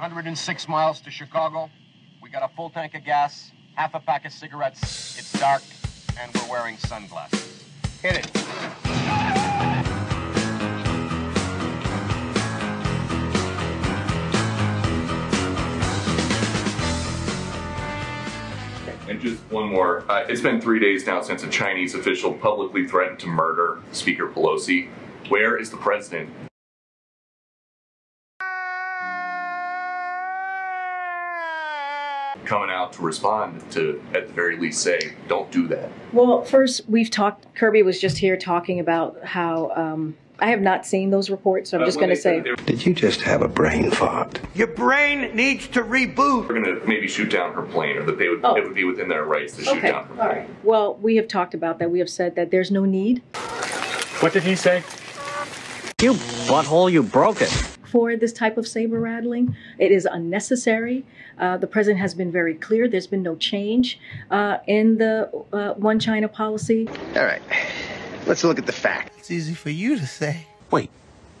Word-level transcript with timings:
106 0.00 0.66
miles 0.66 0.98
to 1.02 1.10
Chicago. 1.10 1.68
We 2.22 2.30
got 2.30 2.42
a 2.42 2.48
full 2.56 2.70
tank 2.70 2.94
of 2.94 3.04
gas, 3.04 3.50
half 3.74 3.94
a 3.94 4.00
pack 4.00 4.24
of 4.24 4.32
cigarettes. 4.32 5.18
It's 5.18 5.30
dark, 5.38 5.60
and 6.18 6.34
we're 6.34 6.50
wearing 6.50 6.78
sunglasses. 6.78 7.64
Hit 8.00 8.16
it. 8.16 8.36
And 19.06 19.20
just 19.20 19.42
one 19.50 19.68
more. 19.68 20.10
Uh, 20.10 20.24
it's 20.30 20.40
been 20.40 20.62
three 20.62 20.78
days 20.78 21.06
now 21.06 21.20
since 21.20 21.42
a 21.42 21.48
Chinese 21.50 21.94
official 21.94 22.32
publicly 22.32 22.88
threatened 22.88 23.18
to 23.18 23.26
murder 23.26 23.82
Speaker 23.92 24.28
Pelosi. 24.28 24.88
Where 25.28 25.58
is 25.58 25.70
the 25.70 25.76
president? 25.76 26.30
Coming 32.50 32.70
out 32.70 32.92
to 32.94 33.02
respond 33.02 33.62
to, 33.70 34.02
at 34.12 34.26
the 34.26 34.32
very 34.34 34.56
least, 34.58 34.82
say, 34.82 35.14
don't 35.28 35.48
do 35.52 35.68
that. 35.68 35.88
Well, 36.12 36.42
first, 36.42 36.80
we've 36.88 37.08
talked, 37.08 37.46
Kirby 37.54 37.84
was 37.84 38.00
just 38.00 38.18
here 38.18 38.36
talking 38.36 38.80
about 38.80 39.22
how, 39.24 39.70
um, 39.76 40.16
I 40.40 40.48
have 40.50 40.60
not 40.60 40.84
seen 40.84 41.10
those 41.10 41.30
reports, 41.30 41.70
so 41.70 41.76
I'm 41.76 41.84
Uh, 41.84 41.86
just 41.86 41.98
going 42.00 42.10
to 42.10 42.16
say, 42.16 42.42
Did 42.66 42.84
you 42.84 42.92
just 42.92 43.20
have 43.20 43.42
a 43.42 43.46
brain 43.46 43.92
fart? 43.92 44.40
Your 44.56 44.66
brain 44.66 45.30
needs 45.36 45.68
to 45.68 45.82
reboot. 45.84 46.48
We're 46.48 46.60
going 46.60 46.64
to 46.64 46.84
maybe 46.88 47.06
shoot 47.06 47.30
down 47.30 47.52
her 47.54 47.62
plane, 47.62 47.96
or 47.98 48.02
that 48.02 48.18
they 48.18 48.28
would, 48.28 48.40
Oh. 48.42 48.56
it 48.56 48.64
would 48.64 48.74
be 48.74 48.82
within 48.82 49.08
their 49.08 49.24
rights 49.24 49.54
to 49.58 49.62
shoot 49.62 49.80
down 49.82 50.06
her 50.06 50.10
all 50.10 50.16
plane. 50.16 50.28
right. 50.28 50.48
Well, 50.64 50.96
we 51.00 51.14
have 51.16 51.28
talked 51.28 51.54
about 51.54 51.78
that. 51.78 51.92
We 51.92 52.00
have 52.00 52.10
said 52.10 52.34
that 52.34 52.50
there's 52.50 52.72
no 52.72 52.84
need 52.84 53.22
What 54.18 54.32
did 54.32 54.42
he 54.42 54.56
say? 54.56 54.82
You 56.02 56.14
butthole, 56.48 56.90
you 56.90 57.04
broke 57.04 57.42
it. 57.42 57.69
For 57.90 58.16
this 58.16 58.32
type 58.32 58.56
of 58.56 58.66
saber 58.66 59.00
rattling. 59.00 59.56
It 59.78 59.90
is 59.92 60.06
unnecessary. 60.10 61.04
Uh, 61.38 61.56
the 61.56 61.66
president 61.66 62.00
has 62.00 62.14
been 62.14 62.30
very 62.30 62.54
clear. 62.54 62.88
There's 62.88 63.06
been 63.06 63.22
no 63.22 63.36
change 63.36 63.98
uh, 64.30 64.58
in 64.66 64.98
the 64.98 65.30
uh, 65.52 65.74
one 65.74 65.98
China 65.98 66.28
policy. 66.28 66.88
All 67.16 67.24
right. 67.24 67.42
Let's 68.26 68.44
look 68.44 68.58
at 68.58 68.66
the 68.66 68.72
facts. 68.72 69.16
It's 69.18 69.30
easy 69.30 69.54
for 69.54 69.70
you 69.70 69.96
to 69.98 70.06
say. 70.06 70.46
Wait, 70.70 70.90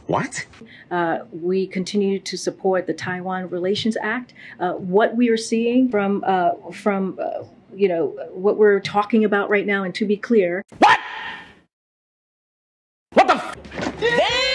what? 0.06 0.46
Uh, 0.90 1.20
we 1.30 1.66
continue 1.66 2.18
to 2.18 2.36
support 2.36 2.86
the 2.86 2.94
Taiwan 2.94 3.48
Relations 3.50 3.96
Act. 4.02 4.34
Uh, 4.58 4.72
what 4.72 5.14
we 5.16 5.28
are 5.28 5.36
seeing 5.36 5.88
from 5.88 6.24
uh, 6.26 6.52
from 6.72 7.18
uh, 7.22 7.44
you 7.74 7.88
know 7.88 8.06
what 8.32 8.56
we're 8.56 8.80
talking 8.80 9.24
about 9.24 9.50
right 9.50 9.66
now, 9.66 9.84
and 9.84 9.94
to 9.94 10.04
be 10.04 10.16
clear, 10.16 10.64
What? 10.78 10.98
What 13.12 13.26
the? 13.28 13.34
F- 13.34 14.49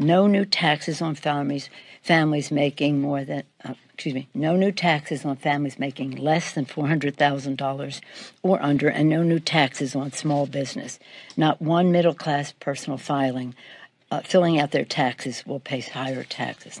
No 0.00 0.26
new 0.26 0.46
taxes 0.46 1.02
on 1.02 1.14
families 1.14 1.68
families 2.00 2.50
making 2.50 3.00
more 3.02 3.22
than 3.22 3.42
uh, 3.62 3.74
excuse 3.92 4.14
me, 4.14 4.28
no 4.32 4.56
new 4.56 4.72
taxes 4.72 5.26
on 5.26 5.36
families 5.36 5.78
making 5.78 6.12
less 6.12 6.52
than 6.52 6.64
$400,000 6.64 8.00
or 8.42 8.62
under 8.62 8.88
and 8.88 9.10
no 9.10 9.22
new 9.22 9.38
taxes 9.38 9.94
on 9.94 10.10
small 10.10 10.46
business. 10.46 10.98
Not 11.36 11.60
one 11.60 11.92
middle 11.92 12.14
class 12.14 12.52
personal 12.52 12.96
filing 12.96 13.54
uh, 14.10 14.20
filling 14.20 14.58
out 14.58 14.70
their 14.70 14.86
taxes 14.86 15.44
will 15.46 15.60
pay 15.60 15.80
higher 15.80 16.24
taxes. 16.24 16.80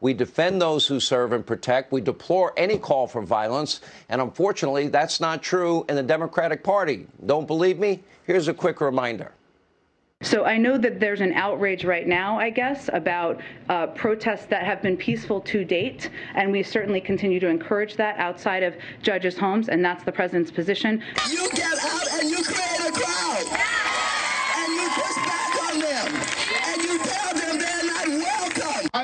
We 0.00 0.12
defend 0.14 0.60
those 0.60 0.86
who 0.86 1.00
serve 1.00 1.32
and 1.32 1.44
protect. 1.44 1.92
We 1.92 2.00
deplore 2.00 2.52
any 2.56 2.78
call 2.78 3.06
for 3.06 3.22
violence. 3.22 3.80
And 4.08 4.20
unfortunately, 4.20 4.88
that's 4.88 5.20
not 5.20 5.42
true 5.42 5.84
in 5.88 5.96
the 5.96 6.02
Democratic 6.02 6.62
Party. 6.62 7.06
Don't 7.24 7.46
believe 7.46 7.78
me? 7.78 8.02
Here's 8.24 8.48
a 8.48 8.54
quick 8.54 8.80
reminder. 8.80 9.32
So 10.22 10.44
I 10.44 10.56
know 10.56 10.78
that 10.78 10.98
there's 10.98 11.20
an 11.20 11.34
outrage 11.34 11.84
right 11.84 12.06
now, 12.06 12.38
I 12.38 12.48
guess, 12.48 12.88
about 12.92 13.40
uh, 13.68 13.88
protests 13.88 14.46
that 14.46 14.64
have 14.64 14.80
been 14.80 14.96
peaceful 14.96 15.42
to 15.42 15.62
date, 15.62 16.08
and 16.34 16.50
we 16.50 16.62
certainly 16.62 17.02
continue 17.02 17.38
to 17.38 17.48
encourage 17.48 17.96
that 17.96 18.18
outside 18.18 18.62
of 18.62 18.74
judges' 19.02 19.36
homes, 19.36 19.68
and 19.68 19.84
that's 19.84 20.04
the 20.04 20.12
president's 20.12 20.50
position. 20.50 21.02
You 21.30 21.50
get 21.50 21.78
out 21.84 22.10
and 22.14 22.30
you 22.30 22.42
create 22.42 22.80
a 22.80 22.92
crowd. 22.92 23.60
And 24.56 24.72
you 24.72 24.88
push 24.88 25.16
back 25.16 25.35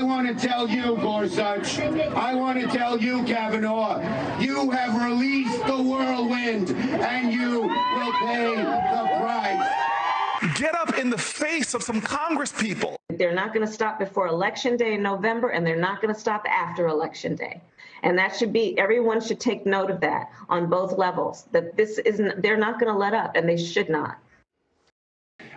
I 0.02 0.04
want 0.04 0.26
to 0.26 0.48
tell 0.48 0.68
you, 0.68 0.96
Gorsuch, 0.96 1.78
I 1.78 2.34
want 2.34 2.60
to 2.60 2.66
tell 2.66 3.00
you, 3.00 3.22
Kavanaugh, 3.22 4.00
you 4.40 4.68
have 4.72 5.00
released 5.00 5.64
the 5.64 5.80
whirlwind 5.80 6.70
and 6.70 7.32
you 7.32 7.60
will 7.60 8.12
pay 8.14 8.56
the 8.56 9.08
price. 9.20 10.58
Get 10.58 10.74
up 10.74 10.98
in 10.98 11.08
the 11.08 11.16
face 11.16 11.72
of 11.72 11.84
some 11.84 12.00
Congress 12.00 12.50
people. 12.50 12.96
They're 13.10 13.32
not 13.32 13.54
going 13.54 13.64
to 13.64 13.72
stop 13.72 14.00
before 14.00 14.26
Election 14.26 14.76
Day 14.76 14.94
in 14.94 15.04
November, 15.04 15.50
and 15.50 15.64
they're 15.64 15.76
not 15.76 16.02
going 16.02 16.12
to 16.12 16.18
stop 16.18 16.44
after 16.48 16.88
Election 16.88 17.36
Day. 17.36 17.60
And 18.02 18.18
that 18.18 18.34
should 18.34 18.52
be, 18.52 18.76
everyone 18.80 19.20
should 19.20 19.38
take 19.38 19.66
note 19.66 19.88
of 19.88 20.00
that 20.00 20.32
on 20.48 20.68
both 20.68 20.98
levels, 20.98 21.44
that 21.52 21.76
this 21.76 21.98
isn't, 21.98 22.42
they're 22.42 22.56
not 22.56 22.80
going 22.80 22.92
to 22.92 22.98
let 22.98 23.14
up, 23.14 23.36
and 23.36 23.48
they 23.48 23.56
should 23.56 23.88
not. 23.88 24.18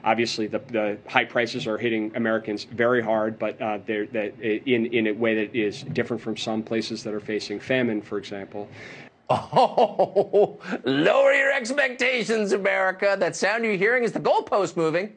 Obviously, 0.06 0.46
the, 0.46 0.60
the 0.60 0.98
high 1.08 1.26
prices 1.26 1.66
are 1.66 1.80
hitting 1.80 2.12
Americans 2.16 2.66
very 2.66 3.02
hard, 3.02 3.40
but 3.40 3.60
uh, 3.60 3.80
they're 3.88 4.06
that 4.08 4.40
in 4.40 4.86
in 4.88 5.08
a 5.08 5.12
way 5.12 5.34
that 5.34 5.56
is 5.56 5.82
different 5.82 6.22
from 6.22 6.38
some 6.38 6.62
places 6.62 7.04
that 7.04 7.14
are 7.14 7.20
facing 7.20 7.60
famine, 7.60 8.02
for 8.02 8.20
example. 8.20 8.70
Oh, 9.30 10.60
lower 10.86 11.34
your 11.34 11.52
expectations, 11.52 12.52
America. 12.52 13.16
That 13.20 13.36
sound 13.36 13.64
you're 13.66 13.76
hearing 13.76 14.04
is 14.04 14.12
the 14.12 14.20
goalpost 14.20 14.78
moving. 14.78 15.12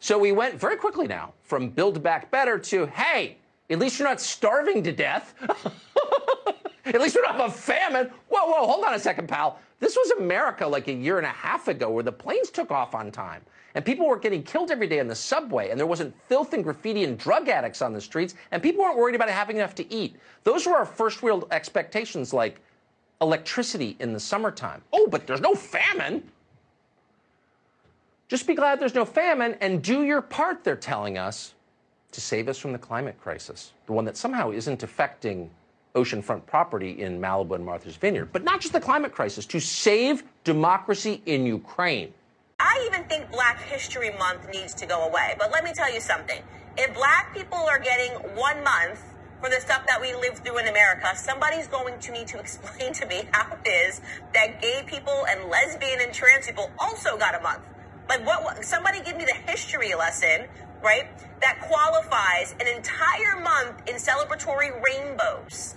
So 0.00 0.18
we 0.18 0.32
went 0.32 0.56
very 0.58 0.76
quickly 0.76 1.06
now 1.06 1.32
from 1.44 1.70
Build 1.70 2.02
Back 2.02 2.28
Better 2.32 2.58
to, 2.58 2.86
hey, 2.86 3.36
at 3.70 3.78
least 3.78 4.00
you're 4.00 4.08
not 4.08 4.20
starving 4.20 4.82
to 4.82 4.90
death. 4.90 5.34
at 6.84 7.00
least 7.00 7.14
we 7.14 7.22
don't 7.22 7.36
have 7.36 7.48
a 7.48 7.52
famine. 7.52 8.10
Whoa, 8.28 8.46
whoa, 8.46 8.66
hold 8.66 8.84
on 8.84 8.94
a 8.94 8.98
second, 8.98 9.28
pal. 9.28 9.60
This 9.78 9.96
was 9.96 10.10
America 10.18 10.66
like 10.66 10.88
a 10.88 10.92
year 10.92 11.18
and 11.18 11.26
a 11.26 11.30
half 11.30 11.68
ago 11.68 11.88
where 11.88 12.02
the 12.02 12.10
planes 12.10 12.50
took 12.50 12.72
off 12.72 12.96
on 12.96 13.12
time. 13.12 13.42
And 13.74 13.84
people 13.84 14.06
weren't 14.06 14.22
getting 14.22 14.42
killed 14.42 14.70
every 14.70 14.86
day 14.86 15.00
on 15.00 15.08
the 15.08 15.14
subway, 15.14 15.70
and 15.70 15.78
there 15.78 15.86
wasn't 15.86 16.14
filth 16.28 16.52
and 16.52 16.62
graffiti 16.62 17.04
and 17.04 17.18
drug 17.18 17.48
addicts 17.48 17.80
on 17.80 17.92
the 17.92 18.00
streets, 18.00 18.34
and 18.50 18.62
people 18.62 18.82
weren't 18.82 18.98
worried 18.98 19.14
about 19.14 19.30
having 19.30 19.56
enough 19.56 19.74
to 19.76 19.92
eat. 19.92 20.16
Those 20.44 20.66
were 20.66 20.74
our 20.74 20.84
first 20.84 21.22
real 21.22 21.48
expectations, 21.50 22.32
like 22.32 22.60
electricity 23.22 23.96
in 24.00 24.12
the 24.12 24.20
summertime. 24.20 24.82
Oh, 24.92 25.06
but 25.10 25.26
there's 25.26 25.40
no 25.40 25.54
famine. 25.54 26.22
Just 28.28 28.46
be 28.46 28.54
glad 28.54 28.80
there's 28.80 28.94
no 28.94 29.04
famine 29.04 29.56
and 29.60 29.82
do 29.82 30.02
your 30.02 30.22
part, 30.22 30.64
they're 30.64 30.76
telling 30.76 31.18
us, 31.18 31.54
to 32.12 32.20
save 32.20 32.48
us 32.48 32.58
from 32.58 32.72
the 32.72 32.78
climate 32.78 33.18
crisis, 33.20 33.72
the 33.86 33.92
one 33.92 34.04
that 34.04 34.16
somehow 34.16 34.50
isn't 34.50 34.82
affecting 34.82 35.50
oceanfront 35.94 36.44
property 36.46 37.02
in 37.02 37.20
Malibu 37.20 37.54
and 37.54 37.64
Martha's 37.64 37.96
Vineyard. 37.96 38.30
But 38.32 38.44
not 38.44 38.60
just 38.60 38.72
the 38.72 38.80
climate 38.80 39.12
crisis, 39.12 39.46
to 39.46 39.60
save 39.60 40.24
democracy 40.44 41.22
in 41.26 41.46
Ukraine. 41.46 42.12
I 42.62 42.86
even 42.86 43.02
think 43.08 43.32
Black 43.32 43.60
History 43.60 44.10
Month 44.18 44.48
needs 44.52 44.72
to 44.74 44.86
go 44.86 45.02
away. 45.08 45.34
But 45.36 45.50
let 45.50 45.64
me 45.64 45.72
tell 45.72 45.92
you 45.92 46.00
something. 46.00 46.40
If 46.78 46.94
black 46.94 47.34
people 47.34 47.58
are 47.58 47.80
getting 47.80 48.12
one 48.36 48.62
month 48.62 49.02
for 49.40 49.50
the 49.50 49.60
stuff 49.60 49.84
that 49.88 50.00
we 50.00 50.14
live 50.14 50.38
through 50.38 50.58
in 50.58 50.68
America, 50.68 51.10
somebody's 51.16 51.66
going 51.66 51.98
to 51.98 52.12
need 52.12 52.28
to 52.28 52.38
explain 52.44 52.92
to 52.94 53.06
me 53.06 53.24
how 53.32 53.58
it 53.64 53.68
is 53.68 54.00
that 54.32 54.62
gay 54.62 54.84
people 54.86 55.24
and 55.28 55.50
lesbian 55.50 56.00
and 56.00 56.14
trans 56.14 56.46
people 56.46 56.70
also 56.78 57.18
got 57.18 57.34
a 57.34 57.42
month. 57.42 57.62
Like 58.08 58.24
what, 58.24 58.64
somebody 58.64 59.02
give 59.02 59.16
me 59.16 59.24
the 59.24 59.50
history 59.50 59.92
lesson, 59.96 60.46
right? 60.84 61.08
That 61.42 61.60
qualifies 61.62 62.54
an 62.60 62.68
entire 62.68 63.40
month 63.40 63.88
in 63.88 63.96
celebratory 63.96 64.70
rainbows. 64.86 65.74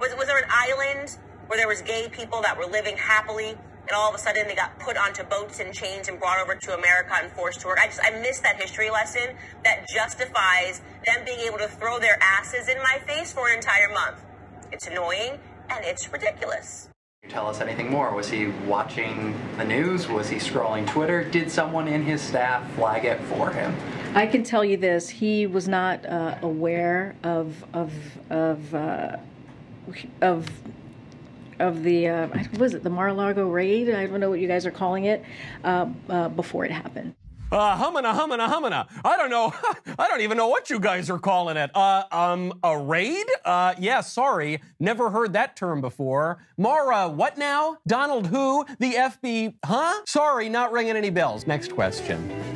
Was, 0.00 0.12
was 0.18 0.26
there 0.26 0.38
an 0.38 0.50
island 0.50 1.16
where 1.46 1.58
there 1.58 1.68
was 1.68 1.80
gay 1.82 2.08
people 2.10 2.42
that 2.42 2.58
were 2.58 2.66
living 2.66 2.96
happily 2.96 3.56
and 3.86 3.92
all 3.92 4.08
of 4.08 4.14
a 4.14 4.18
sudden 4.18 4.46
they 4.48 4.54
got 4.54 4.78
put 4.78 4.96
onto 4.96 5.22
boats 5.24 5.60
and 5.60 5.74
chains 5.74 6.08
and 6.08 6.18
brought 6.18 6.40
over 6.40 6.54
to 6.54 6.74
America 6.74 7.14
and 7.22 7.30
forced 7.32 7.60
to 7.60 7.66
work. 7.66 7.78
I 7.78 7.86
just 7.86 8.00
I 8.02 8.10
miss 8.20 8.40
that 8.40 8.60
history 8.60 8.90
lesson 8.90 9.36
that 9.64 9.86
justifies 9.88 10.80
them 11.06 11.24
being 11.24 11.40
able 11.40 11.58
to 11.58 11.68
throw 11.68 11.98
their 11.98 12.18
asses 12.22 12.68
in 12.68 12.78
my 12.78 12.98
face 13.06 13.32
for 13.32 13.48
an 13.48 13.56
entire 13.56 13.88
month. 13.90 14.18
It's 14.72 14.86
annoying 14.86 15.38
and 15.70 15.84
it's 15.84 16.10
ridiculous. 16.12 16.88
You 17.22 17.30
Tell 17.30 17.46
us 17.46 17.60
anything 17.60 17.90
more. 17.90 18.14
Was 18.14 18.28
he 18.28 18.48
watching 18.66 19.34
the 19.56 19.64
news? 19.64 20.08
Was 20.08 20.28
he 20.28 20.36
scrolling 20.36 20.86
Twitter? 20.86 21.24
Did 21.24 21.50
someone 21.50 21.88
in 21.88 22.02
his 22.02 22.20
staff 22.20 22.70
flag 22.74 23.04
it 23.04 23.20
for 23.22 23.50
him? 23.50 23.74
I 24.14 24.26
can 24.26 24.44
tell 24.44 24.64
you 24.64 24.76
this: 24.76 25.08
he 25.08 25.46
was 25.46 25.66
not 25.66 26.04
uh, 26.06 26.36
aware 26.42 27.16
of 27.24 27.64
of 27.72 27.92
of 28.30 28.74
uh, 28.74 29.16
of 30.20 30.48
of 31.58 31.82
the 31.82 32.08
uh, 32.08 32.26
what 32.28 32.58
was 32.58 32.74
it 32.74 32.82
the 32.82 32.90
Mar-a-Lago 32.90 33.48
raid? 33.48 33.90
I 33.90 34.06
don't 34.06 34.20
know 34.20 34.30
what 34.30 34.40
you 34.40 34.48
guys 34.48 34.66
are 34.66 34.70
calling 34.70 35.04
it 35.04 35.24
uh, 35.64 35.86
uh, 36.08 36.28
before 36.28 36.64
it 36.64 36.70
happened. 36.70 37.14
Uh, 37.52 37.76
hummina, 37.76 38.12
hummina, 38.12 38.48
hummina. 38.48 38.88
I 39.04 39.16
don't 39.16 39.30
know. 39.30 39.54
I 39.98 40.08
don't 40.08 40.22
even 40.22 40.36
know 40.36 40.48
what 40.48 40.70
you 40.70 40.80
guys 40.80 41.08
are 41.08 41.20
calling 41.20 41.56
it. 41.56 41.70
Uh, 41.74 42.02
um, 42.10 42.58
a 42.64 42.76
raid? 42.76 43.26
Uh, 43.44 43.74
yeah, 43.78 44.00
sorry. 44.00 44.60
Never 44.80 45.10
heard 45.10 45.34
that 45.34 45.54
term 45.54 45.80
before. 45.80 46.38
Mara, 46.56 47.08
what 47.08 47.38
now? 47.38 47.76
Donald 47.86 48.26
who? 48.26 48.64
The 48.80 48.94
FB, 48.94 49.54
huh? 49.64 50.02
Sorry, 50.04 50.48
not 50.48 50.72
ringing 50.72 50.96
any 50.96 51.10
bells. 51.10 51.46
Next 51.46 51.72
question. 51.72 52.53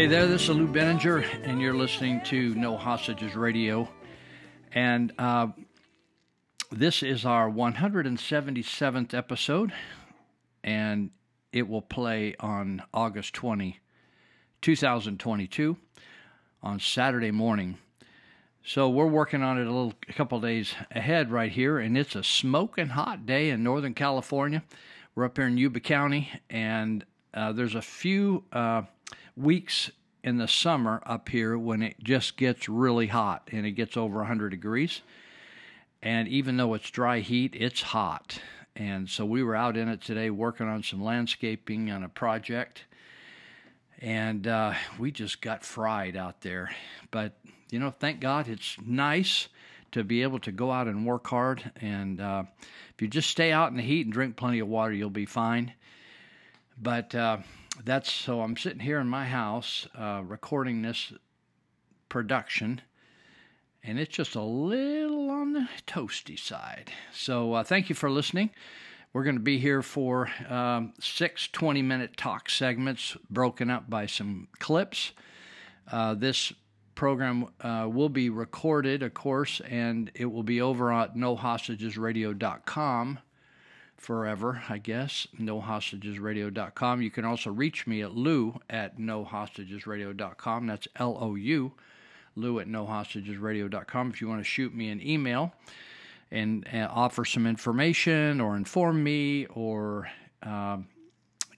Hey 0.00 0.06
there, 0.06 0.26
this 0.26 0.44
is 0.44 0.56
Lou 0.56 0.66
Benninger, 0.66 1.46
and 1.46 1.60
you're 1.60 1.74
listening 1.74 2.22
to 2.22 2.54
No 2.54 2.78
Hostages 2.78 3.36
Radio. 3.36 3.86
And 4.72 5.12
uh, 5.18 5.48
this 6.72 7.02
is 7.02 7.26
our 7.26 7.50
177th 7.50 9.12
episode, 9.12 9.74
and 10.64 11.10
it 11.52 11.68
will 11.68 11.82
play 11.82 12.34
on 12.40 12.82
August 12.94 13.34
20, 13.34 13.78
2022, 14.62 15.76
on 16.62 16.80
Saturday 16.80 17.30
morning. 17.30 17.76
So 18.64 18.88
we're 18.88 19.04
working 19.04 19.42
on 19.42 19.58
it 19.58 19.66
a 19.66 19.70
little, 19.70 19.92
a 20.08 20.14
couple 20.14 20.40
days 20.40 20.72
ahead 20.90 21.30
right 21.30 21.52
here, 21.52 21.78
and 21.78 21.98
it's 21.98 22.14
a 22.16 22.24
smoking 22.24 22.88
hot 22.88 23.26
day 23.26 23.50
in 23.50 23.62
Northern 23.62 23.92
California. 23.92 24.62
We're 25.14 25.26
up 25.26 25.36
here 25.36 25.46
in 25.46 25.58
Yuba 25.58 25.80
County, 25.80 26.30
and 26.48 27.04
uh, 27.34 27.52
there's 27.52 27.74
a 27.74 27.82
few 27.82 28.44
uh, 28.50 28.84
weeks 29.36 29.90
in 30.22 30.36
the 30.36 30.48
summer 30.48 31.02
up 31.06 31.28
here 31.28 31.56
when 31.58 31.82
it 31.82 31.96
just 32.02 32.36
gets 32.36 32.68
really 32.68 33.06
hot 33.06 33.48
and 33.52 33.66
it 33.66 33.72
gets 33.72 33.96
over 33.96 34.18
100 34.18 34.50
degrees. 34.50 35.00
And 36.02 36.28
even 36.28 36.56
though 36.56 36.74
it's 36.74 36.90
dry 36.90 37.20
heat, 37.20 37.54
it's 37.56 37.82
hot. 37.82 38.40
And 38.76 39.08
so 39.08 39.24
we 39.24 39.42
were 39.42 39.56
out 39.56 39.76
in 39.76 39.88
it 39.88 40.00
today 40.00 40.30
working 40.30 40.68
on 40.68 40.82
some 40.82 41.02
landscaping 41.02 41.90
on 41.90 42.02
a 42.02 42.08
project. 42.08 42.84
And 44.00 44.46
uh, 44.46 44.74
we 44.98 45.10
just 45.10 45.42
got 45.42 45.64
fried 45.64 46.16
out 46.16 46.40
there. 46.40 46.70
But, 47.10 47.34
you 47.70 47.78
know, 47.78 47.90
thank 47.90 48.20
God 48.20 48.48
it's 48.48 48.76
nice 48.84 49.48
to 49.92 50.04
be 50.04 50.22
able 50.22 50.38
to 50.40 50.52
go 50.52 50.70
out 50.70 50.86
and 50.86 51.04
work 51.04 51.26
hard. 51.26 51.70
And 51.80 52.20
uh, 52.20 52.44
if 52.94 53.02
you 53.02 53.08
just 53.08 53.28
stay 53.28 53.52
out 53.52 53.70
in 53.70 53.76
the 53.76 53.82
heat 53.82 54.06
and 54.06 54.12
drink 54.12 54.36
plenty 54.36 54.60
of 54.60 54.68
water, 54.68 54.94
you'll 54.94 55.10
be 55.10 55.26
fine. 55.26 55.74
But 56.80 57.14
uh, 57.14 57.38
that's 57.84 58.10
so 58.10 58.42
I'm 58.42 58.56
sitting 58.56 58.80
here 58.80 58.98
in 58.98 59.08
my 59.08 59.26
house 59.26 59.86
uh, 59.98 60.22
recording 60.24 60.82
this 60.82 61.12
production, 62.08 62.80
and 63.82 63.98
it's 63.98 64.14
just 64.14 64.34
a 64.34 64.42
little 64.42 65.30
on 65.30 65.52
the 65.52 65.68
toasty 65.86 66.38
side. 66.38 66.92
So 67.12 67.54
uh, 67.54 67.62
thank 67.62 67.88
you 67.88 67.94
for 67.94 68.10
listening. 68.10 68.50
We're 69.12 69.24
going 69.24 69.36
to 69.36 69.42
be 69.42 69.58
here 69.58 69.82
for 69.82 70.30
um, 70.48 70.92
six 71.00 71.48
20 71.48 71.82
minute 71.82 72.16
talk 72.16 72.48
segments 72.48 73.16
broken 73.28 73.70
up 73.70 73.90
by 73.90 74.06
some 74.06 74.48
clips. 74.58 75.12
Uh, 75.90 76.14
this 76.14 76.52
program 76.94 77.48
uh, 77.60 77.88
will 77.90 78.08
be 78.08 78.30
recorded, 78.30 79.02
of 79.02 79.14
course, 79.14 79.60
and 79.68 80.10
it 80.14 80.26
will 80.26 80.42
be 80.42 80.60
over 80.60 80.92
at 80.92 81.16
nohostagesradio.com 81.16 83.18
forever, 84.00 84.62
I 84.68 84.78
guess. 84.78 85.26
NoHostagesRadio.com. 85.38 87.02
You 87.02 87.10
can 87.10 87.26
also 87.26 87.50
reach 87.50 87.86
me 87.86 88.00
at 88.00 88.14
lou 88.14 88.58
at 88.70 88.98
NoHostagesRadio.com. 88.98 90.66
That's 90.66 90.88
L 90.96 91.18
O 91.20 91.34
U, 91.34 91.72
lou 92.34 92.58
at 92.60 92.66
NoHostagesRadio.com. 92.66 94.10
If 94.10 94.20
you 94.22 94.28
want 94.28 94.40
to 94.40 94.44
shoot 94.44 94.74
me 94.74 94.88
an 94.88 95.06
email 95.06 95.52
and, 96.30 96.66
uh, 96.72 96.88
offer 96.90 97.26
some 97.26 97.46
information 97.46 98.40
or 98.40 98.56
inform 98.56 99.04
me 99.04 99.44
or 99.46 100.08
um, 100.42 100.88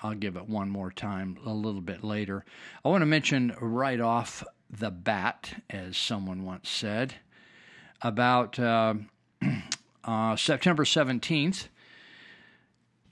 I'll 0.03 0.15
give 0.15 0.37
it 0.37 0.49
one 0.49 0.71
more 0.71 0.93
time 0.93 1.39
a 1.45 1.53
little 1.53 1.81
bit 1.81 2.05
later. 2.05 2.45
I 2.85 2.89
want 2.89 3.03
to 3.03 3.07
mention 3.07 3.55
right 3.61 4.01
off 4.01 4.45
the 4.71 4.91
bat, 4.91 5.63
as 5.71 5.97
someone 5.97 6.45
once 6.45 6.69
said, 6.69 7.15
about 8.01 8.61
uh, 8.61 8.95
uh, 10.05 10.37
September 10.37 10.85
17th. 10.85 11.67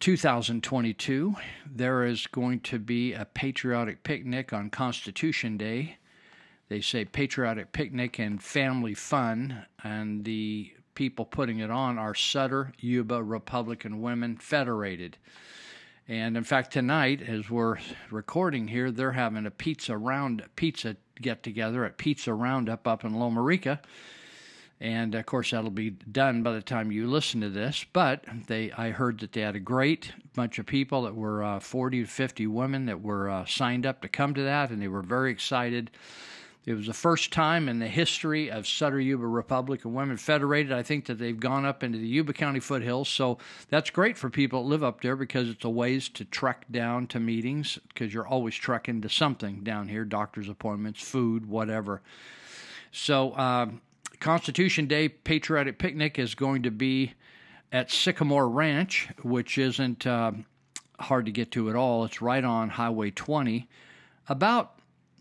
2022, 0.00 1.34
there 1.70 2.04
is 2.04 2.26
going 2.26 2.60
to 2.60 2.78
be 2.78 3.12
a 3.12 3.25
patriotic 3.25 4.02
picnic 4.02 4.52
on 4.52 4.70
Constitution 4.70 5.56
Day. 5.56 5.96
They 6.69 6.81
say 6.81 7.04
patriotic 7.04 7.72
picnic 7.72 8.19
and 8.19 8.43
family 8.43 8.94
fun, 8.94 9.64
and 9.82 10.25
the 10.25 10.72
people 10.94 11.25
putting 11.25 11.60
it 11.60 11.70
on 11.70 11.98
are 11.98 12.14
Sutter 12.14 12.72
Yuba 12.78 13.22
Republican 13.22 14.02
Women 14.02 14.37
Federated. 14.37 15.16
And 16.08 16.37
in 16.37 16.44
fact, 16.44 16.72
tonight, 16.72 17.20
as 17.22 17.50
we're 17.50 17.78
recording 18.10 18.69
here, 18.69 18.90
they're 18.90 19.12
having 19.12 19.46
a 19.46 19.50
pizza 19.50 19.96
round 19.96 20.44
pizza 20.56 20.96
get 21.20 21.42
together 21.42 21.84
at 21.84 21.96
Pizza 21.96 22.34
Roundup 22.34 22.87
up 22.87 23.04
in 23.04 23.14
Loma 23.14 23.40
Rica 23.42 23.81
and 24.81 25.14
of 25.14 25.25
course 25.26 25.50
that'll 25.50 25.70
be 25.70 25.90
done 25.90 26.43
by 26.43 26.52
the 26.52 26.62
time 26.62 26.93
you 26.93 27.06
listen 27.06 27.40
to 27.40 27.49
this 27.49 27.84
but 27.93 28.25
they 28.46 28.70
i 28.73 28.90
heard 28.90 29.20
that 29.20 29.32
they 29.32 29.40
had 29.40 29.56
a 29.56 29.61
great 29.61 30.12
bunch 30.34 30.58
of 30.58 30.67
people 30.67 31.02
that 31.02 31.14
were 31.14 31.43
uh, 31.43 31.58
40 31.58 32.02
to 32.02 32.06
50 32.06 32.46
women 32.46 32.87
that 32.87 33.00
were 33.00 33.28
uh, 33.28 33.44
signed 33.46 33.87
up 33.87 34.02
to 34.02 34.08
come 34.08 34.34
to 34.34 34.43
that 34.43 34.70
and 34.70 34.81
they 34.81 34.88
were 34.88 35.02
very 35.02 35.31
excited 35.31 35.90
it 36.67 36.75
was 36.75 36.88
the 36.88 36.93
first 36.93 37.32
time 37.32 37.69
in 37.69 37.78
the 37.78 37.87
history 37.87 38.50
of 38.50 38.67
Sutter 38.67 38.99
Yuba 38.99 39.25
Republican 39.25 39.94
Women 39.94 40.17
Federated. 40.17 40.73
I 40.73 40.83
think 40.83 41.06
that 41.06 41.14
they've 41.14 41.38
gone 41.38 41.64
up 41.64 41.85
into 41.85 41.97
the 41.97 42.09
Yuba 42.09 42.33
County 42.33 42.59
foothills, 42.59 43.09
so 43.09 43.38
that's 43.68 43.88
great 43.88 44.18
for 44.18 44.30
people 44.30 44.64
that 44.64 44.68
live 44.68 44.83
up 44.83 45.00
there 45.00 45.14
because 45.14 45.49
it's 45.49 45.64
a 45.64 45.71
ways 45.71 46.09
to 46.09 46.25
trek 46.25 46.66
down 46.68 47.06
to 47.06 47.21
meetings 47.21 47.78
because 47.87 48.12
you're 48.12 48.26
always 48.26 48.56
trekking 48.56 49.00
to 49.02 49.09
something 49.09 49.62
down 49.62 49.87
here, 49.87 50.04
doctor's 50.04 50.49
appointments, 50.49 51.00
food, 51.00 51.47
whatever. 51.47 52.02
So 52.90 53.37
um, 53.37 53.80
Constitution 54.20 54.87
Day 54.87 55.08
Patriotic 55.08 55.78
Picnic 55.78 56.18
is 56.18 56.35
going 56.35 56.62
to 56.62 56.70
be 56.70 57.14
at 57.73 57.90
Sycamore 57.90 58.49
Ranch, 58.49 59.08
which 59.23 59.58
isn't 59.58 60.06
uh, 60.06 60.32
hard 60.99 61.26
to 61.26 61.32
get 61.32 61.50
to 61.52 61.68
at 61.70 61.76
all. 61.76 62.04
It's 62.04 62.23
right 62.23 62.44
on 62.44 62.70
Highway 62.70 63.11
20, 63.11 63.68
about 64.28 64.73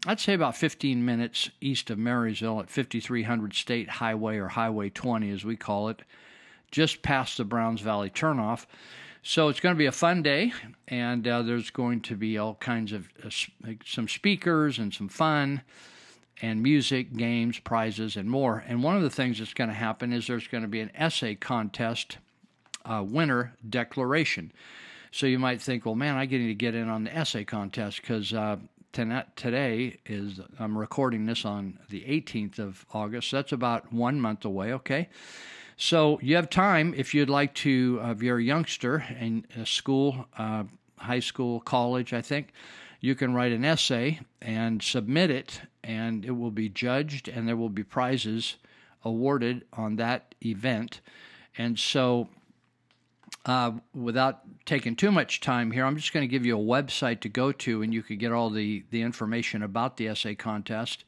I'd 0.07 0.19
say 0.19 0.33
about 0.33 0.55
15 0.55 1.03
minutes 1.03 1.49
east 1.61 1.89
of 1.89 1.97
Marysville 1.97 2.59
at 2.59 2.69
5300 2.69 3.55
State 3.55 3.89
Highway 3.89 4.37
or 4.37 4.47
Highway 4.47 4.91
20 4.91 5.31
as 5.31 5.43
we 5.43 5.55
call 5.55 5.89
it, 5.89 6.03
just 6.69 7.01
past 7.01 7.37
the 7.37 7.43
Browns 7.43 7.81
Valley 7.81 8.11
turnoff. 8.11 8.67
So 9.23 9.47
it's 9.49 9.59
going 9.59 9.73
to 9.73 9.79
be 9.79 9.87
a 9.87 9.91
fun 9.91 10.21
day, 10.21 10.53
and 10.87 11.27
uh, 11.27 11.41
there's 11.41 11.71
going 11.71 12.01
to 12.01 12.15
be 12.15 12.37
all 12.37 12.53
kinds 12.53 12.91
of 12.91 13.09
uh, 13.23 13.31
some 13.83 14.07
speakers 14.07 14.77
and 14.77 14.93
some 14.93 15.09
fun 15.09 15.63
and 16.41 16.61
music, 16.61 17.15
games, 17.15 17.59
prizes, 17.59 18.17
and 18.17 18.29
more. 18.29 18.63
And 18.67 18.83
one 18.83 18.97
of 18.97 19.03
the 19.03 19.09
things 19.09 19.39
that's 19.39 19.53
going 19.53 19.69
to 19.69 19.75
happen 19.75 20.11
is 20.11 20.27
there's 20.27 20.47
going 20.47 20.63
to 20.63 20.69
be 20.69 20.81
an 20.81 20.91
essay 20.95 21.35
contest 21.35 22.17
uh, 22.83 23.03
winner 23.05 23.53
declaration. 23.67 24.51
So 25.11 25.27
you 25.27 25.39
might 25.39 25.61
think, 25.61 25.85
well, 25.85 25.95
man, 25.95 26.17
I 26.17 26.25
get 26.25 26.39
to 26.39 26.53
get 26.53 26.75
in 26.75 26.89
on 26.89 27.05
the 27.05 27.15
essay 27.15 27.45
contest 27.45 28.01
because 28.01 28.33
uh, 28.33 28.57
today 28.91 29.97
is 30.05 30.39
I'm 30.59 30.77
recording 30.77 31.25
this 31.25 31.45
on 31.45 31.79
the 31.89 32.01
18th 32.01 32.59
of 32.59 32.85
August. 32.93 33.29
So 33.29 33.37
that's 33.37 33.51
about 33.51 33.91
one 33.93 34.19
month 34.19 34.45
away. 34.45 34.73
Okay. 34.73 35.09
So 35.77 36.19
you 36.21 36.35
have 36.35 36.49
time 36.49 36.93
if 36.95 37.13
you'd 37.13 37.29
like 37.29 37.53
to, 37.55 37.99
uh, 38.01 38.11
if 38.11 38.23
you're 38.23 38.37
a 38.37 38.43
youngster 38.43 39.05
in 39.19 39.45
a 39.57 39.65
school, 39.65 40.25
uh, 40.37 40.63
high 40.97 41.19
school, 41.19 41.59
college, 41.59 42.13
I 42.13 42.21
think, 42.21 42.49
you 43.05 43.13
can 43.13 43.35
write 43.35 43.51
an 43.51 43.63
essay 43.63 44.19
and 44.41 44.81
submit 44.81 45.29
it, 45.29 45.61
and 45.83 46.25
it 46.25 46.31
will 46.31 46.49
be 46.49 46.67
judged, 46.67 47.27
and 47.27 47.47
there 47.47 47.55
will 47.55 47.69
be 47.69 47.83
prizes 47.83 48.55
awarded 49.03 49.63
on 49.73 49.97
that 49.97 50.33
event. 50.43 51.01
And 51.55 51.77
so 51.77 52.29
uh, 53.45 53.73
without 53.93 54.39
taking 54.65 54.95
too 54.95 55.11
much 55.11 55.39
time 55.39 55.69
here, 55.69 55.85
I'm 55.85 55.97
just 55.97 56.13
going 56.13 56.23
to 56.23 56.27
give 56.27 56.47
you 56.47 56.59
a 56.59 56.63
website 56.63 57.19
to 57.19 57.29
go 57.29 57.51
to, 57.51 57.83
and 57.83 57.93
you 57.93 58.01
could 58.01 58.17
get 58.17 58.31
all 58.31 58.49
the, 58.49 58.83
the 58.89 59.03
information 59.03 59.61
about 59.61 59.97
the 59.97 60.07
essay 60.07 60.33
contest. 60.33 61.05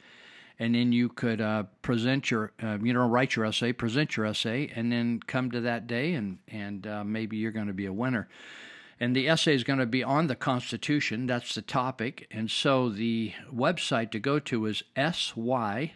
And 0.59 0.75
then 0.75 0.91
you 0.91 1.09
could 1.09 1.41
uh, 1.41 1.63
present 1.81 2.29
your, 2.29 2.51
uh, 2.61 2.77
you 2.79 2.93
know, 2.93 3.07
write 3.07 3.35
your 3.35 3.45
essay, 3.45 3.73
present 3.73 4.15
your 4.15 4.27
essay, 4.27 4.71
and 4.75 4.91
then 4.91 5.19
come 5.25 5.49
to 5.49 5.61
that 5.61 5.87
day, 5.87 6.13
and 6.13 6.37
and 6.47 6.85
uh, 6.85 7.03
maybe 7.03 7.37
you're 7.37 7.51
going 7.51 7.67
to 7.67 7.73
be 7.73 7.85
a 7.85 7.93
winner. 7.93 8.27
And 8.99 9.15
the 9.15 9.27
essay 9.29 9.53
is 9.53 9.63
going 9.63 9.79
to 9.79 9.85
be 9.85 10.03
on 10.03 10.27
the 10.27 10.35
Constitution. 10.35 11.27
That's 11.27 11.53
the 11.53 11.61
topic. 11.61 12.27
And 12.31 12.49
so 12.49 12.89
the 12.89 13.33
website 13.53 14.11
to 14.11 14.19
go 14.19 14.39
to 14.39 14.65
is 14.65 14.83
sy, 14.95 15.93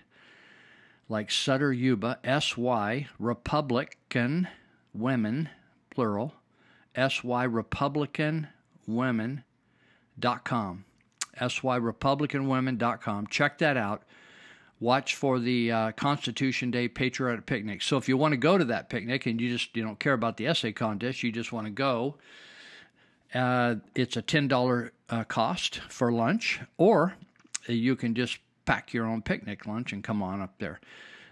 like 1.09 1.31
Sutter 1.31 1.73
Yuba, 1.73 2.19
sy 2.41 3.07
Republican 3.17 4.47
Women, 4.93 5.49
plural, 5.89 6.33
sy 6.95 7.43
Republican 7.43 8.47
Women 8.85 9.43
dot 10.19 10.45
Women.com. 10.45 10.85
SYRepublicanWomen.com. 11.39 13.27
Check 13.27 13.57
that 13.59 13.77
out. 13.77 14.03
Watch 14.79 15.15
for 15.15 15.39
the 15.39 15.71
uh, 15.71 15.91
Constitution 15.91 16.71
Day 16.71 16.87
Patriotic 16.87 17.45
Picnic. 17.45 17.81
So 17.81 17.97
if 17.97 18.09
you 18.09 18.17
want 18.17 18.31
to 18.33 18.37
go 18.37 18.57
to 18.57 18.65
that 18.65 18.89
picnic 18.89 19.25
and 19.27 19.39
you 19.39 19.49
just 19.49 19.75
you 19.75 19.83
don't 19.83 19.99
care 19.99 20.13
about 20.13 20.37
the 20.37 20.47
essay 20.47 20.71
contest, 20.71 21.21
you 21.23 21.31
just 21.31 21.53
want 21.53 21.67
to 21.67 21.71
go, 21.71 22.15
uh, 23.33 23.75
it's 23.95 24.17
a 24.17 24.21
$10 24.21 24.91
uh, 25.09 25.23
cost 25.25 25.79
for 25.89 26.11
lunch, 26.11 26.59
or 26.77 27.15
you 27.67 27.95
can 27.95 28.15
just 28.15 28.39
pack 28.65 28.93
your 28.93 29.05
own 29.05 29.21
picnic 29.21 29.65
lunch 29.65 29.93
and 29.93 30.03
come 30.03 30.21
on 30.21 30.41
up 30.41 30.53
there. 30.59 30.79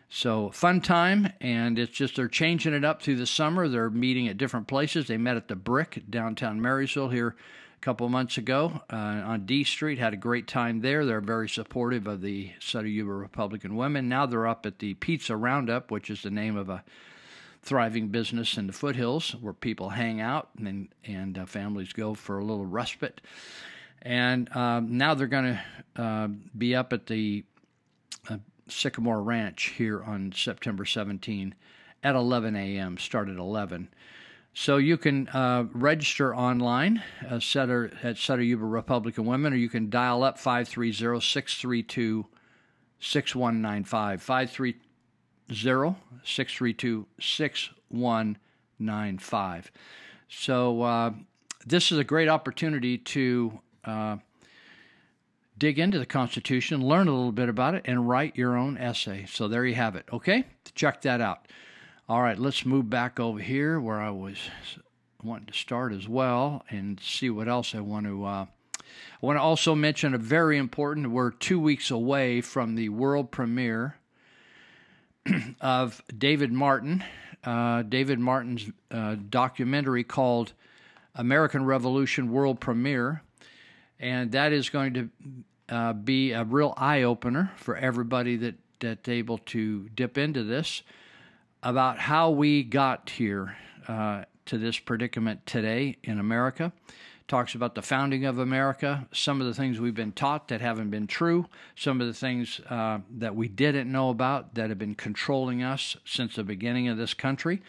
So 0.10 0.50
fun 0.50 0.82
time, 0.82 1.32
and 1.40 1.78
it's 1.78 1.92
just 1.92 2.16
they're 2.16 2.28
changing 2.28 2.74
it 2.74 2.84
up 2.84 3.02
through 3.02 3.18
the 3.18 3.28
summer. 3.28 3.68
They're 3.68 3.92
meeting 3.92 4.28
at 4.28 4.38
different 4.38 4.68
places. 4.68 5.08
They 5.08 5.18
met 5.18 5.38
at 5.38 5.48
the 5.48 5.56
Brick 5.56 6.04
downtown 6.10 6.60
Marysville 6.60 7.10
here 7.10 7.36
a 7.76 7.80
couple 7.80 8.10
months 8.10 8.38
ago 8.38 8.82
uh, 8.92 8.96
on 8.96 9.46
D 9.46 9.64
Street. 9.64 10.00
Had 10.00 10.14
a 10.14 10.18
great 10.18 10.48
time 10.48 10.82
there. 10.82 11.06
They're 11.06 11.22
very 11.22 11.48
supportive 11.48 12.08
of 12.08 12.22
the 12.22 12.52
Sutter 12.60 12.88
Yuba 12.88 13.12
Republican 13.12 13.76
women. 13.76 14.10
Now 14.10 14.26
they're 14.26 14.48
up 14.48 14.66
at 14.66 14.80
the 14.80 14.96
Pizza 14.96 15.36
Roundup, 15.36 15.92
which 15.92 16.10
is 16.10 16.24
the 16.24 16.32
name 16.32 16.58
of 16.58 16.70
a 16.70 16.84
thriving 17.62 18.08
business 18.08 18.58
in 18.58 18.68
the 18.68 18.74
foothills 18.74 19.36
where 19.42 19.54
people 19.54 19.90
hang 19.90 20.22
out 20.22 20.50
and 20.58 20.90
and 21.06 21.38
uh, 21.38 21.46
families 21.46 21.94
go 21.94 22.14
for 22.14 22.40
a 22.40 22.44
little 22.44 22.66
respite. 22.66 23.22
And 24.02 24.56
um, 24.56 24.98
now 24.98 25.14
they're 25.14 25.28
going 25.28 25.58
to 25.96 26.02
uh, 26.02 26.28
be 26.58 26.76
up 26.76 26.94
at 26.94 27.08
the 27.08 27.44
uh, 28.30 28.38
Sycamore 28.70 29.22
Ranch 29.22 29.74
here 29.78 30.02
on 30.02 30.32
September 30.32 30.86
17 30.86 31.54
at 32.04 32.16
11 32.16 32.56
a.m. 32.56 32.98
Start 32.98 33.28
at 33.28 33.36
11. 33.36 33.90
So 34.54 34.78
you 34.78 34.98
can 34.98 35.28
uh, 35.30 35.66
register 35.74 36.36
online 36.36 37.04
uh, 37.30 37.40
Sutter, 37.40 37.92
at 38.04 38.18
Sutter 38.18 38.42
Yuba 38.42 38.66
Republican 38.66 39.26
Women, 39.26 39.54
or 39.54 39.58
you 39.58 39.70
can 39.70 39.90
dial 39.90 40.24
up 40.24 40.38
530 40.40 41.20
632 41.20 42.26
6195. 43.00 44.22
530 44.22 44.80
632 45.50 47.08
6195. 47.20 49.72
So 50.28 50.82
uh, 50.82 51.12
this 51.66 51.92
is 51.92 51.98
a 51.98 52.04
great 52.04 52.30
opportunity 52.30 52.98
to 52.98 53.60
uh, 53.84 54.18
dig 55.58 55.80
into 55.80 56.00
the 56.00 56.06
Constitution, 56.06 56.86
learn 56.86 57.08
a 57.08 57.12
little 57.12 57.32
bit 57.32 57.50
about 57.50 57.76
it, 57.76 57.82
and 57.86 58.08
write 58.08 58.36
your 58.36 58.56
own 58.56 58.78
essay. 58.78 59.26
So 59.28 59.48
there 59.48 59.66
you 59.66 59.76
have 59.76 59.96
it. 59.96 60.06
Okay? 60.14 60.46
Check 60.76 61.02
that 61.02 61.22
out. 61.22 61.48
All 62.08 62.22
right, 62.22 62.40
let's 62.40 62.66
move 62.66 62.90
back 62.90 63.20
over 63.20 63.40
here 63.40 63.80
where 63.80 64.00
I 64.00 64.10
was 64.10 64.38
wanting 65.22 65.48
to 65.48 65.54
start 65.54 65.94
as 65.94 66.08
well 66.08 66.64
and 66.70 67.00
see 67.00 67.30
what 67.30 67.48
else 67.48 67.76
I 67.76 67.82
want 67.82 68.08
to. 68.08 68.26
Uh, 68.26 68.46
I 68.82 69.26
want 69.26 69.38
to 69.38 69.42
also 69.42 69.76
mention 69.76 70.16
a 70.16 70.18
very 70.18 70.58
important. 70.58 71.12
We're 71.12 71.32
two 71.32 71.60
weeks 71.60 71.92
away 71.92 72.42
from 72.42 72.76
the 72.76 72.90
world 72.90 73.30
premiere 73.30 73.99
of 75.62 76.02
David 76.18 76.52
Martin, 76.52 77.04
uh, 77.44 77.84
David 77.84 78.20
Martin's 78.20 78.70
uh, 78.92 79.16
documentary 79.30 80.04
called 80.04 80.54
American 81.16 81.66
Revolution 81.66 82.32
World 82.32 82.60
Premiere. 82.60 83.22
And 84.00 84.32
that 84.32 84.54
is 84.54 84.70
going 84.70 84.94
to 84.94 85.10
uh, 85.68 85.94
be 85.94 86.32
a 86.32 86.44
real 86.44 86.74
eye 86.78 87.04
opener 87.04 87.52
for 87.58 87.76
everybody 87.76 88.38
that, 88.38 88.56
that's 88.80 89.10
able 89.10 89.38
to 89.40 89.90
dip 89.90 90.18
into 90.18 90.44
this 90.44 90.84
about 91.62 92.00
how 92.00 92.30
we 92.30 92.64
got 92.64 93.10
here 93.10 93.58
uh, 93.88 94.24
to 94.46 94.58
this 94.58 94.80
predicament 94.80 95.46
today 95.46 95.98
in 96.04 96.20
America 96.20 96.72
talks 97.30 97.56
about 97.56 97.76
the 97.76 97.82
founding 97.82 98.26
of 98.26 98.40
America, 98.40 99.08
some 99.14 99.40
of 99.40 99.48
the 99.48 99.54
things 99.54 99.80
we've 99.80 99.96
been 99.96 100.12
taught 100.12 100.50
that 100.50 100.60
haven't 100.60 100.90
been 100.90 101.08
true, 101.08 101.46
some 101.76 102.02
of 102.02 102.08
the 102.08 102.14
things 102.14 102.60
uh, 102.70 103.00
that 103.18 103.36
we 103.36 103.48
didn't 103.48 103.90
know 103.90 104.10
about 104.10 104.56
that 104.56 104.70
have 104.70 104.80
been 104.80 104.96
controlling 104.96 105.64
us 105.64 105.96
since 106.04 106.36
the 106.36 106.44
beginning 106.44 106.90
of 106.90 106.98
this 106.98 107.14
country, 107.14 107.62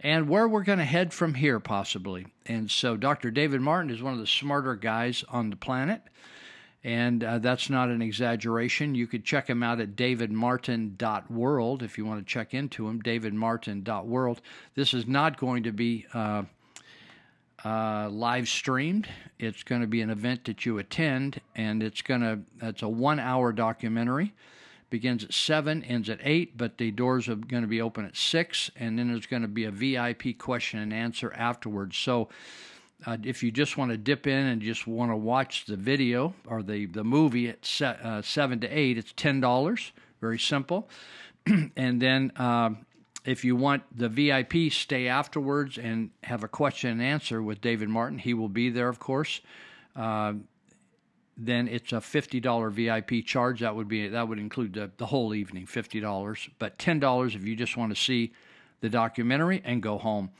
and 0.00 0.28
where 0.28 0.46
we're 0.46 0.64
going 0.64 0.78
to 0.78 0.84
head 0.84 1.14
from 1.14 1.34
here, 1.34 1.60
possibly. 1.60 2.26
And 2.44 2.70
so, 2.70 2.96
Dr. 2.96 3.30
David 3.30 3.60
Martin 3.60 3.90
is 3.90 4.02
one 4.02 4.12
of 4.12 4.18
the 4.18 4.26
smarter 4.26 4.74
guys 4.74 5.24
on 5.28 5.50
the 5.50 5.56
planet. 5.56 6.02
And 6.84 7.24
uh, 7.24 7.38
that's 7.38 7.68
not 7.68 7.88
an 7.88 8.00
exaggeration. 8.00 8.94
You 8.94 9.08
could 9.08 9.24
check 9.24 9.50
him 9.50 9.64
out 9.64 9.80
at 9.80 9.96
davidmartin.world 9.96 11.82
if 11.82 11.98
you 11.98 12.06
want 12.06 12.20
to 12.20 12.32
check 12.32 12.54
into 12.54 12.88
him, 12.88 13.02
davidmartin.world. 13.02 14.40
This 14.76 14.94
is 14.94 15.06
not 15.06 15.38
going 15.38 15.64
to 15.64 15.72
be 15.72 16.06
uh, 16.14 16.44
uh, 17.64 18.08
live 18.10 18.48
streamed. 18.48 19.08
It's 19.38 19.62
going 19.62 19.80
to 19.80 19.86
be 19.86 20.00
an 20.00 20.10
event 20.10 20.44
that 20.44 20.64
you 20.64 20.78
attend, 20.78 21.40
and 21.56 21.82
it's 21.82 22.02
going 22.02 22.20
to 22.20 22.40
it's 22.66 22.82
a 22.82 22.88
one 22.88 23.18
hour 23.18 23.52
documentary. 23.52 24.32
Begins 24.90 25.24
at 25.24 25.34
seven, 25.34 25.84
ends 25.84 26.08
at 26.08 26.18
eight, 26.22 26.56
but 26.56 26.78
the 26.78 26.90
doors 26.90 27.28
are 27.28 27.34
going 27.34 27.62
to 27.62 27.68
be 27.68 27.82
open 27.82 28.06
at 28.06 28.16
six, 28.16 28.70
and 28.76 28.98
then 28.98 29.08
there's 29.08 29.26
going 29.26 29.42
to 29.42 29.48
be 29.48 29.64
a 29.64 29.70
VIP 29.70 30.38
question 30.38 30.80
and 30.80 30.92
answer 30.92 31.32
afterwards. 31.32 31.96
So. 31.96 32.28
Uh, 33.06 33.16
if 33.22 33.44
you 33.44 33.52
just 33.52 33.78
want 33.78 33.92
to 33.92 33.96
dip 33.96 34.26
in 34.26 34.46
and 34.46 34.60
just 34.60 34.84
want 34.84 35.12
to 35.12 35.16
watch 35.16 35.66
the 35.66 35.76
video 35.76 36.34
or 36.48 36.64
the, 36.64 36.84
the 36.86 37.04
movie 37.04 37.48
at 37.48 37.64
se- 37.64 37.96
uh, 38.02 38.20
7 38.20 38.58
to 38.58 38.66
8, 38.66 38.98
it's 38.98 39.12
$10. 39.12 39.90
Very 40.20 40.38
simple. 40.40 40.88
and 41.76 42.02
then 42.02 42.32
uh, 42.34 42.70
if 43.28 43.44
you 43.44 43.56
want 43.56 43.82
the 43.94 44.08
VIP, 44.08 44.72
stay 44.72 45.06
afterwards 45.06 45.76
and 45.76 46.10
have 46.22 46.44
a 46.44 46.48
question 46.48 46.90
and 46.90 47.02
answer 47.02 47.42
with 47.42 47.60
David 47.60 47.90
Martin. 47.90 48.18
He 48.18 48.32
will 48.32 48.48
be 48.48 48.70
there, 48.70 48.88
of 48.88 48.98
course. 48.98 49.42
Uh, 49.94 50.34
then 51.36 51.68
it's 51.68 51.92
a 51.92 52.00
fifty 52.00 52.40
dollar 52.40 52.70
VIP 52.70 53.24
charge. 53.26 53.60
That 53.60 53.76
would 53.76 53.86
be 53.86 54.08
that 54.08 54.26
would 54.26 54.38
include 54.38 54.72
the, 54.72 54.90
the 54.96 55.06
whole 55.06 55.34
evening, 55.34 55.66
fifty 55.66 56.00
dollars. 56.00 56.48
But 56.58 56.78
ten 56.78 57.00
dollars 57.00 57.34
if 57.34 57.44
you 57.44 57.54
just 57.54 57.76
want 57.76 57.94
to 57.94 58.02
see 58.02 58.32
the 58.80 58.88
documentary 58.88 59.60
and 59.62 59.82
go 59.82 59.98
home. 59.98 60.30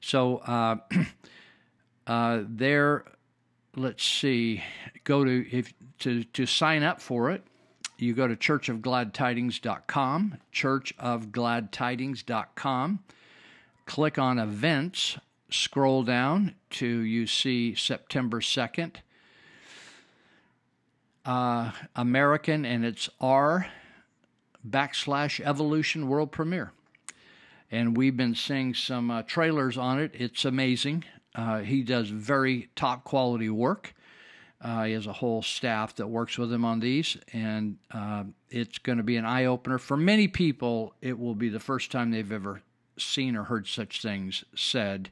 So 0.00 0.38
uh, 0.38 0.76
uh, 2.08 2.42
there, 2.48 3.04
let's 3.76 4.02
see. 4.02 4.64
Go 5.04 5.24
to 5.24 5.46
if 5.56 5.72
to 6.00 6.24
to 6.24 6.44
sign 6.44 6.82
up 6.82 7.00
for 7.00 7.30
it 7.30 7.44
you 8.02 8.14
go 8.14 8.26
to 8.26 8.36
churchofgladtidings.com, 8.36 10.38
churchofgladtidings.com, 10.52 12.98
click 13.86 14.18
on 14.18 14.38
events, 14.38 15.18
scroll 15.50 16.02
down 16.02 16.54
to 16.70 16.86
you 16.86 17.26
see 17.26 17.74
September 17.74 18.40
2nd, 18.40 18.96
uh, 21.24 21.70
American, 21.94 22.64
and 22.64 22.84
it's 22.84 23.08
R 23.20 23.68
backslash 24.68 25.38
evolution 25.40 26.08
world 26.08 26.32
premiere. 26.32 26.72
And 27.70 27.96
we've 27.96 28.16
been 28.16 28.34
seeing 28.34 28.74
some 28.74 29.08
uh, 29.10 29.22
trailers 29.22 29.78
on 29.78 30.00
it. 30.00 30.10
It's 30.14 30.44
amazing. 30.44 31.04
Uh, 31.34 31.60
he 31.60 31.82
does 31.82 32.08
very 32.08 32.68
top 32.74 33.04
quality 33.04 33.48
work. 33.48 33.94
Uh, 34.62 34.84
he 34.84 34.92
has 34.92 35.08
a 35.08 35.12
whole 35.12 35.42
staff 35.42 35.96
that 35.96 36.06
works 36.06 36.38
with 36.38 36.52
him 36.52 36.64
on 36.64 36.78
these, 36.78 37.16
and 37.32 37.78
uh, 37.90 38.22
it's 38.48 38.78
going 38.78 38.98
to 38.98 39.04
be 39.04 39.16
an 39.16 39.24
eye 39.24 39.46
opener 39.46 39.76
for 39.76 39.96
many 39.96 40.28
people. 40.28 40.94
It 41.02 41.18
will 41.18 41.34
be 41.34 41.48
the 41.48 41.58
first 41.58 41.90
time 41.90 42.12
they've 42.12 42.30
ever 42.30 42.62
seen 42.96 43.34
or 43.34 43.42
heard 43.42 43.66
such 43.66 44.00
things 44.00 44.44
said. 44.54 45.10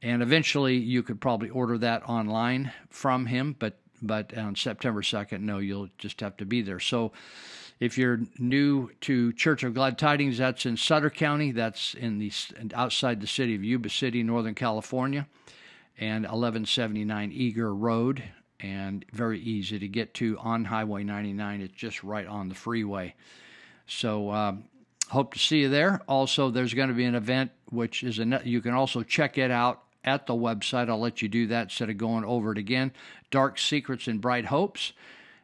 And 0.00 0.22
eventually, 0.22 0.76
you 0.76 1.02
could 1.02 1.20
probably 1.20 1.48
order 1.48 1.76
that 1.78 2.08
online 2.08 2.72
from 2.88 3.26
him, 3.26 3.56
but 3.58 3.78
but 4.02 4.36
on 4.36 4.54
September 4.54 5.02
second, 5.02 5.44
no, 5.44 5.58
you'll 5.58 5.88
just 5.96 6.20
have 6.20 6.36
to 6.36 6.44
be 6.44 6.60
there. 6.60 6.78
So, 6.78 7.12
if 7.80 7.96
you're 7.96 8.20
new 8.38 8.90
to 9.00 9.32
Church 9.32 9.64
of 9.64 9.74
Glad 9.74 9.98
Tidings, 9.98 10.38
that's 10.38 10.66
in 10.66 10.76
Sutter 10.76 11.10
County. 11.10 11.50
That's 11.50 11.94
in 11.94 12.18
the 12.18 12.30
outside 12.74 13.20
the 13.20 13.26
city 13.26 13.54
of 13.56 13.64
Yuba 13.64 13.88
City, 13.88 14.22
Northern 14.22 14.54
California 14.54 15.26
and 15.98 16.24
1179 16.24 17.32
Eager 17.32 17.74
Road, 17.74 18.22
and 18.60 19.04
very 19.12 19.40
easy 19.40 19.78
to 19.78 19.88
get 19.88 20.14
to 20.14 20.38
on 20.38 20.64
Highway 20.64 21.04
99. 21.04 21.60
It's 21.60 21.74
just 21.74 22.02
right 22.02 22.26
on 22.26 22.48
the 22.48 22.54
freeway. 22.54 23.14
So, 23.86 24.30
uh, 24.30 24.54
hope 25.08 25.34
to 25.34 25.38
see 25.38 25.60
you 25.60 25.68
there. 25.68 26.02
Also, 26.08 26.50
there's 26.50 26.74
going 26.74 26.88
to 26.88 26.94
be 26.94 27.04
an 27.04 27.14
event 27.14 27.50
which 27.70 28.02
is 28.02 28.18
a 28.18 28.40
you 28.44 28.60
can 28.60 28.74
also 28.74 29.02
check 29.02 29.38
it 29.38 29.50
out 29.50 29.82
at 30.04 30.26
the 30.26 30.34
website. 30.34 30.88
I'll 30.88 31.00
let 31.00 31.22
you 31.22 31.28
do 31.28 31.48
that 31.48 31.64
instead 31.64 31.90
of 31.90 31.98
going 31.98 32.24
over 32.24 32.52
it 32.52 32.58
again. 32.58 32.92
Dark 33.30 33.58
Secrets 33.58 34.06
and 34.06 34.20
Bright 34.20 34.46
Hopes. 34.46 34.92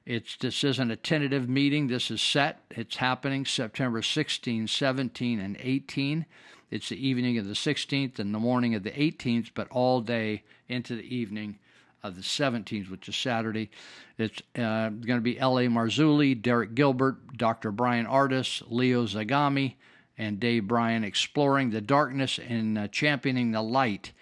It's 0.04 0.36
this 0.36 0.64
isn't 0.64 0.90
a 0.90 0.96
tentative 0.96 1.48
meeting. 1.48 1.86
This 1.86 2.10
is 2.10 2.20
set. 2.20 2.60
It's 2.70 2.96
happening 2.96 3.44
September 3.44 4.02
16, 4.02 4.66
17, 4.66 5.40
and 5.40 5.56
18. 5.60 6.26
It's 6.72 6.88
the 6.88 7.06
evening 7.06 7.36
of 7.36 7.46
the 7.46 7.52
16th 7.52 8.18
and 8.18 8.34
the 8.34 8.38
morning 8.38 8.74
of 8.74 8.82
the 8.82 8.92
18th, 8.92 9.50
but 9.54 9.68
all 9.70 10.00
day 10.00 10.42
into 10.70 10.96
the 10.96 11.14
evening 11.14 11.58
of 12.02 12.16
the 12.16 12.22
17th, 12.22 12.90
which 12.90 13.10
is 13.10 13.14
Saturday. 13.14 13.70
It's 14.16 14.40
uh, 14.56 14.88
going 14.88 15.18
to 15.18 15.20
be 15.20 15.38
L.A. 15.38 15.66
Marzulli, 15.66 16.40
Derek 16.40 16.74
Gilbert, 16.74 17.36
Dr. 17.36 17.72
Bryan 17.72 18.06
Ardis, 18.06 18.62
Leo 18.70 19.04
Zagami, 19.04 19.74
and 20.16 20.40
Dave 20.40 20.66
Bryan 20.66 21.04
exploring 21.04 21.72
the 21.72 21.82
darkness 21.82 22.38
and 22.38 22.78
uh, 22.78 22.88
championing 22.88 23.52
the 23.52 23.60
light. 23.60 24.12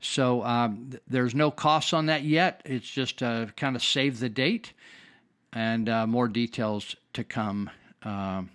So 0.00 0.42
um, 0.42 0.88
th- 0.90 1.02
there's 1.06 1.36
no 1.36 1.52
costs 1.52 1.92
on 1.92 2.06
that 2.06 2.24
yet. 2.24 2.62
It's 2.64 2.90
just 2.90 3.22
uh, 3.22 3.46
kind 3.56 3.76
of 3.76 3.82
save 3.84 4.18
the 4.18 4.28
date, 4.28 4.72
and 5.52 5.88
uh, 5.88 6.08
more 6.08 6.26
details 6.26 6.96
to 7.12 7.22
come 7.22 7.70
um, 8.02 8.50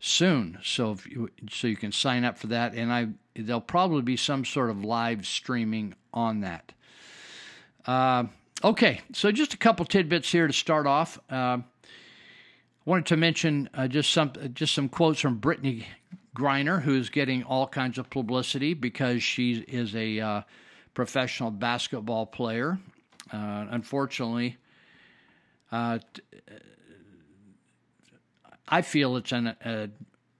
soon. 0.00 0.58
So 0.62 0.92
if 0.92 1.06
you, 1.06 1.30
so 1.50 1.66
you 1.66 1.76
can 1.76 1.92
sign 1.92 2.24
up 2.24 2.38
for 2.38 2.48
that, 2.48 2.74
and 2.74 2.92
I 2.92 3.08
there'll 3.34 3.60
probably 3.60 4.02
be 4.02 4.16
some 4.16 4.44
sort 4.44 4.70
of 4.70 4.84
live 4.84 5.26
streaming 5.26 5.94
on 6.12 6.40
that. 6.40 6.72
Uh, 7.86 8.24
okay, 8.62 9.00
so 9.12 9.30
just 9.32 9.54
a 9.54 9.56
couple 9.56 9.84
tidbits 9.84 10.30
here 10.30 10.46
to 10.46 10.52
start 10.52 10.86
off. 10.86 11.18
Uh, 11.30 11.58
wanted 12.84 13.06
to 13.06 13.16
mention 13.16 13.68
uh, 13.74 13.88
just 13.88 14.12
some 14.12 14.32
just 14.54 14.74
some 14.74 14.88
quotes 14.88 15.20
from 15.20 15.40
Brittney 15.40 15.84
Griner, 16.36 16.82
who's 16.82 17.10
getting 17.10 17.42
all 17.42 17.66
kinds 17.66 17.98
of 17.98 18.08
publicity 18.10 18.74
because 18.74 19.22
she 19.22 19.64
is 19.68 19.94
a 19.94 20.20
uh, 20.20 20.42
professional 20.94 21.50
basketball 21.50 22.26
player. 22.26 22.78
Uh, 23.32 23.66
unfortunately, 23.70 24.56
uh, 25.70 25.98
I 28.68 28.82
feel 28.82 29.16
it's 29.16 29.32
an 29.32 29.48
a 29.64 29.88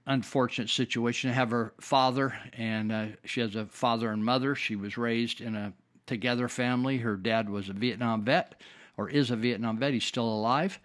unfortunate 0.06 0.70
situation 0.70 1.28
to 1.28 1.34
have 1.34 1.50
her 1.50 1.74
father, 1.80 2.34
and 2.54 2.90
uh, 2.90 3.06
she 3.24 3.40
has 3.40 3.54
a 3.54 3.66
father 3.66 4.10
and 4.10 4.24
mother. 4.24 4.54
She 4.54 4.74
was 4.74 4.96
raised 4.96 5.40
in 5.40 5.54
a 5.54 5.72
together 6.06 6.48
family. 6.48 6.96
Her 6.98 7.16
dad 7.16 7.48
was 7.50 7.68
a 7.68 7.74
Vietnam 7.74 8.24
vet, 8.24 8.60
or 8.96 9.08
is 9.10 9.30
a 9.30 9.36
Vietnam 9.36 9.78
vet. 9.78 9.92
He's 9.92 10.04
still 10.04 10.28
alive. 10.28 10.78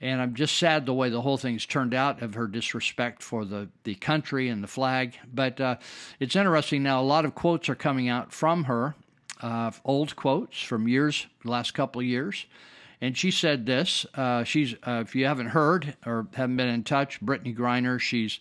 And 0.00 0.20
I'm 0.20 0.34
just 0.34 0.58
sad 0.58 0.84
the 0.84 0.92
way 0.92 1.10
the 1.10 1.22
whole 1.22 1.38
thing's 1.38 1.64
turned 1.64 1.94
out 1.94 2.22
of 2.22 2.34
her 2.34 2.46
disrespect 2.46 3.22
for 3.22 3.44
the, 3.44 3.68
the 3.84 3.94
country 3.94 4.48
and 4.48 4.62
the 4.62 4.68
flag. 4.68 5.16
But 5.32 5.60
uh, 5.60 5.76
it's 6.18 6.36
interesting 6.36 6.82
now, 6.82 7.00
a 7.00 7.04
lot 7.04 7.24
of 7.24 7.34
quotes 7.34 7.68
are 7.68 7.76
coming 7.76 8.08
out 8.08 8.32
from 8.32 8.64
her, 8.64 8.96
uh, 9.40 9.70
old 9.84 10.16
quotes 10.16 10.60
from 10.60 10.88
years, 10.88 11.26
the 11.44 11.50
last 11.50 11.72
couple 11.72 12.00
of 12.00 12.06
years. 12.06 12.46
And 13.02 13.18
she 13.18 13.32
said 13.32 13.66
this. 13.66 14.06
Uh, 14.14 14.44
she's, 14.44 14.74
uh, 14.86 15.02
if 15.04 15.16
you 15.16 15.26
haven't 15.26 15.48
heard 15.48 15.96
or 16.06 16.28
haven't 16.34 16.56
been 16.56 16.68
in 16.68 16.84
touch, 16.84 17.20
Brittney 17.20 17.54
Griner, 17.54 17.98
she's 17.98 18.38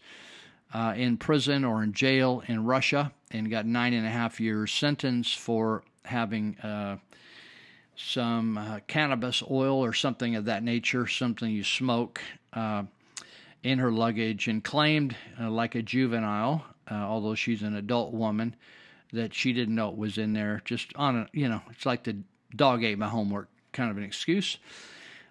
uh, 0.71 0.93
in 0.95 1.17
prison 1.17 1.65
or 1.65 1.81
in 1.81 1.93
jail 1.93 2.43
in 2.45 2.63
Russia 2.63 3.11
and 3.31 3.49
got 3.49 3.65
nine 3.65 3.93
and 3.93 4.05
a 4.05 4.09
half 4.11 4.39
years 4.39 4.71
sentence 4.71 5.33
for 5.33 5.83
having 6.05 6.59
uh, 6.59 6.97
some 7.95 8.55
uh, 8.55 8.79
cannabis 8.85 9.41
oil 9.49 9.83
or 9.83 9.93
something 9.93 10.35
of 10.35 10.45
that 10.45 10.61
nature, 10.61 11.07
something 11.07 11.49
you 11.49 11.63
smoke, 11.63 12.21
uh, 12.53 12.83
in 13.63 13.79
her 13.79 13.91
luggage, 13.91 14.47
and 14.47 14.63
claimed, 14.63 15.15
like 15.39 15.73
a 15.73 15.81
juvenile, 15.81 16.65
although 16.89 17.35
she's 17.35 17.61
an 17.61 17.75
adult 17.75 18.11
woman, 18.11 18.55
that 19.13 19.33
she 19.33 19.53
didn't 19.53 19.75
know 19.75 19.89
it 19.89 19.97
was 19.97 20.17
in 20.17 20.33
there. 20.33 20.61
Just 20.65 20.95
on 20.95 21.15
a, 21.15 21.27
you 21.31 21.47
know, 21.47 21.61
it's 21.69 21.85
like 21.85 22.03
the 22.03 22.17
dog 22.55 22.83
ate 22.83 22.97
my 22.97 23.07
homework 23.07 23.49
kind 23.73 23.91
of 23.91 23.97
an 23.97 24.03
excuse. 24.03 24.57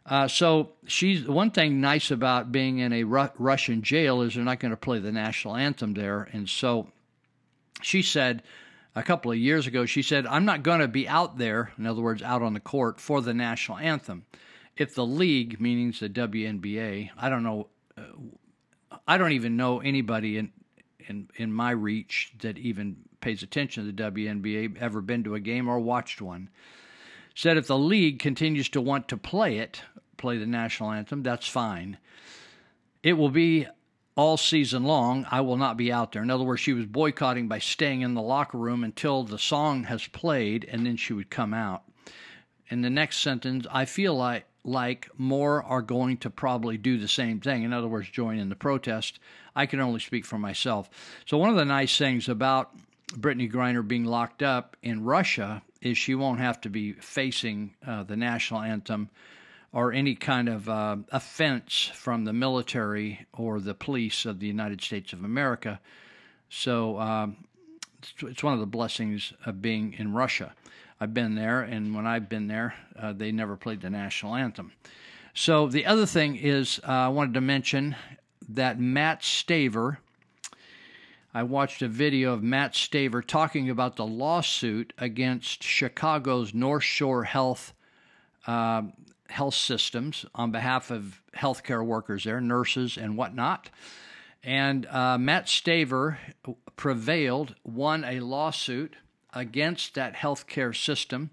Uh, 0.06 0.26
so 0.26 0.70
she's 0.86 1.26
one 1.26 1.50
thing 1.50 1.80
nice 1.80 2.10
about 2.10 2.50
being 2.50 2.78
in 2.78 2.92
a 2.92 3.04
Ru- 3.04 3.30
Russian 3.38 3.82
jail 3.82 4.22
is 4.22 4.34
they're 4.34 4.44
not 4.44 4.60
going 4.60 4.70
to 4.70 4.76
play 4.76 4.98
the 4.98 5.12
national 5.12 5.56
anthem 5.56 5.94
there, 5.94 6.28
and 6.32 6.48
so 6.48 6.88
she 7.82 8.02
said 8.02 8.42
a 8.94 9.02
couple 9.02 9.30
of 9.30 9.38
years 9.38 9.66
ago, 9.66 9.86
she 9.86 10.02
said, 10.02 10.26
I'm 10.26 10.44
not 10.44 10.62
going 10.62 10.80
to 10.80 10.88
be 10.88 11.08
out 11.08 11.38
there, 11.38 11.72
in 11.78 11.86
other 11.86 12.00
words, 12.00 12.22
out 12.22 12.42
on 12.42 12.54
the 12.54 12.60
court 12.60 13.00
for 13.00 13.20
the 13.20 13.34
national 13.34 13.78
anthem. 13.78 14.24
If 14.76 14.94
the 14.94 15.06
league, 15.06 15.60
meaning 15.60 15.94
the 15.98 16.08
WNBA, 16.08 17.10
I 17.16 17.28
don't 17.28 17.42
know, 17.42 17.68
uh, 17.96 18.96
I 19.06 19.18
don't 19.18 19.32
even 19.32 19.56
know 19.56 19.80
anybody 19.80 20.38
in, 20.38 20.52
in, 21.06 21.28
in 21.36 21.52
my 21.52 21.70
reach 21.70 22.32
that 22.40 22.58
even 22.58 22.96
pays 23.20 23.42
attention 23.42 23.86
to 23.86 23.92
the 23.92 24.10
WNBA, 24.10 24.78
ever 24.78 25.00
been 25.00 25.24
to 25.24 25.34
a 25.34 25.40
game 25.40 25.68
or 25.68 25.78
watched 25.78 26.20
one, 26.20 26.48
said 27.34 27.56
if 27.56 27.66
the 27.66 27.78
league 27.78 28.18
continues 28.18 28.68
to 28.70 28.80
want 28.80 29.08
to 29.08 29.16
play 29.16 29.58
it, 29.58 29.82
play 30.16 30.38
the 30.38 30.46
national 30.46 30.92
anthem, 30.92 31.22
that's 31.22 31.48
fine. 31.48 31.98
It 33.02 33.14
will 33.14 33.30
be 33.30 33.66
all 34.16 34.36
season 34.36 34.84
long, 34.84 35.26
I 35.30 35.40
will 35.40 35.56
not 35.56 35.76
be 35.76 35.90
out 35.90 36.12
there. 36.12 36.22
In 36.22 36.30
other 36.30 36.44
words, 36.44 36.60
she 36.60 36.74
was 36.74 36.86
boycotting 36.86 37.48
by 37.48 37.58
staying 37.58 38.02
in 38.02 38.14
the 38.14 38.20
locker 38.20 38.58
room 38.58 38.84
until 38.84 39.22
the 39.22 39.38
song 39.38 39.84
has 39.84 40.06
played 40.08 40.68
and 40.70 40.84
then 40.84 40.96
she 40.96 41.12
would 41.12 41.30
come 41.30 41.54
out. 41.54 41.84
In 42.68 42.82
the 42.82 42.90
next 42.90 43.18
sentence, 43.18 43.66
I 43.70 43.84
feel 43.84 44.14
like 44.14 44.46
like 44.62 45.08
more 45.16 45.62
are 45.62 45.80
going 45.80 46.18
to 46.18 46.28
probably 46.28 46.76
do 46.76 46.98
the 46.98 47.08
same 47.08 47.40
thing. 47.40 47.62
In 47.62 47.72
other 47.72 47.88
words, 47.88 48.10
join 48.10 48.38
in 48.38 48.50
the 48.50 48.54
protest. 48.54 49.18
I 49.56 49.64
can 49.64 49.80
only 49.80 50.00
speak 50.00 50.26
for 50.26 50.38
myself. 50.38 50.90
So 51.24 51.38
one 51.38 51.48
of 51.48 51.56
the 51.56 51.64
nice 51.64 51.96
things 51.96 52.28
about 52.28 52.74
Brittney 53.12 53.50
Griner 53.50 53.86
being 53.86 54.04
locked 54.04 54.42
up 54.42 54.76
in 54.82 55.04
Russia 55.04 55.62
is 55.82 55.98
she 55.98 56.14
won't 56.14 56.40
have 56.40 56.60
to 56.60 56.68
be 56.68 56.92
facing 56.92 57.74
uh, 57.86 58.02
the 58.04 58.16
national 58.16 58.60
anthem 58.60 59.10
or 59.72 59.92
any 59.92 60.14
kind 60.14 60.48
of 60.48 60.68
uh, 60.68 60.96
offense 61.10 61.90
from 61.94 62.24
the 62.24 62.32
military 62.32 63.26
or 63.32 63.60
the 63.60 63.74
police 63.74 64.24
of 64.24 64.40
the 64.40 64.46
United 64.46 64.80
States 64.80 65.12
of 65.12 65.24
America. 65.24 65.80
So 66.48 66.98
um, 66.98 67.36
it's, 68.20 68.42
one 68.42 68.54
of 68.54 68.60
the 68.60 68.66
blessings 68.66 69.32
of 69.46 69.62
being 69.62 69.94
in 69.94 70.12
Russia. 70.12 70.54
I've 71.00 71.14
been 71.14 71.34
there, 71.34 71.62
and 71.62 71.94
when 71.94 72.06
I've 72.06 72.28
been 72.28 72.48
there, 72.48 72.74
uh, 72.98 73.12
they 73.12 73.32
never 73.32 73.56
played 73.56 73.80
the 73.80 73.90
national 73.90 74.34
anthem. 74.34 74.72
So 75.34 75.68
the 75.68 75.86
other 75.86 76.04
thing 76.04 76.36
is, 76.36 76.80
uh, 76.86 76.92
I 76.92 77.08
wanted 77.08 77.34
to 77.34 77.40
mention 77.40 77.96
that 78.48 78.78
Matt 78.78 79.22
Staver. 79.22 79.98
I 81.32 81.44
watched 81.44 81.80
a 81.80 81.88
video 81.88 82.32
of 82.32 82.42
Matt 82.42 82.72
Staver 82.72 83.24
talking 83.24 83.70
about 83.70 83.94
the 83.94 84.06
lawsuit 84.06 84.92
against 84.98 85.62
Chicago's 85.62 86.52
North 86.52 86.82
Shore 86.82 87.22
Health 87.22 87.72
uh, 88.48 88.82
health 89.28 89.54
systems 89.54 90.26
on 90.34 90.50
behalf 90.50 90.90
of 90.90 91.22
healthcare 91.36 91.86
workers 91.86 92.24
there, 92.24 92.40
nurses 92.40 92.96
and 92.96 93.16
whatnot. 93.16 93.70
And 94.42 94.86
uh, 94.86 95.18
Matt 95.18 95.46
Staver 95.46 96.16
prevailed, 96.74 97.54
won 97.62 98.02
a 98.02 98.18
lawsuit 98.18 98.96
against 99.32 99.94
that 99.94 100.16
healthcare 100.16 100.74
system, 100.74 101.30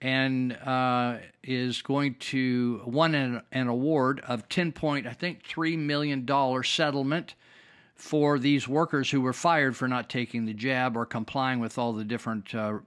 and 0.00 0.52
uh, 0.54 1.18
is 1.44 1.80
going 1.80 2.16
to 2.16 2.82
won 2.84 3.14
an, 3.14 3.42
an, 3.52 3.68
award 3.68 4.20
of 4.26 4.48
ten 4.48 4.72
point 4.72 5.06
I 5.06 5.12
think 5.12 5.44
three 5.44 5.76
million 5.76 6.24
dollar 6.24 6.64
settlement 6.64 7.34
for 7.96 8.38
these 8.38 8.68
workers 8.68 9.10
who 9.10 9.20
were 9.20 9.32
fired 9.32 9.76
for 9.76 9.88
not 9.88 10.08
taking 10.08 10.44
the 10.44 10.54
jab 10.54 10.96
or 10.96 11.06
complying 11.06 11.60
with 11.60 11.78
all 11.78 11.92
the 11.92 12.04
different 12.04 12.54
uh, 12.54 12.78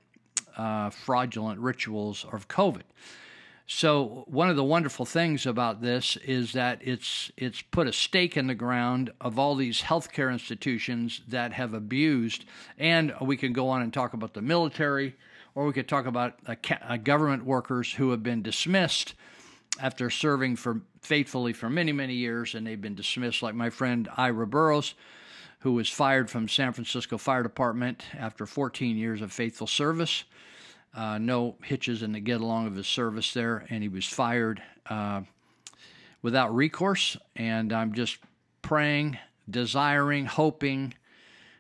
uh 0.56 0.90
fraudulent 0.90 1.60
rituals 1.60 2.26
of 2.32 2.48
COVID. 2.48 2.84
So 3.72 4.24
one 4.26 4.50
of 4.50 4.56
the 4.56 4.64
wonderful 4.64 5.06
things 5.06 5.46
about 5.46 5.80
this 5.80 6.18
is 6.18 6.54
that 6.54 6.80
it's 6.82 7.32
it's 7.38 7.62
put 7.62 7.86
a 7.86 7.94
stake 7.94 8.36
in 8.36 8.48
the 8.48 8.56
ground 8.56 9.12
of 9.22 9.38
all 9.38 9.56
these 9.56 9.84
healthcare 9.84 10.34
institutions 10.34 11.22
that 11.28 11.54
have 11.54 11.76
abused, 11.76 12.46
and 12.80 13.14
we 13.22 13.38
can 13.38 13.54
go 13.54 13.70
on 13.70 13.84
and 13.84 13.94
talk 13.94 14.14
about 14.14 14.34
the 14.34 14.42
military, 14.42 15.16
or 15.54 15.68
we 15.68 15.74
could 15.74 15.88
talk 15.88 16.08
about 16.08 16.40
government 17.04 17.46
workers 17.46 17.94
who 17.94 18.10
have 18.10 18.24
been 18.24 18.42
dismissed 18.42 19.14
after 19.80 20.10
serving 20.10 20.56
for 20.56 20.82
faithfully 21.02 21.54
for 21.54 21.70
many 21.70 21.92
many 21.92 22.14
years, 22.14 22.56
and 22.56 22.66
they've 22.66 22.82
been 22.82 22.96
dismissed. 22.96 23.42
Like 23.42 23.56
my 23.56 23.70
friend 23.70 24.10
Ira 24.18 24.48
Burrows, 24.48 24.94
who 25.60 25.74
was 25.74 25.90
fired 25.90 26.30
from 26.30 26.48
San 26.48 26.74
Francisco 26.74 27.18
Fire 27.18 27.44
Department 27.44 28.04
after 28.18 28.46
14 28.46 28.98
years 28.98 29.22
of 29.22 29.32
faithful 29.32 29.68
service. 29.68 30.24
Uh, 30.96 31.18
no 31.18 31.56
hitches 31.64 32.02
in 32.02 32.14
the 32.14 32.20
get 32.20 32.42
along 32.42 32.66
of 32.66 32.76
his 32.76 32.88
service 32.88 33.34
there, 33.34 33.66
and 33.70 33.84
he 33.84 33.90
was 33.90 34.06
fired 34.06 34.62
uh, 34.90 35.22
without 36.22 36.54
recourse. 36.56 37.16
And 37.36 37.72
I'm 37.72 37.94
just 37.94 38.18
praying, 38.62 39.18
desiring, 39.50 40.26
hoping, 40.26 40.94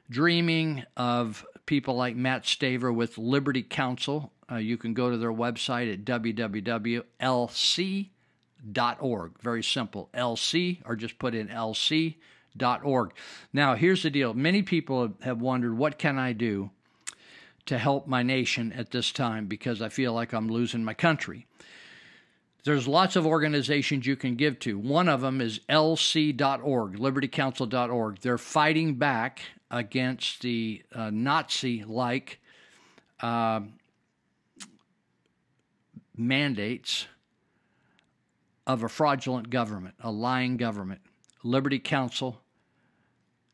dreaming 0.09 0.83
of 0.97 1.45
people 1.65 1.95
like 1.95 2.15
Matt 2.15 2.43
Staver 2.43 2.93
with 2.93 3.17
Liberty 3.17 3.61
Counsel. 3.61 4.31
Uh, 4.51 4.55
you 4.55 4.77
can 4.77 4.93
go 4.95 5.11
to 5.11 5.17
their 5.17 5.31
website 5.31 5.93
at 5.93 6.05
www.lc.org. 8.73 9.39
Very 9.41 9.63
simple, 9.63 10.09
LC, 10.13 10.79
or 10.85 10.95
just 10.95 11.19
put 11.19 11.35
in 11.35 11.47
LC 11.47 12.15
org. 12.83 13.11
Now, 13.53 13.75
here's 13.75 14.03
the 14.03 14.09
deal. 14.09 14.33
Many 14.33 14.63
people 14.63 15.13
have 15.21 15.41
wondered, 15.41 15.77
what 15.77 15.97
can 15.97 16.17
I 16.17 16.33
do 16.33 16.71
to 17.65 17.77
help 17.77 18.07
my 18.07 18.23
nation 18.23 18.73
at 18.73 18.91
this 18.91 19.11
time 19.11 19.45
because 19.45 19.81
I 19.81 19.89
feel 19.89 20.13
like 20.13 20.33
I'm 20.33 20.49
losing 20.49 20.83
my 20.83 20.93
country? 20.93 21.45
There's 22.65 22.87
lots 22.87 23.15
of 23.15 23.25
organizations 23.25 24.05
you 24.05 24.17
can 24.17 24.35
give 24.35 24.59
to. 24.59 24.77
One 24.77 25.07
of 25.07 25.21
them 25.21 25.39
is 25.39 25.61
lc.org, 25.69 26.97
libertycounsel.org. 26.97 28.19
They're 28.19 28.37
fighting 28.37 28.95
back 28.95 29.41
against 29.71 30.41
the 30.41 30.83
uh, 30.93 31.09
Nazi 31.11 31.85
like 31.85 32.39
uh, 33.21 33.61
mandates 36.17 37.05
of 38.69 38.83
a 38.83 38.89
fraudulent 38.89 39.49
government, 39.49 39.95
a 39.99 40.11
lying 40.11 40.55
government. 40.55 41.01
Liberty 41.43 41.79
Counsel, 41.79 42.39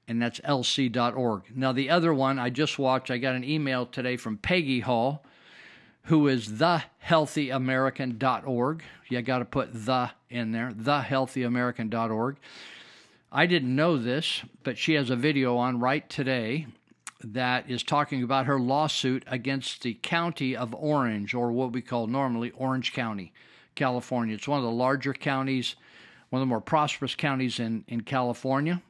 and 0.08 0.22
that's 0.22 0.40
lc.org. 0.42 1.44
Now, 1.56 1.72
the 1.72 1.90
other 1.90 2.14
one 2.14 2.38
I 2.38 2.50
just 2.50 2.78
watched, 2.78 3.10
I 3.10 3.18
got 3.18 3.34
an 3.36 3.46
email 3.46 3.86
today 3.86 4.18
from 4.18 4.38
Peggy 4.38 4.82
Hall, 4.82 5.24
who 6.04 6.28
is 6.28 6.50
thehealthyamerican.org. 6.50 8.84
You 9.08 9.22
got 9.22 9.40
to 9.40 9.46
put 9.46 9.70
the 9.74 10.12
in 10.30 10.52
there, 10.52 10.72
thehealthyamerican.org. 10.72 12.36
I 13.32 13.46
didn't 13.46 13.74
know 13.76 13.98
this, 13.98 14.42
but 14.64 14.78
she 14.78 14.96
has 14.96 15.10
a 15.10 15.16
video 15.16 15.56
on 15.58 15.80
right 15.80 16.10
today 16.10 16.68
that 17.24 17.70
is 17.70 17.84
talking 17.84 18.22
about 18.22 18.48
her 18.48 18.60
lawsuit 18.60 19.24
against 19.28 19.84
the 19.84 19.94
county 19.94 20.58
of 20.58 20.76
Orange, 20.76 21.34
or 21.34 21.54
what 21.54 21.72
we 21.72 21.82
call 21.82 22.08
normally 22.08 22.52
Orange 22.52 22.92
County, 22.94 23.32
California. 23.76 24.36
It's 24.36 24.48
one 24.48 24.58
of 24.60 24.66
the 24.66 24.72
larger 24.72 25.14
counties, 25.14 25.76
one 26.30 26.42
of 26.42 26.48
the 26.48 26.50
more 26.50 26.62
prosperous 26.62 27.16
counties 27.16 27.60
in, 27.60 27.84
in 27.88 28.02
California. 28.02 28.82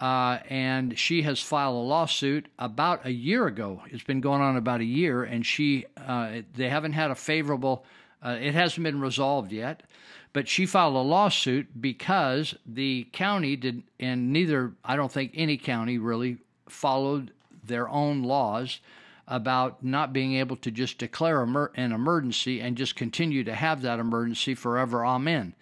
Uh, 0.00 0.40
and 0.50 0.98
she 0.98 1.22
has 1.22 1.40
filed 1.40 1.76
a 1.76 1.78
lawsuit 1.78 2.48
about 2.58 3.06
a 3.06 3.12
year 3.12 3.46
ago. 3.46 3.82
It's 3.88 4.02
been 4.02 4.20
going 4.20 4.40
on 4.40 4.56
about 4.56 4.80
a 4.80 4.84
year, 4.84 5.22
and 5.22 5.46
she 5.46 5.86
uh, 5.96 6.40
they 6.54 6.68
haven't 6.68 6.94
had 6.94 7.12
a 7.12 7.14
favorable. 7.14 7.84
Uh, 8.20 8.36
it 8.40 8.52
hasn't 8.52 8.82
been 8.82 9.00
resolved 9.00 9.52
yet, 9.52 9.84
but 10.32 10.48
she 10.48 10.66
filed 10.66 10.96
a 10.96 10.98
lawsuit 10.98 11.80
because 11.80 12.56
the 12.66 13.06
county 13.12 13.54
did, 13.54 13.84
and 14.00 14.32
neither 14.32 14.72
I 14.84 14.96
don't 14.96 15.12
think 15.12 15.32
any 15.36 15.56
county 15.56 15.98
really 15.98 16.38
followed 16.68 17.30
their 17.64 17.88
own 17.88 18.24
laws 18.24 18.80
about 19.28 19.84
not 19.84 20.12
being 20.12 20.34
able 20.34 20.56
to 20.56 20.70
just 20.70 20.98
declare 20.98 21.42
an 21.42 21.92
emergency 21.92 22.60
and 22.60 22.76
just 22.76 22.96
continue 22.96 23.44
to 23.44 23.54
have 23.54 23.82
that 23.82 24.00
emergency 24.00 24.54
forever. 24.54 25.04
Amen. 25.04 25.54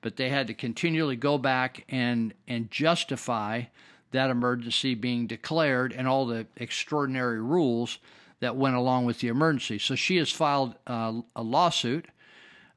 But 0.00 0.16
they 0.16 0.28
had 0.28 0.46
to 0.48 0.54
continually 0.54 1.16
go 1.16 1.38
back 1.38 1.84
and 1.88 2.34
and 2.46 2.70
justify 2.70 3.64
that 4.12 4.30
emergency 4.30 4.94
being 4.94 5.26
declared 5.26 5.92
and 5.92 6.06
all 6.06 6.26
the 6.26 6.46
extraordinary 6.56 7.40
rules 7.40 7.98
that 8.40 8.56
went 8.56 8.76
along 8.76 9.04
with 9.04 9.20
the 9.20 9.28
emergency. 9.28 9.78
So 9.78 9.94
she 9.94 10.16
has 10.16 10.30
filed 10.30 10.74
uh, 10.86 11.20
a 11.34 11.42
lawsuit 11.42 12.06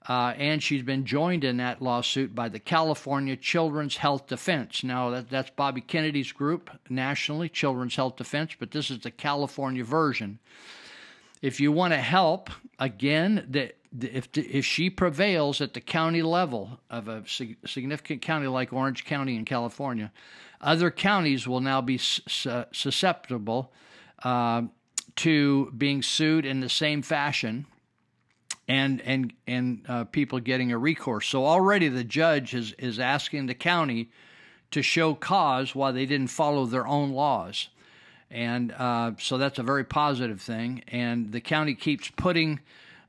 uh, 0.10 0.34
and 0.38 0.62
she's 0.64 0.82
been 0.82 1.06
joined 1.06 1.44
in 1.44 1.58
that 1.58 1.84
lawsuit 1.84 2.34
by 2.34 2.50
the 2.50 2.58
California 2.58 3.36
Children's 3.36 3.98
Health 3.98 4.26
Defense. 4.26 4.84
Now, 4.84 5.12
that, 5.12 5.30
that's 5.30 5.52
Bobby 5.52 5.82
Kennedy's 5.82 6.32
group 6.32 6.72
nationally, 6.90 7.48
Children's 7.48 7.96
Health 7.96 8.16
Defense, 8.16 8.56
but 8.58 8.72
this 8.72 8.90
is 8.90 9.00
the 9.02 9.12
California 9.12 9.84
version. 9.84 10.40
If 11.44 11.60
you 11.60 11.72
want 11.72 11.94
to 11.94 12.00
help, 12.00 12.50
again, 12.80 13.46
the, 13.48 13.72
if, 14.02 14.30
if 14.36 14.66
she 14.66 14.90
prevails 14.90 15.62
at 15.62 15.76
the 15.76 15.82
county 15.82 16.24
level 16.24 16.80
of 16.90 17.08
a 17.08 17.24
significant 17.28 18.24
county 18.24 18.48
like 18.48 18.74
Orange 18.74 19.06
County 19.06 19.36
in 19.36 19.46
California, 19.46 20.12
other 20.60 20.90
counties 20.90 21.48
will 21.48 21.62
now 21.62 21.82
be 21.82 22.00
susceptible 22.00 23.72
uh, 24.24 24.64
to 25.18 25.72
being 25.78 26.02
sued 26.02 26.48
in 26.48 26.62
the 26.62 26.70
same 26.70 27.04
fashion 27.04 27.68
and 28.70 29.02
and 29.02 29.34
and 29.48 29.82
uh, 29.90 30.04
people 30.06 30.40
getting 30.40 30.72
a 30.72 30.78
recourse. 30.78 31.28
So 31.28 31.46
already 31.46 31.90
the 31.90 32.04
judge 32.04 32.54
is 32.54 32.74
is 32.74 33.00
asking 33.00 33.48
the 33.48 33.56
county 33.56 34.12
to 34.72 34.84
show 34.84 35.16
cause 35.16 35.74
why 35.74 35.92
they 35.92 36.06
didn't 36.06 36.28
follow 36.28 36.68
their 36.68 36.88
own 36.88 37.12
laws, 37.12 37.70
and 38.30 38.72
uh, 38.72 39.14
so 39.20 39.40
that's 39.40 39.58
a 39.58 39.64
very 39.64 39.84
positive 39.84 40.40
thing. 40.40 40.84
And 40.88 41.32
the 41.32 41.42
county 41.42 41.74
keeps 41.74 42.10
putting 42.10 42.60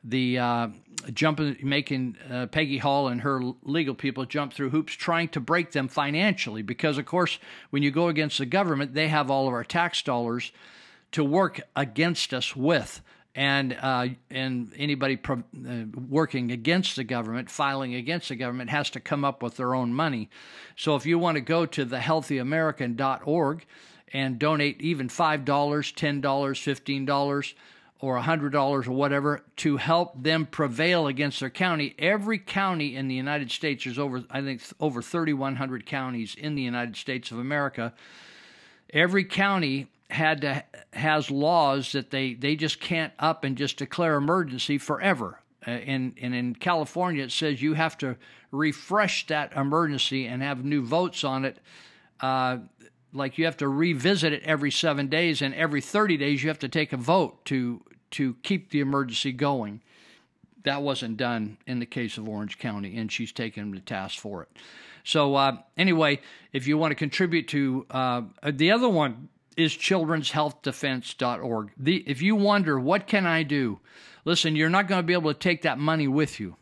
the 0.03 0.39
uh, 0.39 0.69
jumping, 1.13 1.59
making 1.63 2.17
uh, 2.31 2.47
Peggy 2.47 2.79
Hall 2.79 3.09
and 3.09 3.21
her 3.21 3.43
legal 3.63 3.95
people 3.95 4.25
jump 4.25 4.55
through 4.55 4.71
hoops, 4.71 4.95
trying 4.95 5.29
to 5.29 5.41
break 5.41 5.73
them 5.73 5.89
financially. 5.89 6.63
Because 6.63 6.97
of 6.97 7.05
course, 7.05 7.39
when 7.69 7.83
you 7.83 7.91
go 7.91 8.09
against 8.09 8.39
the 8.39 8.47
government, 8.47 8.95
they 8.95 9.09
have 9.09 9.31
all 9.31 9.47
of 9.47 9.53
our 9.53 9.65
tax 9.65 10.01
dollars 10.01 10.53
to 11.13 11.23
work 11.23 11.61
against 11.77 12.33
us 12.33 12.57
with 12.57 13.03
and 13.35 13.77
uh, 13.81 14.09
and 14.31 14.73
anybody 14.77 15.17
pro- 15.17 15.45
uh, 15.69 15.85
working 16.09 16.51
against 16.51 16.97
the 16.97 17.05
government, 17.05 17.51
filing 17.51 17.95
against 17.95 18.29
the 18.29 18.37
government, 18.37 18.71
has 18.71 18.91
to 18.91 19.01
come 19.01 19.25
up 19.25 19.43
with 19.43 19.57
their 19.57 19.75
own 19.75 19.95
money. 19.95 20.29
So 20.77 20.97
if 20.97 21.07
you 21.07 21.19
want 21.19 21.37
to 21.37 21.41
go 21.41 21.67
to 21.67 21.87
thehealthyamerican.org 21.87 23.67
and 24.13 24.39
donate 24.39 24.81
even 24.83 25.09
five 25.09 25.45
dollars, 25.45 25.93
ten 25.93 26.21
dollars, 26.21 26.59
fifteen 26.59 27.05
dollars, 27.05 27.55
or 28.01 28.17
a 28.17 28.23
hundred 28.23 28.51
dollars 28.51 28.89
or 28.89 28.93
whatever 28.93 29.45
to 29.57 29.77
help 29.77 30.21
them 30.21 30.47
prevail 30.47 31.07
against 31.07 31.39
their 31.39 31.51
county. 31.51 31.95
Every 31.99 32.39
county 32.39 32.97
in 32.97 33.07
the 33.07 33.15
United 33.15 33.53
States, 33.53 33.85
there's 33.85 33.99
over 33.99 34.25
I 34.31 34.41
think 34.41 34.63
over 34.81 35.03
3,100 35.03 35.87
counties 35.87 36.35
in 36.35 36.57
the 36.57 36.63
United 36.63 36.97
States 36.97 37.31
of 37.31 37.39
America. 37.39 37.93
Every 38.93 39.25
county 39.25 39.87
had 40.11 40.41
to 40.43 40.65
has 40.93 41.31
laws 41.31 41.93
that 41.93 42.11
they 42.11 42.35
they 42.35 42.57
just 42.57 42.81
can't 42.81 43.13
up 43.19 43.45
and 43.45 43.57
just 43.57 43.77
declare 43.77 44.17
emergency 44.17 44.79
forever. 44.79 45.41
Uh, 45.67 45.71
and 45.71 46.15
and 46.21 46.35
in 46.35 46.55
California, 46.55 47.25
it 47.25 47.33
says 47.33 47.63
you 47.63 47.75
have 47.75 47.97
to 47.99 48.17
refresh 48.51 49.27
that 49.27 49.53
emergency 49.55 50.27
and 50.27 50.43
have 50.43 50.65
new 50.65 50.83
votes 50.83 51.25
on 51.25 51.45
it. 51.45 51.59
Uh, 52.21 52.59
like 53.13 53.39
you 53.39 53.45
have 53.45 53.57
to 53.57 53.69
revisit 53.69 54.33
it 54.33 54.43
every 54.45 54.71
seven 54.71 55.09
days, 55.09 55.43
and 55.43 55.55
every 55.55 55.81
thirty 55.81 56.17
days 56.17 56.43
you 56.43 56.49
have 56.49 56.59
to 56.59 56.69
take 56.69 56.93
a 56.93 56.97
vote 56.97 57.45
to 57.47 57.83
to 58.13 58.35
keep 58.43 58.71
the 58.71 58.81
emergency 58.81 59.33
going. 59.33 59.81
That 60.65 60.83
wasn't 60.83 61.17
done 61.17 61.57
in 61.67 61.79
the 61.79 61.87
case 61.87 62.19
of 62.19 62.29
Orange 62.29 62.59
County, 62.59 62.97
and 62.97 63.11
she's 63.11 63.33
taken 63.33 63.71
the 63.71 63.81
task 63.81 64.19
for 64.19 64.43
it. 64.43 64.49
So 65.05 65.35
uh, 65.35 65.57
anyway, 65.77 66.21
if 66.53 66.67
you 66.67 66.77
want 66.77 66.91
to 66.91 66.95
contribute 66.95 67.49
to 67.49 67.87
uh, 67.91 68.23
the 68.45 68.71
other 68.71 68.89
one 68.89 69.29
is 69.61 69.73
children'shealthdefense.org. 69.73 71.73
The, 71.77 72.05
if 72.07 72.23
you 72.23 72.37
wonder, 72.37 72.79
what 72.79 73.07
can 73.07 73.27
I 73.27 73.43
do? 73.43 73.81
Listen, 74.25 74.57
you're 74.57 74.71
not 74.71 74.89
going 74.89 74.99
to 74.99 75.07
be 75.07 75.13
able 75.13 75.33
to 75.33 75.39
take 75.39 75.63
that 75.63 75.79
money 75.79 76.09
with 76.09 76.41
you 76.41 76.57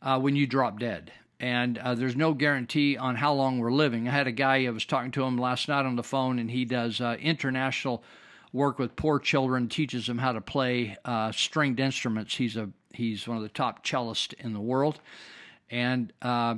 uh, 0.00 0.18
when 0.18 0.36
you 0.36 0.46
drop 0.46 0.78
dead. 0.78 1.12
And 1.40 1.76
uh, 1.78 1.94
there's 1.94 2.16
no 2.16 2.34
guarantee 2.34 2.96
on 2.96 3.16
how 3.16 3.34
long 3.34 3.58
we're 3.58 3.72
living. 3.72 4.08
I 4.08 4.12
had 4.12 4.28
a 4.28 4.32
guy, 4.32 4.66
I 4.66 4.70
was 4.70 4.84
talking 4.84 5.10
to 5.12 5.24
him 5.24 5.38
last 5.38 5.68
night 5.68 5.84
on 5.84 5.96
the 5.96 6.02
phone, 6.02 6.38
and 6.38 6.50
he 6.50 6.64
does 6.64 7.00
uh, 7.00 7.16
international 7.20 8.04
work 8.52 8.78
with 8.78 8.94
poor 8.94 9.18
children, 9.18 9.68
teaches 9.68 10.06
them 10.06 10.18
how 10.18 10.32
to 10.32 10.40
play 10.40 10.96
uh, 11.04 11.32
stringed 11.32 11.80
instruments. 11.80 12.36
He's, 12.36 12.56
a, 12.56 12.70
he's 12.92 13.26
one 13.26 13.36
of 13.36 13.42
the 13.42 13.48
top 13.48 13.84
cellists 13.84 14.34
in 14.34 14.52
the 14.52 14.60
world. 14.60 15.00
And 15.70 16.12
uh, 16.22 16.56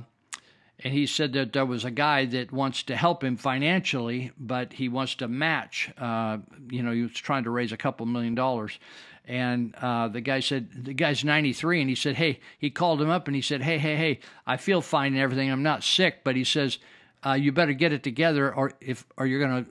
and 0.81 0.93
he 0.93 1.07
said 1.07 1.33
that 1.35 1.53
there 1.53 1.65
was 1.65 1.85
a 1.85 1.91
guy 1.91 2.27
that 2.27 2.53
wants 2.53 2.83
to 2.85 2.97
help 2.97 3.23
him 3.23 3.37
financially, 3.37 4.33
but 4.39 4.73
he 4.73 4.89
wants 4.89 5.15
to 5.17 5.29
match. 5.29 5.91
Uh, 5.97 6.39
you 6.71 6.83
know, 6.83 6.93
he 6.93 7.03
was 7.03 7.13
trying 7.13 7.45
to 7.45 7.51
raise 7.51 7.73
a 7.73 7.77
couple 7.77 8.07
million 8.07 8.35
dollars, 8.35 8.79
and 9.27 9.75
uh, 9.77 10.09
the 10.09 10.21
guy 10.21 10.41
said 10.41 10.69
the 10.85 10.93
guy's 10.93 11.25
93, 11.25 11.81
and 11.81 11.89
he 11.89 11.95
said, 11.95 12.17
hey, 12.17 12.41
he 12.59 12.71
called 12.71 13.01
him 13.01 13.11
up 13.11 13.29
and 13.29 13.35
he 13.35 13.43
said, 13.43 13.63
hey, 13.63 13.79
hey, 13.79 13.97
hey, 13.97 14.21
I 14.47 14.57
feel 14.57 14.81
fine 14.81 15.13
and 15.13 15.23
everything. 15.23 15.51
I'm 15.51 15.63
not 15.63 15.85
sick, 15.85 16.25
but 16.25 16.37
he 16.37 16.45
says, 16.45 16.79
uh, 17.25 17.33
you 17.33 17.53
better 17.53 17.73
get 17.73 17.93
it 17.93 18.03
together, 18.03 18.55
or 18.55 18.73
if 18.81 19.07
or 19.17 19.27
you're 19.27 19.41
gonna, 19.41 19.65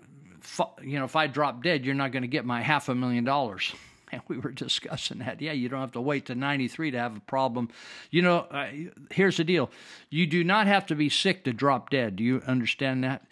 you 0.81 0.97
know, 0.97 1.05
if 1.05 1.15
I 1.15 1.27
drop 1.27 1.61
dead, 1.61 1.85
you're 1.85 1.95
not 1.95 2.11
going 2.11 2.23
to 2.23 2.27
get 2.27 2.45
my 2.45 2.61
half 2.61 2.89
a 2.89 2.95
million 2.95 3.23
dollars 3.23 3.73
and 4.13 4.21
we 4.27 4.37
were 4.37 4.51
discussing 4.51 5.19
that. 5.19 5.41
Yeah, 5.41 5.51
you 5.51 5.69
don't 5.69 5.81
have 5.81 5.91
to 5.93 6.01
wait 6.01 6.27
to 6.27 6.35
93 6.35 6.91
to 6.91 6.99
have 6.99 7.17
a 7.17 7.21
problem. 7.21 7.69
You 8.11 8.21
know, 8.21 8.39
uh, 8.39 8.69
here's 9.11 9.37
the 9.37 9.43
deal 9.43 9.69
you 10.09 10.27
do 10.27 10.43
not 10.43 10.67
have 10.67 10.85
to 10.87 10.95
be 10.95 11.09
sick 11.09 11.43
to 11.45 11.53
drop 11.53 11.89
dead. 11.89 12.15
Do 12.15 12.23
you 12.23 12.41
understand 12.47 13.03
that? 13.03 13.25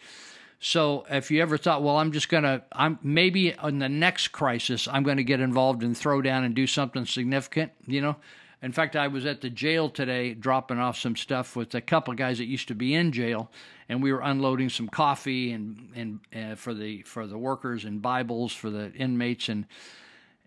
So 0.63 1.05
if 1.09 1.31
you 1.31 1.41
ever 1.41 1.57
thought, 1.57 1.81
well, 1.81 1.97
I'm 1.97 2.11
just 2.11 2.29
gonna, 2.29 2.61
I'm 2.71 2.99
maybe 3.01 3.55
in 3.63 3.79
the 3.79 3.89
next 3.89 4.27
crisis, 4.27 4.87
I'm 4.87 5.01
going 5.01 5.17
to 5.17 5.23
get 5.23 5.39
involved 5.39 5.81
and 5.81 5.97
throw 5.97 6.21
down 6.21 6.43
and 6.43 6.53
do 6.53 6.67
something 6.67 7.05
significant. 7.05 7.71
You 7.87 8.01
know, 8.01 8.15
in 8.61 8.71
fact, 8.71 8.95
I 8.95 9.07
was 9.07 9.25
at 9.25 9.41
the 9.41 9.49
jail 9.49 9.89
today 9.89 10.35
dropping 10.35 10.77
off 10.77 10.99
some 10.99 11.15
stuff 11.15 11.55
with 11.55 11.73
a 11.73 11.81
couple 11.81 12.11
of 12.11 12.17
guys 12.17 12.37
that 12.37 12.45
used 12.45 12.67
to 12.67 12.75
be 12.75 12.93
in 12.93 13.11
jail, 13.11 13.49
and 13.89 14.03
we 14.03 14.13
were 14.13 14.21
unloading 14.21 14.69
some 14.69 14.87
coffee 14.87 15.51
and 15.51 15.89
and 15.95 16.19
uh, 16.35 16.55
for 16.55 16.75
the 16.75 17.01
for 17.03 17.25
the 17.25 17.39
workers 17.39 17.83
and 17.85 17.99
Bibles 17.99 18.53
for 18.53 18.69
the 18.69 18.93
inmates 18.93 19.49
and 19.49 19.65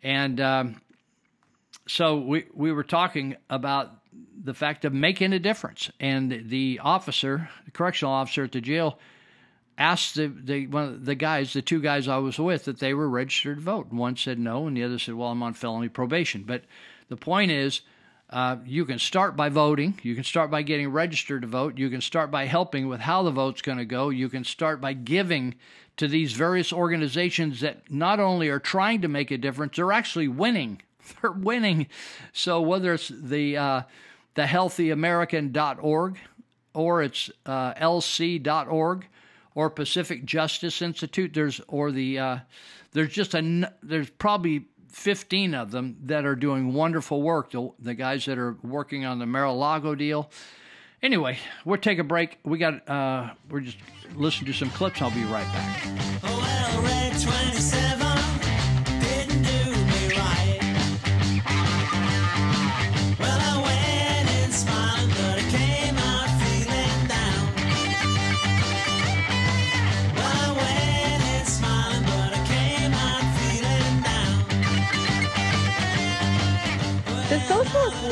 and 0.04 0.40
um, 0.40 0.80
so 1.88 2.18
we, 2.18 2.44
we 2.54 2.70
were 2.70 2.84
talking 2.84 3.36
about 3.50 3.90
the 4.42 4.54
fact 4.54 4.84
of 4.84 4.92
making 4.92 5.32
a 5.32 5.38
difference. 5.38 5.90
And 5.98 6.44
the 6.48 6.80
officer, 6.82 7.48
the 7.64 7.70
correctional 7.70 8.12
officer 8.12 8.44
at 8.44 8.52
the 8.52 8.60
jail, 8.60 8.98
asked 9.76 10.14
the, 10.14 10.28
the 10.28 10.66
one 10.68 10.84
of 10.84 11.04
the 11.04 11.14
guys, 11.14 11.52
the 11.52 11.62
two 11.62 11.80
guys 11.80 12.06
I 12.06 12.18
was 12.18 12.38
with, 12.38 12.66
that 12.66 12.78
they 12.78 12.94
were 12.94 13.08
registered 13.08 13.56
to 13.56 13.62
vote. 13.62 13.92
One 13.92 14.16
said 14.16 14.38
no, 14.38 14.66
and 14.66 14.76
the 14.76 14.84
other 14.84 14.98
said, 14.98 15.14
"Well, 15.14 15.30
I'm 15.30 15.42
on 15.42 15.54
felony 15.54 15.88
probation." 15.88 16.44
But 16.44 16.62
the 17.08 17.16
point 17.16 17.50
is, 17.50 17.80
uh, 18.30 18.56
you 18.64 18.84
can 18.84 18.98
start 18.98 19.36
by 19.36 19.48
voting. 19.48 19.98
You 20.02 20.14
can 20.14 20.24
start 20.24 20.50
by 20.50 20.62
getting 20.62 20.90
registered 20.90 21.42
to 21.42 21.48
vote. 21.48 21.78
You 21.78 21.90
can 21.90 22.00
start 22.00 22.30
by 22.30 22.44
helping 22.46 22.88
with 22.88 23.00
how 23.00 23.22
the 23.22 23.30
vote's 23.30 23.62
going 23.62 23.78
to 23.78 23.84
go. 23.84 24.10
You 24.10 24.28
can 24.28 24.44
start 24.44 24.80
by 24.80 24.92
giving 24.92 25.54
to 25.96 26.08
these 26.08 26.32
various 26.32 26.72
organizations 26.72 27.60
that 27.60 27.90
not 27.90 28.20
only 28.20 28.48
are 28.48 28.58
trying 28.58 29.02
to 29.02 29.08
make 29.08 29.30
a 29.30 29.38
difference, 29.38 29.76
they're 29.76 29.92
actually 29.92 30.28
winning. 30.28 30.80
They're 31.20 31.32
winning. 31.32 31.88
So 32.32 32.62
whether 32.62 32.94
it's 32.94 33.08
the 33.08 33.58
uh, 33.58 33.82
the 34.34 34.42
healthyamerican.org 34.42 36.18
or 36.72 37.02
it's 37.02 37.30
uh, 37.46 37.74
lc.org 37.74 39.06
or 39.54 39.70
Pacific 39.70 40.24
Justice 40.24 40.82
Institute. 40.82 41.32
There's 41.32 41.60
or 41.68 41.92
the 41.92 42.18
uh, 42.18 42.38
there's 42.92 43.12
just 43.12 43.34
a 43.34 43.72
there's 43.82 44.10
probably 44.10 44.66
15 44.88 45.54
of 45.54 45.70
them 45.70 45.96
that 46.04 46.24
are 46.24 46.36
doing 46.36 46.72
wonderful 46.72 47.22
work. 47.22 47.50
The, 47.50 47.70
the 47.78 47.94
guys 47.94 48.24
that 48.26 48.38
are 48.38 48.56
working 48.62 49.04
on 49.04 49.18
the 49.18 49.26
Mar-a-Lago 49.26 49.94
deal. 49.94 50.30
Anyway, 51.04 51.38
we'll 51.66 51.76
take 51.76 51.98
a 51.98 52.04
break. 52.04 52.38
We 52.44 52.56
got 52.56 52.88
uh, 52.88 53.34
we're 53.50 53.60
just 53.60 53.76
listening 54.16 54.50
to 54.50 54.58
some 54.58 54.70
clips. 54.70 55.02
I'll 55.02 55.10
be 55.10 55.24
right 55.24 55.44
back. 55.52 56.33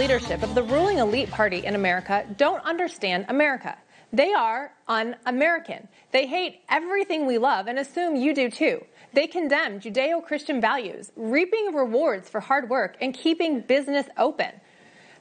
Leadership 0.03 0.43
of 0.43 0.57
the 0.57 0.63
ruling 0.65 0.99
elite 0.99 1.31
party 1.31 1.65
in 1.65 1.77
America 1.77 2.27
don't 2.37 2.61
understand 2.65 3.25
America. 3.29 3.79
They 4.13 4.33
are 4.33 4.73
un 4.89 5.15
American. 5.27 5.87
They 6.11 6.27
hate 6.27 6.63
everything 6.69 7.25
we 7.25 7.39
love 7.39 7.69
and 7.69 7.79
assume 7.79 8.17
you 8.17 8.35
do 8.35 8.51
too. 8.51 8.85
They 9.13 9.29
condemn 9.29 9.79
Judeo 9.79 10.21
Christian 10.21 10.61
values, 10.61 11.13
reaping 11.15 11.73
rewards 11.73 12.29
for 12.29 12.41
hard 12.41 12.69
work, 12.69 12.97
and 13.01 13.15
keeping 13.15 13.61
business 13.61 14.09
open. 14.19 14.51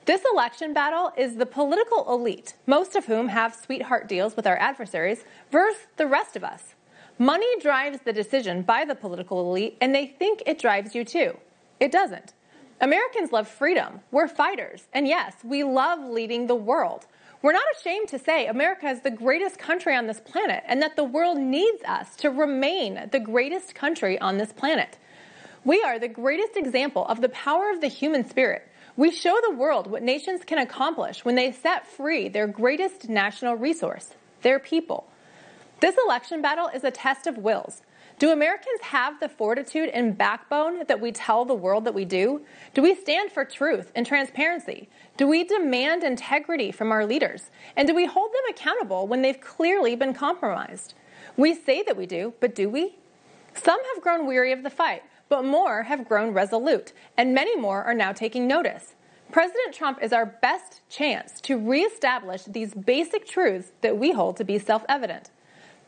This 0.05 0.23
election 0.33 0.73
battle 0.73 1.11
is 1.15 1.35
the 1.35 1.45
political 1.45 2.11
elite, 2.11 2.55
most 2.65 2.95
of 2.95 3.05
whom 3.05 3.27
have 3.27 3.53
sweetheart 3.53 4.09
deals 4.09 4.35
with 4.35 4.47
our 4.47 4.57
adversaries, 4.57 5.23
versus 5.51 5.85
the 5.97 6.07
rest 6.07 6.35
of 6.35 6.43
us. 6.43 6.73
Money 7.19 7.59
drives 7.59 7.99
the 8.03 8.13
decision 8.13 8.63
by 8.63 8.83
the 8.83 8.95
political 8.95 9.47
elite, 9.47 9.77
and 9.79 9.93
they 9.93 10.07
think 10.07 10.41
it 10.47 10.57
drives 10.57 10.95
you 10.95 11.05
too. 11.05 11.37
It 11.79 11.91
doesn't. 11.91 12.33
Americans 12.81 13.31
love 13.31 13.47
freedom. 13.47 14.01
We're 14.09 14.27
fighters. 14.27 14.87
And 14.91 15.07
yes, 15.07 15.35
we 15.43 15.63
love 15.63 15.99
leading 16.03 16.47
the 16.47 16.55
world. 16.55 17.05
We're 17.43 17.53
not 17.53 17.63
ashamed 17.79 18.07
to 18.09 18.17
say 18.19 18.47
America 18.47 18.87
is 18.87 19.01
the 19.01 19.11
greatest 19.11 19.59
country 19.59 19.95
on 19.95 20.07
this 20.07 20.19
planet 20.19 20.63
and 20.65 20.81
that 20.81 20.95
the 20.95 21.03
world 21.03 21.37
needs 21.37 21.83
us 21.83 22.15
to 22.17 22.31
remain 22.31 23.07
the 23.11 23.19
greatest 23.19 23.75
country 23.75 24.19
on 24.19 24.37
this 24.37 24.51
planet. 24.51 24.97
We 25.63 25.83
are 25.83 25.99
the 25.99 26.07
greatest 26.07 26.57
example 26.57 27.05
of 27.05 27.21
the 27.21 27.29
power 27.29 27.69
of 27.69 27.81
the 27.81 27.87
human 27.87 28.27
spirit. 28.27 28.67
We 28.97 29.11
show 29.11 29.37
the 29.47 29.55
world 29.55 29.85
what 29.85 30.01
nations 30.01 30.41
can 30.43 30.57
accomplish 30.57 31.23
when 31.23 31.35
they 31.35 31.51
set 31.51 31.85
free 31.85 32.29
their 32.29 32.47
greatest 32.47 33.09
national 33.09 33.55
resource, 33.55 34.15
their 34.41 34.57
people. 34.57 35.07
This 35.81 35.95
election 36.03 36.41
battle 36.41 36.67
is 36.67 36.83
a 36.83 36.91
test 36.91 37.27
of 37.27 37.37
wills. 37.37 37.83
Do 38.21 38.29
Americans 38.29 38.81
have 38.83 39.19
the 39.19 39.27
fortitude 39.27 39.89
and 39.89 40.15
backbone 40.15 40.85
that 40.85 41.01
we 41.01 41.11
tell 41.11 41.43
the 41.43 41.55
world 41.55 41.85
that 41.85 41.95
we 41.95 42.05
do? 42.05 42.41
Do 42.75 42.83
we 42.83 42.93
stand 42.93 43.31
for 43.31 43.43
truth 43.43 43.91
and 43.95 44.05
transparency? 44.05 44.89
Do 45.17 45.27
we 45.27 45.43
demand 45.43 46.03
integrity 46.03 46.71
from 46.71 46.91
our 46.91 47.03
leaders? 47.03 47.49
And 47.75 47.87
do 47.87 47.95
we 47.95 48.05
hold 48.05 48.31
them 48.31 48.43
accountable 48.47 49.07
when 49.07 49.23
they've 49.23 49.41
clearly 49.41 49.95
been 49.95 50.13
compromised? 50.13 50.93
We 51.35 51.55
say 51.55 51.81
that 51.81 51.97
we 51.97 52.05
do, 52.05 52.35
but 52.39 52.53
do 52.53 52.69
we? 52.69 52.93
Some 53.55 53.79
have 53.95 54.03
grown 54.03 54.27
weary 54.27 54.51
of 54.51 54.61
the 54.61 54.69
fight, 54.69 55.01
but 55.27 55.43
more 55.43 55.81
have 55.81 56.07
grown 56.07 56.31
resolute, 56.31 56.93
and 57.17 57.33
many 57.33 57.55
more 57.55 57.83
are 57.83 57.95
now 57.95 58.11
taking 58.11 58.47
notice. 58.47 58.93
President 59.31 59.73
Trump 59.73 59.97
is 59.99 60.13
our 60.13 60.27
best 60.27 60.87
chance 60.89 61.41
to 61.41 61.57
reestablish 61.57 62.43
these 62.43 62.75
basic 62.75 63.25
truths 63.25 63.71
that 63.81 63.97
we 63.97 64.11
hold 64.11 64.37
to 64.37 64.43
be 64.43 64.59
self 64.59 64.85
evident. 64.87 65.31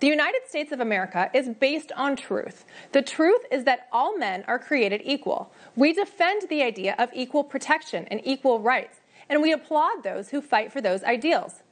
The 0.03 0.09
United 0.09 0.41
States 0.49 0.73
of 0.73 0.81
America 0.81 1.31
is 1.33 1.47
based 1.47 1.93
on 1.93 2.17
truth. 2.17 2.65
The 2.91 3.01
truth 3.01 3.39
is 3.49 3.63
that 3.63 3.87
all 3.89 4.17
men 4.17 4.43
are 4.49 4.59
created 4.59 5.01
equal. 5.05 5.53
We 5.77 5.93
defend 5.93 6.49
the 6.49 6.61
idea 6.61 6.93
of 6.99 7.09
equal 7.13 7.45
protection 7.45 8.05
and 8.11 8.19
equal 8.25 8.59
rights, 8.59 8.97
and 9.29 9.41
we 9.41 9.53
applaud 9.53 10.03
those 10.03 10.27
who 10.27 10.41
fight 10.41 10.73
for 10.73 10.81
those 10.81 11.05
ideals. 11.05 11.63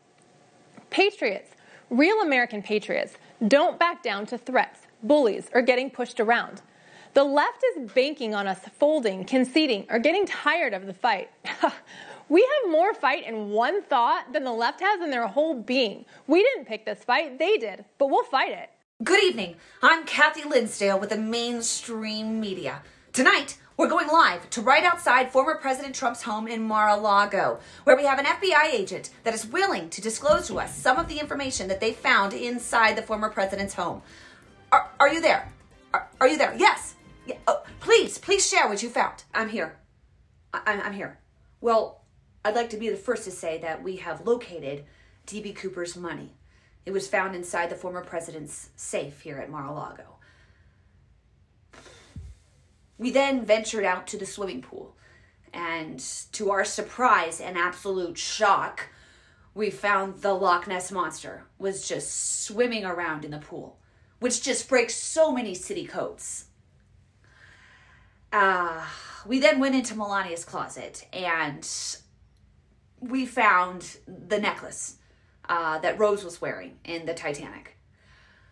Patriots, 0.89 1.49
real 1.89 2.21
American 2.21 2.63
patriots, 2.63 3.15
don't 3.45 3.77
back 3.77 4.01
down 4.01 4.25
to 4.27 4.37
threats, 4.37 4.87
bullies, 5.03 5.49
or 5.53 5.61
getting 5.61 5.89
pushed 5.89 6.21
around. 6.21 6.61
The 7.13 7.25
left 7.25 7.61
is 7.75 7.91
banking 7.91 8.33
on 8.33 8.47
us 8.47 8.61
folding, 8.79 9.25
conceding, 9.25 9.87
or 9.89 9.99
getting 9.99 10.25
tired 10.25 10.73
of 10.73 10.85
the 10.85 10.93
fight. 10.93 11.29
We 12.31 12.47
have 12.63 12.71
more 12.71 12.93
fight 12.93 13.27
in 13.27 13.49
one 13.49 13.83
thought 13.83 14.31
than 14.31 14.45
the 14.45 14.53
left 14.53 14.79
has 14.79 15.01
in 15.01 15.11
their 15.11 15.27
whole 15.27 15.53
being. 15.53 16.05
We 16.27 16.41
didn't 16.41 16.63
pick 16.63 16.85
this 16.85 17.03
fight, 17.03 17.37
they 17.37 17.57
did, 17.57 17.83
but 17.97 18.09
we'll 18.09 18.23
fight 18.23 18.53
it. 18.53 18.69
Good 19.03 19.21
evening. 19.21 19.57
I'm 19.83 20.05
Kathy 20.05 20.43
Linsdale 20.43 20.97
with 20.97 21.09
the 21.09 21.17
mainstream 21.17 22.39
media. 22.39 22.83
Tonight, 23.11 23.57
we're 23.75 23.89
going 23.89 24.07
live 24.07 24.49
to 24.51 24.61
right 24.61 24.85
outside 24.85 25.29
former 25.29 25.55
President 25.55 25.93
Trump's 25.93 26.21
home 26.21 26.47
in 26.47 26.61
Mar 26.61 26.87
a 26.87 26.95
Lago, 26.95 27.59
where 27.83 27.97
we 27.97 28.05
have 28.05 28.17
an 28.17 28.23
FBI 28.23 28.71
agent 28.71 29.09
that 29.25 29.33
is 29.33 29.45
willing 29.45 29.89
to 29.89 29.99
disclose 29.99 30.47
to 30.47 30.57
us 30.57 30.73
some 30.73 30.97
of 30.97 31.09
the 31.09 31.19
information 31.19 31.67
that 31.67 31.81
they 31.81 31.91
found 31.91 32.31
inside 32.31 32.95
the 32.95 33.01
former 33.01 33.29
president's 33.29 33.73
home. 33.73 34.03
Are, 34.71 34.89
are 35.01 35.09
you 35.09 35.19
there? 35.19 35.51
Are, 35.93 36.07
are 36.21 36.29
you 36.29 36.37
there? 36.37 36.55
Yes. 36.57 36.95
Yeah. 37.27 37.39
Oh, 37.45 37.63
please, 37.81 38.17
please 38.17 38.47
share 38.47 38.69
what 38.69 38.81
you 38.81 38.87
found. 38.87 39.25
I'm 39.33 39.49
here. 39.49 39.75
I, 40.53 40.79
I'm 40.81 40.93
here. 40.93 41.19
Well, 41.59 42.00
I'd 42.43 42.55
like 42.55 42.69
to 42.71 42.77
be 42.77 42.89
the 42.89 42.97
first 42.97 43.23
to 43.25 43.31
say 43.31 43.59
that 43.59 43.83
we 43.83 43.97
have 43.97 44.25
located 44.25 44.85
D.B. 45.27 45.53
Cooper's 45.53 45.95
money. 45.95 46.33
It 46.85 46.91
was 46.91 47.07
found 47.07 47.35
inside 47.35 47.69
the 47.69 47.75
former 47.75 48.03
president's 48.03 48.69
safe 48.75 49.21
here 49.21 49.37
at 49.37 49.49
Mar 49.49 49.67
a 49.67 49.73
Lago. 49.73 50.15
We 52.97 53.11
then 53.11 53.45
ventured 53.45 53.85
out 53.85 54.07
to 54.07 54.17
the 54.17 54.25
swimming 54.25 54.61
pool, 54.61 54.95
and 55.53 55.99
to 56.31 56.49
our 56.49 56.65
surprise 56.65 57.39
and 57.39 57.57
absolute 57.57 58.17
shock, 58.17 58.89
we 59.53 59.69
found 59.69 60.21
the 60.21 60.33
Loch 60.33 60.67
Ness 60.67 60.91
Monster 60.91 61.43
was 61.59 61.87
just 61.87 62.43
swimming 62.43 62.85
around 62.85 63.25
in 63.25 63.31
the 63.31 63.39
pool, 63.39 63.77
which 64.19 64.41
just 64.41 64.69
breaks 64.69 64.95
so 64.95 65.31
many 65.31 65.53
city 65.53 65.85
codes. 65.85 66.45
Uh, 68.31 68.83
we 69.25 69.39
then 69.39 69.59
went 69.59 69.75
into 69.75 69.93
Melania's 69.93 70.45
closet 70.45 71.05
and 71.11 71.67
we 73.01 73.25
found 73.25 73.97
the 74.07 74.39
necklace 74.39 74.97
uh, 75.49 75.79
that 75.79 75.99
Rose 75.99 76.23
was 76.23 76.39
wearing 76.39 76.77
in 76.85 77.05
the 77.05 77.13
Titanic. 77.13 77.77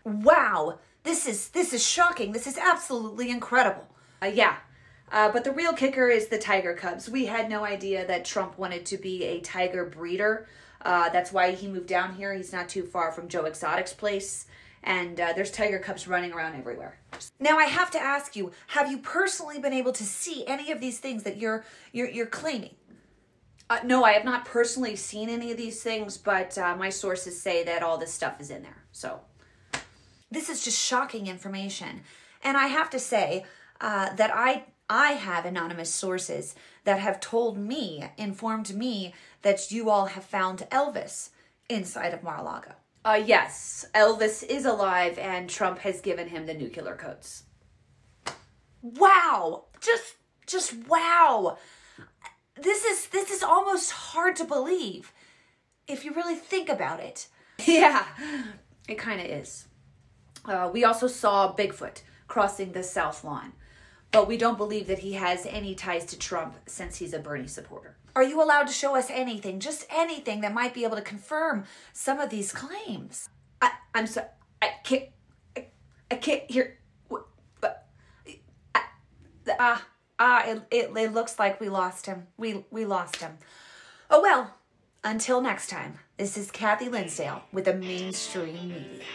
Wow, 0.04 0.80
this 1.04 1.28
is 1.28 1.50
this 1.50 1.72
is 1.72 1.86
shocking. 1.86 2.32
This 2.32 2.48
is 2.48 2.58
absolutely 2.58 3.30
incredible. 3.30 3.88
Uh, 4.22 4.28
yeah, 4.28 4.58
uh, 5.12 5.32
but 5.32 5.44
the 5.44 5.52
real 5.52 5.74
kicker 5.74 6.10
is 6.10 6.28
the 6.28 6.38
tiger 6.38 6.74
cubs. 6.74 7.10
We 7.10 7.26
had 7.26 7.50
no 7.50 7.64
idea 7.64 8.06
that 8.08 8.26
Trump 8.26 8.58
wanted 8.58 8.86
to 8.88 8.98
be 8.98 9.24
a 9.24 9.40
tiger 9.40 9.86
breeder. 9.86 10.48
Uh, 10.82 11.10
that's 11.10 11.32
why 11.32 11.52
he 11.52 11.68
moved 11.68 11.88
down 11.88 12.16
here. 12.16 12.34
He's 12.34 12.54
not 12.54 12.70
too 12.70 12.84
far 12.84 13.12
from 13.12 13.28
Joe 13.28 13.46
Exotic's 13.46 13.94
place, 13.94 14.48
and 14.84 15.20
uh, 15.20 15.34
there's 15.36 15.52
tiger 15.52 15.80
cubs 15.80 16.08
running 16.08 16.32
around 16.32 16.56
everywhere. 16.56 16.98
Now 17.40 17.58
I 17.58 17.66
have 17.66 17.92
to 17.92 18.00
ask 18.00 18.36
you: 18.36 18.52
Have 18.68 18.90
you 18.90 18.98
personally 18.98 19.60
been 19.60 19.74
able 19.74 19.92
to 19.92 20.04
see 20.04 20.46
any 20.48 20.72
of 20.72 20.80
these 20.80 21.00
things 21.00 21.24
that 21.24 21.38
you're 21.38 21.66
you're, 21.92 22.10
you're 22.10 22.26
claiming? 22.26 22.76
Uh, 23.69 23.79
no, 23.84 24.03
I 24.03 24.13
have 24.13 24.25
not 24.25 24.45
personally 24.45 24.95
seen 24.95 25.29
any 25.29 25.51
of 25.51 25.58
these 25.58 25.84
things, 25.84 26.17
but 26.17 26.58
uh, 26.58 26.75
my 26.75 26.89
sources 26.89 27.39
say 27.39 27.63
that 27.65 27.84
all 27.84 27.97
this 27.97 28.13
stuff 28.13 28.41
is 28.41 28.49
in 28.49 28.63
there. 28.63 28.84
So, 28.91 29.19
this 30.32 30.49
is 30.49 30.63
just 30.63 30.79
shocking 30.79 31.27
information. 31.27 32.01
And 32.43 32.58
I 32.58 32.67
have 32.67 32.89
to 32.91 32.99
say 32.99 33.45
uh, 33.79 34.13
that 34.15 34.32
I 34.34 34.65
I 34.89 35.12
have 35.12 35.45
anonymous 35.45 35.93
sources 35.93 36.55
that 36.84 36.99
have 36.99 37.19
told 37.19 37.60
me, 37.60 38.05
informed 38.17 38.75
me 38.75 39.13
that 39.43 39.71
you 39.71 39.89
all 39.91 40.08
have 40.08 40.25
found 40.25 40.67
Elvis 40.71 41.29
inside 41.69 42.12
of 42.12 42.23
Mar-a-Lago. 42.23 42.71
Uh, 43.05 43.21
yes, 43.23 43.86
Elvis 43.93 44.43
is 44.43 44.65
alive, 44.65 45.19
and 45.19 45.47
Trump 45.47 45.79
has 45.79 46.01
given 46.01 46.29
him 46.29 46.47
the 46.47 46.55
nuclear 46.55 46.95
codes. 46.95 47.43
Wow! 48.82 49.65
Just, 49.79 50.15
just 50.47 50.73
wow! 50.88 51.58
This 52.62 52.84
is 52.86 53.08
this 53.08 53.30
is 53.32 53.43
almost 53.43 53.91
hard 53.91 54.36
to 54.38 54.43
believe 54.45 55.12
if 55.88 56.06
you 56.06 56.13
really 56.13 56.36
think 56.36 56.69
about 56.69 57.00
it. 57.00 57.28
Yeah, 57.65 58.06
it 58.88 58.98
kind 58.98 59.19
of 59.19 59.28
is. 59.28 59.67
Uh, 60.45 60.69
we 60.72 60.86
also 60.86 61.08
saw 61.08 61.54
Bigfoot 61.54 62.02
crossing 62.28 62.72
the 62.72 62.84
South 62.84 63.26
Lawn, 63.26 63.52
but 64.12 64.28
we 64.30 64.38
don't 64.38 64.58
believe 64.58 64.88
that 64.88 65.00
he 65.00 65.13
has 65.13 65.45
any 65.45 65.76
ties 65.76 66.06
to 66.06 66.17
Trump 66.17 66.56
since 66.67 66.95
he's 66.98 67.13
a 67.13 67.19
Bernie 67.19 67.48
supporter. 67.48 67.98
Are 68.15 68.24
you 68.24 68.41
allowed 68.41 68.67
to 68.67 68.74
show 68.74 68.95
us 68.95 69.10
anything, 69.12 69.60
just 69.60 69.86
anything 69.89 70.39
that 70.41 70.54
might 70.54 70.74
be 70.74 70.86
able 70.86 70.95
to 70.95 71.02
confirm 71.02 71.65
some 71.91 72.19
of 72.22 72.30
these 72.30 72.54
claims? 72.54 73.28
I, 73.62 73.72
I'm 73.93 74.08
sorry, 74.08 74.28
I 74.62 74.69
can't, 74.86 75.10
I, 75.58 75.67
I 76.10 76.15
can't 76.15 76.50
hear. 76.50 76.80
what- 77.10 77.28
But 77.60 77.88
ah, 79.60 79.86
ah, 80.19 80.43
it, 80.45 80.62
it, 80.69 80.91
it 80.95 81.13
looks 81.13 81.39
like 81.39 81.60
we 81.60 81.69
lost 81.69 82.05
him. 82.05 82.27
We 82.38 82.65
we 82.69 82.86
lost 82.86 83.17
him. 83.17 83.38
Oh 84.10 84.21
well. 84.21 84.55
Until 85.01 85.39
next 85.39 85.69
time, 85.69 85.99
this 86.17 86.38
is 86.38 86.51
Kathy 86.51 86.89
Linsdale 86.89 87.41
with 87.53 87.63
the 87.63 87.73
mainstream 87.73 88.67
media. 88.67 89.05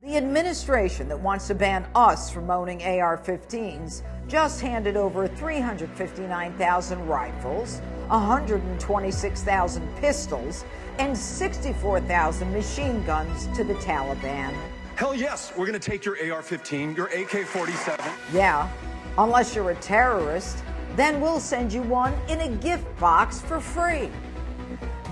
The 0.00 0.16
administration 0.16 1.08
that 1.08 1.20
wants 1.20 1.46
to 1.48 1.54
ban 1.54 1.86
us 1.94 2.30
from 2.30 2.50
owning 2.50 2.82
AR 2.82 3.18
15s 3.18 4.02
just 4.26 4.60
handed 4.62 4.96
over 4.96 5.28
359,000 5.28 7.06
rifles, 7.06 7.80
126,000 8.08 9.96
pistols, 9.96 10.64
and 10.98 11.16
64,000 11.16 12.52
machine 12.52 13.04
guns 13.04 13.46
to 13.56 13.62
the 13.62 13.74
Taliban. 13.74 14.54
Hell 14.96 15.14
yes, 15.14 15.52
we're 15.56 15.66
going 15.66 15.78
to 15.78 15.90
take 15.90 16.04
your 16.04 16.16
AR 16.32 16.42
15, 16.42 16.94
your 16.94 17.06
AK 17.06 17.46
47. 17.46 18.04
Yeah, 18.32 18.68
unless 19.16 19.54
you're 19.54 19.70
a 19.70 19.74
terrorist, 19.76 20.62
then 20.96 21.20
we'll 21.20 21.40
send 21.40 21.72
you 21.72 21.82
one 21.82 22.12
in 22.28 22.40
a 22.40 22.48
gift 22.48 22.84
box 23.00 23.40
for 23.40 23.58
free. 23.58 24.10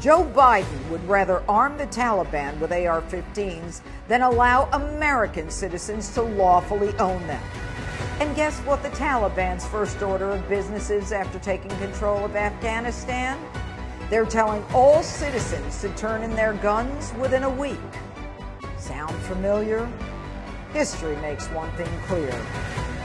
Joe 0.00 0.24
Biden 0.24 0.90
would 0.90 1.06
rather 1.08 1.42
arm 1.48 1.76
the 1.76 1.86
Taliban 1.86 2.58
with 2.58 2.72
AR 2.72 3.02
15s 3.02 3.80
than 4.06 4.22
allow 4.22 4.64
American 4.72 5.50
citizens 5.50 6.12
to 6.14 6.22
lawfully 6.22 6.96
own 6.98 7.26
them. 7.26 7.42
And 8.20 8.36
guess 8.36 8.58
what 8.60 8.82
the 8.82 8.90
Taliban's 8.90 9.66
first 9.66 10.02
order 10.02 10.30
of 10.30 10.46
business 10.48 10.90
is 10.90 11.10
after 11.10 11.38
taking 11.38 11.70
control 11.78 12.24
of 12.24 12.36
Afghanistan? 12.36 13.38
They're 14.10 14.26
telling 14.26 14.62
all 14.74 15.02
citizens 15.02 15.80
to 15.80 15.88
turn 15.90 16.22
in 16.22 16.34
their 16.34 16.52
guns 16.54 17.14
within 17.14 17.44
a 17.44 17.50
week. 17.50 17.78
Sound 18.90 19.14
familiar? 19.22 19.88
History 20.72 21.14
makes 21.18 21.46
one 21.50 21.70
thing 21.76 21.86
clear. 22.08 22.34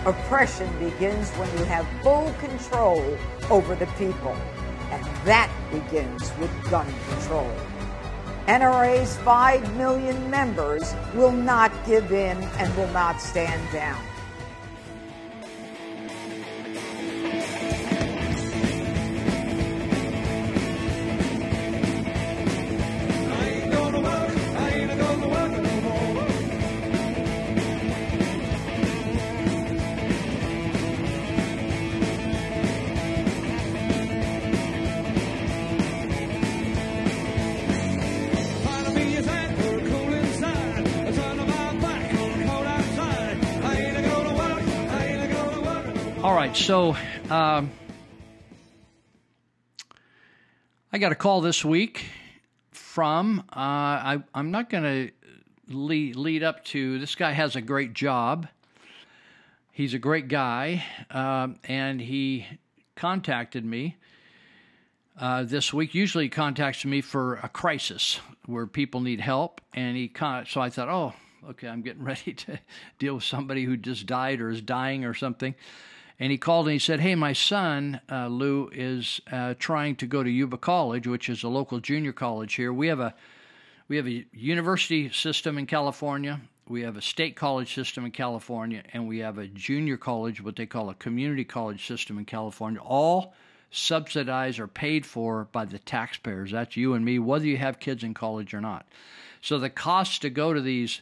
Oppression 0.07 0.67
begins 0.79 1.29
when 1.33 1.47
you 1.59 1.63
have 1.65 1.85
full 2.01 2.33
control 2.39 3.15
over 3.51 3.75
the 3.75 3.85
people. 3.95 4.35
And 4.89 5.05
that 5.27 5.47
begins 5.71 6.31
with 6.39 6.49
gun 6.71 6.91
control. 7.09 7.51
NRA's 8.47 9.15
5 9.17 9.77
million 9.77 10.27
members 10.27 10.95
will 11.13 11.31
not 11.31 11.71
give 11.85 12.11
in 12.11 12.35
and 12.57 12.75
will 12.75 12.91
not 12.91 13.21
stand 13.21 13.61
down. 13.71 14.03
Right, 46.55 46.63
so 46.63 46.95
um, 47.29 47.71
I 50.91 50.97
got 50.97 51.11
a 51.11 51.15
call 51.15 51.41
this 51.41 51.65
week 51.65 52.05
from, 52.71 53.39
uh, 53.51 53.53
I, 53.55 54.23
I'm 54.33 54.51
not 54.51 54.69
going 54.69 54.83
to 54.83 55.11
lead, 55.67 56.15
lead 56.15 56.43
up 56.43 56.63
to, 56.65 56.99
this 56.99 57.15
guy 57.15 57.31
has 57.31 57.55
a 57.55 57.61
great 57.61 57.93
job. 57.93 58.47
He's 59.71 59.93
a 59.93 59.99
great 59.99 60.29
guy, 60.29 60.85
um, 61.11 61.59
and 61.65 61.99
he 61.99 62.45
contacted 62.95 63.65
me 63.65 63.97
uh, 65.19 65.43
this 65.43 65.73
week. 65.73 65.93
Usually, 65.93 66.25
he 66.25 66.29
contacts 66.29 66.85
me 66.85 67.01
for 67.01 67.35
a 67.35 67.49
crisis 67.49 68.21
where 68.45 68.65
people 68.65 69.01
need 69.01 69.19
help, 69.19 69.59
and 69.73 69.97
he 69.97 70.07
con- 70.07 70.45
so 70.45 70.61
I 70.61 70.69
thought, 70.69 70.87
oh, 70.87 71.13
okay, 71.49 71.67
I'm 71.67 71.81
getting 71.81 72.03
ready 72.05 72.33
to 72.33 72.59
deal 72.99 73.15
with 73.15 73.25
somebody 73.25 73.65
who 73.65 73.75
just 73.75 74.05
died 74.05 74.39
or 74.39 74.49
is 74.49 74.61
dying 74.61 75.03
or 75.03 75.13
something. 75.13 75.55
And 76.19 76.31
he 76.31 76.37
called 76.37 76.67
and 76.67 76.73
he 76.73 76.79
said, 76.79 77.01
"Hey, 77.01 77.15
my 77.15 77.33
son 77.33 77.99
uh, 78.09 78.27
Lou 78.27 78.69
is 78.71 79.19
uh, 79.31 79.53
trying 79.59 79.95
to 79.97 80.07
go 80.07 80.23
to 80.23 80.29
Yuba 80.29 80.57
College, 80.57 81.07
which 81.07 81.29
is 81.29 81.43
a 81.43 81.49
local 81.49 81.79
junior 81.79 82.13
college 82.13 82.53
here. 82.55 82.71
We 82.71 82.87
have 82.87 82.99
a 82.99 83.13
we 83.87 83.97
have 83.97 84.07
a 84.07 84.25
university 84.33 85.09
system 85.11 85.57
in 85.57 85.65
California." 85.65 86.39
We 86.67 86.81
have 86.81 86.97
a 86.97 87.01
state 87.01 87.35
college 87.35 87.75
system 87.75 88.05
in 88.05 88.11
California, 88.11 88.81
and 88.91 89.07
we 89.07 89.19
have 89.19 89.37
a 89.37 89.45
junior 89.45 89.97
college, 89.97 90.41
what 90.41 90.55
they 90.55 90.65
call 90.65 90.89
a 90.89 90.95
community 90.95 91.43
college 91.43 91.85
system 91.85 92.17
in 92.17 92.25
California, 92.25 92.81
all 92.81 93.35
subsidized 93.69 94.59
or 94.59 94.67
paid 94.67 95.05
for 95.05 95.47
by 95.51 95.65
the 95.65 95.77
taxpayers. 95.77 96.51
That's 96.51 96.75
you 96.75 96.95
and 96.95 97.05
me, 97.05 97.19
whether 97.19 97.45
you 97.45 97.57
have 97.57 97.79
kids 97.79 98.03
in 98.03 98.15
college 98.15 98.55
or 98.55 98.61
not. 98.61 98.87
So 99.41 99.59
the 99.59 99.69
cost 99.69 100.23
to 100.23 100.31
go 100.31 100.53
to 100.53 100.61
these, 100.61 101.01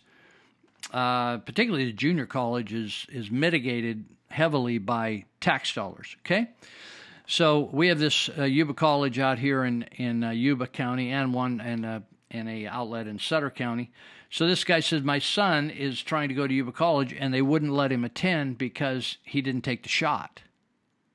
uh, 0.91 1.37
particularly 1.37 1.85
the 1.85 1.93
junior 1.93 2.25
college, 2.25 2.73
is, 2.73 3.05
is 3.09 3.31
mitigated 3.31 4.03
heavily 4.33 4.79
by 4.79 5.25
tax 5.39 5.73
dollars. 5.73 6.15
Okay? 6.21 6.47
So 7.27 7.69
we 7.71 7.87
have 7.87 7.99
this 7.99 8.29
uh, 8.37 8.43
Yuba 8.43 8.73
College 8.73 9.19
out 9.19 9.39
here 9.39 9.63
in 9.63 9.83
in 9.95 10.23
uh, 10.23 10.31
Yuba 10.31 10.67
County, 10.67 11.11
and 11.11 11.33
one 11.33 11.61
and 11.61 11.85
uh, 11.85 11.99
and 12.31 12.49
a 12.49 12.67
outlet 12.67 13.07
in 13.07 13.19
Sutter 13.19 13.49
County. 13.49 13.91
So 14.29 14.47
this 14.47 14.63
guy 14.63 14.79
says 14.79 15.03
my 15.03 15.19
son 15.19 15.69
is 15.69 16.01
trying 16.01 16.29
to 16.29 16.35
go 16.35 16.47
to 16.47 16.53
Yuba 16.53 16.71
College, 16.71 17.15
and 17.17 17.33
they 17.33 17.43
wouldn't 17.43 17.71
let 17.71 17.91
him 17.91 18.03
attend 18.03 18.57
because 18.57 19.17
he 19.23 19.41
didn't 19.41 19.61
take 19.61 19.83
the 19.83 19.89
shot. 19.89 20.41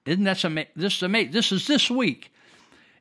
Isn't 0.07 0.25
that 0.25 0.45
ama- 0.45 0.67
this 0.77 0.97
is 0.97 1.03
amazing? 1.03 1.33
This 1.33 1.51
is 1.53 1.67
this 1.67 1.91
week, 1.91 2.33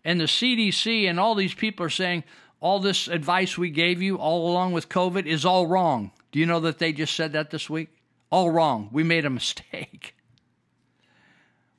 and 0.03 0.19
the 0.19 0.25
CDC 0.25 1.07
and 1.07 1.19
all 1.19 1.35
these 1.35 1.53
people 1.53 1.85
are 1.85 1.91
saying 1.91 2.23
all 2.59 2.79
this 2.79 3.07
advice 3.07 3.57
we 3.57 3.69
gave 3.69 4.01
you 4.01 4.17
all 4.17 4.49
along 4.49 4.73
with 4.73 4.89
COVID 4.89 5.27
is 5.27 5.45
all 5.45 5.67
wrong. 5.67 6.11
Do 6.31 6.39
you 6.39 6.47
know 6.47 6.59
that 6.61 6.79
they 6.79 6.91
just 6.91 7.15
said 7.15 7.33
that 7.33 7.51
this 7.51 7.69
week? 7.69 7.96
All 8.29 8.51
wrong. 8.51 8.89
We 8.91 9.03
made 9.03 9.25
a 9.25 9.29
mistake. 9.41 10.15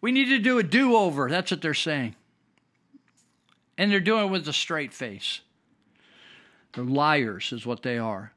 We 0.01 0.13
need 0.13 0.27
to 0.27 0.39
do 0.39 0.59
a 0.59 0.63
do 0.63 0.97
over. 0.97 1.29
That's 1.29 1.51
what 1.51 1.61
they're 1.61 1.75
saying. 1.75 2.15
And 3.77 3.91
they're 3.91 4.01
doing 4.01 4.27
it 4.27 4.31
with 4.31 4.49
a 4.49 4.53
straight 4.53 4.93
face. 4.93 5.41
They're 6.75 6.85
liars, 6.85 7.53
is 7.53 7.67
what 7.67 7.83
they 7.83 7.99
are. 7.99 8.33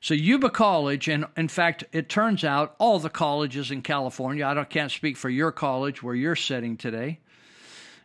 So 0.00 0.12
Yuba 0.12 0.50
College, 0.50 1.08
and 1.08 1.24
in 1.36 1.48
fact, 1.48 1.84
it 1.92 2.10
turns 2.10 2.44
out 2.44 2.74
all 2.78 2.98
the 2.98 3.08
colleges 3.08 3.70
in 3.70 3.80
California, 3.80 4.44
I 4.44 4.62
can't 4.64 4.92
speak 4.92 5.16
for 5.16 5.30
your 5.30 5.50
college 5.50 6.02
where 6.02 6.14
you're 6.14 6.36
sitting 6.36 6.76
today 6.76 7.20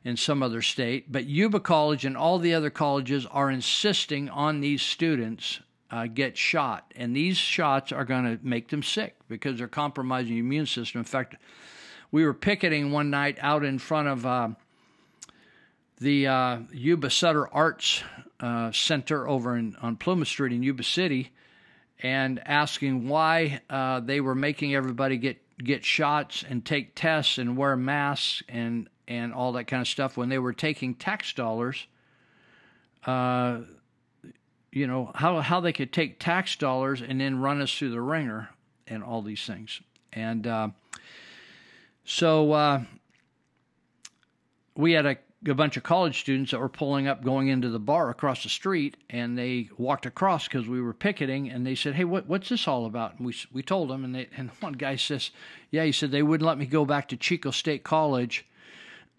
in 0.06 0.16
some 0.16 0.42
other 0.42 0.62
state, 0.62 1.12
but 1.12 1.26
Yuba 1.26 1.60
College 1.60 2.06
and 2.06 2.16
all 2.16 2.40
the 2.40 2.54
other 2.54 2.70
colleges 2.70 3.26
are 3.26 3.52
insisting 3.52 4.30
on 4.30 4.62
these 4.62 4.82
students 4.82 5.60
uh, 5.91 6.08
get 6.08 6.38
shot. 6.38 6.93
And 6.95 7.15
these 7.15 7.38
shots 7.38 7.91
are 7.91 8.06
going 8.06 8.25
to 8.25 8.39
make 8.45 8.69
them 8.69 8.84
sick 8.84 9.15
because 9.28 9.58
they're 9.58 9.67
compromising 9.67 10.34
the 10.34 10.39
immune 10.39 10.65
system. 10.65 10.99
In 10.99 11.06
fact, 11.06 11.36
we 12.12 12.25
were 12.25 12.34
picketing 12.34 12.91
one 12.91 13.10
night 13.10 13.38
out 13.41 13.63
in 13.63 13.80
front 13.80 14.08
of 14.08 14.25
uh, 14.25 14.49
the 15.99 16.28
uh, 16.28 16.60
Yuba 16.71 17.10
Sutter 17.10 17.47
Arts 17.54 18.04
uh, 18.39 18.71
Center 18.71 19.28
over 19.28 19.58
in, 19.58 19.75
on 19.82 19.97
Pluma 19.97 20.25
Street 20.25 20.54
in 20.54 20.63
Yuba 20.63 20.84
City 20.84 21.32
and 22.02 22.41
asking 22.45 23.08
why 23.10 23.62
uh, 23.69 23.99
they 23.99 24.21
were 24.21 24.36
making 24.36 24.73
everybody 24.73 25.17
get, 25.17 25.38
get 25.58 25.84
shots 25.84 26.43
and 26.47 26.65
take 26.65 26.95
tests 26.95 27.38
and 27.38 27.58
wear 27.58 27.75
masks 27.75 28.41
and, 28.47 28.90
and 29.08 29.33
all 29.33 29.52
that 29.54 29.65
kind 29.65 29.81
of 29.81 29.87
stuff 29.87 30.15
when 30.15 30.29
they 30.29 30.40
were 30.40 30.54
taking 30.54 30.96
tax 30.96 31.33
dollars. 31.33 31.87
You 34.72 34.88
know 34.88 35.12
how 35.15 35.40
how 35.42 35.60
they 35.60 35.74
could 35.74 35.92
take 35.92 36.20
tax 36.20 36.56
dollars 36.56 37.02
and 37.02 37.20
then 37.20 37.40
run 37.40 37.62
us 37.62 37.76
through 37.76 37.92
the 37.92 38.02
ringer 38.02 38.50
and 38.88 39.04
all 39.04 39.22
these 39.22 39.46
things. 39.46 39.82
And 40.13 40.46
uh, 40.46 40.70
so 42.04 42.52
uh, 42.52 42.84
we 44.76 44.94
had 44.94 45.06
a, 45.06 45.17
a, 45.46 45.54
bunch 45.54 45.78
of 45.78 45.84
college 45.84 46.20
students 46.20 46.52
that 46.52 46.60
were 46.60 46.70
pulling 46.70 47.08
up 47.08 47.24
going 47.24 47.48
into 47.48 47.70
the 47.70 47.80
bar 47.80 48.10
across 48.10 48.44
the 48.44 48.50
street 48.50 48.98
and 49.10 49.38
they 49.38 49.70
walked 49.78 50.06
across 50.06 50.48
because 50.48 50.67
we 50.67 50.82
were 50.82 50.94
picketing 50.94 51.50
and 51.50 51.65
they 51.65 51.76
said 51.76 51.96
hey 51.96 52.04
what, 52.04 52.28
what's 52.28 52.50
this 52.50 52.67
all 52.67 52.86
about? 52.86 53.17
And 53.17 53.26
we, 53.26 53.36
we 53.54 53.62
told 53.62 53.90
them 53.90 54.04
and, 54.04 54.15
they, 54.15 54.28
and 54.36 54.50
one 54.60 54.74
guy 54.74 54.96
says 54.96 55.32
yeah 55.70 55.84
he 55.84 55.92
said 55.92 56.12
they 56.12 56.24
wouldn't 56.24 56.48
let 56.48 56.58
me 56.58 56.65
go 56.65 56.86
back 56.86 57.08
to 57.10 57.17
chico 57.17 57.52
state 57.52 57.84
college 57.84 58.46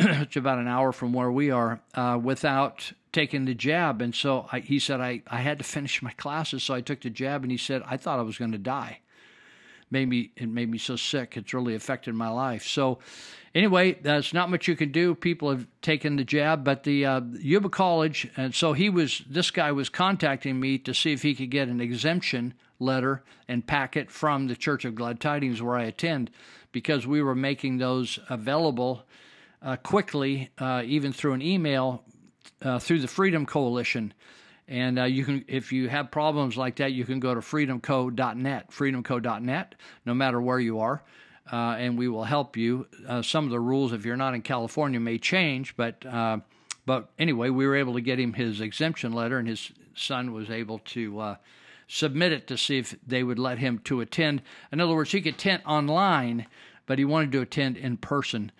it's 0.23 0.37
about 0.37 0.59
an 0.59 0.67
hour 0.67 0.93
from 0.93 1.13
where 1.13 1.31
we 1.31 1.51
are, 1.51 1.79
uh, 1.95 2.19
without 2.23 2.93
taking 3.13 3.45
the 3.45 3.55
jab. 3.55 4.01
And 4.01 4.15
so 4.15 4.47
I, 4.51 4.61
he 4.61 4.79
said, 4.79 4.99
I, 4.99 5.21
I 5.27 5.43
had 5.43 5.59
to 5.59 5.65
finish 5.65 6.01
my 6.01 6.13
classes, 6.13 6.63
so 6.63 6.73
I 6.73 6.81
took 6.81 7.03
the 7.03 7.11
jab. 7.11 7.43
And 7.43 7.51
he 7.51 7.59
said, 7.59 7.83
I 7.85 7.99
thought 7.99 8.19
I 8.19 8.23
was 8.23 8.39
going 8.39 8.53
to 8.53 8.59
die. 8.59 9.01
Made 9.91 10.09
me, 10.09 10.31
it 10.37 10.49
made 10.49 10.71
me 10.71 10.79
so 10.79 10.97
sick. 10.97 11.37
It's 11.37 11.53
really 11.53 11.75
affected 11.75 12.15
my 12.15 12.31
life. 12.31 12.67
So, 12.67 13.01
anyway, 13.55 13.99
there's 14.01 14.33
not 14.33 14.49
much 14.49 14.69
you 14.69 14.77
can 14.77 14.91
do. 14.91 15.15
People 15.15 15.51
have 15.51 15.67
taken 15.83 16.17
the 16.17 16.25
jab, 16.25 16.65
but 16.65 16.85
the 16.85 17.05
uh, 17.05 17.21
Yuba 17.39 17.69
College, 17.69 18.31
and 18.39 18.55
so 18.55 18.73
he 18.73 18.89
was, 18.89 19.23
this 19.29 19.51
guy 19.51 19.71
was 19.73 19.91
contacting 19.91 20.59
me 20.59 20.79
to 20.79 20.95
see 20.95 21.13
if 21.13 21.23
he 21.23 21.35
could 21.35 21.51
get 21.51 21.69
an 21.69 21.81
exemption 21.81 22.55
letter 22.79 23.23
and 23.49 23.67
packet 23.67 24.11
from 24.11 24.47
the 24.47 24.57
Church 24.57 24.87
of 24.87 24.95
Glad 24.95 25.21
Tidings 25.21 25.61
where 25.61 25.77
I 25.77 25.85
attend 25.85 26.31
because 26.73 27.07
we 27.07 27.21
were 27.21 27.35
making 27.35 27.79
those 27.79 28.19
available 28.31 29.03
uh, 29.63 29.77
quickly, 29.77 30.51
uh, 30.59 30.83
even 30.85 31.13
through 31.13 31.35
an 31.35 31.43
email 31.43 32.03
uh, 32.63 32.79
through 32.79 33.01
the 33.01 33.09
Freedom 33.09 33.47
Coalition. 33.47 34.13
And 34.69 34.99
uh, 34.99 35.05
you 35.05 35.25
can, 35.25 35.45
if 35.49 35.73
you 35.73 35.89
have 35.89 36.11
problems 36.11 36.57
like 36.57 36.77
that, 36.77 36.93
you 36.93 37.05
can 37.05 37.21
go 37.21 37.35
to 37.35 37.41
freedomco.net, 37.41 38.71
freedomco.net, 38.71 39.75
no 40.07 40.15
matter 40.15 40.41
where 40.41 40.61
you 40.61 40.79
are, 40.79 41.03
uh, 41.53 41.75
and 41.79 41.99
we 41.99 42.07
will 42.07 42.25
help 42.25 42.57
you. 42.57 42.87
Some 43.23 43.45
of 43.45 43.51
the 43.51 43.59
rules, 43.59 43.93
if 43.93 44.05
you're 44.05 44.17
not 44.17 44.35
in 44.35 44.43
California, 44.43 45.01
may 45.01 45.19
change, 45.19 45.77
but 45.77 46.05
but 46.87 47.11
anyway, 47.19 47.51
we 47.51 47.67
were 47.67 47.77
able 47.77 47.95
to 47.95 48.01
get 48.01 48.19
him 48.19 48.33
his 48.33 48.61
exemption 48.61 49.13
letter, 49.13 49.39
and 49.39 49.49
his 49.49 49.73
son 49.95 50.33
was 50.33 50.51
able 50.51 50.79
to 50.79 51.37
submit 51.89 52.31
it 52.31 52.47
to 52.47 52.57
see 52.57 52.79
if 52.79 52.95
they 53.05 53.25
would 53.25 53.39
let 53.39 53.59
him 53.59 53.81
to 53.81 54.01
attend. 54.01 54.41
In 54.71 54.81
other 54.81 54.95
words, 54.95 55.11
he 55.11 55.21
could 55.21 55.35
attend 55.35 55.63
online, 55.67 56.47
but 56.87 56.99
he 56.99 57.05
wanted 57.05 57.33
to 57.33 57.41
attend 57.41 57.77
in 57.77 57.97
person. 57.97 58.53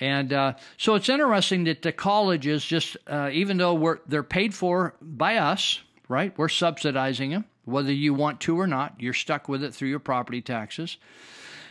And 0.00 0.32
uh, 0.32 0.54
so 0.76 0.94
it's 0.94 1.08
interesting 1.08 1.64
that 1.64 1.82
the 1.82 1.92
colleges 1.92 2.64
just, 2.64 2.96
uh, 3.06 3.30
even 3.32 3.58
though 3.58 3.98
they're 4.06 4.22
paid 4.22 4.54
for 4.54 4.94
by 5.00 5.36
us, 5.36 5.80
right? 6.08 6.36
We're 6.36 6.48
subsidizing 6.48 7.30
them, 7.30 7.44
whether 7.64 7.92
you 7.92 8.14
want 8.14 8.40
to 8.42 8.58
or 8.58 8.66
not. 8.66 8.94
You're 8.98 9.12
stuck 9.12 9.48
with 9.48 9.62
it 9.62 9.74
through 9.74 9.88
your 9.88 9.98
property 9.98 10.40
taxes, 10.40 10.96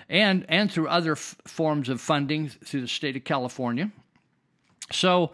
and 0.10 0.46
and 0.50 0.72
through 0.72 0.88
other 0.88 1.14
f- 1.14 1.36
forms 1.46 1.90
of 1.90 2.00
funding 2.00 2.50
through 2.50 2.82
the 2.82 2.88
state 2.88 3.16
of 3.16 3.24
California. 3.24 3.92
So. 4.92 5.32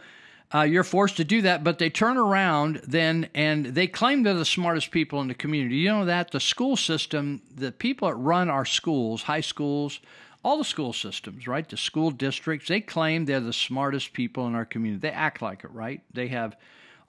Uh, 0.55 0.61
you're 0.61 0.85
forced 0.85 1.17
to 1.17 1.25
do 1.25 1.41
that, 1.41 1.61
but 1.61 1.77
they 1.77 1.89
turn 1.89 2.15
around 2.15 2.79
then 2.87 3.27
and 3.35 3.65
they 3.65 3.85
claim 3.85 4.23
they're 4.23 4.33
the 4.33 4.45
smartest 4.45 4.91
people 4.91 5.19
in 5.19 5.27
the 5.27 5.33
community. 5.33 5.75
You 5.75 5.89
know 5.89 6.05
that 6.05 6.31
the 6.31 6.39
school 6.39 6.77
system, 6.77 7.41
the 7.53 7.73
people 7.73 8.07
that 8.07 8.15
run 8.15 8.49
our 8.49 8.63
schools, 8.63 9.23
high 9.23 9.41
schools, 9.41 9.99
all 10.47 10.57
the 10.57 10.63
school 10.63 10.93
systems, 10.93 11.45
right? 11.45 11.67
The 11.67 11.75
school 11.75 12.09
districts, 12.09 12.69
they 12.69 12.79
claim 12.79 13.25
they're 13.25 13.41
the 13.41 13.51
smartest 13.51 14.13
people 14.13 14.47
in 14.47 14.55
our 14.55 14.63
community. 14.63 15.01
They 15.01 15.11
act 15.11 15.41
like 15.41 15.65
it, 15.65 15.71
right? 15.71 16.01
They 16.13 16.29
have 16.29 16.55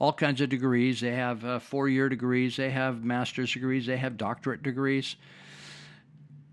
all 0.01 0.13
kinds 0.13 0.41
of 0.41 0.49
degrees. 0.49 1.01
They 1.01 1.15
have 1.15 1.45
uh, 1.45 1.61
four 1.61 1.89
year 1.89 2.09
degrees, 2.09 2.57
they 2.57 2.71
have 2.71 3.05
master's 3.05 3.53
degrees, 3.53 3.87
they 3.87 3.97
have 3.97 4.17
doctorate 4.17 4.65
degrees. 4.65 5.15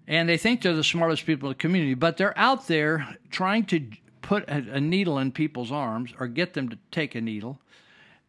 And 0.07 0.29
they 0.29 0.38
think 0.38 0.61
they're 0.61 0.75
the 0.75 0.83
smartest 0.83 1.25
people 1.25 1.49
in 1.49 1.53
the 1.53 1.59
community, 1.59 1.95
but 1.95 2.17
they're 2.17 2.38
out 2.38 2.67
there 2.67 3.17
trying 3.31 3.65
to 3.65 3.88
put 4.21 4.47
a, 4.47 4.73
a 4.73 4.79
needle 4.79 5.17
in 5.17 5.31
people's 5.31 5.71
arms 5.71 6.13
or 6.19 6.27
get 6.27 6.53
them 6.53 6.69
to 6.69 6.77
take 6.91 7.15
a 7.15 7.21
needle, 7.21 7.59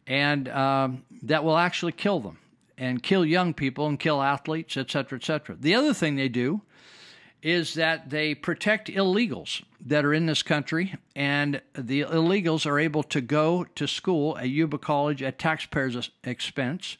and 0.07 0.49
um, 0.49 1.03
that 1.21 1.43
will 1.43 1.57
actually 1.57 1.91
kill 1.91 2.19
them 2.19 2.39
and 2.75 3.03
kill 3.03 3.23
young 3.23 3.53
people 3.53 3.85
and 3.85 3.99
kill 3.99 4.19
athletes, 4.19 4.77
et 4.77 4.89
cetera, 4.89 5.19
et 5.19 5.23
cetera. 5.23 5.55
The 5.55 5.75
other 5.75 5.93
thing 5.93 6.15
they 6.15 6.29
do 6.29 6.61
is 7.47 7.75
that 7.75 8.09
they 8.09 8.35
protect 8.35 8.89
illegals 8.89 9.63
that 9.79 10.03
are 10.03 10.13
in 10.13 10.25
this 10.25 10.43
country, 10.43 10.95
and 11.15 11.61
the 11.73 12.01
illegals 12.01 12.65
are 12.65 12.77
able 12.77 13.03
to 13.03 13.21
go 13.21 13.65
to 13.73 13.87
school 13.87 14.37
at 14.37 14.49
Yuba 14.49 14.77
College 14.77 15.23
at 15.23 15.39
taxpayers' 15.39 16.09
expense, 16.25 16.97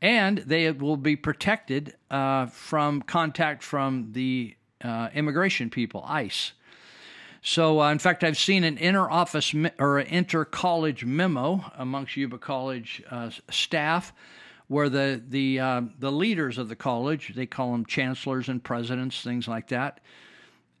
and 0.00 0.38
they 0.38 0.70
will 0.72 0.96
be 0.96 1.16
protected 1.16 1.94
uh, 2.10 2.46
from 2.46 3.02
contact 3.02 3.62
from 3.62 4.08
the 4.12 4.56
uh, 4.82 5.10
immigration 5.12 5.68
people, 5.68 6.02
ICE. 6.06 6.52
So, 7.42 7.82
uh, 7.82 7.92
in 7.92 7.98
fact, 7.98 8.24
I've 8.24 8.38
seen 8.38 8.64
an 8.64 8.78
inter-office 8.78 9.52
me- 9.52 9.70
or 9.78 9.98
an 9.98 10.06
inter-college 10.06 11.04
memo 11.04 11.70
amongst 11.76 12.16
Yuba 12.16 12.38
College 12.38 13.02
uh, 13.10 13.28
staff 13.50 14.14
where 14.68 14.88
the 14.88 15.20
the 15.26 15.58
uh, 15.58 15.82
the 15.98 16.12
leaders 16.12 16.58
of 16.58 16.68
the 16.68 16.76
college, 16.76 17.32
they 17.34 17.46
call 17.46 17.72
them 17.72 17.84
chancellors 17.84 18.48
and 18.48 18.62
presidents, 18.62 19.22
things 19.22 19.48
like 19.48 19.68
that, 19.68 20.00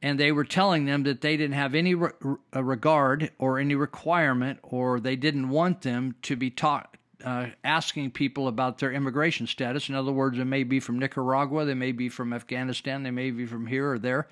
and 0.02 0.20
they 0.20 0.30
were 0.30 0.44
telling 0.44 0.84
them 0.84 1.02
that 1.02 1.22
they 1.22 1.36
didn't 1.36 1.56
have 1.56 1.74
any 1.74 1.94
re- 1.94 2.10
regard 2.54 3.30
or 3.38 3.58
any 3.58 3.74
requirement, 3.74 4.60
or 4.62 5.00
they 5.00 5.16
didn't 5.16 5.48
want 5.48 5.82
them 5.82 6.14
to 6.22 6.36
be 6.36 6.50
taught. 6.50 6.94
Uh, 7.24 7.48
asking 7.64 8.12
people 8.12 8.46
about 8.46 8.78
their 8.78 8.92
immigration 8.92 9.44
status. 9.44 9.88
In 9.88 9.96
other 9.96 10.12
words, 10.12 10.38
they 10.38 10.44
may 10.44 10.62
be 10.62 10.78
from 10.78 11.00
Nicaragua, 11.00 11.64
they 11.64 11.74
may 11.74 11.90
be 11.90 12.08
from 12.08 12.32
Afghanistan, 12.32 13.02
they 13.02 13.10
may 13.10 13.32
be 13.32 13.44
from 13.44 13.66
here 13.66 13.90
or 13.90 13.98
there, 13.98 14.28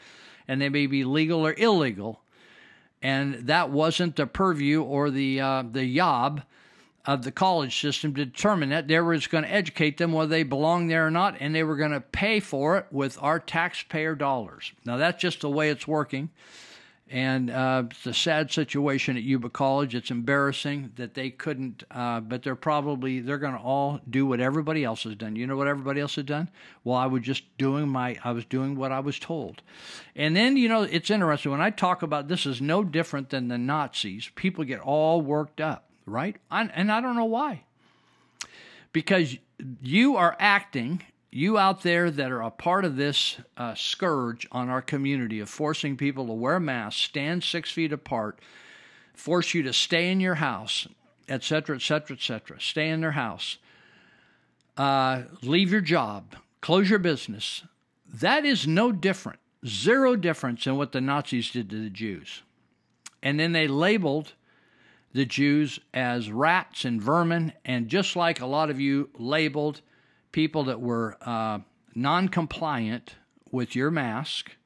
and 0.46 0.60
they 0.60 0.68
may 0.68 0.86
be 0.86 1.02
legal 1.02 1.44
or 1.44 1.52
illegal. 1.54 2.20
And 3.02 3.48
that 3.48 3.70
wasn't 3.70 4.14
the 4.14 4.26
purview 4.28 4.82
or 4.82 5.10
the 5.10 5.40
uh, 5.40 5.64
the 5.68 5.96
job 5.96 6.42
of 7.06 7.22
the 7.22 7.30
college 7.30 7.80
system 7.80 8.14
to 8.14 8.24
determine 8.24 8.70
that. 8.70 8.88
They 8.88 8.98
were 8.98 9.16
going 9.18 9.44
to 9.44 9.52
educate 9.52 9.96
them 9.96 10.12
whether 10.12 10.28
they 10.28 10.42
belong 10.42 10.88
there 10.88 11.06
or 11.06 11.10
not, 11.10 11.36
and 11.40 11.54
they 11.54 11.62
were 11.62 11.76
going 11.76 11.92
to 11.92 12.00
pay 12.00 12.40
for 12.40 12.76
it 12.78 12.86
with 12.90 13.16
our 13.22 13.38
taxpayer 13.38 14.14
dollars. 14.14 14.72
Now, 14.84 14.96
that's 14.96 15.20
just 15.20 15.40
the 15.40 15.50
way 15.50 15.70
it's 15.70 15.86
working. 15.86 16.30
And 17.08 17.50
uh, 17.50 17.84
it's 17.88 18.04
a 18.04 18.12
sad 18.12 18.50
situation 18.50 19.16
at 19.16 19.22
Yuba 19.22 19.50
College. 19.50 19.94
It's 19.94 20.10
embarrassing 20.10 20.90
that 20.96 21.14
they 21.14 21.30
couldn't, 21.30 21.84
uh, 21.88 22.18
but 22.18 22.42
they're 22.42 22.56
probably 22.56 23.20
they're 23.20 23.38
going 23.38 23.54
to 23.54 23.60
all 23.60 24.00
do 24.10 24.26
what 24.26 24.40
everybody 24.40 24.82
else 24.82 25.04
has 25.04 25.14
done. 25.14 25.36
You 25.36 25.46
know 25.46 25.56
what 25.56 25.68
everybody 25.68 26.00
else 26.00 26.16
has 26.16 26.24
done? 26.24 26.50
Well, 26.82 26.96
I 26.96 27.06
was 27.06 27.22
just 27.22 27.44
doing 27.58 27.86
my, 27.88 28.18
I 28.24 28.32
was 28.32 28.44
doing 28.44 28.74
what 28.74 28.90
I 28.90 28.98
was 28.98 29.20
told. 29.20 29.62
And 30.16 30.34
then 30.34 30.56
you 30.56 30.68
know 30.68 30.82
it's 30.82 31.08
interesting 31.08 31.52
when 31.52 31.60
I 31.60 31.70
talk 31.70 32.02
about 32.02 32.26
this 32.26 32.44
is 32.44 32.60
no 32.60 32.82
different 32.82 33.30
than 33.30 33.46
the 33.46 33.58
Nazis. 33.58 34.28
People 34.34 34.64
get 34.64 34.80
all 34.80 35.20
worked 35.20 35.60
up 35.60 35.85
right? 36.06 36.36
and 36.50 36.90
I 36.90 37.00
don't 37.00 37.16
know 37.16 37.24
why. 37.24 37.64
Because 38.92 39.36
you 39.82 40.16
are 40.16 40.36
acting, 40.38 41.02
you 41.30 41.58
out 41.58 41.82
there 41.82 42.10
that 42.10 42.30
are 42.30 42.42
a 42.42 42.50
part 42.50 42.84
of 42.84 42.96
this 42.96 43.36
uh, 43.56 43.74
scourge 43.74 44.46
on 44.52 44.68
our 44.70 44.80
community 44.80 45.40
of 45.40 45.50
forcing 45.50 45.96
people 45.96 46.26
to 46.26 46.32
wear 46.32 46.58
masks, 46.58 47.02
stand 47.02 47.44
six 47.44 47.70
feet 47.70 47.92
apart, 47.92 48.40
force 49.14 49.52
you 49.52 49.62
to 49.64 49.72
stay 49.72 50.10
in 50.10 50.20
your 50.20 50.36
house, 50.36 50.86
etc., 51.28 51.76
etc., 51.76 52.16
etc., 52.16 52.60
stay 52.60 52.88
in 52.88 53.00
their 53.00 53.12
house, 53.12 53.58
uh, 54.76 55.22
leave 55.42 55.70
your 55.70 55.80
job, 55.80 56.36
close 56.60 56.88
your 56.88 56.98
business. 56.98 57.64
That 58.06 58.44
is 58.44 58.66
no 58.66 58.92
different, 58.92 59.40
zero 59.66 60.16
difference 60.16 60.66
in 60.66 60.76
what 60.76 60.92
the 60.92 61.00
Nazis 61.00 61.50
did 61.50 61.68
to 61.70 61.82
the 61.82 61.90
Jews. 61.90 62.42
And 63.22 63.40
then 63.40 63.52
they 63.52 63.66
labeled 63.66 64.34
the 65.12 65.24
Jews 65.24 65.80
as 65.94 66.30
rats 66.30 66.84
and 66.84 67.00
vermin, 67.00 67.52
and 67.64 67.88
just 67.88 68.16
like 68.16 68.40
a 68.40 68.46
lot 68.46 68.70
of 68.70 68.80
you 68.80 69.10
labeled 69.18 69.80
people 70.32 70.64
that 70.64 70.80
were 70.80 71.16
uh, 71.22 71.60
non 71.94 72.28
compliant 72.28 73.14
with 73.50 73.74
your 73.74 73.90
mask, 73.90 74.56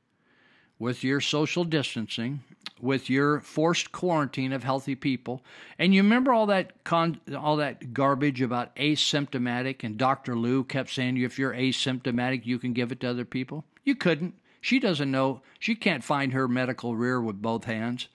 with 0.78 1.05
your 1.05 1.20
social 1.20 1.64
distancing, 1.64 2.43
with 2.80 3.11
your 3.11 3.41
forced 3.41 3.93
quarantine 3.93 4.53
of 4.53 4.64
healthy 4.64 4.95
people. 4.95 5.43
And 5.78 5.95
you 5.95 6.03
remember 6.03 6.32
all 6.32 6.47
that 6.47 6.84
con- 6.84 7.20
all 7.36 7.57
that 7.57 7.93
garbage 7.93 8.43
about 8.43 8.74
asymptomatic 8.76 9.84
and 9.84 9.97
Dr. 9.97 10.34
Luu 10.34 10.64
kept 10.66 10.91
saying 10.91 11.18
if 11.18 11.38
you're 11.38 11.55
asymptomatic 11.55 12.47
you 12.47 12.59
can 12.59 12.72
give 12.72 12.93
it 12.93 13.01
to 13.01 13.11
other 13.11 13.24
people. 13.24 13.64
You 13.84 13.95
couldn't. 13.95 14.34
She 14.61 14.78
doesn't 14.78 15.11
know. 15.11 15.43
She 15.59 15.74
can't 15.74 16.05
find 16.05 16.32
her 16.32 16.47
medical 16.47 16.97
rear 16.97 17.20
with 17.20 17.41
both 17.41 17.64
hands. 17.64 18.09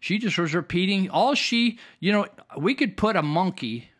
She 0.00 0.18
just 0.18 0.38
was 0.38 0.54
repeating 0.54 1.10
all 1.10 1.34
she, 1.34 1.78
you 2.00 2.12
know, 2.12 2.26
we 2.56 2.74
could 2.74 2.96
put 2.96 3.16
a 3.16 3.22
monkey 3.22 3.90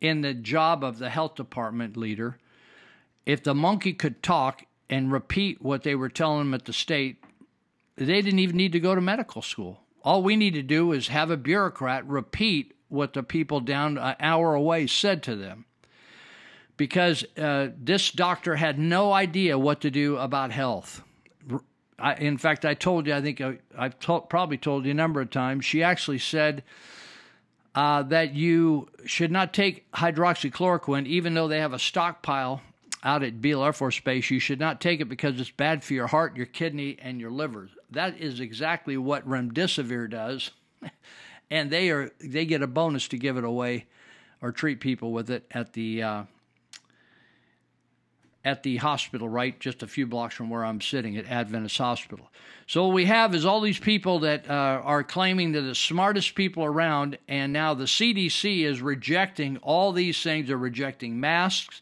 in 0.00 0.20
the 0.20 0.34
job 0.34 0.84
of 0.84 0.98
the 0.98 1.08
health 1.08 1.36
department 1.36 1.96
leader. 1.96 2.38
If 3.24 3.42
the 3.42 3.54
monkey 3.54 3.92
could 3.92 4.22
talk 4.22 4.64
and 4.90 5.12
repeat 5.12 5.62
what 5.62 5.82
they 5.82 5.94
were 5.94 6.08
telling 6.08 6.42
him 6.42 6.54
at 6.54 6.64
the 6.64 6.72
state, 6.72 7.24
they 7.96 8.20
didn't 8.20 8.38
even 8.38 8.56
need 8.56 8.72
to 8.72 8.80
go 8.80 8.94
to 8.94 9.00
medical 9.00 9.42
school. 9.42 9.80
All 10.02 10.22
we 10.22 10.36
need 10.36 10.54
to 10.54 10.62
do 10.62 10.92
is 10.92 11.08
have 11.08 11.30
a 11.30 11.36
bureaucrat 11.36 12.06
repeat 12.06 12.74
what 12.88 13.12
the 13.14 13.22
people 13.22 13.60
down 13.60 13.96
an 13.96 14.16
hour 14.20 14.54
away 14.54 14.86
said 14.86 15.22
to 15.22 15.36
them. 15.36 15.64
Because 16.76 17.24
uh, 17.38 17.68
this 17.78 18.10
doctor 18.10 18.56
had 18.56 18.78
no 18.78 19.12
idea 19.12 19.58
what 19.58 19.80
to 19.82 19.90
do 19.90 20.16
about 20.16 20.50
health. 20.50 21.02
I, 21.98 22.14
in 22.14 22.38
fact, 22.38 22.64
I 22.64 22.74
told 22.74 23.06
you, 23.06 23.14
I 23.14 23.20
think 23.20 23.40
I, 23.40 23.58
have 23.78 23.98
probably 24.00 24.58
told 24.58 24.84
you 24.84 24.90
a 24.90 24.94
number 24.94 25.20
of 25.20 25.30
times, 25.30 25.64
she 25.64 25.82
actually 25.82 26.18
said 26.18 26.62
uh, 27.74 28.02
that 28.04 28.34
you 28.34 28.88
should 29.04 29.30
not 29.30 29.52
take 29.52 29.90
hydroxychloroquine, 29.92 31.06
even 31.06 31.34
though 31.34 31.48
they 31.48 31.60
have 31.60 31.72
a 31.72 31.78
stockpile 31.78 32.62
out 33.02 33.22
at 33.22 33.40
Beale 33.40 33.64
Air 33.64 33.72
Force 33.72 34.00
Base. 34.00 34.30
You 34.30 34.40
should 34.40 34.60
not 34.60 34.80
take 34.80 35.00
it 35.00 35.08
because 35.08 35.38
it's 35.40 35.50
bad 35.50 35.84
for 35.84 35.94
your 35.94 36.06
heart, 36.06 36.36
your 36.36 36.46
kidney, 36.46 36.96
and 37.00 37.20
your 37.20 37.30
liver. 37.30 37.68
That 37.90 38.18
is 38.18 38.40
exactly 38.40 38.96
what 38.96 39.28
remdesivir 39.28 40.10
does. 40.10 40.50
and 41.50 41.70
they 41.70 41.90
are 41.90 42.10
they 42.20 42.46
get 42.46 42.62
a 42.62 42.66
bonus 42.66 43.08
to 43.08 43.18
give 43.18 43.36
it 43.36 43.44
away 43.44 43.86
or 44.40 44.52
treat 44.52 44.80
people 44.80 45.12
with 45.12 45.30
it 45.30 45.44
at 45.50 45.72
the 45.74 46.02
uh, 46.02 46.22
at 48.44 48.62
the 48.62 48.76
hospital, 48.76 49.28
right, 49.28 49.58
just 49.58 49.82
a 49.82 49.86
few 49.86 50.06
blocks 50.06 50.34
from 50.34 50.50
where 50.50 50.64
I'm 50.64 50.80
sitting 50.80 51.16
at 51.16 51.26
Adventist 51.26 51.78
Hospital. 51.78 52.30
So 52.66 52.86
what 52.86 52.94
we 52.94 53.06
have 53.06 53.34
is 53.34 53.46
all 53.46 53.60
these 53.60 53.78
people 53.78 54.20
that 54.20 54.48
uh, 54.48 54.52
are 54.84 55.02
claiming 55.02 55.52
they're 55.52 55.62
the 55.62 55.74
smartest 55.74 56.34
people 56.34 56.64
around, 56.64 57.18
and 57.26 57.52
now 57.52 57.72
the 57.72 57.84
CDC 57.84 58.64
is 58.64 58.82
rejecting 58.82 59.56
all 59.58 59.92
these 59.92 60.22
things. 60.22 60.48
They're 60.48 60.58
rejecting 60.58 61.18
masks. 61.18 61.80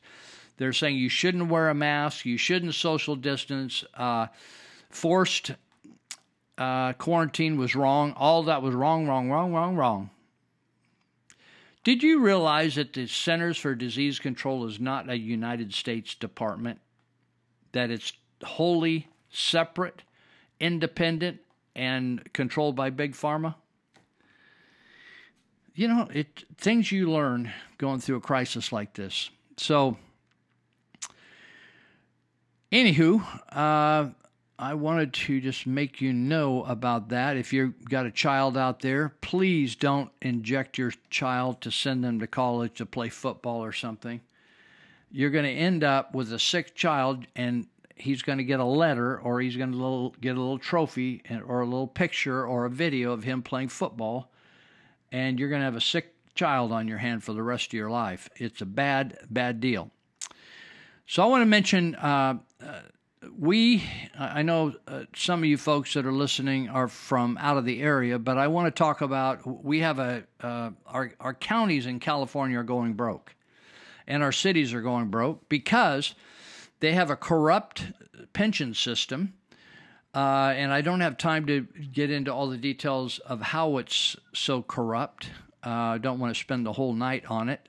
They're 0.57 0.73
saying 0.73 0.97
you 0.97 1.09
shouldn't 1.09 1.49
wear 1.49 1.69
a 1.69 1.75
mask, 1.75 2.25
you 2.25 2.37
shouldn't 2.37 2.75
social 2.75 3.17
distance. 3.17 3.85
Uh, 3.95 4.29
forced 4.91 5.53
uh, 6.59 6.93
quarantine 6.93 7.57
was 7.57 7.75
wrong. 7.75 8.13
All 8.13 8.45
that 8.45 8.63
was 8.63 8.75
wrong, 8.75 9.09
wrong, 9.09 9.31
wrong, 9.31 9.53
wrong, 9.53 9.75
wrong. 9.75 10.11
Did 11.85 12.03
you 12.03 12.21
realize 12.21 12.77
that 12.77 12.93
the 12.93 13.07
Centers 13.07 13.59
for 13.59 13.75
Disease 13.75 14.19
Control 14.19 14.67
is 14.67 14.79
not 14.79 15.11
a 15.11 15.19
United 15.19 15.75
States 15.75 16.15
department? 16.15 16.79
That 17.73 17.91
it's 17.91 18.13
wholly 18.45 19.09
separate, 19.31 20.03
independent, 20.61 21.41
and 21.75 22.33
controlled 22.33 22.77
by 22.77 22.91
Big 22.91 23.15
Pharma? 23.15 23.57
You 25.75 25.89
know, 25.89 26.09
it 26.13 26.45
things 26.59 26.93
you 26.93 27.11
learn 27.11 27.51
going 27.79 27.99
through 27.99 28.17
a 28.17 28.21
crisis 28.21 28.73
like 28.73 28.95
this. 28.95 29.31
So, 29.57 29.97
anywho, 32.71 33.25
uh, 33.51 34.11
I 34.63 34.75
wanted 34.75 35.13
to 35.15 35.41
just 35.41 35.67
make 35.67 36.01
you 36.01 36.13
know 36.13 36.63
about 36.63 37.09
that. 37.09 37.37
If 37.37 37.53
you've 37.53 37.85
got 37.85 38.07
a 38.07 38.13
child 38.13 38.57
out 38.57 38.79
there, 38.79 39.09
please 39.21 39.75
don't 39.75 40.13
inject 40.21 40.79
your 40.79 40.93
child 41.11 41.61
to 41.63 41.73
send 41.73 42.05
them 42.05 42.21
to 42.21 42.29
college 42.29 42.75
to 42.75 42.87
play 42.87 43.09
football 43.09 43.65
or 43.65 43.73
something. 43.73 44.21
You're 45.11 45.31
going 45.31 45.47
to 45.47 45.51
end 45.51 45.83
up 45.83 46.15
with 46.15 46.33
a 46.33 46.39
sick 46.39 46.77
child, 46.77 47.27
and 47.35 47.67
he's 47.97 48.23
going 48.23 48.39
to 48.39 48.45
get 48.45 48.61
a 48.61 48.65
letter 48.65 49.19
or 49.19 49.41
he's 49.41 49.57
going 49.57 49.73
to 49.73 50.13
get 50.21 50.37
a 50.37 50.41
little 50.41 50.61
trophy 50.61 51.25
or 51.45 51.63
a 51.63 51.67
little 51.67 51.89
picture 51.89 52.47
or 52.47 52.65
a 52.65 52.71
video 52.71 53.11
of 53.11 53.25
him 53.25 53.43
playing 53.43 53.67
football, 53.67 54.31
and 55.11 55.41
you're 55.41 55.49
going 55.49 55.63
to 55.63 55.65
have 55.65 55.75
a 55.75 55.81
sick 55.81 56.15
child 56.37 56.71
on 56.71 56.87
your 56.87 56.99
hand 56.99 57.25
for 57.25 57.33
the 57.33 57.43
rest 57.43 57.71
of 57.71 57.73
your 57.73 57.91
life. 57.91 58.29
It's 58.37 58.61
a 58.61 58.67
bad, 58.67 59.19
bad 59.29 59.59
deal. 59.59 59.91
So 61.09 61.21
I 61.25 61.27
want 61.27 61.43
to 61.43 61.47
mention. 61.47 61.97
Uh, 61.97 62.39
uh, 62.65 62.83
we, 63.39 63.85
I 64.19 64.43
know 64.43 64.75
uh, 64.87 65.05
some 65.15 65.41
of 65.41 65.45
you 65.45 65.57
folks 65.57 65.95
that 65.95 66.07
are 66.07 66.13
listening 66.13 66.69
are 66.69 66.89
from 66.89 67.39
out 67.39 67.57
of 67.57 67.65
the 67.65 67.81
area, 67.81 68.19
but 68.19 68.39
I 68.39 68.49
want 68.49 68.67
to 68.67 68.77
talk 68.77 69.01
about 69.01 69.65
we 69.65 69.81
have 69.81 69.99
a, 69.99 70.25
uh, 70.41 70.71
our, 70.87 71.13
our 71.21 71.35
counties 71.35 71.87
in 71.87 72.01
California 72.01 72.59
are 72.59 72.65
going 72.65 72.95
broke 72.95 73.35
and 74.07 74.23
our 74.23 74.33
cities 74.33 74.75
are 74.75 74.83
going 74.83 75.09
broke 75.09 75.49
because 75.49 76.15
they 76.81 76.93
have 76.93 77.11
a 77.11 77.17
corrupt 77.17 77.87
pension 78.33 78.75
system. 78.75 79.35
Uh, 80.15 80.53
and 80.57 80.73
I 80.73 80.83
don't 80.83 81.01
have 81.01 81.17
time 81.17 81.47
to 81.47 81.63
get 81.93 82.11
into 82.11 82.33
all 82.33 82.49
the 82.49 82.59
details 82.59 83.19
of 83.21 83.41
how 83.41 83.79
it's 83.79 84.17
so 84.35 84.63
corrupt. 84.63 85.31
Uh, 85.65 85.71
I 85.71 85.99
don't 85.99 86.19
want 86.19 86.35
to 86.35 86.41
spend 86.41 86.67
the 86.67 86.73
whole 86.73 86.93
night 86.93 87.25
on 87.31 87.49
it. 87.49 87.69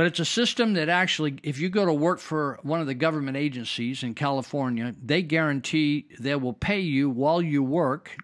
But 0.00 0.06
it's 0.06 0.18
a 0.18 0.24
system 0.24 0.72
that 0.72 0.88
actually, 0.88 1.36
if 1.42 1.58
you 1.58 1.68
go 1.68 1.84
to 1.84 1.92
work 1.92 2.20
for 2.20 2.58
one 2.62 2.80
of 2.80 2.86
the 2.86 2.94
government 2.94 3.36
agencies 3.36 4.02
in 4.02 4.14
California, 4.14 4.94
they 5.04 5.20
guarantee 5.20 6.06
they 6.18 6.36
will 6.36 6.54
pay 6.54 6.80
you 6.80 7.10
while 7.10 7.42
you 7.42 7.62
work. 7.62 8.16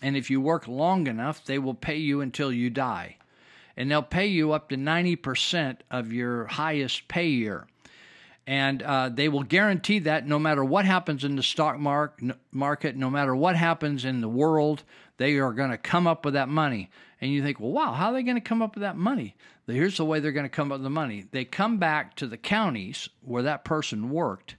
And 0.00 0.16
if 0.16 0.30
you 0.30 0.40
work 0.40 0.68
long 0.68 1.08
enough, 1.08 1.44
they 1.44 1.58
will 1.58 1.74
pay 1.74 1.96
you 1.96 2.20
until 2.20 2.52
you 2.52 2.70
die. 2.70 3.16
And 3.76 3.90
they'll 3.90 4.02
pay 4.02 4.28
you 4.28 4.52
up 4.52 4.68
to 4.68 4.76
90% 4.76 5.78
of 5.90 6.12
your 6.12 6.46
highest 6.46 7.08
pay 7.08 7.26
year. 7.26 7.66
And 8.46 8.80
uh, 8.82 9.08
they 9.08 9.28
will 9.28 9.42
guarantee 9.42 9.98
that 10.00 10.26
no 10.26 10.38
matter 10.38 10.64
what 10.64 10.84
happens 10.84 11.24
in 11.24 11.34
the 11.34 11.42
stock 11.42 11.78
market, 11.80 12.96
no 12.96 13.10
matter 13.10 13.34
what 13.34 13.56
happens 13.56 14.04
in 14.04 14.20
the 14.20 14.28
world, 14.28 14.84
they 15.16 15.36
are 15.38 15.52
going 15.52 15.70
to 15.70 15.78
come 15.78 16.06
up 16.06 16.24
with 16.24 16.34
that 16.34 16.48
money. 16.48 16.90
And 17.20 17.32
you 17.32 17.42
think, 17.42 17.58
well, 17.58 17.72
wow, 17.72 17.92
how 17.92 18.08
are 18.08 18.12
they 18.12 18.22
going 18.22 18.36
to 18.36 18.40
come 18.40 18.62
up 18.62 18.76
with 18.76 18.82
that 18.82 18.96
money? 18.96 19.34
Here's 19.66 19.96
the 19.96 20.04
way 20.04 20.20
they're 20.20 20.30
going 20.30 20.44
to 20.44 20.48
come 20.48 20.70
up 20.70 20.78
with 20.78 20.84
the 20.84 20.90
money. 20.90 21.26
They 21.32 21.44
come 21.44 21.78
back 21.78 22.14
to 22.16 22.28
the 22.28 22.36
counties 22.36 23.08
where 23.22 23.42
that 23.42 23.64
person 23.64 24.10
worked, 24.10 24.54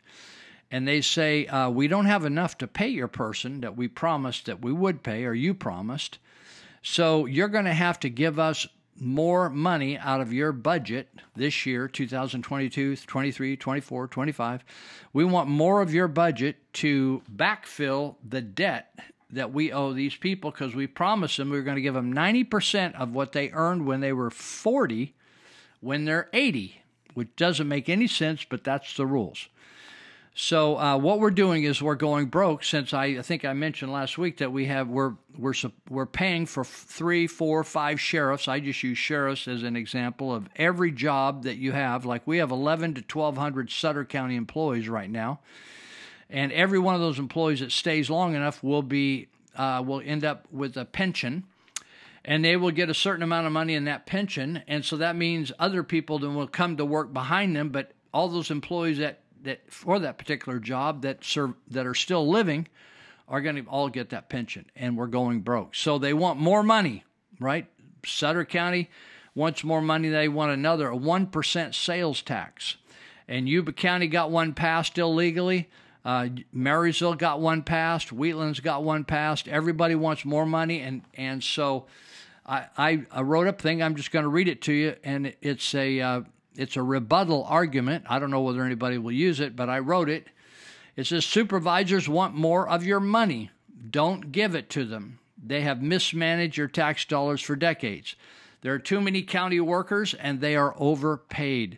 and 0.69 0.85
they 0.85 0.99
say, 0.99 1.45
uh, 1.45 1.69
we 1.69 1.87
don't 1.87 2.07
have 2.07 2.25
enough 2.25 2.57
to 2.57 2.67
pay 2.67 2.89
your 2.89 3.07
person 3.07 3.61
that 3.61 3.77
we 3.77 3.87
promised 3.87 4.47
that 4.47 4.61
we 4.61 4.73
would 4.73 5.01
pay, 5.01 5.23
or 5.23 5.33
you 5.33 5.53
promised. 5.53 6.19
So 6.81 7.25
you're 7.25 7.47
going 7.47 7.65
to 7.65 7.73
have 7.73 8.01
to 8.01 8.09
give 8.09 8.37
us 8.37 8.67
more 8.99 9.49
money 9.49 9.97
out 9.97 10.21
of 10.21 10.33
your 10.33 10.51
budget 10.51 11.09
this 11.35 11.65
year 11.65 11.87
2022 11.87 12.95
23 12.95 13.57
24 13.57 14.07
25 14.07 14.63
we 15.13 15.23
want 15.23 15.47
more 15.47 15.81
of 15.81 15.93
your 15.93 16.07
budget 16.07 16.55
to 16.73 17.21
backfill 17.33 18.15
the 18.27 18.41
debt 18.41 18.97
that 19.29 19.53
we 19.53 19.71
owe 19.71 19.93
these 19.93 20.15
people 20.15 20.51
because 20.51 20.73
we 20.73 20.87
promised 20.87 21.37
them 21.37 21.49
we 21.49 21.57
were 21.57 21.63
going 21.63 21.75
to 21.75 21.81
give 21.81 21.93
them 21.93 22.13
90% 22.13 22.95
of 22.95 23.13
what 23.13 23.33
they 23.33 23.51
earned 23.51 23.85
when 23.85 23.99
they 23.99 24.13
were 24.13 24.29
40 24.29 25.13
when 25.79 26.05
they're 26.05 26.29
80, 26.33 26.81
which 27.13 27.35
doesn't 27.35 27.67
make 27.67 27.89
any 27.89 28.07
sense, 28.07 28.43
but 28.43 28.63
that's 28.63 28.95
the 28.95 29.05
rules. 29.05 29.47
So 30.39 30.77
uh, 30.77 30.97
what 30.97 31.19
we're 31.19 31.31
doing 31.31 31.63
is 31.63 31.81
we're 31.81 31.95
going 31.95 32.27
broke 32.27 32.63
since 32.63 32.93
I, 32.93 33.05
I, 33.05 33.21
think 33.23 33.43
I 33.43 33.53
mentioned 33.53 33.91
last 33.91 34.19
week 34.19 34.37
that 34.37 34.51
we 34.51 34.67
have 34.67 34.87
we're 34.87 35.15
we're 35.35 35.55
we're 35.89 36.05
paying 36.05 36.45
for 36.45 36.63
three, 36.63 37.25
four, 37.25 37.63
five 37.63 37.99
sheriffs. 37.99 38.47
I 38.47 38.59
just 38.59 38.83
use 38.83 38.99
sheriffs 38.99 39.47
as 39.47 39.63
an 39.63 39.75
example 39.75 40.31
of 40.31 40.47
every 40.55 40.91
job 40.91 41.45
that 41.45 41.57
you 41.57 41.71
have. 41.71 42.05
Like 42.05 42.27
we 42.27 42.37
have 42.37 42.51
11 42.51 42.93
to 42.93 43.01
1200 43.01 43.71
Sutter 43.71 44.05
County 44.05 44.35
employees 44.35 44.87
right 44.87 45.09
now 45.09 45.39
and 46.29 46.51
every 46.51 46.77
one 46.77 46.93
of 46.93 47.01
those 47.01 47.17
employees 47.17 47.59
that 47.61 47.71
stays 47.71 48.07
long 48.07 48.35
enough 48.35 48.63
will 48.63 48.83
be 48.83 49.27
uh, 49.55 49.83
will 49.85 50.01
end 50.05 50.23
up 50.23 50.45
with 50.51 50.77
a 50.77 50.85
pension 50.85 51.45
and 52.23 52.45
they 52.45 52.55
will 52.55 52.69
get 52.69 52.91
a 52.91 52.93
certain 52.93 53.23
amount 53.23 53.47
of 53.47 53.53
money 53.53 53.73
in 53.73 53.85
that 53.85 54.05
pension 54.05 54.61
and 54.67 54.85
so 54.85 54.97
that 54.97 55.15
means 55.15 55.51
other 55.57 55.81
people 55.81 56.19
then 56.19 56.35
will 56.35 56.47
come 56.47 56.77
to 56.77 56.85
work 56.85 57.11
behind 57.11 57.55
them 57.55 57.69
but 57.69 57.91
all 58.13 58.27
those 58.29 58.51
employees 58.51 58.99
that 58.99 59.19
that 59.43 59.71
for 59.71 59.99
that 59.99 60.17
particular 60.17 60.59
job 60.59 61.01
that 61.01 61.23
serve 61.23 61.53
that 61.69 61.85
are 61.85 61.95
still 61.95 62.27
living 62.27 62.67
are 63.27 63.41
going 63.41 63.55
to 63.55 63.63
all 63.63 63.89
get 63.89 64.09
that 64.09 64.29
pension 64.29 64.65
and 64.75 64.97
we're 64.97 65.07
going 65.07 65.41
broke 65.41 65.75
so 65.75 65.97
they 65.97 66.13
want 66.13 66.39
more 66.39 66.63
money 66.63 67.03
right 67.39 67.67
sutter 68.05 68.45
county 68.45 68.89
wants 69.35 69.63
more 69.63 69.81
money 69.81 70.09
they 70.09 70.27
want 70.27 70.51
another 70.51 70.89
a 70.89 70.97
1% 70.97 71.75
sales 71.75 72.21
tax 72.21 72.77
and 73.27 73.49
yuba 73.49 73.71
county 73.71 74.07
got 74.07 74.31
one 74.31 74.53
passed 74.53 74.97
illegally 74.97 75.69
uh, 76.07 76.29
Marysville 76.53 77.15
got 77.15 77.41
one 77.41 77.63
passed. 77.63 78.15
Wheatland's 78.15 78.61
got 78.61 78.81
one 78.81 79.03
passed. 79.03 79.49
Everybody 79.49 79.93
wants 79.93 80.23
more 80.23 80.45
money, 80.45 80.79
and 80.79 81.01
and 81.15 81.43
so 81.43 81.87
I, 82.45 82.67
I, 82.77 83.05
I 83.11 83.21
wrote 83.23 83.47
up 83.47 83.61
thing. 83.61 83.83
I'm 83.83 83.95
just 83.95 84.11
going 84.11 84.23
to 84.23 84.29
read 84.29 84.47
it 84.47 84.61
to 84.63 84.73
you, 84.73 84.95
and 85.03 85.33
it's 85.41 85.75
a 85.75 85.99
uh, 85.99 86.21
it's 86.57 86.75
a 86.75 86.83
rebuttal 86.83 87.45
argument. 87.47 88.05
I 88.09 88.19
don't 88.19 88.31
know 88.31 88.41
whether 88.41 88.63
anybody 88.63 88.97
will 88.97 89.11
use 89.11 89.39
it, 89.39 89.55
but 89.55 89.69
I 89.69 89.79
wrote 89.79 90.09
it. 90.09 90.27
It 90.95 91.05
says 91.05 91.25
supervisors 91.25 92.09
want 92.09 92.33
more 92.33 92.67
of 92.67 92.83
your 92.83 92.99
money. 92.99 93.51
Don't 93.89 94.31
give 94.31 94.55
it 94.55 94.69
to 94.71 94.83
them. 94.83 95.19
They 95.41 95.61
have 95.61 95.81
mismanaged 95.81 96.57
your 96.57 96.67
tax 96.67 97.05
dollars 97.05 97.41
for 97.41 97.55
decades. 97.55 98.15
There 98.61 98.73
are 98.73 98.79
too 98.79 98.99
many 98.99 99.21
county 99.21 99.59
workers, 99.59 100.15
and 100.15 100.41
they 100.41 100.55
are 100.55 100.75
overpaid. 100.77 101.77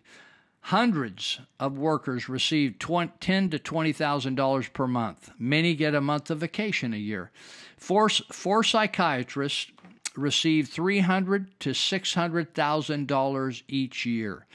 Hundreds 0.61 1.39
of 1.59 1.77
workers 1.77 2.29
receive 2.29 2.79
20, 2.79 3.13
ten 3.19 3.49
to 3.49 3.59
twenty 3.59 3.91
thousand 3.91 4.35
dollars 4.35 4.69
per 4.69 4.87
month. 4.87 5.31
Many 5.37 5.75
get 5.75 5.95
a 5.95 6.01
month 6.01 6.29
of 6.29 6.39
vacation 6.39 6.93
a 6.93 6.97
year. 6.97 7.31
Four, 7.77 8.09
four 8.09 8.63
psychiatrists 8.63 9.71
receive 10.15 10.67
three 10.67 10.99
hundred 10.99 11.59
to 11.61 11.73
six 11.73 12.13
hundred 12.13 12.53
thousand 12.53 13.07
dollars 13.07 13.63
each 13.67 14.05
year. 14.05 14.45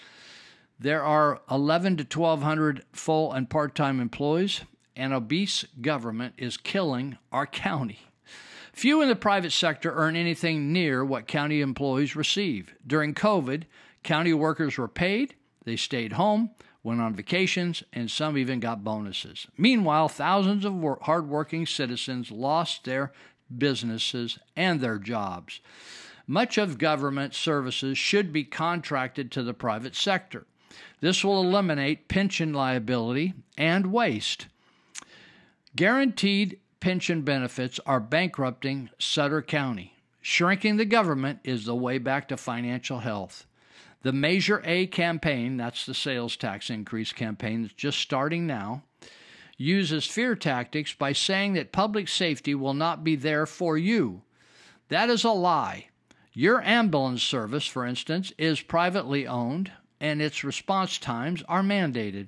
There 0.84 1.02
are 1.02 1.40
eleven 1.50 1.96
to 1.96 2.04
twelve 2.04 2.42
hundred 2.42 2.84
full 2.92 3.32
and 3.32 3.48
part-time 3.48 4.00
employees. 4.00 4.60
An 4.94 5.14
obese 5.14 5.64
government 5.80 6.34
is 6.36 6.58
killing 6.58 7.16
our 7.32 7.46
county. 7.46 8.00
Few 8.74 9.00
in 9.00 9.08
the 9.08 9.16
private 9.16 9.52
sector 9.52 9.94
earn 9.94 10.14
anything 10.14 10.74
near 10.74 11.02
what 11.02 11.26
county 11.26 11.62
employees 11.62 12.14
receive. 12.14 12.74
During 12.86 13.14
COVID, 13.14 13.62
county 14.02 14.34
workers 14.34 14.76
were 14.76 14.86
paid 14.86 15.34
they 15.64 15.76
stayed 15.76 16.12
home, 16.12 16.50
went 16.82 17.00
on 17.00 17.14
vacations, 17.14 17.82
and 17.94 18.10
some 18.10 18.36
even 18.36 18.60
got 18.60 18.84
bonuses. 18.84 19.46
Meanwhile, 19.56 20.10
thousands 20.10 20.66
of 20.66 20.98
hardworking 21.00 21.64
citizens 21.64 22.30
lost 22.30 22.84
their 22.84 23.10
businesses 23.56 24.38
and 24.54 24.82
their 24.82 24.98
jobs. 24.98 25.62
Much 26.26 26.58
of 26.58 26.76
government 26.76 27.34
services 27.34 27.96
should 27.96 28.34
be 28.34 28.44
contracted 28.44 29.30
to 29.30 29.42
the 29.42 29.54
private 29.54 29.96
sector. 29.96 30.46
This 31.00 31.24
will 31.24 31.40
eliminate 31.40 32.08
pension 32.08 32.52
liability 32.52 33.34
and 33.56 33.92
waste. 33.92 34.46
Guaranteed 35.76 36.58
pension 36.80 37.22
benefits 37.22 37.80
are 37.86 38.00
bankrupting 38.00 38.90
Sutter 38.98 39.42
County. 39.42 39.96
Shrinking 40.20 40.76
the 40.76 40.84
government 40.84 41.40
is 41.44 41.64
the 41.64 41.74
way 41.74 41.98
back 41.98 42.28
to 42.28 42.36
financial 42.36 43.00
health. 43.00 43.46
The 44.02 44.12
Measure 44.12 44.62
A 44.64 44.86
campaign, 44.86 45.56
that's 45.56 45.86
the 45.86 45.94
sales 45.94 46.36
tax 46.36 46.70
increase 46.70 47.12
campaign 47.12 47.62
that's 47.62 47.74
just 47.74 47.98
starting 47.98 48.46
now, 48.46 48.82
uses 49.56 50.06
fear 50.06 50.34
tactics 50.34 50.92
by 50.92 51.12
saying 51.12 51.54
that 51.54 51.72
public 51.72 52.08
safety 52.08 52.54
will 52.54 52.74
not 52.74 53.02
be 53.02 53.16
there 53.16 53.46
for 53.46 53.78
you. 53.78 54.22
That 54.88 55.10
is 55.10 55.24
a 55.24 55.30
lie. 55.30 55.88
Your 56.32 56.62
ambulance 56.62 57.22
service, 57.22 57.66
for 57.66 57.86
instance, 57.86 58.32
is 58.36 58.60
privately 58.60 59.26
owned 59.26 59.72
and 60.04 60.20
its 60.20 60.44
response 60.44 60.98
times 60.98 61.42
are 61.48 61.62
mandated. 61.62 62.26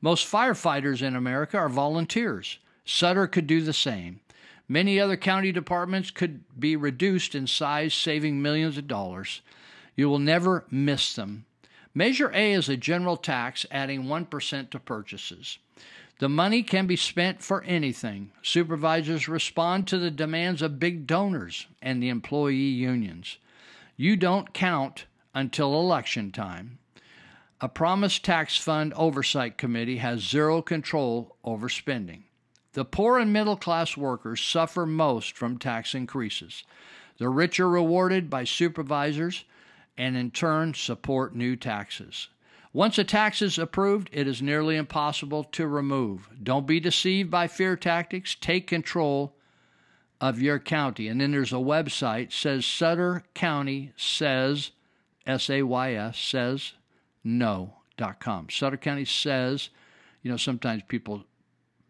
Most 0.00 0.26
firefighters 0.26 1.02
in 1.02 1.14
America 1.14 1.58
are 1.58 1.68
volunteers. 1.68 2.58
Sutter 2.86 3.26
could 3.26 3.46
do 3.46 3.60
the 3.60 3.74
same. 3.74 4.20
Many 4.66 4.98
other 4.98 5.18
county 5.18 5.52
departments 5.52 6.10
could 6.10 6.42
be 6.58 6.74
reduced 6.74 7.34
in 7.34 7.46
size, 7.46 7.92
saving 7.92 8.40
millions 8.40 8.78
of 8.78 8.88
dollars. 8.88 9.42
You 9.94 10.08
will 10.08 10.18
never 10.18 10.64
miss 10.70 11.14
them. 11.14 11.44
Measure 11.94 12.32
A 12.32 12.52
is 12.54 12.70
a 12.70 12.78
general 12.78 13.18
tax 13.18 13.66
adding 13.70 14.04
1% 14.04 14.70
to 14.70 14.80
purchases. 14.80 15.58
The 16.18 16.30
money 16.30 16.62
can 16.62 16.86
be 16.86 16.96
spent 16.96 17.42
for 17.42 17.62
anything. 17.64 18.32
Supervisors 18.40 19.28
respond 19.28 19.86
to 19.88 19.98
the 19.98 20.10
demands 20.10 20.62
of 20.62 20.80
big 20.80 21.06
donors 21.06 21.66
and 21.82 22.02
the 22.02 22.08
employee 22.08 22.54
unions. 22.54 23.36
You 23.98 24.16
don't 24.16 24.54
count 24.54 25.04
until 25.34 25.78
election 25.78 26.32
time. 26.32 26.78
A 27.58 27.68
promised 27.70 28.22
tax 28.22 28.58
fund 28.58 28.92
oversight 28.94 29.56
committee 29.56 29.96
has 29.96 30.20
zero 30.20 30.60
control 30.60 31.36
over 31.42 31.70
spending. 31.70 32.24
The 32.74 32.84
poor 32.84 33.18
and 33.18 33.32
middle 33.32 33.56
class 33.56 33.96
workers 33.96 34.42
suffer 34.42 34.84
most 34.84 35.38
from 35.38 35.56
tax 35.56 35.94
increases. 35.94 36.64
The 37.16 37.30
rich 37.30 37.58
are 37.58 37.68
rewarded 37.68 38.28
by 38.28 38.44
supervisors 38.44 39.46
and 39.96 40.18
in 40.18 40.32
turn 40.32 40.74
support 40.74 41.34
new 41.34 41.56
taxes. 41.56 42.28
Once 42.74 42.98
a 42.98 43.04
tax 43.04 43.40
is 43.40 43.58
approved, 43.58 44.10
it 44.12 44.26
is 44.26 44.42
nearly 44.42 44.76
impossible 44.76 45.42
to 45.44 45.66
remove. 45.66 46.28
Don't 46.42 46.66
be 46.66 46.78
deceived 46.78 47.30
by 47.30 47.46
fear 47.46 47.74
tactics. 47.74 48.34
Take 48.38 48.66
control 48.66 49.34
of 50.20 50.42
your 50.42 50.58
county. 50.58 51.08
And 51.08 51.18
then 51.18 51.30
there's 51.30 51.54
a 51.54 51.56
website 51.56 52.32
says 52.32 52.66
Sutter 52.66 53.24
County 53.32 53.92
says 53.96 54.72
S 55.26 55.48
A 55.48 55.62
Y 55.62 55.94
S 55.94 56.18
says 56.18 56.74
no.com. 57.26 58.48
Sutter 58.50 58.76
County 58.76 59.04
says, 59.04 59.70
you 60.22 60.30
know, 60.30 60.36
sometimes 60.36 60.84
people 60.86 61.24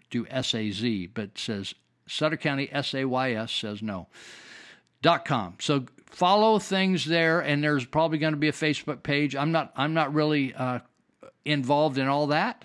do 0.08 0.26
S 0.30 0.54
A 0.54 0.70
Z, 0.70 1.08
but 1.08 1.36
says 1.36 1.74
Sutter 2.08 2.38
County 2.38 2.70
S 2.72 2.94
A 2.94 3.04
Y 3.04 3.32
S 3.32 3.52
says 3.52 3.82
no. 3.82 4.08
Dot 5.02 5.26
com. 5.26 5.56
So 5.60 5.84
follow 6.06 6.58
things 6.58 7.04
there, 7.04 7.40
and 7.40 7.62
there's 7.62 7.84
probably 7.84 8.16
going 8.18 8.32
to 8.32 8.38
be 8.38 8.48
a 8.48 8.52
Facebook 8.52 9.02
page. 9.02 9.36
I'm 9.36 9.52
not 9.52 9.72
I'm 9.76 9.92
not 9.92 10.14
really 10.14 10.54
uh, 10.54 10.78
involved 11.44 11.98
in 11.98 12.08
all 12.08 12.28
that, 12.28 12.64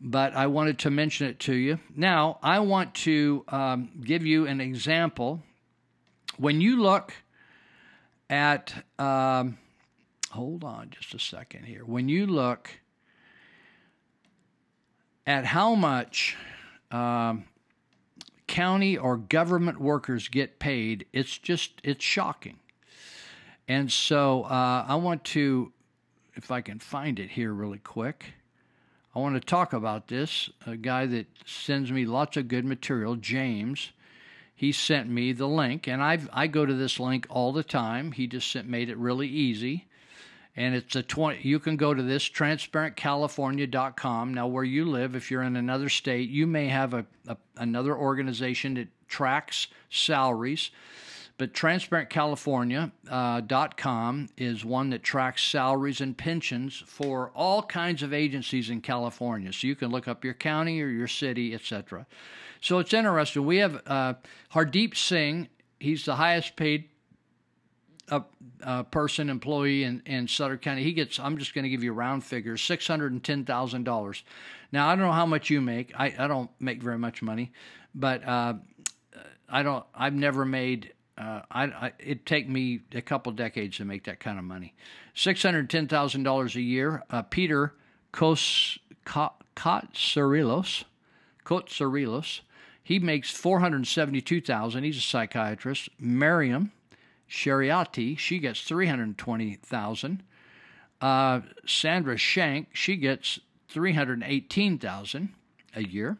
but 0.00 0.34
I 0.34 0.48
wanted 0.48 0.80
to 0.80 0.90
mention 0.90 1.28
it 1.28 1.38
to 1.40 1.54
you. 1.54 1.78
Now 1.94 2.40
I 2.42 2.58
want 2.58 2.94
to 3.06 3.44
um, 3.48 3.90
give 4.04 4.26
you 4.26 4.48
an 4.48 4.60
example. 4.60 5.40
When 6.36 6.60
you 6.60 6.82
look 6.82 7.14
at 8.28 8.74
um, 8.98 9.56
hold 10.32 10.64
on 10.64 10.90
just 10.90 11.14
a 11.14 11.18
second 11.18 11.64
here. 11.64 11.84
When 11.84 12.08
you 12.08 12.26
look 12.26 12.70
at 15.26 15.44
how 15.44 15.74
much 15.74 16.36
um, 16.90 17.44
county 18.46 18.96
or 18.96 19.16
government 19.16 19.80
workers 19.80 20.28
get 20.28 20.58
paid, 20.58 21.06
it's 21.12 21.38
just 21.38 21.80
it's 21.84 22.04
shocking. 22.04 22.58
And 23.68 23.90
so 23.90 24.42
uh, 24.44 24.84
I 24.88 24.96
want 24.96 25.24
to, 25.24 25.72
if 26.34 26.50
I 26.50 26.60
can 26.60 26.78
find 26.78 27.18
it 27.18 27.30
here 27.30 27.52
really 27.52 27.78
quick, 27.78 28.34
I 29.14 29.18
want 29.20 29.34
to 29.34 29.40
talk 29.40 29.72
about 29.72 30.08
this. 30.08 30.50
A 30.66 30.76
guy 30.76 31.06
that 31.06 31.26
sends 31.46 31.92
me 31.92 32.04
lots 32.04 32.36
of 32.36 32.48
good 32.48 32.64
material, 32.64 33.16
James. 33.16 33.92
He 34.54 34.72
sent 34.72 35.08
me 35.08 35.32
the 35.32 35.48
link, 35.48 35.86
and 35.86 36.02
I 36.02 36.20
I 36.32 36.46
go 36.46 36.64
to 36.64 36.74
this 36.74 37.00
link 37.00 37.26
all 37.28 37.52
the 37.52 37.64
time. 37.64 38.12
He 38.12 38.26
just 38.26 38.50
sent, 38.50 38.68
made 38.68 38.88
it 38.88 38.96
really 38.96 39.28
easy, 39.28 39.86
and 40.56 40.74
it's 40.74 40.96
a 40.96 41.02
twenty. 41.02 41.40
You 41.42 41.58
can 41.58 41.76
go 41.76 41.94
to 41.94 42.02
this 42.02 42.28
transparentcalifornia.com. 42.28 44.34
Now, 44.34 44.46
where 44.46 44.64
you 44.64 44.84
live, 44.84 45.14
if 45.14 45.30
you're 45.30 45.42
in 45.42 45.56
another 45.56 45.88
state, 45.88 46.28
you 46.28 46.46
may 46.46 46.68
have 46.68 46.92
a, 46.94 47.06
a 47.26 47.36
another 47.56 47.96
organization 47.96 48.74
that 48.74 48.88
tracks 49.08 49.68
salaries. 49.90 50.70
But 51.38 51.54
transparentcalifornia.com 51.54 54.28
is 54.36 54.64
one 54.64 54.90
that 54.90 55.02
tracks 55.02 55.42
salaries 55.42 56.00
and 56.00 56.16
pensions 56.16 56.84
for 56.86 57.32
all 57.34 57.62
kinds 57.62 58.04
of 58.04 58.14
agencies 58.14 58.70
in 58.70 58.80
California. 58.80 59.52
So 59.52 59.66
you 59.66 59.74
can 59.74 59.90
look 59.90 60.06
up 60.06 60.24
your 60.24 60.34
county 60.34 60.80
or 60.80 60.88
your 60.88 61.08
city, 61.08 61.52
etc. 61.52 62.06
So 62.60 62.78
it's 62.78 62.94
interesting. 62.94 63.44
We 63.44 63.56
have 63.56 63.82
uh, 63.86 64.14
Hardeep 64.54 64.96
Singh. 64.96 65.48
He's 65.80 66.04
the 66.04 66.14
highest 66.14 66.54
paid 66.54 66.90
uh, 68.12 68.20
uh, 68.62 68.82
person, 68.84 69.30
employee 69.30 69.84
in, 69.84 70.02
in 70.04 70.28
Sutter 70.28 70.58
County. 70.58 70.82
He 70.82 70.92
gets, 70.92 71.18
I'm 71.18 71.38
just 71.38 71.54
going 71.54 71.64
to 71.64 71.70
give 71.70 71.82
you 71.82 71.92
round 71.92 72.22
figures, 72.22 72.60
$610,000. 72.60 74.22
Now, 74.70 74.88
I 74.88 74.94
don't 74.94 75.06
know 75.06 75.12
how 75.12 75.26
much 75.26 75.48
you 75.48 75.60
make. 75.60 75.92
I, 75.98 76.14
I 76.18 76.26
don't 76.26 76.50
make 76.60 76.82
very 76.82 76.98
much 76.98 77.22
money, 77.22 77.52
but 77.94 78.26
uh, 78.26 78.54
I 79.48 79.62
don't, 79.62 79.84
I've 79.94 80.14
never 80.14 80.44
made 80.44 80.92
uh, 81.18 81.42
I, 81.50 81.64
I, 81.64 81.92
it'd 81.98 82.24
take 82.26 82.48
me 82.48 82.80
a 82.94 83.02
couple 83.02 83.32
decades 83.32 83.76
to 83.76 83.84
make 83.84 84.04
that 84.04 84.18
kind 84.18 84.38
of 84.38 84.44
money. 84.44 84.74
Six 85.14 85.42
hundred 85.42 85.68
ten 85.68 85.86
thousand 85.86 86.22
dollars 86.22 86.56
a 86.56 86.62
year. 86.62 87.02
Uh, 87.10 87.20
Peter 87.22 87.74
Kos 88.12 88.78
Kotsarilos, 89.04 90.84
Kotsarilos, 91.44 92.40
he 92.82 92.98
makes 92.98 93.30
four 93.30 93.60
hundred 93.60 93.86
seventy-two 93.86 94.40
thousand. 94.40 94.84
He's 94.84 94.96
a 94.96 95.02
psychiatrist. 95.02 95.90
Miriam 95.98 96.72
Shariati, 97.32 98.18
she 98.18 98.38
gets 98.38 98.60
three 98.60 98.86
hundred 98.86 99.16
twenty 99.18 99.54
thousand. 99.54 100.22
Uh, 101.00 101.40
Sandra 101.66 102.16
Shank, 102.16 102.68
she 102.74 102.96
gets 102.96 103.40
three 103.68 103.94
hundred 103.94 104.22
eighteen 104.24 104.78
thousand 104.78 105.30
a 105.74 105.82
year 105.82 106.18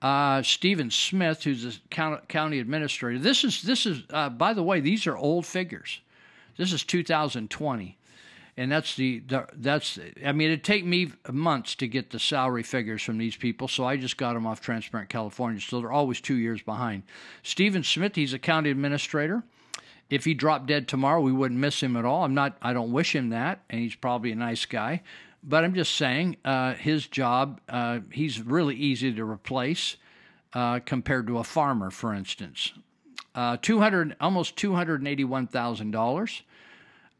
uh, 0.00 0.42
Stephen 0.42 0.90
Smith, 0.90 1.42
who's 1.42 1.62
the 1.64 2.20
county 2.28 2.60
administrator. 2.60 3.18
This 3.18 3.42
is 3.44 3.62
this 3.62 3.84
is 3.86 4.02
uh, 4.10 4.28
by 4.28 4.52
the 4.52 4.62
way, 4.62 4.80
these 4.80 5.06
are 5.06 5.16
old 5.16 5.44
figures. 5.44 6.00
This 6.56 6.72
is 6.72 6.84
2020, 6.84 7.98
and 8.56 8.72
that's 8.72 8.96
the, 8.96 9.20
the 9.20 9.46
that's 9.54 9.98
I 10.24 10.32
mean 10.32 10.48
it'd 10.48 10.64
take 10.64 10.84
me 10.84 11.12
months 11.30 11.74
to 11.76 11.88
get 11.88 12.10
the 12.10 12.18
salary 12.18 12.62
figures 12.62 13.02
from 13.02 13.18
these 13.18 13.36
people, 13.36 13.66
so 13.66 13.84
I 13.84 13.96
just 13.96 14.16
got 14.16 14.34
them 14.34 14.46
off 14.46 14.60
Transparent 14.60 15.08
California. 15.08 15.60
So 15.60 15.80
they're 15.80 15.92
always 15.92 16.20
two 16.20 16.36
years 16.36 16.62
behind. 16.62 17.02
Stephen 17.42 17.82
Smith, 17.82 18.14
he's 18.14 18.32
a 18.32 18.38
county 18.38 18.70
administrator. 18.70 19.42
If 20.10 20.24
he 20.24 20.34
dropped 20.34 20.66
dead 20.66 20.88
tomorrow, 20.88 21.20
we 21.20 21.32
wouldn't 21.32 21.60
miss 21.60 21.82
him 21.82 21.96
at 21.96 22.04
all. 22.04 22.24
I'm 22.24 22.34
not. 22.34 22.56
I 22.62 22.72
don't 22.72 22.92
wish 22.92 23.14
him 23.14 23.30
that, 23.30 23.60
and 23.68 23.80
he's 23.80 23.94
probably 23.94 24.32
a 24.32 24.36
nice 24.36 24.64
guy. 24.64 25.02
But 25.42 25.64
I'm 25.64 25.74
just 25.74 25.94
saying, 25.94 26.36
uh, 26.44 26.74
his 26.74 27.06
job, 27.06 27.60
uh, 27.68 28.00
he's 28.10 28.40
really 28.40 28.74
easy 28.74 29.12
to 29.12 29.24
replace 29.24 29.96
uh, 30.52 30.80
compared 30.80 31.26
to 31.28 31.38
a 31.38 31.44
farmer, 31.44 31.90
for 31.90 32.12
instance. 32.12 32.72
Uh, 33.34 33.56
200, 33.60 34.16
almost 34.20 34.56
$281,000. 34.56 36.42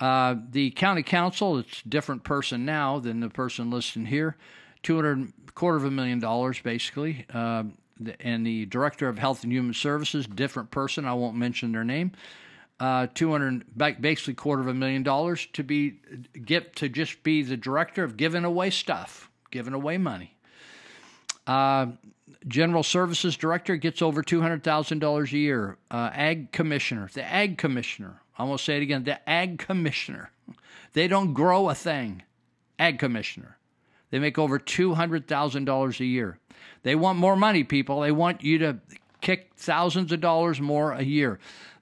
Uh, 0.01 0.35
the 0.51 0.71
county 0.71 1.03
council, 1.03 1.59
it's 1.59 1.83
a 1.85 1.89
different 1.89 2.25
person 2.25 2.65
now 2.65 2.99
than 2.99 3.21
the 3.21 3.29
person 3.29 3.71
listed 3.71 4.07
here. 4.07 4.37
200, 4.83 5.33
quarter 5.55 5.77
of 5.77 5.85
a 5.85 5.91
million 5.91 6.19
dollars, 6.19 6.59
basically. 6.61 7.25
Uh, 7.33 7.65
and 8.21 8.47
the 8.47 8.67
director 8.67 9.09
of 9.09 9.19
health 9.19 9.43
and 9.43 9.53
human 9.53 9.75
services, 9.75 10.27
different 10.27 10.71
person. 10.71 11.05
I 11.05 11.15
won't 11.15 11.37
mention 11.37 11.73
their 11.73 11.85
name 11.85 12.13
uh, 12.81 13.09
200 13.15 13.65
basically 14.01 14.35
quarter 14.35 14.63
of 14.63 14.69
a 14.69 14.75
million 14.75 15.03
dollars 15.03 15.47
to 15.53 15.63
be 15.63 15.99
get 16.45 16.77
to 16.77 16.89
just 16.89 17.23
be 17.23 17.43
the 17.43 17.57
director 17.57 18.05
of 18.05 18.17
giving 18.17 18.45
away 18.45 18.71
stuff 18.71 19.31
giving 19.51 19.73
away 19.73 19.97
money. 19.99 20.37
Uh, 21.47 21.87
general 22.47 22.83
services 22.83 23.37
director 23.37 23.77
gets 23.77 24.03
over 24.03 24.23
$200000 24.23 25.33
a 25.33 25.39
year. 25.39 25.77
Uh, 25.91 26.11
ag 26.13 26.53
commissioner 26.53 27.09
the 27.15 27.25
ag 27.25 27.59
commissioner 27.59 28.23
i'm 28.39 28.47
going 28.47 28.59
to 28.59 28.63
say 28.63 28.77
it 28.77 28.83
again 28.83 29.05
the 29.05 29.29
ag 29.29 29.59
commissioner. 29.59 30.31
They 30.93 31.09
don't 31.09 31.33
grow 31.33 31.69
a 31.69 31.75
thing. 31.75 32.23
Ag 32.79 32.99
commissioner. 32.99 33.59
They 34.11 34.19
make 34.19 34.39
over 34.39 34.59
$200000 34.59 36.01
a 36.01 36.05
year. 36.05 36.39
They 36.83 36.95
want 36.95 37.19
more 37.19 37.37
money 37.37 37.65
people. 37.65 38.01
They 38.01 38.13
want 38.13 38.43
you 38.43 38.59
to 38.59 38.79
kick 39.21 39.51
thousands 39.57 40.13
of 40.13 40.21
dollars 40.21 40.61
more 40.61 40.93
a 40.93 41.03
year 41.03 41.39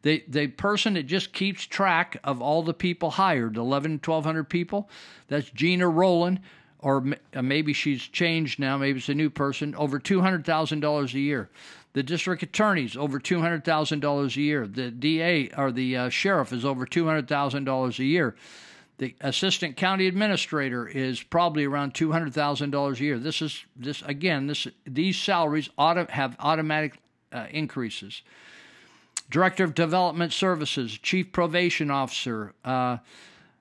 the 0.07 0.23
the 0.29 0.47
person 0.47 0.95
that 0.95 1.03
just 1.03 1.33
keeps 1.33 1.67
track 1.67 2.17
of 2.23 2.41
all 2.41 2.63
the 2.63 2.73
people 2.73 3.11
hired, 3.11 3.57
11, 3.57 4.01
1,200 4.05 4.45
people, 4.45 4.89
that's 5.27 5.51
Gina 5.51 5.89
Rowland. 5.89 6.39
or 6.79 7.05
uh, 7.35 7.43
maybe 7.43 7.73
she's 7.73 8.03
changed 8.03 8.61
now, 8.61 8.79
maybe 8.79 8.99
it's 8.99 9.09
a 9.09 9.15
new 9.15 9.31
person, 9.31 9.75
over 9.75 9.99
$200,000 9.99 11.15
a 11.15 11.19
year. 11.19 11.51
The 11.95 12.05
district 12.05 12.45
attorney's 12.45 12.97
over 12.97 13.19
$200,000 13.19 14.37
a 14.37 14.41
year. 14.41 14.67
The 14.69 14.93
DA 14.93 15.51
or 15.57 15.73
the 15.73 15.97
uh, 15.97 16.09
sheriff 16.09 16.53
is 16.53 16.65
over 16.65 16.87
$200,000 16.87 17.99
a 17.99 18.05
year. 18.05 18.37
The 18.99 19.17
assistant 19.21 19.77
county 19.77 20.07
administrator 20.07 20.87
is 20.87 21.21
probably 21.23 21.65
around 21.65 21.95
two 21.95 22.13
hundred 22.13 22.33
thousand 22.33 22.71
dollars 22.71 22.99
a 23.01 23.05
year. 23.05 23.19
This 23.19 23.43
is 23.43 23.65
this 23.75 24.01
again. 24.03 24.47
This 24.47 24.67
these 24.87 25.19
salaries 25.19 25.69
auto, 25.77 26.07
have 26.09 26.35
automatic 26.39 26.99
uh, 27.31 27.47
increases. 27.51 28.23
Director 29.31 29.65
of 29.65 29.75
Development 29.75 30.33
Services, 30.33 30.99
Chief 30.99 31.33
Probation 31.33 31.91
Officer, 31.91 32.55
uh, 32.65 32.99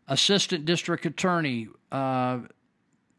Assistant 0.07 0.65
District 0.65 1.05
Attorney, 1.05 1.67
uh, 1.91 2.39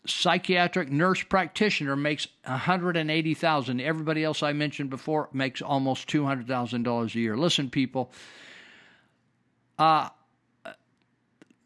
Psychiatric 0.07 0.88
Nurse 0.90 1.24
Practitioner 1.24 1.97
makes 1.97 2.28
one 2.44 2.59
hundred 2.59 2.97
and 2.97 3.11
eighty 3.11 3.34
thousand. 3.34 3.80
Everybody 3.80 4.22
else 4.22 4.42
I 4.42 4.53
mentioned 4.53 4.90
before 4.90 5.28
makes 5.32 5.61
almost 5.61 6.09
two 6.09 6.24
hundred 6.24 6.47
thousand 6.47 6.84
dollars 6.84 7.14
a 7.16 7.18
year. 7.18 7.36
Listen, 7.36 7.68
people. 7.70 8.12
Uh, 9.78 10.09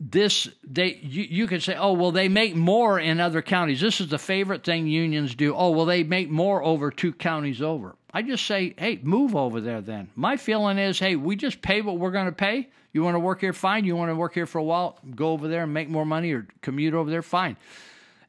this 0.00 0.48
they 0.64 0.98
you, 1.02 1.24
you 1.24 1.46
could 1.46 1.62
say 1.62 1.76
oh 1.76 1.92
well 1.92 2.10
they 2.10 2.28
make 2.28 2.56
more 2.56 2.98
in 2.98 3.20
other 3.20 3.42
counties. 3.42 3.80
This 3.80 4.00
is 4.00 4.08
the 4.08 4.18
favorite 4.18 4.64
thing 4.64 4.86
unions 4.86 5.34
do. 5.34 5.54
Oh 5.54 5.70
well 5.70 5.84
they 5.84 6.02
make 6.02 6.30
more 6.30 6.62
over 6.62 6.90
two 6.90 7.12
counties 7.12 7.60
over. 7.60 7.94
I 8.12 8.22
just 8.22 8.46
say 8.46 8.74
hey 8.78 8.98
move 9.02 9.36
over 9.36 9.60
there 9.60 9.82
then. 9.82 10.08
My 10.16 10.38
feeling 10.38 10.78
is 10.78 10.98
hey 10.98 11.16
we 11.16 11.36
just 11.36 11.60
pay 11.60 11.82
what 11.82 11.98
we're 11.98 12.12
going 12.12 12.26
to 12.26 12.32
pay. 12.32 12.68
You 12.92 13.04
want 13.04 13.14
to 13.14 13.20
work 13.20 13.42
here 13.42 13.52
fine. 13.52 13.84
You 13.84 13.94
want 13.94 14.10
to 14.10 14.16
work 14.16 14.32
here 14.32 14.46
for 14.46 14.58
a 14.58 14.64
while 14.64 14.98
go 15.14 15.32
over 15.32 15.48
there 15.48 15.64
and 15.64 15.74
make 15.74 15.90
more 15.90 16.06
money 16.06 16.32
or 16.32 16.46
commute 16.62 16.94
over 16.94 17.10
there 17.10 17.22
fine. 17.22 17.58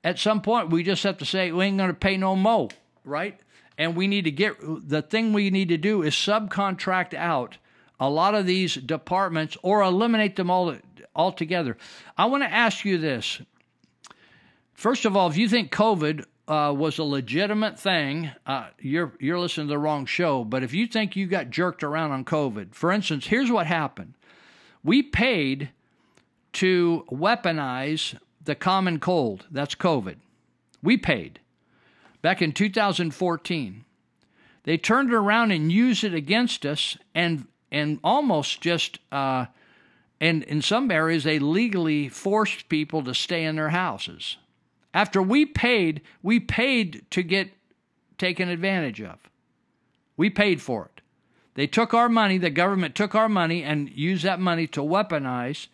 At 0.04 0.20
some 0.20 0.42
point 0.42 0.72
we 0.72 0.84
just 0.84 1.04
have 1.04 1.20
to 1.20 1.26
say 1.26 1.52
we 1.54 1.66
ain't 1.66 1.78
going 1.78 1.90
to 1.90 1.96
pay 1.96 2.18
no 2.18 2.36
mo 2.36 2.70
right? 3.06 3.40
And 3.78 3.96
we 3.96 4.08
need 4.08 4.26
to 4.26 4.32
get 4.32 4.56
the 4.62 5.02
thing 5.02 5.34
we 5.34 5.50
need 5.50 5.70
to 5.70 5.78
do 5.78 6.04
is 6.04 6.14
subcontract 6.14 7.14
out 7.14 7.58
a 8.00 8.10
lot 8.10 8.36
of 8.36 8.46
these 8.46 8.76
departments 8.76 9.58
or 9.62 9.82
eliminate 9.82 10.36
them 10.36 10.50
all 10.50 10.76
altogether. 11.16 11.78
I 12.18 12.26
want 12.26 12.44
to 12.44 12.52
ask 12.52 12.86
you 12.86 12.98
this. 12.98 13.42
First 14.74 15.06
of 15.06 15.16
all, 15.16 15.30
if 15.30 15.38
you 15.38 15.48
think 15.48 15.72
COVID 15.72 16.26
uh, 16.48 16.74
was 16.74 16.98
a 16.98 17.04
legitimate 17.04 17.80
thing, 17.80 18.32
uh, 18.46 18.70
you're 18.80 19.14
you're 19.20 19.40
listening 19.40 19.68
to 19.68 19.72
the 19.72 19.78
wrong 19.78 20.06
show. 20.06 20.44
But 20.44 20.64
if 20.64 20.74
you 20.74 20.88
think 20.88 21.16
you 21.16 21.28
got 21.28 21.50
jerked 21.50 21.84
around 21.84 22.12
on 22.12 22.26
COVID, 22.26 22.74
for 22.74 22.92
instance, 22.92 23.28
here's 23.28 23.52
what 23.52 23.68
happened: 23.68 24.16
we 24.84 25.04
paid 25.04 25.70
to 26.54 27.06
weaponize 27.12 28.18
the 28.44 28.56
common 28.56 29.00
cold. 29.00 29.46
That's 29.52 29.76
COVID. 29.76 30.16
We 30.82 30.98
paid 30.98 31.40
back 32.22 32.42
in 32.42 32.52
2014. 32.52 33.86
They 34.64 34.78
turned 34.78 35.12
it 35.12 35.16
around 35.16 35.52
and 35.52 35.72
used 35.72 36.04
it 36.04 36.14
against 36.14 36.66
us, 36.66 36.98
and 37.14 37.48
and 37.72 38.00
almost 38.04 38.62
just. 38.62 39.00
Uh, 39.12 39.46
and 40.22 40.44
in 40.44 40.62
some 40.62 40.92
areas, 40.92 41.24
they 41.24 41.40
legally 41.40 42.08
forced 42.08 42.70
people 42.70 43.04
to 43.04 43.14
stay 43.16 43.44
in 43.44 43.56
their 43.56 43.70
houses. 43.70 44.38
After 44.94 45.20
we 45.20 45.48
paid, 45.48 46.02
we 46.22 46.40
paid 46.40 47.04
to 47.10 47.24
get 47.24 47.50
taken 48.20 48.48
advantage 48.48 49.02
of. 49.02 49.18
We 50.16 50.30
paid 50.30 50.62
for 50.62 50.86
it. 50.86 51.02
They 51.56 51.66
took 51.66 51.96
our 51.96 52.08
money, 52.08 52.38
the 52.38 52.52
government 52.52 52.94
took 52.94 53.16
our 53.16 53.28
money 53.28 53.64
and 53.64 53.90
used 53.90 54.24
that 54.24 54.40
money 54.40 54.68
to 54.68 54.82
weaponize 54.82 55.68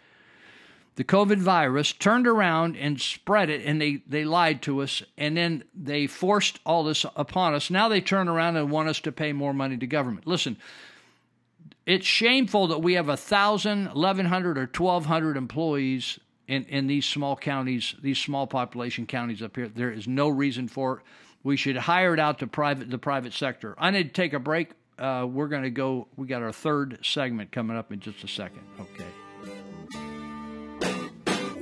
the 0.96 1.04
COVID 1.04 1.38
virus, 1.38 1.92
turned 1.92 2.26
around 2.26 2.76
and 2.78 3.00
spread 3.00 3.50
it, 3.50 3.64
and 3.66 3.80
they, 3.80 4.02
they 4.08 4.26
lied 4.26 4.64
to 4.64 4.82
us, 4.82 5.04
and 5.18 5.38
then 5.38 5.64
they 5.76 6.08
forced 6.08 6.60
all 6.66 6.84
this 6.84 7.06
upon 7.16 7.54
us. 7.54 7.70
Now 7.70 7.88
they 7.88 8.02
turn 8.02 8.28
around 8.28 8.56
and 8.56 8.72
want 8.72 8.90
us 8.90 9.00
to 9.02 9.12
pay 9.12 9.32
more 9.34 9.54
money 9.54 9.78
to 9.78 9.86
government. 9.86 10.26
Listen, 10.26 10.58
it's 11.88 12.06
shameful 12.06 12.68
that 12.68 12.80
we 12.80 12.94
have 12.94 13.10
a 13.10 13.18
thousand, 13.18 13.88
eleven 13.88 14.26
hundred, 14.28 14.58
or 14.60 14.68
twelve 14.68 15.06
hundred 15.06 15.38
employees 15.38 16.20
in, 16.48 16.66
in 16.66 16.88
these 16.88 17.06
small 17.06 17.36
counties, 17.36 17.96
these 18.02 18.20
small 18.20 18.46
population 18.46 19.08
counties 19.08 19.42
up 19.42 19.56
here. 19.56 19.70
There 19.70 19.90
is 19.92 20.08
no 20.08 20.28
reason 20.28 20.68
for 20.68 20.98
it. 20.98 21.04
We 21.44 21.56
should 21.56 21.78
hire 21.78 22.14
it 22.14 22.20
out 22.20 22.40
to 22.40 22.48
private 22.48 22.90
the 22.92 22.98
private 22.98 23.34
sector. 23.34 23.74
I 23.78 23.92
need 23.92 24.04
to 24.04 24.22
take 24.22 24.34
a 24.34 24.40
break. 24.40 24.72
Uh, 25.00 25.26
we're 25.30 25.48
going 25.48 25.64
to 25.64 25.70
go. 25.70 26.08
We 26.18 26.28
got 26.28 26.42
our 26.42 26.52
third 26.52 27.00
segment 27.04 27.52
coming 27.52 27.78
up 27.78 27.94
in 27.94 28.02
just 28.02 28.24
a 28.24 28.28
second. 28.28 28.64
Okay. 28.80 29.06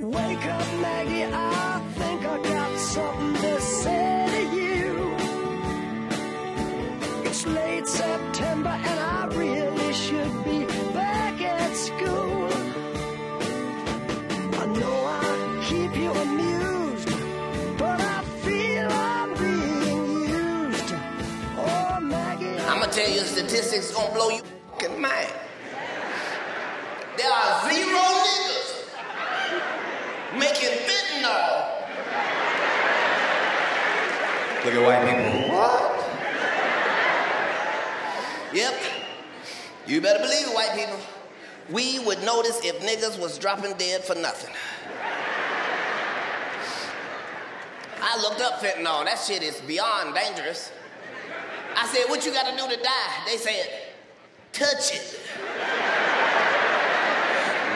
Wake 0.00 0.46
up, 0.46 0.80
Maggie. 0.80 1.24
I 1.24 1.80
think 1.94 2.24
I 2.24 2.42
got 2.42 2.78
something 2.78 3.34
to 3.42 3.60
say 3.60 3.75
It's 7.36 7.46
late 7.48 7.86
September 7.86 8.70
and 8.70 8.98
I 8.98 9.26
really 9.26 9.92
should 9.92 10.44
be 10.46 10.64
back 10.94 11.38
at 11.42 11.76
school. 11.76 12.48
I 14.54 14.64
know 14.64 14.96
I 15.04 15.64
keep 15.68 15.94
you 15.98 16.12
amused, 16.12 17.10
but 17.76 18.00
I 18.00 18.22
feel 18.40 18.88
I'm 18.90 19.34
being 19.34 20.30
used. 20.30 20.94
Oh, 21.58 21.98
Maggie. 22.00 22.58
I'm 22.60 22.80
gonna 22.80 22.90
tell 22.90 23.10
you 23.10 23.20
statistics 23.20 23.92
gonna 23.92 24.14
blow 24.14 24.30
you 24.30 24.40
fucking 24.70 24.98
mind. 24.98 25.28
There 27.18 27.30
are 27.30 27.70
zero 27.70 28.00
niggas 28.24 28.68
making 30.38 30.74
fentanyl. 30.86 31.52
Look 34.64 34.74
at 34.74 34.82
white 34.86 35.04
people. 35.04 35.54
What? 35.54 35.95
Yep. 38.56 38.74
You 39.86 40.00
better 40.00 40.18
believe 40.18 40.48
it, 40.48 40.54
white 40.54 40.72
people. 40.74 40.98
We 41.70 41.98
would 42.06 42.22
notice 42.24 42.58
if 42.64 42.80
niggas 42.80 43.20
was 43.20 43.36
dropping 43.38 43.74
dead 43.74 44.02
for 44.02 44.14
nothing. 44.14 44.54
I 48.00 48.18
looked 48.22 48.40
up 48.40 48.60
fentanyl. 48.60 49.04
That 49.04 49.18
shit 49.18 49.42
is 49.42 49.60
beyond 49.60 50.14
dangerous. 50.14 50.72
I 51.76 51.86
said, 51.88 52.08
what 52.08 52.24
you 52.24 52.32
gotta 52.32 52.56
do 52.56 52.66
to 52.74 52.82
die? 52.82 53.26
They 53.26 53.36
said, 53.36 53.68
touch 54.54 54.94
it. 54.94 55.20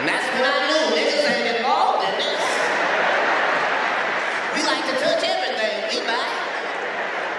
And 0.01 0.09
that's 0.09 0.25
when 0.33 0.49
I 0.49 0.65
knew 0.65 0.97
niggas 0.97 1.29
ain't 1.29 1.57
involved 1.59 2.09
in 2.09 2.15
this. 2.17 2.41
We 4.57 4.65
like 4.65 4.81
to 4.89 4.97
touch 4.97 5.21
everything 5.29 5.93
we 5.93 6.01
buy. 6.09 6.25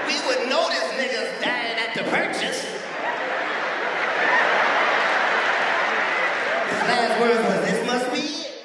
We 0.06 0.22
would 0.30 0.46
notice 0.48 0.86
niggas 0.94 1.42
dying 1.42 1.80
at 1.82 1.98
the 1.98 2.04
purchase. 2.04 2.70
His 6.70 6.81
last 6.92 7.20
was, 7.20 7.70
this 7.70 7.88
must 7.88 8.12
be 8.12 8.20
it. 8.20 8.64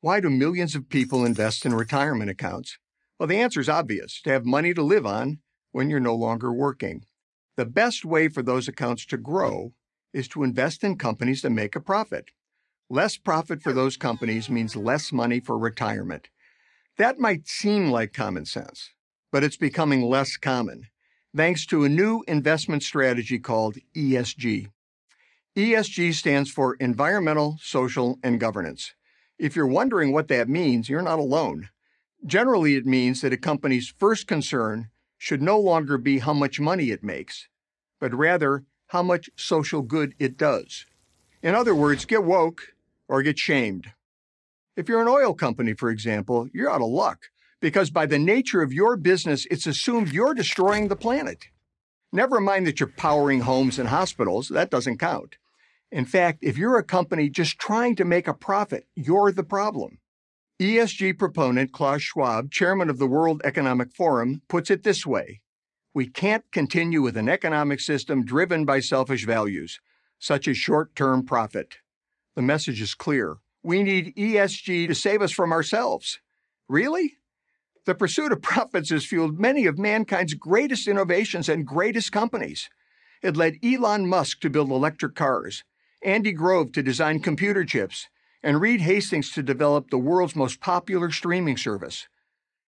Why 0.00 0.20
do 0.20 0.30
millions 0.30 0.74
of 0.74 0.88
people 0.88 1.24
invest 1.24 1.64
in 1.64 1.74
retirement 1.74 2.30
accounts? 2.30 2.78
Well, 3.18 3.26
the 3.26 3.40
answer 3.40 3.60
is 3.60 3.68
obvious 3.68 4.20
to 4.22 4.30
have 4.30 4.44
money 4.44 4.74
to 4.74 4.82
live 4.82 5.06
on 5.06 5.38
when 5.72 5.90
you're 5.90 6.00
no 6.00 6.14
longer 6.14 6.52
working. 6.52 7.04
The 7.56 7.64
best 7.64 8.04
way 8.04 8.28
for 8.28 8.42
those 8.42 8.68
accounts 8.68 9.06
to 9.06 9.16
grow 9.16 9.72
is 10.12 10.28
to 10.28 10.42
invest 10.42 10.84
in 10.84 10.96
companies 10.96 11.42
that 11.42 11.50
make 11.50 11.76
a 11.76 11.80
profit. 11.80 12.26
Less 12.90 13.16
profit 13.16 13.62
for 13.62 13.72
those 13.72 13.96
companies 13.96 14.50
means 14.50 14.76
less 14.76 15.12
money 15.12 15.40
for 15.40 15.58
retirement. 15.58 16.28
That 16.98 17.18
might 17.18 17.48
seem 17.48 17.90
like 17.90 18.12
common 18.12 18.44
sense, 18.44 18.90
but 19.32 19.42
it's 19.42 19.56
becoming 19.56 20.02
less 20.02 20.36
common 20.36 20.88
thanks 21.36 21.66
to 21.66 21.84
a 21.84 21.88
new 21.88 22.22
investment 22.28 22.82
strategy 22.82 23.38
called 23.38 23.76
ESG. 23.96 24.68
ESG 25.56 26.12
stands 26.14 26.50
for 26.50 26.74
Environmental, 26.80 27.58
Social, 27.62 28.18
and 28.24 28.40
Governance. 28.40 28.92
If 29.38 29.54
you're 29.54 29.68
wondering 29.68 30.12
what 30.12 30.26
that 30.26 30.48
means, 30.48 30.88
you're 30.88 31.00
not 31.00 31.20
alone. 31.20 31.68
Generally, 32.26 32.74
it 32.74 32.86
means 32.86 33.20
that 33.20 33.32
a 33.32 33.36
company's 33.36 33.94
first 33.96 34.26
concern 34.26 34.88
should 35.16 35.40
no 35.40 35.60
longer 35.60 35.96
be 35.96 36.18
how 36.18 36.32
much 36.32 36.58
money 36.58 36.90
it 36.90 37.04
makes, 37.04 37.46
but 38.00 38.12
rather 38.12 38.64
how 38.88 39.04
much 39.04 39.30
social 39.36 39.82
good 39.82 40.16
it 40.18 40.36
does. 40.36 40.86
In 41.40 41.54
other 41.54 41.74
words, 41.74 42.04
get 42.04 42.24
woke 42.24 42.74
or 43.06 43.22
get 43.22 43.38
shamed. 43.38 43.92
If 44.76 44.88
you're 44.88 45.02
an 45.02 45.08
oil 45.08 45.34
company, 45.34 45.74
for 45.74 45.88
example, 45.88 46.48
you're 46.52 46.70
out 46.70 46.82
of 46.82 46.88
luck 46.88 47.30
because 47.60 47.90
by 47.90 48.06
the 48.06 48.18
nature 48.18 48.60
of 48.60 48.72
your 48.72 48.96
business, 48.96 49.46
it's 49.52 49.68
assumed 49.68 50.12
you're 50.12 50.34
destroying 50.34 50.88
the 50.88 50.96
planet. 50.96 51.44
Never 52.12 52.40
mind 52.40 52.66
that 52.66 52.80
you're 52.80 52.88
powering 52.88 53.42
homes 53.42 53.78
and 53.78 53.88
hospitals, 53.88 54.48
that 54.48 54.68
doesn't 54.68 54.98
count. 54.98 55.36
In 55.94 56.06
fact, 56.06 56.40
if 56.42 56.58
you're 56.58 56.76
a 56.76 56.82
company 56.82 57.30
just 57.30 57.56
trying 57.56 57.94
to 57.94 58.04
make 58.04 58.26
a 58.26 58.34
profit, 58.34 58.88
you're 58.96 59.30
the 59.30 59.44
problem. 59.44 60.00
ESG 60.60 61.16
proponent 61.16 61.70
Klaus 61.70 62.02
Schwab, 62.02 62.50
chairman 62.50 62.90
of 62.90 62.98
the 62.98 63.06
World 63.06 63.40
Economic 63.44 63.94
Forum, 63.94 64.42
puts 64.48 64.72
it 64.72 64.82
this 64.82 65.06
way 65.06 65.40
We 65.94 66.08
can't 66.08 66.50
continue 66.50 67.00
with 67.00 67.16
an 67.16 67.28
economic 67.28 67.78
system 67.78 68.24
driven 68.24 68.64
by 68.64 68.80
selfish 68.80 69.24
values, 69.24 69.78
such 70.18 70.48
as 70.48 70.58
short 70.58 70.96
term 70.96 71.24
profit. 71.24 71.76
The 72.34 72.42
message 72.42 72.80
is 72.82 72.96
clear. 72.96 73.36
We 73.62 73.84
need 73.84 74.16
ESG 74.16 74.88
to 74.88 74.96
save 74.96 75.22
us 75.22 75.30
from 75.30 75.52
ourselves. 75.52 76.18
Really? 76.68 77.18
The 77.86 77.94
pursuit 77.94 78.32
of 78.32 78.42
profits 78.42 78.90
has 78.90 79.06
fueled 79.06 79.38
many 79.38 79.64
of 79.66 79.78
mankind's 79.78 80.34
greatest 80.34 80.88
innovations 80.88 81.48
and 81.48 81.64
greatest 81.64 82.10
companies. 82.10 82.68
It 83.22 83.36
led 83.36 83.58
Elon 83.62 84.08
Musk 84.08 84.40
to 84.40 84.50
build 84.50 84.70
electric 84.70 85.14
cars, 85.14 85.62
Andy 86.04 86.32
Grove 86.32 86.70
to 86.72 86.82
design 86.82 87.18
computer 87.20 87.64
chips, 87.64 88.08
and 88.42 88.60
Reed 88.60 88.82
Hastings 88.82 89.30
to 89.30 89.42
develop 89.42 89.88
the 89.88 89.96
world's 89.96 90.36
most 90.36 90.60
popular 90.60 91.10
streaming 91.10 91.56
service. 91.56 92.08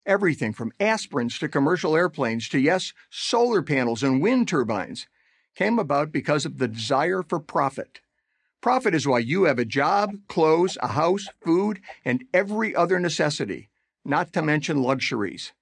Everything 0.05 0.51
from 0.51 0.73
aspirins 0.82 1.39
to 1.39 1.47
commercial 1.47 1.95
airplanes 1.95 2.49
to, 2.49 2.59
yes, 2.59 2.91
solar 3.09 3.61
panels 3.61 4.03
and 4.03 4.21
wind 4.21 4.49
turbines 4.49 5.07
came 5.55 5.79
about 5.79 6.11
because 6.11 6.45
of 6.45 6.57
the 6.57 6.67
desire 6.67 7.23
for 7.23 7.39
profit. 7.39 8.01
Profit 8.59 8.93
is 8.93 9.07
why 9.07 9.19
you 9.19 9.45
have 9.45 9.59
a 9.59 9.65
job, 9.65 10.11
clothes, 10.27 10.77
a 10.82 10.89
house, 10.89 11.27
food, 11.41 11.79
and 12.03 12.25
every 12.34 12.75
other 12.75 12.99
necessity, 12.99 13.69
not 14.03 14.34
to 14.34 14.41
mention 14.41 14.84
luxuries. 14.84 15.53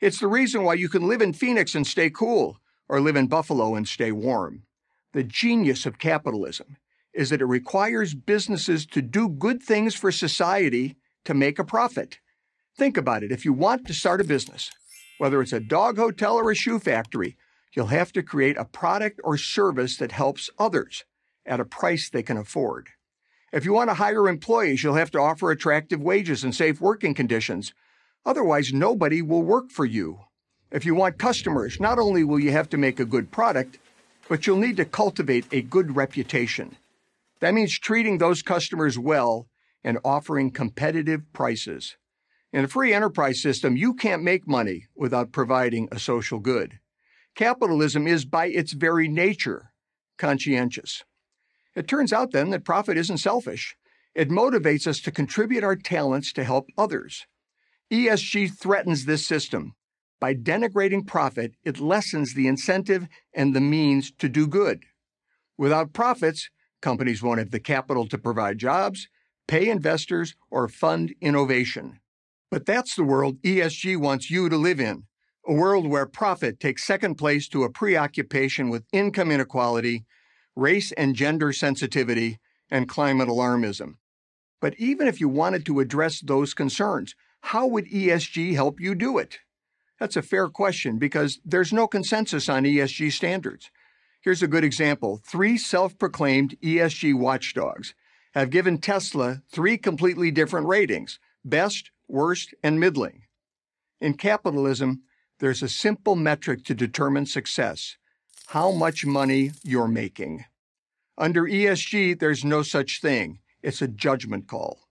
It's 0.00 0.18
the 0.18 0.28
reason 0.28 0.62
why 0.62 0.74
you 0.74 0.88
can 0.88 1.06
live 1.06 1.20
in 1.20 1.34
Phoenix 1.34 1.74
and 1.74 1.86
stay 1.86 2.08
cool, 2.08 2.58
or 2.88 3.02
live 3.02 3.16
in 3.16 3.26
Buffalo 3.26 3.74
and 3.74 3.86
stay 3.86 4.12
warm. 4.12 4.62
The 5.12 5.24
genius 5.24 5.84
of 5.84 5.98
capitalism 5.98 6.78
is 7.18 7.30
that 7.30 7.40
it 7.40 7.46
requires 7.46 8.14
businesses 8.14 8.86
to 8.86 9.02
do 9.02 9.28
good 9.28 9.60
things 9.60 9.92
for 9.92 10.12
society 10.12 10.94
to 11.24 11.34
make 11.34 11.58
a 11.58 11.64
profit. 11.64 12.20
Think 12.76 12.96
about 12.96 13.24
it. 13.24 13.32
If 13.32 13.44
you 13.44 13.52
want 13.52 13.88
to 13.88 13.92
start 13.92 14.20
a 14.20 14.24
business, 14.24 14.70
whether 15.18 15.42
it's 15.42 15.52
a 15.52 15.58
dog 15.58 15.98
hotel 15.98 16.36
or 16.36 16.48
a 16.48 16.54
shoe 16.54 16.78
factory, 16.78 17.36
you'll 17.74 17.86
have 17.86 18.12
to 18.12 18.22
create 18.22 18.56
a 18.56 18.64
product 18.64 19.20
or 19.24 19.36
service 19.36 19.96
that 19.96 20.12
helps 20.12 20.48
others 20.60 21.04
at 21.44 21.58
a 21.58 21.64
price 21.64 22.08
they 22.08 22.22
can 22.22 22.36
afford. 22.36 22.86
If 23.52 23.64
you 23.64 23.72
want 23.72 23.90
to 23.90 23.94
hire 23.94 24.28
employees, 24.28 24.84
you'll 24.84 24.94
have 24.94 25.10
to 25.10 25.18
offer 25.18 25.50
attractive 25.50 26.00
wages 26.00 26.44
and 26.44 26.54
safe 26.54 26.80
working 26.80 27.14
conditions. 27.14 27.74
Otherwise, 28.24 28.72
nobody 28.72 29.22
will 29.22 29.42
work 29.42 29.72
for 29.72 29.84
you. 29.84 30.20
If 30.70 30.86
you 30.86 30.94
want 30.94 31.18
customers, 31.18 31.80
not 31.80 31.98
only 31.98 32.22
will 32.22 32.38
you 32.38 32.52
have 32.52 32.68
to 32.68 32.76
make 32.76 33.00
a 33.00 33.04
good 33.04 33.32
product, 33.32 33.80
but 34.28 34.46
you'll 34.46 34.58
need 34.58 34.76
to 34.76 34.84
cultivate 34.84 35.46
a 35.50 35.62
good 35.62 35.96
reputation. 35.96 36.76
That 37.40 37.54
means 37.54 37.78
treating 37.78 38.18
those 38.18 38.42
customers 38.42 38.98
well 38.98 39.48
and 39.84 39.98
offering 40.04 40.50
competitive 40.50 41.22
prices. 41.32 41.96
In 42.52 42.64
a 42.64 42.68
free 42.68 42.92
enterprise 42.92 43.40
system, 43.40 43.76
you 43.76 43.94
can't 43.94 44.22
make 44.22 44.48
money 44.48 44.86
without 44.96 45.32
providing 45.32 45.88
a 45.92 45.98
social 45.98 46.38
good. 46.38 46.78
Capitalism 47.34 48.06
is, 48.06 48.24
by 48.24 48.46
its 48.46 48.72
very 48.72 49.06
nature, 49.06 49.72
conscientious. 50.16 51.04
It 51.76 51.86
turns 51.86 52.12
out 52.12 52.32
then 52.32 52.50
that 52.50 52.64
profit 52.64 52.96
isn't 52.96 53.18
selfish. 53.18 53.76
It 54.14 54.30
motivates 54.30 54.86
us 54.86 55.00
to 55.02 55.12
contribute 55.12 55.62
our 55.62 55.76
talents 55.76 56.32
to 56.32 56.44
help 56.44 56.68
others. 56.76 57.26
ESG 57.92 58.58
threatens 58.58 59.04
this 59.04 59.24
system. 59.24 59.74
By 60.20 60.34
denigrating 60.34 61.06
profit, 61.06 61.52
it 61.64 61.78
lessens 61.78 62.34
the 62.34 62.48
incentive 62.48 63.06
and 63.32 63.54
the 63.54 63.60
means 63.60 64.10
to 64.18 64.28
do 64.28 64.48
good. 64.48 64.82
Without 65.56 65.92
profits, 65.92 66.50
companies 66.80 67.22
won't 67.22 67.38
have 67.38 67.50
the 67.50 67.60
capital 67.60 68.06
to 68.08 68.18
provide 68.18 68.58
jobs, 68.58 69.08
pay 69.46 69.68
investors, 69.68 70.34
or 70.50 70.68
fund 70.68 71.14
innovation. 71.20 72.00
But 72.50 72.66
that's 72.66 72.94
the 72.94 73.04
world 73.04 73.42
ESG 73.42 73.96
wants 73.98 74.30
you 74.30 74.48
to 74.48 74.56
live 74.56 74.80
in 74.80 75.04
a 75.48 75.52
world 75.54 75.86
where 75.86 76.04
profit 76.04 76.60
takes 76.60 76.86
second 76.86 77.14
place 77.14 77.48
to 77.48 77.64
a 77.64 77.70
preoccupation 77.70 78.68
with 78.68 78.84
income 78.92 79.30
inequality, 79.30 80.04
race 80.54 80.92
and 80.92 81.16
gender 81.16 81.54
sensitivity, 81.54 82.38
and 82.70 82.86
climate 82.86 83.28
alarmism. 83.28 83.94
But 84.60 84.74
even 84.78 85.08
if 85.08 85.20
you 85.20 85.28
wanted 85.28 85.64
to 85.66 85.80
address 85.80 86.20
those 86.20 86.52
concerns, 86.52 87.14
how 87.40 87.66
would 87.66 87.86
ESG 87.86 88.54
help 88.54 88.78
you 88.78 88.94
do 88.94 89.16
it? 89.16 89.38
That's 89.98 90.16
a 90.16 90.22
fair 90.22 90.48
question 90.48 90.98
because 90.98 91.40
there's 91.46 91.72
no 91.72 91.88
consensus 91.88 92.48
on 92.50 92.64
ESG 92.64 93.10
standards. 93.12 93.70
Here's 94.20 94.42
a 94.42 94.48
good 94.48 94.64
example 94.64 95.20
three 95.24 95.56
self 95.56 95.96
proclaimed 95.98 96.56
ESG 96.60 97.14
watchdogs 97.14 97.94
have 98.32 98.50
given 98.50 98.78
Tesla 98.78 99.42
three 99.50 99.78
completely 99.78 100.30
different 100.30 100.66
ratings 100.66 101.18
best, 101.44 101.90
worst, 102.08 102.54
and 102.62 102.80
middling. 102.80 103.22
In 104.00 104.14
capitalism, 104.14 105.02
there's 105.38 105.62
a 105.62 105.68
simple 105.68 106.16
metric 106.16 106.64
to 106.64 106.74
determine 106.74 107.26
success 107.26 107.96
how 108.48 108.70
much 108.70 109.04
money 109.04 109.52
you're 109.62 109.88
making. 109.88 110.44
Under 111.16 111.44
ESG, 111.44 112.18
there's 112.18 112.44
no 112.44 112.62
such 112.62 113.00
thing, 113.00 113.40
it's 113.62 113.82
a 113.82 113.88
judgment 113.88 114.48
call. 114.48 114.88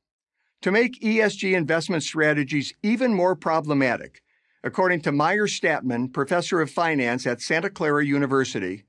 To 0.61 0.71
make 0.71 1.01
ESG 1.01 1.55
investment 1.55 2.03
strategies 2.03 2.73
even 2.84 3.13
more 3.13 3.36
problematic, 3.36 4.21
according 4.63 5.01
to 5.01 5.11
Meir 5.11 5.45
Statman, 5.45 6.13
professor 6.13 6.61
of 6.61 6.69
finance 6.69 7.25
at 7.25 7.41
Santa 7.41 7.69
Clara 7.69 8.05
University, 8.05 8.84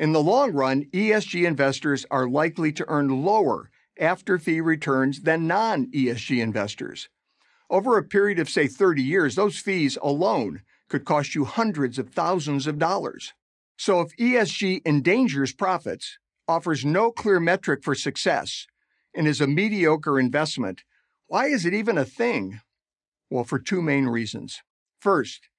in 0.00 0.12
the 0.12 0.22
long 0.22 0.52
run, 0.52 0.86
ESG 0.94 1.46
investors 1.46 2.06
are 2.10 2.26
likely 2.26 2.72
to 2.72 2.88
earn 2.88 3.22
lower 3.22 3.70
after 3.98 4.38
fee 4.38 4.62
returns 4.62 5.20
than 5.20 5.46
non 5.46 5.88
ESG 5.92 6.40
investors. 6.40 7.10
Over 7.68 7.98
a 7.98 8.02
period 8.02 8.38
of, 8.38 8.48
say, 8.48 8.66
30 8.66 9.02
years, 9.02 9.34
those 9.34 9.58
fees 9.58 9.98
alone 10.02 10.62
could 10.88 11.04
cost 11.04 11.34
you 11.34 11.44
hundreds 11.44 11.98
of 11.98 12.08
thousands 12.08 12.66
of 12.66 12.78
dollars. 12.78 13.34
So 13.76 14.00
if 14.00 14.16
ESG 14.16 14.80
endangers 14.86 15.52
profits, 15.52 16.18
offers 16.48 16.82
no 16.82 17.12
clear 17.12 17.38
metric 17.38 17.84
for 17.84 17.94
success, 17.94 18.66
and 19.14 19.28
is 19.28 19.42
a 19.42 19.46
mediocre 19.46 20.18
investment, 20.18 20.82
why 21.26 21.48
is 21.48 21.66
it 21.66 21.74
even 21.74 21.98
a 21.98 22.06
thing? 22.06 22.62
Well, 23.28 23.44
for 23.44 23.58
two 23.58 23.82
main 23.82 24.06
reasons. 24.06 24.62
First, 24.98 25.49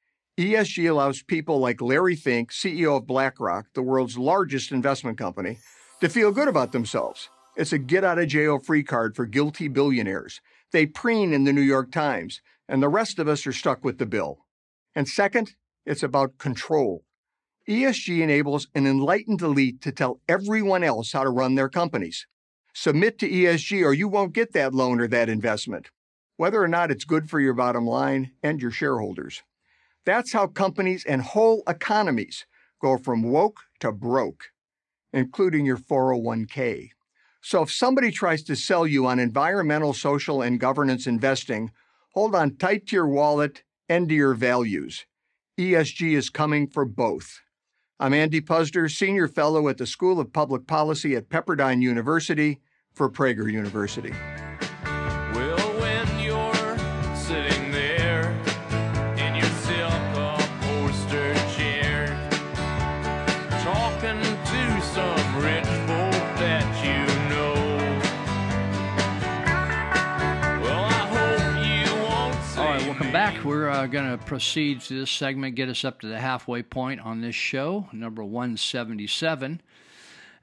ESG 0.41 0.89
allows 0.89 1.21
people 1.21 1.59
like 1.59 1.81
Larry 1.81 2.15
Fink, 2.15 2.51
CEO 2.51 2.97
of 2.97 3.05
BlackRock, 3.05 3.67
the 3.73 3.83
world's 3.83 4.17
largest 4.17 4.71
investment 4.71 5.17
company, 5.17 5.59
to 5.99 6.09
feel 6.09 6.31
good 6.31 6.47
about 6.47 6.71
themselves. 6.71 7.29
It's 7.55 7.73
a 7.73 7.77
get 7.77 8.03
out 8.03 8.17
of 8.17 8.27
jail 8.27 8.57
free 8.57 8.83
card 8.83 9.15
for 9.15 9.25
guilty 9.25 9.67
billionaires. 9.67 10.41
They 10.71 10.85
preen 10.87 11.33
in 11.33 11.43
the 11.43 11.53
New 11.53 11.61
York 11.61 11.91
Times, 11.91 12.41
and 12.67 12.81
the 12.81 12.89
rest 12.89 13.19
of 13.19 13.27
us 13.27 13.45
are 13.45 13.51
stuck 13.51 13.83
with 13.83 13.99
the 13.99 14.05
bill. 14.05 14.39
And 14.95 15.07
second, 15.07 15.53
it's 15.85 16.01
about 16.01 16.37
control. 16.37 17.03
ESG 17.69 18.21
enables 18.21 18.67
an 18.73 18.87
enlightened 18.87 19.41
elite 19.41 19.81
to 19.81 19.91
tell 19.91 20.21
everyone 20.27 20.83
else 20.83 21.11
how 21.11 21.23
to 21.23 21.29
run 21.29 21.55
their 21.55 21.69
companies. 21.69 22.25
Submit 22.73 23.19
to 23.19 23.29
ESG 23.29 23.85
or 23.85 23.93
you 23.93 24.07
won't 24.07 24.33
get 24.33 24.53
that 24.53 24.73
loan 24.73 24.99
or 24.99 25.07
that 25.07 25.29
investment, 25.29 25.91
whether 26.37 26.63
or 26.63 26.67
not 26.67 26.89
it's 26.89 27.05
good 27.05 27.29
for 27.29 27.39
your 27.39 27.53
bottom 27.53 27.85
line 27.85 28.31
and 28.41 28.59
your 28.61 28.71
shareholders. 28.71 29.43
That's 30.05 30.33
how 30.33 30.47
companies 30.47 31.05
and 31.05 31.21
whole 31.21 31.63
economies 31.67 32.45
go 32.81 32.97
from 32.97 33.23
woke 33.23 33.61
to 33.81 33.91
broke, 33.91 34.45
including 35.13 35.65
your 35.65 35.77
401k. 35.77 36.89
So 37.41 37.63
if 37.63 37.71
somebody 37.71 38.11
tries 38.11 38.43
to 38.43 38.55
sell 38.55 38.87
you 38.87 39.05
on 39.05 39.19
environmental, 39.19 39.93
social, 39.93 40.41
and 40.41 40.59
governance 40.59 41.07
investing, 41.07 41.71
hold 42.13 42.35
on 42.35 42.55
tight 42.55 42.87
to 42.87 42.95
your 42.95 43.07
wallet 43.07 43.63
and 43.89 44.09
to 44.09 44.15
your 44.15 44.33
values. 44.33 45.05
ESG 45.59 46.15
is 46.15 46.29
coming 46.29 46.67
for 46.67 46.85
both. 46.85 47.41
I'm 47.99 48.13
Andy 48.13 48.41
Puzder, 48.41 48.89
Senior 48.89 49.27
Fellow 49.27 49.67
at 49.67 49.77
the 49.77 49.85
School 49.85 50.19
of 50.19 50.33
Public 50.33 50.65
Policy 50.65 51.15
at 51.15 51.29
Pepperdine 51.29 51.81
University 51.81 52.59
for 52.93 53.09
Prager 53.09 53.51
University. 53.51 54.13
Uh, 73.81 73.87
going 73.87 74.15
to 74.15 74.23
proceed 74.25 74.79
to 74.79 74.99
this 74.99 75.09
segment, 75.09 75.55
get 75.55 75.67
us 75.67 75.83
up 75.83 76.01
to 76.01 76.07
the 76.07 76.19
halfway 76.19 76.61
point 76.61 77.01
on 77.01 77.19
this 77.21 77.33
show, 77.33 77.87
number 77.91 78.23
177. 78.23 79.59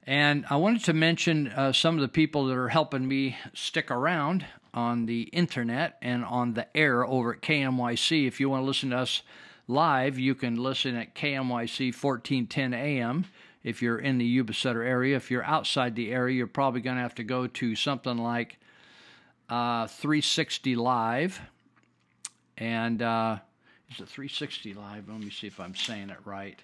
And 0.05 0.45
I 0.49 0.57
wanted 0.57 0.83
to 0.85 0.93
mention 0.93 1.47
uh, 1.47 1.71
some 1.71 1.95
of 1.95 2.01
the 2.01 2.09
people 2.09 2.47
that 2.47 2.57
are 2.57 2.67
helping 2.67 3.07
me 3.07 3.37
stick 3.53 3.91
around 3.91 4.45
on 4.73 5.05
the 5.05 5.21
internet 5.21 5.97
and 6.01 6.25
on 6.25 6.53
the 6.53 6.67
air 6.75 7.05
over 7.05 7.35
at 7.35 7.41
KMYC. 7.41 8.27
If 8.27 8.41
you 8.41 8.49
want 8.49 8.63
to 8.63 8.65
listen 8.65 8.89
to 8.89 8.97
us 8.97 9.21
live, 9.69 10.19
you 10.19 10.35
can 10.35 10.57
listen 10.57 10.97
at 10.97 11.15
KMYC 11.15 11.95
1410 11.95 12.73
AM 12.73 13.25
if 13.63 13.81
you're 13.81 13.99
in 13.99 14.17
the 14.17 14.25
Yuba 14.25 14.53
Sutter 14.53 14.83
area. 14.83 15.15
If 15.15 15.31
you're 15.31 15.45
outside 15.45 15.95
the 15.95 16.11
area, 16.11 16.35
you're 16.35 16.47
probably 16.47 16.81
going 16.81 16.97
to 16.97 17.03
have 17.03 17.15
to 17.15 17.23
go 17.23 17.47
to 17.47 17.75
something 17.75 18.17
like 18.17 18.57
uh, 19.47 19.87
360 19.87 20.75
Live. 20.75 21.39
And 22.59 23.01
uh, 23.01 23.39
is 23.89 23.99
it 23.99 24.09
360 24.09 24.75
Live? 24.75 25.09
Let 25.09 25.19
me 25.19 25.31
see 25.31 25.47
if 25.47 25.59
I'm 25.59 25.75
saying 25.75 26.09
it 26.09 26.19
right. 26.25 26.61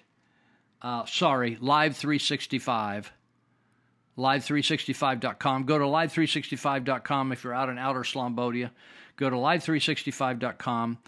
Uh, 0.82 1.04
sorry, 1.06 1.58
Live 1.60 1.96
365 1.96 3.10
live365.com. 4.18 5.64
Go 5.64 5.78
to 5.78 5.84
live365.com 5.84 7.32
if 7.32 7.44
you're 7.44 7.54
out 7.54 7.68
in 7.68 7.78
outer 7.78 8.00
Slombodia. 8.00 8.70
Go 9.16 9.30
to 9.30 9.36
live365.com. 9.36 10.98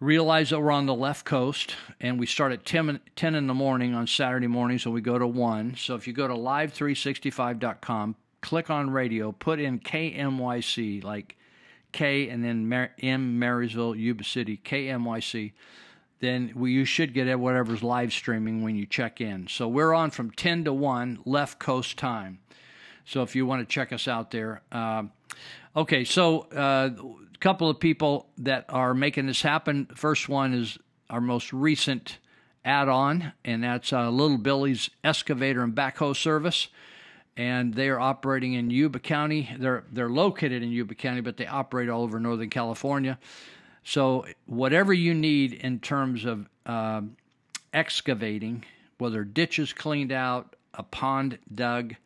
realize 0.00 0.50
that 0.50 0.60
we're 0.60 0.70
on 0.70 0.86
the 0.86 0.94
left 0.94 1.24
coast 1.24 1.74
and 2.00 2.18
we 2.18 2.26
start 2.26 2.52
at 2.52 2.64
10, 2.64 3.00
10 3.16 3.34
in 3.34 3.46
the 3.46 3.54
morning 3.54 3.94
on 3.94 4.06
Saturday 4.06 4.46
mornings 4.46 4.84
and 4.84 4.94
we 4.94 5.00
go 5.00 5.18
to 5.18 5.26
1. 5.26 5.76
So 5.76 5.94
if 5.94 6.06
you 6.06 6.12
go 6.12 6.28
to 6.28 6.34
live365.com, 6.34 8.16
click 8.42 8.70
on 8.70 8.90
radio, 8.90 9.32
put 9.32 9.60
in 9.60 9.80
KMYC, 9.80 11.02
like 11.02 11.36
K 11.94 12.28
and 12.28 12.44
then 12.44 12.68
Mar- 12.68 12.90
M 13.02 13.38
Marysville, 13.38 13.96
Yuba 13.96 14.24
City, 14.24 14.60
KMYC, 14.62 15.52
then 16.20 16.52
we, 16.54 16.72
you 16.72 16.84
should 16.84 17.14
get 17.14 17.38
whatever's 17.38 17.82
live 17.82 18.12
streaming 18.12 18.62
when 18.62 18.76
you 18.76 18.84
check 18.84 19.20
in. 19.20 19.46
So 19.46 19.68
we're 19.68 19.94
on 19.94 20.10
from 20.10 20.30
10 20.32 20.64
to 20.64 20.72
1 20.72 21.20
left 21.24 21.58
coast 21.58 21.96
time. 21.96 22.40
So 23.06 23.22
if 23.22 23.36
you 23.36 23.46
want 23.46 23.66
to 23.66 23.72
check 23.72 23.92
us 23.92 24.08
out 24.08 24.30
there. 24.30 24.62
Um, 24.72 25.12
okay, 25.76 26.04
so 26.04 26.40
uh, 26.54 26.90
a 26.98 27.38
couple 27.38 27.70
of 27.70 27.78
people 27.78 28.26
that 28.38 28.66
are 28.68 28.92
making 28.92 29.26
this 29.26 29.42
happen. 29.42 29.86
First 29.94 30.28
one 30.28 30.52
is 30.52 30.78
our 31.08 31.20
most 31.20 31.52
recent 31.52 32.18
add 32.64 32.88
on, 32.88 33.32
and 33.44 33.62
that's 33.62 33.92
uh, 33.92 34.10
Little 34.10 34.38
Billy's 34.38 34.90
Excavator 35.04 35.62
and 35.62 35.74
Backhoe 35.74 36.16
Service. 36.16 36.68
And 37.36 37.74
they 37.74 37.88
are 37.88 37.98
operating 37.98 38.54
in 38.54 38.70
Yuba 38.70 39.00
County. 39.00 39.50
They're 39.58 39.84
they're 39.92 40.10
located 40.10 40.62
in 40.62 40.70
Yuba 40.70 40.94
County, 40.94 41.20
but 41.20 41.36
they 41.36 41.46
operate 41.46 41.88
all 41.88 42.02
over 42.02 42.20
Northern 42.20 42.50
California. 42.50 43.18
So 43.82 44.26
whatever 44.46 44.92
you 44.92 45.14
need 45.14 45.52
in 45.54 45.80
terms 45.80 46.24
of 46.24 46.48
um 46.66 47.16
excavating, 47.72 48.64
whether 48.98 49.24
ditches 49.24 49.72
cleaned 49.72 50.12
out, 50.12 50.54
a 50.74 50.82
pond 50.82 51.38
dug, 51.52 51.96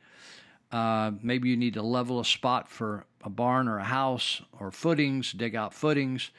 uh, 0.73 1.13
maybe 1.23 1.49
you 1.49 1.57
need 1.57 1.75
to 1.75 1.83
level 1.83 2.21
a 2.21 2.25
spot 2.25 2.69
for 2.69 3.05
a 3.23 3.31
barn 3.31 3.69
or 3.69 3.79
a 3.79 3.85
house 3.85 4.43
or 4.59 4.71
footings, 4.71 5.33
dig 5.33 5.55
out 5.55 5.75
footings, 5.75 6.31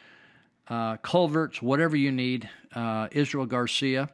uh, 0.67 0.97
culverts, 0.97 1.61
whatever 1.61 1.95
you 1.95 2.11
need. 2.11 2.49
Uh, 2.73 3.07
Israel 3.11 3.45
Garcia, 3.45 4.09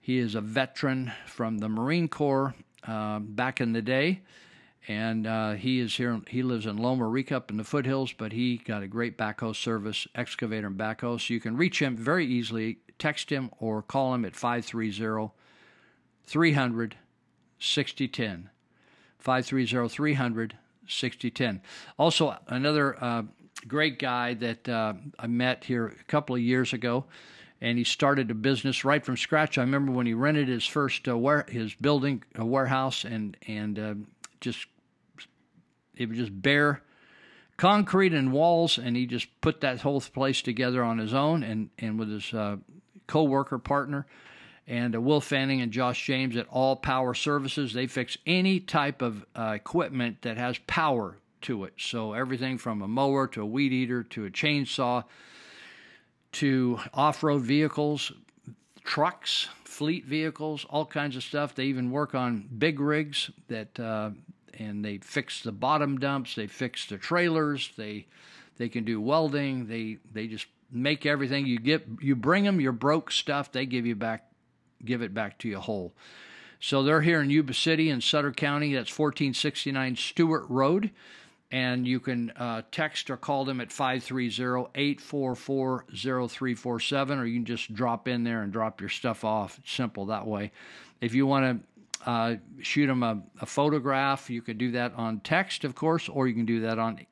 he 0.00 0.18
is 0.18 0.34
a 0.34 0.40
veteran 0.40 1.12
from 1.26 1.58
the 1.58 1.68
Marine 1.68 2.08
Corps 2.08 2.54
uh, 2.86 3.18
back 3.18 3.60
in 3.60 3.72
the 3.72 3.82
day. 3.82 4.20
And 4.86 5.26
uh, 5.26 5.52
he 5.52 5.80
is 5.80 5.96
here. 5.96 6.20
He 6.28 6.42
lives 6.42 6.66
in 6.66 6.76
Loma 6.76 7.08
Rica 7.08 7.36
up 7.36 7.50
in 7.50 7.56
the 7.56 7.64
foothills, 7.64 8.12
but 8.12 8.32
he 8.32 8.58
got 8.58 8.82
a 8.82 8.86
great 8.86 9.16
backhoe 9.16 9.56
service, 9.56 10.06
excavator 10.14 10.66
and 10.66 10.78
backhoe. 10.78 11.18
So 11.18 11.32
you 11.32 11.40
can 11.40 11.56
reach 11.56 11.80
him 11.80 11.96
very 11.96 12.26
easily. 12.26 12.78
Text 12.98 13.30
him 13.30 13.50
or 13.58 13.82
call 13.82 14.14
him 14.14 14.24
at 14.24 14.36
530 14.36 15.32
300 16.26 16.96
6010. 17.58 18.50
530 19.18 19.88
300 19.88 20.58
6010. 20.86 21.62
Also, 21.98 22.36
another 22.48 23.02
uh, 23.02 23.22
great 23.66 23.98
guy 23.98 24.34
that 24.34 24.68
uh, 24.68 24.94
I 25.18 25.26
met 25.26 25.64
here 25.64 25.86
a 25.86 26.04
couple 26.04 26.36
of 26.36 26.42
years 26.42 26.72
ago, 26.72 27.06
and 27.64 27.78
he 27.78 27.84
started 27.84 28.30
a 28.30 28.34
business 28.34 28.84
right 28.84 29.02
from 29.02 29.16
scratch. 29.16 29.56
I 29.56 29.62
remember 29.62 29.90
when 29.90 30.04
he 30.04 30.12
rented 30.12 30.48
his 30.48 30.66
first 30.66 31.08
uh, 31.08 31.42
his 31.48 31.72
building, 31.74 32.22
a 32.34 32.44
warehouse, 32.44 33.04
and 33.04 33.38
and 33.48 33.78
uh, 33.78 33.94
just 34.42 34.66
it 35.96 36.10
was 36.10 36.18
just 36.18 36.42
bare 36.42 36.82
concrete 37.56 38.12
and 38.12 38.32
walls, 38.32 38.76
and 38.76 38.94
he 38.94 39.06
just 39.06 39.28
put 39.40 39.62
that 39.62 39.80
whole 39.80 40.02
place 40.02 40.42
together 40.42 40.84
on 40.84 40.98
his 40.98 41.14
own 41.14 41.42
and 41.42 41.70
and 41.78 41.98
with 41.98 42.10
his 42.10 42.34
uh, 42.34 42.56
co-worker 43.06 43.58
partner 43.58 44.06
and 44.66 44.94
uh, 44.94 45.00
Will 45.00 45.22
Fanning 45.22 45.62
and 45.62 45.72
Josh 45.72 46.04
James 46.04 46.36
at 46.36 46.46
All 46.50 46.76
Power 46.76 47.14
Services. 47.14 47.72
They 47.72 47.86
fix 47.86 48.18
any 48.26 48.60
type 48.60 49.00
of 49.00 49.24
uh, 49.34 49.52
equipment 49.54 50.20
that 50.20 50.36
has 50.36 50.58
power 50.66 51.16
to 51.42 51.64
it. 51.64 51.72
So 51.78 52.12
everything 52.12 52.58
from 52.58 52.82
a 52.82 52.88
mower 52.88 53.26
to 53.28 53.40
a 53.40 53.46
weed 53.46 53.72
eater 53.72 54.02
to 54.02 54.26
a 54.26 54.30
chainsaw 54.30 55.04
to 56.34 56.78
off-road 56.92 57.42
vehicles, 57.42 58.12
trucks, 58.82 59.48
fleet 59.64 60.04
vehicles, 60.04 60.64
all 60.70 60.86
kinds 60.86 61.16
of 61.16 61.22
stuff. 61.22 61.54
They 61.54 61.64
even 61.64 61.90
work 61.90 62.14
on 62.14 62.48
big 62.58 62.78
rigs 62.80 63.30
that 63.48 63.78
uh, 63.80 64.10
and 64.58 64.84
they 64.84 64.98
fix 64.98 65.42
the 65.42 65.52
bottom 65.52 65.98
dumps. 65.98 66.34
They 66.34 66.46
fix 66.46 66.86
the 66.86 66.98
trailers. 66.98 67.70
They 67.76 68.06
they 68.56 68.68
can 68.68 68.84
do 68.84 69.00
welding. 69.00 69.66
They 69.66 69.98
they 70.12 70.26
just 70.26 70.46
make 70.70 71.06
everything 71.06 71.46
you 71.46 71.58
get. 71.58 71.86
You 72.00 72.14
bring 72.14 72.44
them 72.44 72.60
your 72.60 72.72
broke 72.72 73.10
stuff. 73.10 73.52
They 73.52 73.66
give 73.66 73.86
you 73.86 73.96
back 73.96 74.30
give 74.84 75.02
it 75.02 75.14
back 75.14 75.38
to 75.38 75.48
you 75.48 75.58
whole. 75.58 75.94
So 76.60 76.82
they're 76.82 77.02
here 77.02 77.20
in 77.20 77.30
Yuba 77.30 77.54
City 77.54 77.90
in 77.90 78.00
Sutter 78.00 78.32
County. 78.32 78.72
That's 78.74 78.90
1469 78.90 79.96
Stewart 79.96 80.44
Road. 80.48 80.90
And 81.50 81.86
you 81.86 82.00
can 82.00 82.30
uh, 82.30 82.62
text 82.72 83.10
or 83.10 83.16
call 83.16 83.44
them 83.44 83.60
at 83.60 83.70
530 83.70 84.70
844 84.74 85.84
0347, 85.92 87.18
or 87.18 87.26
you 87.26 87.38
can 87.38 87.44
just 87.44 87.72
drop 87.72 88.08
in 88.08 88.24
there 88.24 88.42
and 88.42 88.52
drop 88.52 88.80
your 88.80 88.90
stuff 88.90 89.24
off. 89.24 89.58
It's 89.58 89.70
simple 89.70 90.06
that 90.06 90.26
way. 90.26 90.50
If 91.00 91.14
you 91.14 91.26
want 91.26 91.62
to 92.04 92.10
uh, 92.10 92.36
shoot 92.60 92.86
them 92.86 93.02
a, 93.02 93.22
a 93.40 93.46
photograph, 93.46 94.30
you 94.30 94.42
could 94.42 94.58
do 94.58 94.72
that 94.72 94.94
on 94.96 95.20
text, 95.20 95.64
of 95.64 95.74
course, 95.74 96.08
or 96.08 96.26
you 96.26 96.34
can 96.34 96.46
do 96.46 96.60
that 96.60 96.78
on 96.78 97.06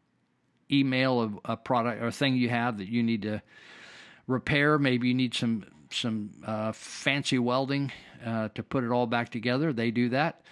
email 0.70 1.20
of 1.20 1.38
a 1.44 1.56
product 1.56 2.02
or 2.02 2.10
thing 2.10 2.34
you 2.34 2.48
have 2.48 2.78
that 2.78 2.88
you 2.88 3.02
need 3.02 3.22
to 3.22 3.42
repair. 4.26 4.78
Maybe 4.78 5.08
you 5.08 5.14
need 5.14 5.34
some 5.34 5.64
some 5.90 6.30
uh, 6.46 6.72
fancy 6.72 7.38
welding 7.38 7.92
uh, 8.24 8.48
to 8.54 8.62
put 8.62 8.82
it 8.82 8.90
all 8.90 9.06
back 9.06 9.28
together. 9.28 9.72
They 9.72 9.90
do 9.90 10.08
that. 10.10 10.42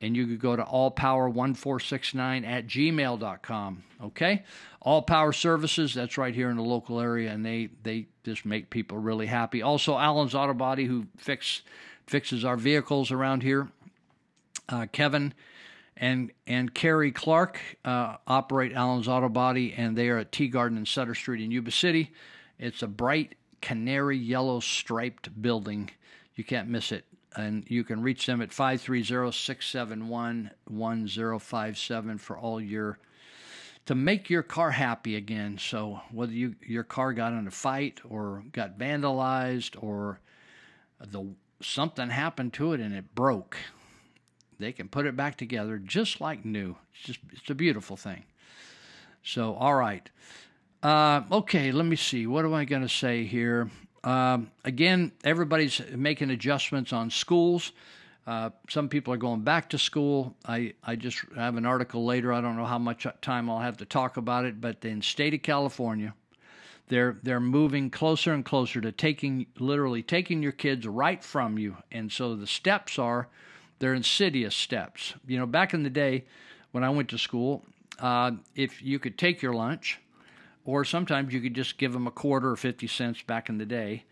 And 0.00 0.16
you 0.16 0.26
could 0.26 0.40
go 0.40 0.54
to 0.54 0.62
allpower1469 0.62 2.46
at 2.46 2.66
gmail.com. 2.66 3.82
Okay? 4.04 4.44
All 4.80 5.02
Power 5.02 5.32
Services, 5.32 5.92
that's 5.92 6.16
right 6.16 6.34
here 6.34 6.50
in 6.50 6.56
the 6.56 6.62
local 6.62 7.00
area, 7.00 7.32
and 7.32 7.44
they, 7.44 7.70
they 7.82 8.06
just 8.24 8.44
make 8.44 8.70
people 8.70 8.98
really 8.98 9.26
happy. 9.26 9.60
Also, 9.60 9.98
Allen's 9.98 10.36
Auto 10.36 10.54
Body, 10.54 10.84
who 10.84 11.06
fix, 11.16 11.62
fixes 12.06 12.44
our 12.44 12.56
vehicles 12.56 13.10
around 13.10 13.42
here. 13.42 13.68
Uh, 14.68 14.86
Kevin 14.92 15.34
and 15.98 16.30
and 16.46 16.72
Carrie 16.72 17.12
Clark 17.12 17.60
uh, 17.84 18.16
operate 18.26 18.72
Allen's 18.72 19.08
Auto 19.08 19.28
Body, 19.28 19.74
and 19.76 19.96
they 19.96 20.08
are 20.08 20.18
at 20.18 20.32
Teegarden 20.32 20.76
and 20.76 20.86
Sutter 20.86 21.14
Street 21.14 21.42
in 21.42 21.50
Yuba 21.50 21.70
City. 21.70 22.12
It's 22.58 22.82
a 22.82 22.86
bright 22.86 23.34
canary 23.60 24.16
yellow 24.16 24.60
striped 24.60 25.40
building. 25.42 25.90
You 26.36 26.44
can't 26.44 26.68
miss 26.68 26.92
it. 26.92 27.04
And 27.38 27.64
you 27.68 27.84
can 27.84 28.02
reach 28.02 28.26
them 28.26 28.42
at 28.42 28.52
530 28.52 29.30
671 29.30 30.50
1057 30.66 32.18
for 32.18 32.36
all 32.36 32.60
your. 32.60 32.98
To 33.86 33.94
make 33.94 34.28
your 34.28 34.42
car 34.42 34.72
happy 34.72 35.16
again. 35.16 35.56
So, 35.56 36.00
whether 36.10 36.32
you 36.32 36.56
your 36.66 36.82
car 36.82 37.12
got 37.12 37.32
in 37.32 37.46
a 37.46 37.50
fight 37.50 38.00
or 38.06 38.42
got 38.52 38.76
vandalized 38.76 39.82
or 39.82 40.20
the 41.00 41.32
something 41.62 42.10
happened 42.10 42.52
to 42.54 42.72
it 42.72 42.80
and 42.80 42.92
it 42.92 43.14
broke, 43.14 43.56
they 44.58 44.72
can 44.72 44.88
put 44.88 45.06
it 45.06 45.16
back 45.16 45.36
together 45.36 45.78
just 45.78 46.20
like 46.20 46.44
new. 46.44 46.76
It's 46.92 47.06
just 47.06 47.20
it's 47.32 47.50
a 47.50 47.54
beautiful 47.54 47.96
thing. 47.96 48.24
So, 49.22 49.54
all 49.54 49.74
right. 49.74 50.10
Uh, 50.82 51.22
okay, 51.30 51.70
let 51.70 51.86
me 51.86 51.96
see. 51.96 52.26
What 52.26 52.44
am 52.44 52.54
I 52.54 52.64
going 52.64 52.82
to 52.82 52.88
say 52.88 53.24
here? 53.24 53.70
Um, 54.04 54.50
again, 54.64 55.12
everybody's 55.24 55.80
making 55.94 56.30
adjustments 56.30 56.92
on 56.92 57.10
schools. 57.10 57.72
Uh, 58.26 58.50
some 58.68 58.88
people 58.88 59.12
are 59.14 59.18
going 59.18 59.40
back 59.40 59.70
to 59.70 59.78
school. 59.78 60.36
I, 60.46 60.74
I 60.84 60.96
just 60.96 61.20
have 61.34 61.56
an 61.56 61.64
article 61.64 62.04
later. 62.04 62.32
I 62.32 62.40
don't 62.40 62.56
know 62.56 62.66
how 62.66 62.78
much 62.78 63.06
time 63.22 63.48
I'll 63.48 63.60
have 63.60 63.78
to 63.78 63.86
talk 63.86 64.18
about 64.18 64.44
it, 64.44 64.60
but 64.60 64.84
in 64.84 65.00
state 65.00 65.32
of 65.34 65.42
California, 65.42 66.14
they're 66.88 67.18
they're 67.22 67.40
moving 67.40 67.90
closer 67.90 68.32
and 68.32 68.44
closer 68.44 68.80
to 68.80 68.92
taking 68.92 69.46
literally 69.58 70.02
taking 70.02 70.42
your 70.42 70.52
kids 70.52 70.86
right 70.86 71.22
from 71.22 71.58
you. 71.58 71.76
And 71.90 72.10
so 72.12 72.34
the 72.34 72.46
steps 72.46 72.98
are 72.98 73.28
they're 73.78 73.94
insidious 73.94 74.54
steps. 74.54 75.14
You 75.26 75.38
know, 75.38 75.46
back 75.46 75.72
in 75.72 75.82
the 75.82 75.90
day 75.90 76.24
when 76.72 76.84
I 76.84 76.90
went 76.90 77.08
to 77.10 77.18
school, 77.18 77.64
uh, 77.98 78.32
if 78.54 78.82
you 78.82 78.98
could 78.98 79.16
take 79.16 79.40
your 79.42 79.54
lunch, 79.54 80.00
or 80.68 80.84
sometimes 80.84 81.32
you 81.32 81.40
could 81.40 81.54
just 81.54 81.78
give 81.78 81.92
them 81.92 82.06
a 82.06 82.10
quarter 82.10 82.50
or 82.50 82.56
50 82.56 82.86
cents 82.86 83.22
back 83.22 83.48
in 83.48 83.58
the 83.58 83.66
day 83.66 84.04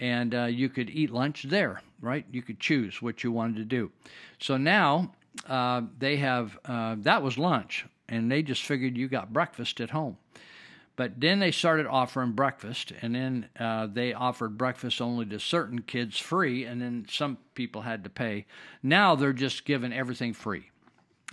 and 0.00 0.34
uh, 0.34 0.44
you 0.44 0.68
could 0.68 0.90
eat 0.90 1.10
lunch 1.10 1.44
there 1.44 1.82
right? 2.00 2.24
You 2.30 2.42
could 2.42 2.60
choose 2.60 3.02
what 3.02 3.22
you 3.22 3.32
wanted 3.32 3.56
to 3.56 3.64
do. 3.64 3.90
So 4.38 4.56
now 4.56 5.12
uh, 5.48 5.82
they 5.98 6.16
have 6.16 6.58
uh, 6.64 6.96
that 7.00 7.22
was 7.22 7.38
lunch 7.38 7.86
and 8.08 8.30
they 8.30 8.42
just 8.42 8.62
figured 8.62 8.96
you 8.96 9.08
got 9.08 9.32
breakfast 9.32 9.80
at 9.80 9.90
home. 9.90 10.16
But 10.96 11.18
then 11.18 11.38
they 11.38 11.50
started 11.50 11.86
offering 11.86 12.32
breakfast 12.32 12.92
and 13.00 13.14
then 13.14 13.48
uh, 13.58 13.86
they 13.86 14.12
offered 14.12 14.58
breakfast 14.58 15.00
only 15.00 15.24
to 15.26 15.40
certain 15.40 15.82
kids 15.82 16.18
free 16.18 16.64
and 16.64 16.82
then 16.82 17.06
some 17.08 17.38
people 17.54 17.82
had 17.82 18.04
to 18.04 18.10
pay. 18.10 18.46
Now 18.82 19.14
they're 19.14 19.32
just 19.32 19.64
giving 19.64 19.92
everything 19.92 20.34
free. 20.34 20.70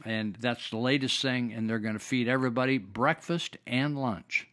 And 0.06 0.38
that's 0.40 0.70
the 0.70 0.78
latest 0.78 1.22
thing 1.22 1.52
and 1.52 1.70
they're 1.70 1.80
going 1.80 1.96
to 1.96 2.00
feed 2.00 2.28
everybody 2.28 2.78
breakfast 2.78 3.58
and 3.66 4.00
lunch 4.00 4.48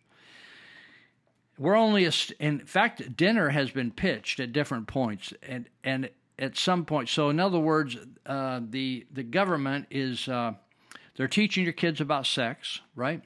we're 1.58 1.76
only 1.76 2.04
a, 2.04 2.12
in 2.40 2.60
fact 2.60 3.16
dinner 3.16 3.50
has 3.50 3.70
been 3.70 3.90
pitched 3.90 4.40
at 4.40 4.52
different 4.52 4.86
points 4.86 5.32
and 5.42 5.68
and 5.82 6.08
at 6.38 6.56
some 6.56 6.84
point 6.84 7.08
so 7.08 7.28
in 7.28 7.38
other 7.38 7.58
words 7.58 7.96
uh, 8.26 8.60
the 8.70 9.06
the 9.12 9.22
government 9.22 9.86
is 9.90 10.28
uh, 10.28 10.52
they're 11.16 11.28
teaching 11.28 11.64
your 11.64 11.72
kids 11.72 12.00
about 12.00 12.26
sex 12.26 12.80
right 12.96 13.22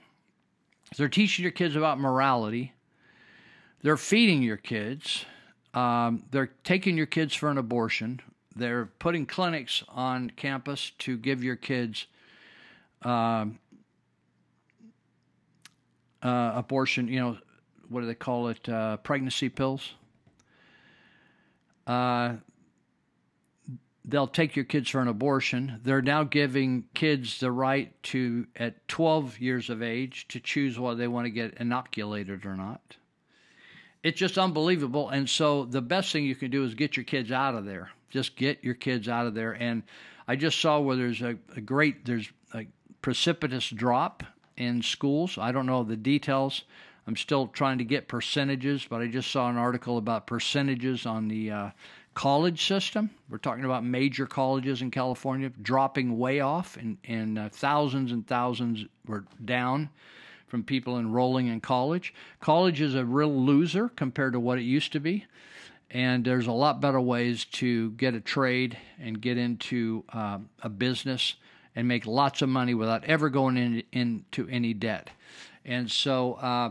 they're 0.97 1.09
teaching 1.09 1.43
your 1.43 1.53
kids 1.53 1.77
about 1.77 1.99
morality 1.99 2.73
they're 3.83 3.97
feeding 3.97 4.43
your 4.43 4.57
kids. 4.57 5.25
Um, 5.75 6.25
they're 6.31 6.51
taking 6.65 6.97
your 6.97 7.07
kids 7.07 7.35
for 7.35 7.51
an 7.51 7.59
abortion. 7.59 8.21
They're 8.57 8.87
putting 8.87 9.27
clinics 9.27 9.85
on 9.89 10.31
campus 10.31 10.91
to 10.99 11.17
give 11.17 11.45
your 11.45 11.57
kids 11.57 12.07
um, 13.03 13.59
uh, 16.23 16.53
abortion. 16.57 17.07
You 17.07 17.21
know, 17.21 17.39
what 17.89 18.01
do 18.01 18.07
they 18.07 18.15
call 18.15 18.49
it? 18.49 18.69
Uh, 18.69 18.97
pregnancy 18.99 19.49
pills. 19.49 19.95
Uh, 21.87 22.35
they'll 24.05 24.27
take 24.27 24.57
your 24.57 24.65
kids 24.65 24.89
for 24.89 25.01
an 25.01 25.09
abortion. 25.09 25.81
They're 25.83 26.03
now 26.03 26.25
giving 26.25 26.85
kids 26.95 27.41
the 27.41 27.53
right 27.53 27.93
to, 28.05 28.47
at 28.57 28.89
12 28.89 29.39
years 29.39 29.71
of 29.71 29.83
age, 29.83 30.27
to 30.29 30.41
choose 30.41 30.79
whether 30.79 30.97
they 30.97 31.09
want 31.09 31.27
to 31.27 31.31
get 31.31 31.55
inoculated 31.61 32.47
or 32.47 32.57
not. 32.57 32.97
It's 34.03 34.19
just 34.19 34.39
unbelievable. 34.39 35.11
And 35.11 35.29
so 35.29 35.65
the 35.65 35.83
best 35.83 36.13
thing 36.13 36.25
you 36.25 36.37
can 36.37 36.51
do 36.51 36.65
is 36.65 36.75
get 36.75 36.97
your 36.97 37.05
kids 37.05 37.31
out 37.33 37.55
of 37.55 37.65
there. 37.65 37.91
Just 38.11 38.37
get 38.37 38.65
your 38.65 38.75
kids 38.75 39.09
out 39.09 39.27
of 39.27 39.35
there. 39.35 39.53
And 39.53 39.83
I 40.27 40.37
just 40.37 40.61
saw 40.61 40.81
where 40.81 40.97
there's 40.97 41.21
a, 41.21 41.37
a 41.57 41.61
great, 41.61 42.07
there's 42.07 42.31
a 42.55 42.67
precipitous 43.03 43.69
drop 43.69 44.23
in 44.57 44.83
schools. 44.83 45.37
I 45.39 45.53
don't 45.53 45.67
know 45.67 45.83
the 45.85 45.97
details. 45.97 46.65
I'm 47.09 47.17
still 47.17 47.47
trying 47.47 47.79
to 47.79 47.85
get 47.85 48.07
percentages, 48.07 48.87
but 48.89 49.01
I 49.01 49.07
just 49.07 49.31
saw 49.31 49.49
an 49.49 49.57
article 49.57 49.97
about 49.97 50.27
percentages 50.27 51.07
on 51.07 51.27
the 51.27 51.51
uh, 51.51 51.71
college 52.13 52.67
system. 52.67 53.09
We're 53.31 53.39
talking 53.39 53.65
about 53.65 53.83
major 53.83 54.27
colleges 54.27 54.83
in 54.83 54.91
California 54.91 55.51
dropping 55.63 56.19
way 56.19 56.41
off, 56.41 56.77
and, 56.77 56.99
and 57.05 57.39
uh, 57.39 57.49
thousands 57.49 58.13
and 58.13 58.27
thousands 58.27 58.85
were 59.07 59.25
down 59.43 59.89
from 60.49 60.63
people 60.63 60.99
enrolling 60.99 61.47
in 61.47 61.63
college. 61.63 62.13
College 62.41 62.83
is 62.83 62.95
a 62.95 63.07
real 63.07 63.35
loser 63.35 63.89
compared 63.89 64.35
to 64.35 64.41
what 64.41 64.59
it 64.59 64.65
used 64.65 64.93
to 64.93 65.01
be. 65.01 65.25
And 65.91 66.27
there's 66.27 66.47
a 66.47 66.53
lot 66.53 66.83
better 66.83 67.01
ways 67.01 67.47
to 67.53 67.93
get 67.93 68.13
a 68.13 68.21
trade 68.21 68.77
and 69.01 69.19
get 69.19 69.39
into 69.39 70.05
uh, 70.13 70.41
a 70.63 70.69
business 70.69 71.37
and 71.75 71.89
make 71.89 72.07
lots 72.07 72.43
of 72.43 72.51
money 72.51 72.75
without 72.75 73.05
ever 73.05 73.31
going 73.31 73.57
in, 73.57 73.83
into 73.93 74.47
any 74.49 74.75
debt. 74.75 75.09
And 75.69 75.91
so 75.91 76.35
uh, 76.35 76.71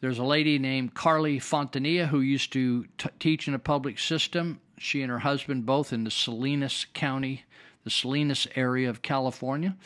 there's 0.00 0.18
a 0.18 0.24
lady 0.24 0.58
named 0.58 0.94
Carly 0.94 1.40
Fontanilla 1.40 2.06
who 2.06 2.20
used 2.20 2.52
to 2.52 2.84
t- 2.96 3.08
teach 3.18 3.48
in 3.48 3.54
a 3.54 3.58
public 3.58 3.98
system. 3.98 4.60
She 4.78 5.02
and 5.02 5.10
her 5.10 5.18
husband 5.18 5.66
both 5.66 5.92
in 5.92 6.04
the 6.04 6.12
Salinas 6.12 6.86
County, 6.94 7.42
the 7.82 7.90
Salinas 7.90 8.46
area 8.54 8.88
of 8.88 9.02
California. 9.02 9.76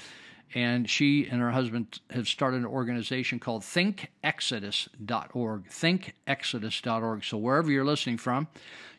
And 0.55 0.91
she 0.91 1.27
and 1.27 1.41
her 1.41 1.53
husband 1.53 2.01
have 2.11 2.29
started 2.29 2.59
an 2.59 2.67
organization 2.67 3.39
called 3.39 3.63
thinkexodus.org. 3.63 5.69
Thinkexodus.org. 5.69 7.25
So 7.25 7.39
wherever 7.39 7.71
you're 7.71 7.85
listening 7.85 8.19
from, 8.19 8.49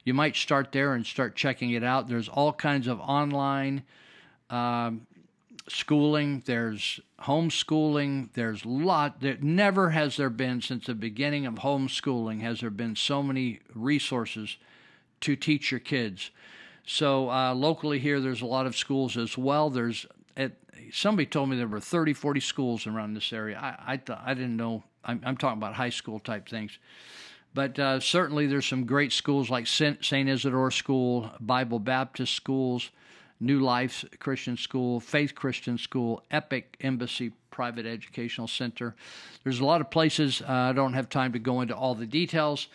you 0.04 0.16
might 0.16 0.36
start 0.36 0.72
there 0.72 0.96
and 0.96 1.06
start 1.06 1.36
checking 1.36 1.70
it 1.72 1.84
out. 1.84 2.08
There's 2.08 2.30
all 2.30 2.54
kinds 2.54 2.88
of 2.88 3.00
online 3.00 3.84
um, 4.50 5.06
schooling, 5.68 6.44
there's 6.46 7.00
homeschooling, 7.22 8.30
there's 8.34 8.66
lot 8.66 9.22
that 9.22 9.44
never 9.44 9.92
has 9.92 10.18
there 10.18 10.30
been 10.30 10.62
since 10.62 10.86
the 10.86 10.96
beginning 10.96 11.46
of 11.46 11.56
homeschooling 11.56 12.42
has 12.42 12.62
there 12.62 12.70
been 12.70 12.96
so 12.96 13.22
many 13.22 13.60
resources 13.74 14.58
to 15.22 15.36
teach 15.36 15.72
your 15.72 15.80
kids. 15.80 16.32
So 16.86 17.30
uh, 17.30 17.54
locally 17.54 18.00
here, 18.00 18.20
there's 18.20 18.42
a 18.42 18.48
lot 18.48 18.66
of 18.66 18.76
schools 18.76 19.18
as 19.18 19.38
well. 19.38 19.70
There's 19.70 20.06
at, 20.36 20.54
somebody 20.92 21.26
told 21.26 21.50
me 21.50 21.58
there 21.58 21.68
were 21.68 21.80
30, 21.80 22.14
40 22.14 22.40
schools 22.40 22.88
around 22.88 23.14
this 23.14 23.32
area. 23.32 23.58
I 23.60 23.94
I, 23.94 23.98
th- 23.98 24.20
I 24.24 24.34
didn't 24.34 24.58
know. 24.58 24.84
I'm, 25.04 25.22
I'm 25.24 25.38
talking 25.38 25.58
about 25.58 25.76
high 25.76 25.90
school 25.90 26.20
type 26.20 26.50
things. 26.50 26.78
But 27.54 27.78
uh, 27.78 28.00
certainly 28.00 28.48
there's 28.48 28.66
some 28.66 28.86
great 28.86 29.12
schools 29.12 29.50
like 29.50 29.68
St. 29.68 30.00
Isidore 30.02 30.72
School, 30.72 31.32
Bible 31.40 31.80
Baptist 31.80 32.34
schools, 32.34 32.92
New 33.42 33.60
Life 33.60 34.06
Christian 34.20 34.56
School, 34.56 35.00
Faith 35.00 35.36
Christian 35.36 35.78
School, 35.78 36.24
Epic 36.30 36.78
Embassy 36.80 37.32
Private 37.50 37.86
Educational 37.86 38.48
Center. 38.48 38.96
There's 39.44 39.60
a 39.60 39.66
lot 39.66 39.82
of 39.82 39.90
places. 39.90 40.42
Uh, 40.42 40.46
I 40.48 40.74
don't 40.74 40.94
have 40.94 41.10
time 41.10 41.34
to 41.34 41.40
go 41.40 41.62
into 41.62 41.76
all 41.76 41.96
the 41.96 42.06
details, 42.06 42.68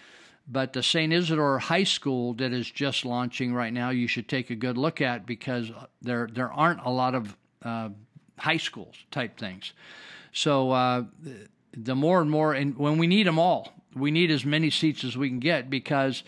but 0.49 0.73
the 0.73 0.83
St. 0.83 1.13
Isidore 1.13 1.61
High 1.61 1.85
School 1.85 2.35
that 2.35 2.53
is 2.53 2.71
just 2.71 3.05
launching 3.05 3.55
right 3.55 3.73
now, 3.73 3.91
you 3.91 4.09
should 4.09 4.29
take 4.29 4.51
a 4.51 4.57
good 4.57 4.77
look 4.77 5.01
at 5.01 5.25
because 5.25 5.71
there 6.03 6.29
there 6.33 6.53
aren't 6.53 6.81
a 6.85 6.91
lot 6.91 7.15
of 7.15 7.37
uh, 7.63 7.89
high 8.39 8.59
schools 8.59 8.97
type 9.11 9.39
things. 9.39 9.73
So 10.33 10.73
uh, 10.73 11.05
the 11.73 11.95
more 11.95 12.21
and 12.21 12.31
more, 12.31 12.53
and 12.53 12.77
when 12.77 12.99
we 12.99 13.07
need 13.07 13.27
them 13.27 13.39
all, 13.39 13.73
we 13.95 14.11
need 14.11 14.31
as 14.31 14.45
many 14.45 14.71
seats 14.71 15.05
as 15.05 15.17
we 15.17 15.29
can 15.29 15.39
get 15.39 15.71
because 15.71 16.23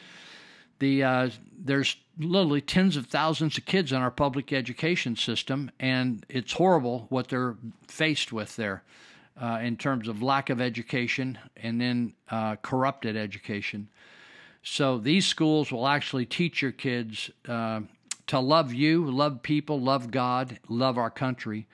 the 0.79 1.05
uh, 1.05 1.31
there's 1.59 1.97
literally 2.18 2.61
tens 2.61 2.97
of 2.97 3.07
thousands 3.07 3.59
of 3.59 3.64
kids 3.64 3.93
in 3.93 3.99
our 3.99 4.11
public 4.11 4.53
education 4.53 5.16
system, 5.16 5.70
and 5.79 6.24
it's 6.29 6.53
horrible 6.53 7.07
what 7.09 7.29
they're 7.29 7.57
faced 7.87 8.33
with 8.33 8.57
there 8.57 8.83
uh, 9.41 9.59
in 9.62 9.76
terms 9.76 10.09
of 10.09 10.22
lack 10.22 10.51
of 10.51 10.61
education 10.61 11.39
and 11.57 11.81
then 11.81 12.14
uh, 12.31 12.57
corrupted 12.57 13.16
education. 13.16 13.89
So 14.62 14.99
these 14.99 15.26
schools 15.26 15.70
will 15.70 15.87
actually 15.87 16.26
teach 16.26 16.61
your 16.61 16.72
kids 16.72 17.31
uh, 17.49 17.81
to 18.26 18.41
love 18.41 18.74
you, 18.74 19.11
love 19.11 19.43
people, 19.43 19.81
love 19.81 20.11
God, 20.11 20.59
love 20.68 20.99
our 20.99 21.11
country, 21.11 21.66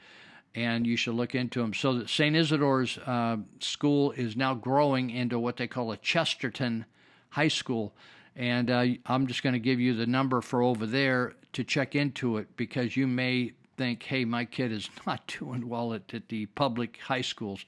and 0.55 0.87
you 0.87 0.97
should 0.97 1.15
look 1.15 1.35
into 1.35 1.61
them. 1.61 1.75
So 1.75 2.05
St. 2.07 2.37
Isidore's 2.37 2.99
uh, 2.99 3.39
school 3.61 4.13
is 4.13 4.37
now 4.37 4.55
growing 4.55 5.11
into 5.11 5.39
what 5.39 5.57
they 5.57 5.67
call 5.67 5.91
a 5.91 5.97
Chesterton 5.97 6.85
High 7.31 7.49
School. 7.49 7.95
And 8.37 8.71
uh, 8.71 8.85
I'm 9.07 9.27
just 9.27 9.43
going 9.43 9.53
to 9.53 9.61
give 9.61 9.81
you 9.81 9.95
the 9.95 10.07
number 10.07 10.41
for 10.41 10.63
over 10.63 10.87
there 10.87 11.35
to 11.53 11.63
check 11.63 11.95
into 11.95 12.39
it 12.39 12.57
because 12.57 12.97
you 12.97 13.07
may 13.07 13.53
think, 13.77 14.03
hey, 14.03 14.25
my 14.25 14.45
kid 14.45 14.73
is 14.73 14.89
not 15.07 15.27
doing 15.39 15.69
well 15.69 15.95
at, 15.95 16.13
at 16.13 16.29
the 16.29 16.47
public 16.47 16.99
high 16.99 17.21
schools. 17.21 17.65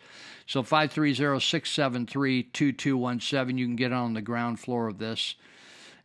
So 0.46 0.62
530 0.62 1.40
673 1.40 2.42
2217, 2.44 3.58
you 3.58 3.66
can 3.66 3.76
get 3.76 3.92
on 3.92 4.14
the 4.14 4.22
ground 4.22 4.60
floor 4.60 4.88
of 4.88 4.98
this, 4.98 5.34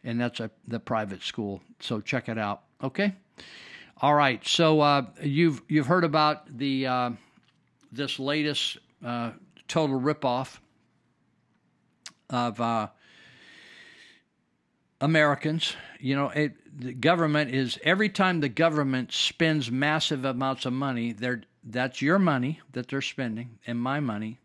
and 0.03 0.19
that's 0.19 0.39
a, 0.39 0.51
the 0.67 0.79
private 0.79 1.23
school. 1.23 1.61
So 1.79 2.01
check 2.01 2.29
it 2.29 2.37
out. 2.37 2.63
Okay? 2.83 3.15
All 4.01 4.15
right. 4.15 4.45
So 4.45 4.81
uh, 4.81 5.05
you've, 5.21 5.61
you've 5.67 5.87
heard 5.87 6.03
about 6.03 6.57
the, 6.57 6.87
uh, 6.87 7.09
this 7.91 8.19
latest 8.19 8.77
uh, 9.05 9.31
total 9.67 9.99
ripoff 9.99 10.57
of 12.29 12.59
uh, 12.59 12.87
Americans. 15.01 15.75
You 15.99 16.15
know, 16.15 16.29
it, 16.29 16.53
the 16.79 16.93
government 16.93 17.53
is 17.53 17.77
every 17.83 18.09
time 18.09 18.39
the 18.39 18.49
government 18.49 19.11
spends 19.11 19.69
massive 19.69 20.23
amounts 20.23 20.65
of 20.65 20.73
money, 20.73 21.11
they're, 21.11 21.41
that's 21.63 22.01
your 22.01 22.19
money 22.19 22.61
that 22.71 22.87
they're 22.87 23.01
spending 23.01 23.57
and 23.67 23.79
my 23.79 23.99
money. 23.99 24.39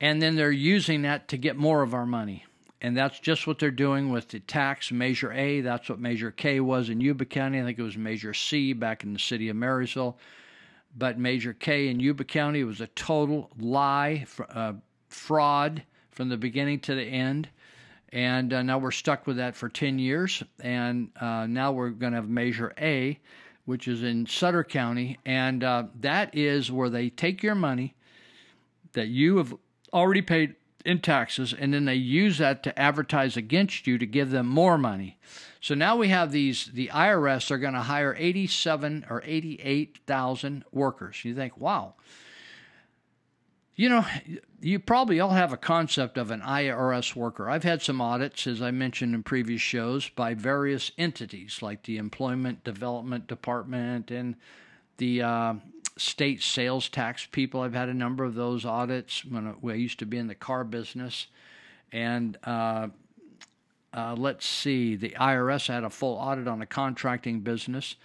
And 0.00 0.22
then 0.22 0.36
they're 0.36 0.52
using 0.52 1.02
that 1.02 1.28
to 1.28 1.36
get 1.36 1.56
more 1.56 1.82
of 1.82 1.94
our 1.94 2.06
money. 2.06 2.44
And 2.82 2.96
that's 2.96 3.20
just 3.20 3.46
what 3.46 3.58
they're 3.58 3.70
doing 3.70 4.10
with 4.10 4.28
the 4.28 4.40
tax 4.40 4.90
Measure 4.90 5.32
A. 5.32 5.60
That's 5.60 5.90
what 5.90 5.98
Measure 5.98 6.30
K 6.30 6.60
was 6.60 6.88
in 6.88 7.00
Yuba 7.00 7.26
County. 7.26 7.60
I 7.60 7.64
think 7.64 7.78
it 7.78 7.82
was 7.82 7.98
Measure 7.98 8.32
C 8.32 8.72
back 8.72 9.04
in 9.04 9.12
the 9.12 9.18
city 9.18 9.50
of 9.50 9.56
Marysville. 9.56 10.16
But 10.96 11.18
Measure 11.18 11.52
K 11.52 11.88
in 11.88 12.00
Yuba 12.00 12.24
County 12.24 12.64
was 12.64 12.80
a 12.80 12.86
total 12.88 13.50
lie, 13.58 14.26
uh, 14.48 14.74
fraud 15.08 15.82
from 16.10 16.30
the 16.30 16.38
beginning 16.38 16.80
to 16.80 16.94
the 16.94 17.04
end 17.04 17.48
and 18.12 18.52
uh, 18.52 18.62
now 18.62 18.78
we're 18.78 18.90
stuck 18.90 19.26
with 19.26 19.36
that 19.36 19.54
for 19.54 19.68
10 19.68 19.98
years. 19.98 20.42
And 20.60 21.10
uh, 21.20 21.46
now 21.46 21.72
we're 21.72 21.90
going 21.90 22.12
to 22.12 22.16
have 22.16 22.28
Measure 22.28 22.72
A, 22.78 23.18
which 23.64 23.86
is 23.88 24.02
in 24.02 24.26
Sutter 24.26 24.64
County. 24.64 25.18
And 25.24 25.62
uh, 25.62 25.84
that 26.00 26.34
is 26.36 26.72
where 26.72 26.90
they 26.90 27.10
take 27.10 27.42
your 27.42 27.54
money 27.54 27.94
that 28.92 29.08
you 29.08 29.36
have 29.36 29.54
already 29.92 30.22
paid 30.22 30.54
in 30.84 31.00
taxes, 31.00 31.52
and 31.52 31.74
then 31.74 31.84
they 31.84 31.94
use 31.94 32.38
that 32.38 32.62
to 32.62 32.78
advertise 32.78 33.36
against 33.36 33.86
you 33.86 33.98
to 33.98 34.06
give 34.06 34.30
them 34.30 34.46
more 34.46 34.78
money. 34.78 35.18
So 35.60 35.74
now 35.74 35.96
we 35.96 36.08
have 36.08 36.32
these, 36.32 36.70
the 36.72 36.88
IRS 36.88 37.50
are 37.50 37.58
going 37.58 37.74
to 37.74 37.80
hire 37.80 38.16
87 38.18 39.06
or 39.10 39.22
88,000 39.24 40.64
workers. 40.72 41.24
You 41.24 41.34
think, 41.34 41.58
wow. 41.58 41.94
You 43.80 43.88
know, 43.88 44.04
you 44.60 44.78
probably 44.78 45.20
all 45.20 45.30
have 45.30 45.54
a 45.54 45.56
concept 45.56 46.18
of 46.18 46.30
an 46.30 46.42
IRS 46.42 47.16
worker. 47.16 47.48
I've 47.48 47.64
had 47.64 47.80
some 47.80 48.02
audits, 48.02 48.46
as 48.46 48.60
I 48.60 48.72
mentioned 48.72 49.14
in 49.14 49.22
previous 49.22 49.62
shows, 49.62 50.06
by 50.10 50.34
various 50.34 50.92
entities 50.98 51.62
like 51.62 51.84
the 51.84 51.96
Employment 51.96 52.62
Development 52.62 53.26
Department 53.26 54.10
and 54.10 54.34
the 54.98 55.22
uh, 55.22 55.54
state 55.96 56.42
sales 56.42 56.90
tax 56.90 57.26
people. 57.32 57.62
I've 57.62 57.72
had 57.72 57.88
a 57.88 57.94
number 57.94 58.22
of 58.22 58.34
those 58.34 58.66
audits 58.66 59.24
when 59.24 59.56
I, 59.64 59.72
used 59.72 59.98
to 60.00 60.04
be 60.04 60.18
in 60.18 60.26
the 60.26 60.34
car 60.34 60.62
business. 60.62 61.28
And 61.90 62.36
uh, 62.44 62.88
uh, 63.94 64.14
let's 64.14 64.44
see, 64.44 64.94
the 64.94 65.16
IRS 65.18 65.68
had 65.68 65.84
a 65.84 65.90
full 65.90 66.16
audit 66.16 66.48
on 66.48 66.60
a 66.60 66.66
contracting 66.66 67.40
business. 67.40 67.96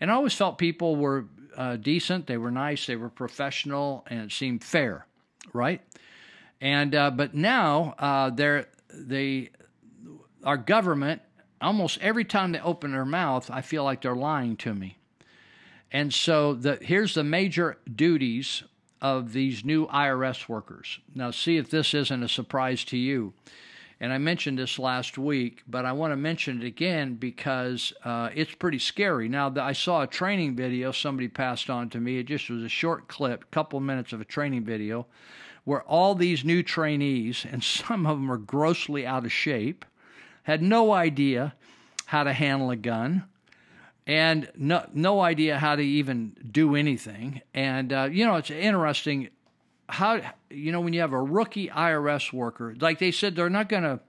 And 0.00 0.10
I 0.10 0.14
always 0.14 0.34
felt 0.34 0.58
people 0.58 0.96
were 0.96 1.26
uh, 1.56 1.76
decent, 1.76 2.26
they 2.26 2.36
were 2.36 2.50
nice, 2.50 2.86
they 2.86 2.96
were 2.96 3.08
professional, 3.08 4.04
and 4.10 4.22
it 4.22 4.32
seemed 4.32 4.64
fair 4.64 5.06
right? 5.52 5.80
And 6.60 6.94
uh, 6.94 7.10
but 7.10 7.34
now 7.34 7.94
uh, 7.98 8.30
they're 8.30 8.68
they 8.92 9.50
our 10.44 10.56
government 10.56 11.22
almost 11.60 11.98
every 12.00 12.24
time 12.24 12.52
they 12.52 12.60
open 12.60 12.92
their 12.92 13.04
mouth, 13.04 13.50
I 13.50 13.60
feel 13.60 13.84
like 13.84 14.02
they're 14.02 14.14
lying 14.14 14.56
to 14.58 14.74
me. 14.74 14.98
And 15.92 16.14
so 16.14 16.54
the 16.54 16.78
here's 16.80 17.14
the 17.14 17.24
major 17.24 17.78
duties 17.94 18.62
of 19.00 19.32
these 19.32 19.64
new 19.64 19.86
IRS 19.86 20.48
workers. 20.48 21.00
Now 21.14 21.30
see 21.30 21.56
if 21.56 21.70
this 21.70 21.94
isn't 21.94 22.22
a 22.22 22.28
surprise 22.28 22.84
to 22.86 22.96
you. 22.96 23.32
And 24.00 24.14
I 24.14 24.18
mentioned 24.18 24.58
this 24.58 24.78
last 24.78 25.18
week, 25.18 25.62
but 25.68 25.84
I 25.84 25.92
want 25.92 26.12
to 26.12 26.16
mention 26.16 26.62
it 26.62 26.66
again 26.66 27.16
because 27.16 27.92
uh, 28.02 28.30
it's 28.34 28.54
pretty 28.54 28.78
scary. 28.78 29.28
Now, 29.28 29.52
I 29.60 29.72
saw 29.72 30.02
a 30.02 30.06
training 30.06 30.56
video 30.56 30.90
somebody 30.90 31.28
passed 31.28 31.68
on 31.68 31.90
to 31.90 32.00
me. 32.00 32.18
It 32.18 32.24
just 32.24 32.48
was 32.48 32.62
a 32.62 32.68
short 32.68 33.08
clip, 33.08 33.50
couple 33.50 33.78
minutes 33.80 34.14
of 34.14 34.20
a 34.22 34.24
training 34.24 34.64
video, 34.64 35.06
where 35.64 35.82
all 35.82 36.14
these 36.14 36.46
new 36.46 36.62
trainees, 36.62 37.44
and 37.50 37.62
some 37.64 38.06
of 38.06 38.16
them 38.16 38.32
are 38.32 38.38
grossly 38.38 39.06
out 39.06 39.26
of 39.26 39.32
shape, 39.32 39.84
had 40.44 40.62
no 40.62 40.92
idea 40.92 41.54
how 42.06 42.24
to 42.24 42.32
handle 42.32 42.70
a 42.70 42.76
gun 42.76 43.24
and 44.06 44.50
no, 44.56 44.84
no 44.92 45.20
idea 45.20 45.58
how 45.58 45.76
to 45.76 45.82
even 45.82 46.34
do 46.50 46.74
anything. 46.74 47.42
And, 47.54 47.92
uh, 47.92 48.08
you 48.10 48.26
know, 48.26 48.36
it's 48.36 48.50
interesting 48.50 49.28
how 49.90 50.20
you 50.50 50.72
know 50.72 50.80
when 50.80 50.92
you 50.92 51.00
have 51.00 51.12
a 51.12 51.22
rookie 51.22 51.68
IRS 51.68 52.32
worker, 52.32 52.74
like 52.80 52.98
they 52.98 53.10
said, 53.10 53.36
they're 53.36 53.50
not 53.50 53.68
going 53.68 53.82
to 53.82 54.00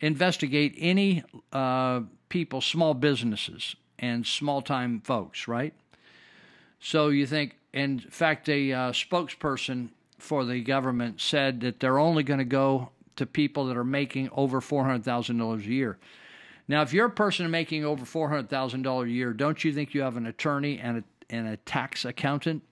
investigate 0.00 0.74
any 0.78 1.24
uh, 1.52 2.00
people, 2.28 2.60
small 2.60 2.94
businesses 2.94 3.76
and 3.98 4.26
small 4.26 4.62
time 4.62 5.00
folks, 5.00 5.48
right? 5.48 5.74
So 6.78 7.08
you 7.08 7.26
think, 7.26 7.56
in 7.72 7.98
fact, 7.98 8.48
a 8.48 8.72
uh, 8.72 8.92
spokesperson 8.92 9.88
for 10.18 10.44
the 10.44 10.60
government 10.60 11.20
said 11.20 11.60
that 11.60 11.80
they're 11.80 11.98
only 11.98 12.22
going 12.22 12.38
to 12.38 12.44
go 12.44 12.90
to 13.16 13.26
people 13.26 13.66
that 13.66 13.76
are 13.76 13.84
making 13.84 14.28
over 14.32 14.60
four 14.60 14.84
hundred 14.84 15.04
thousand 15.04 15.38
dollars 15.38 15.64
a 15.66 15.70
year. 15.70 15.98
Now, 16.66 16.82
if 16.82 16.92
you're 16.92 17.06
a 17.06 17.10
person 17.10 17.50
making 17.50 17.84
over 17.84 18.04
four 18.04 18.28
hundred 18.28 18.48
thousand 18.48 18.82
dollars 18.82 19.08
a 19.08 19.12
year, 19.12 19.32
don't 19.32 19.62
you 19.64 19.72
think 19.72 19.94
you 19.94 20.02
have 20.02 20.16
an 20.16 20.26
attorney 20.26 20.78
and 20.78 20.98
a 20.98 21.04
and 21.30 21.48
a 21.48 21.56
tax 21.58 22.04
accountant 22.04 22.62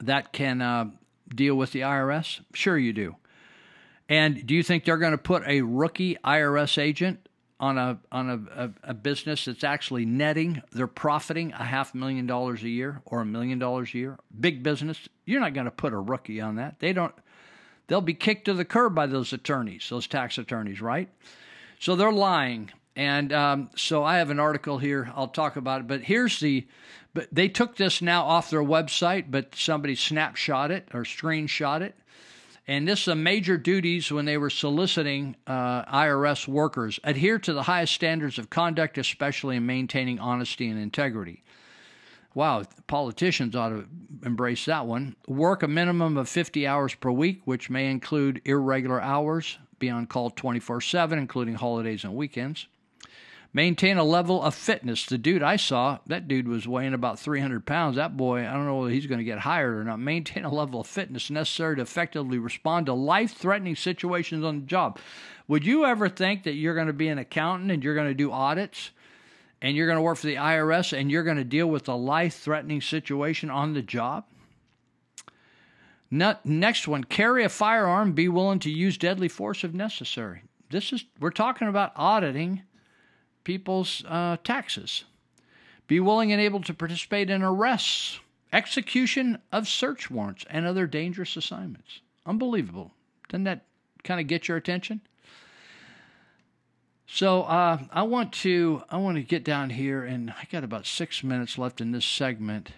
that 0.00 0.32
can 0.32 0.62
uh, 0.62 0.90
deal 1.34 1.54
with 1.54 1.72
the 1.72 1.80
IRS? 1.80 2.40
Sure, 2.54 2.78
you 2.78 2.92
do. 2.92 3.16
And 4.08 4.44
do 4.46 4.54
you 4.54 4.62
think 4.62 4.84
they're 4.84 4.98
going 4.98 5.12
to 5.12 5.18
put 5.18 5.44
a 5.46 5.62
rookie 5.62 6.16
IRS 6.24 6.78
agent 6.78 7.28
on 7.60 7.78
a 7.78 7.98
on 8.10 8.30
a, 8.30 8.64
a, 8.64 8.70
a, 8.84 8.94
business 8.94 9.44
that's 9.44 9.62
actually 9.62 10.06
netting, 10.06 10.62
they're 10.72 10.86
profiting 10.86 11.52
a 11.52 11.62
half 11.62 11.94
million 11.94 12.26
dollars 12.26 12.62
a 12.62 12.68
year 12.68 13.02
or 13.04 13.20
a 13.20 13.26
million 13.26 13.58
dollars 13.58 13.94
a 13.94 13.98
year? 13.98 14.18
Big 14.40 14.62
business. 14.62 15.08
You're 15.26 15.40
not 15.40 15.54
going 15.54 15.66
to 15.66 15.70
put 15.70 15.92
a 15.92 15.98
rookie 15.98 16.40
on 16.40 16.56
that. 16.56 16.80
They 16.80 16.92
don't. 16.92 17.14
They'll 17.86 18.00
be 18.00 18.14
kicked 18.14 18.46
to 18.46 18.54
the 18.54 18.64
curb 18.64 18.94
by 18.94 19.06
those 19.06 19.32
attorneys, 19.32 19.88
those 19.90 20.06
tax 20.06 20.38
attorneys, 20.38 20.80
right? 20.80 21.08
So 21.78 21.96
they're 21.96 22.12
lying. 22.12 22.70
And 22.96 23.32
um, 23.32 23.70
so 23.76 24.04
I 24.04 24.18
have 24.18 24.30
an 24.30 24.40
article 24.40 24.78
here. 24.78 25.12
I'll 25.14 25.28
talk 25.28 25.56
about 25.56 25.82
it. 25.82 25.86
But 25.86 26.02
here's 26.02 26.40
the 26.40 26.66
but 27.14 27.28
they 27.32 27.48
took 27.48 27.76
this 27.76 28.00
now 28.00 28.22
off 28.24 28.50
their 28.50 28.62
website, 28.62 29.30
but 29.30 29.54
somebody 29.54 29.94
snapshot 29.94 30.70
it 30.70 30.88
or 30.92 31.02
screenshot 31.02 31.80
it. 31.80 31.96
And 32.68 32.86
this 32.86 33.02
is 33.02 33.08
a 33.08 33.16
major 33.16 33.56
duties 33.56 34.12
when 34.12 34.26
they 34.26 34.36
were 34.36 34.50
soliciting 34.50 35.34
uh, 35.46 35.84
IRS 35.86 36.46
workers 36.46 37.00
adhere 37.02 37.38
to 37.40 37.52
the 37.52 37.64
highest 37.64 37.94
standards 37.94 38.38
of 38.38 38.48
conduct, 38.48 38.96
especially 38.96 39.56
in 39.56 39.66
maintaining 39.66 40.20
honesty 40.20 40.68
and 40.68 40.78
integrity. 40.78 41.42
Wow, 42.32 42.62
politicians 42.86 43.56
ought 43.56 43.70
to 43.70 43.86
embrace 44.24 44.66
that 44.66 44.86
one. 44.86 45.16
Work 45.26 45.64
a 45.64 45.68
minimum 45.68 46.16
of 46.16 46.28
50 46.28 46.64
hours 46.64 46.94
per 46.94 47.10
week, 47.10 47.42
which 47.44 47.70
may 47.70 47.90
include 47.90 48.40
irregular 48.44 49.02
hours, 49.02 49.58
be 49.80 49.90
on 49.90 50.06
call 50.06 50.30
24 50.30 50.80
7, 50.80 51.18
including 51.18 51.54
holidays 51.54 52.04
and 52.04 52.14
weekends. 52.14 52.68
Maintain 53.52 53.96
a 53.96 54.04
level 54.04 54.40
of 54.40 54.54
fitness. 54.54 55.06
The 55.06 55.18
dude 55.18 55.42
I 55.42 55.56
saw, 55.56 55.98
that 56.06 56.28
dude 56.28 56.46
was 56.46 56.68
weighing 56.68 56.94
about 56.94 57.18
300 57.18 57.66
pounds. 57.66 57.96
That 57.96 58.16
boy, 58.16 58.46
I 58.46 58.52
don't 58.52 58.64
know 58.64 58.76
whether 58.76 58.92
he's 58.92 59.06
going 59.08 59.18
to 59.18 59.24
get 59.24 59.40
hired 59.40 59.76
or 59.76 59.82
not. 59.82 59.98
Maintain 59.98 60.44
a 60.44 60.54
level 60.54 60.80
of 60.80 60.86
fitness 60.86 61.30
necessary 61.30 61.74
to 61.76 61.82
effectively 61.82 62.38
respond 62.38 62.86
to 62.86 62.92
life 62.92 63.32
threatening 63.32 63.74
situations 63.74 64.44
on 64.44 64.60
the 64.60 64.66
job. 64.66 65.00
Would 65.48 65.66
you 65.66 65.84
ever 65.84 66.08
think 66.08 66.44
that 66.44 66.52
you're 66.54 66.76
going 66.76 66.86
to 66.86 66.92
be 66.92 67.08
an 67.08 67.18
accountant 67.18 67.72
and 67.72 67.82
you're 67.82 67.96
going 67.96 68.06
to 68.06 68.14
do 68.14 68.30
audits 68.30 68.92
and 69.60 69.76
you're 69.76 69.88
going 69.88 69.98
to 69.98 70.02
work 70.02 70.18
for 70.18 70.28
the 70.28 70.36
IRS 70.36 70.96
and 70.96 71.10
you're 71.10 71.24
going 71.24 71.36
to 71.36 71.44
deal 71.44 71.66
with 71.66 71.88
a 71.88 71.94
life 71.94 72.36
threatening 72.36 72.80
situation 72.80 73.50
on 73.50 73.74
the 73.74 73.82
job? 73.82 74.26
Next 76.12 76.86
one, 76.86 77.02
carry 77.02 77.42
a 77.42 77.48
firearm, 77.48 78.12
be 78.12 78.28
willing 78.28 78.60
to 78.60 78.70
use 78.70 78.96
deadly 78.96 79.28
force 79.28 79.64
if 79.64 79.72
necessary. 79.72 80.42
This 80.70 80.92
is, 80.92 81.04
we're 81.18 81.30
talking 81.30 81.66
about 81.66 81.92
auditing 81.96 82.62
people's 83.50 84.04
uh, 84.06 84.36
taxes. 84.44 85.02
Be 85.88 85.98
willing 85.98 86.30
and 86.30 86.40
able 86.40 86.62
to 86.62 86.72
participate 86.72 87.30
in 87.30 87.42
arrests, 87.42 88.20
execution 88.52 89.38
of 89.50 89.66
search 89.66 90.08
warrants, 90.08 90.44
and 90.48 90.64
other 90.64 90.86
dangerous 90.86 91.36
assignments. 91.36 92.00
Unbelievable. 92.24 92.92
Doesn't 93.28 93.42
that 93.42 93.64
kind 94.04 94.20
of 94.20 94.28
get 94.28 94.46
your 94.46 94.56
attention? 94.56 95.00
So 97.08 97.42
uh, 97.42 97.78
I 97.90 98.04
want 98.04 98.32
to 98.44 98.84
I 98.88 98.98
want 98.98 99.16
to 99.16 99.22
get 99.24 99.42
down 99.42 99.70
here, 99.70 100.04
and 100.04 100.30
I 100.30 100.46
got 100.52 100.62
about 100.62 100.86
six 100.86 101.24
minutes 101.24 101.58
left 101.58 101.80
in 101.80 101.90
this 101.90 102.04
segment, 102.04 102.70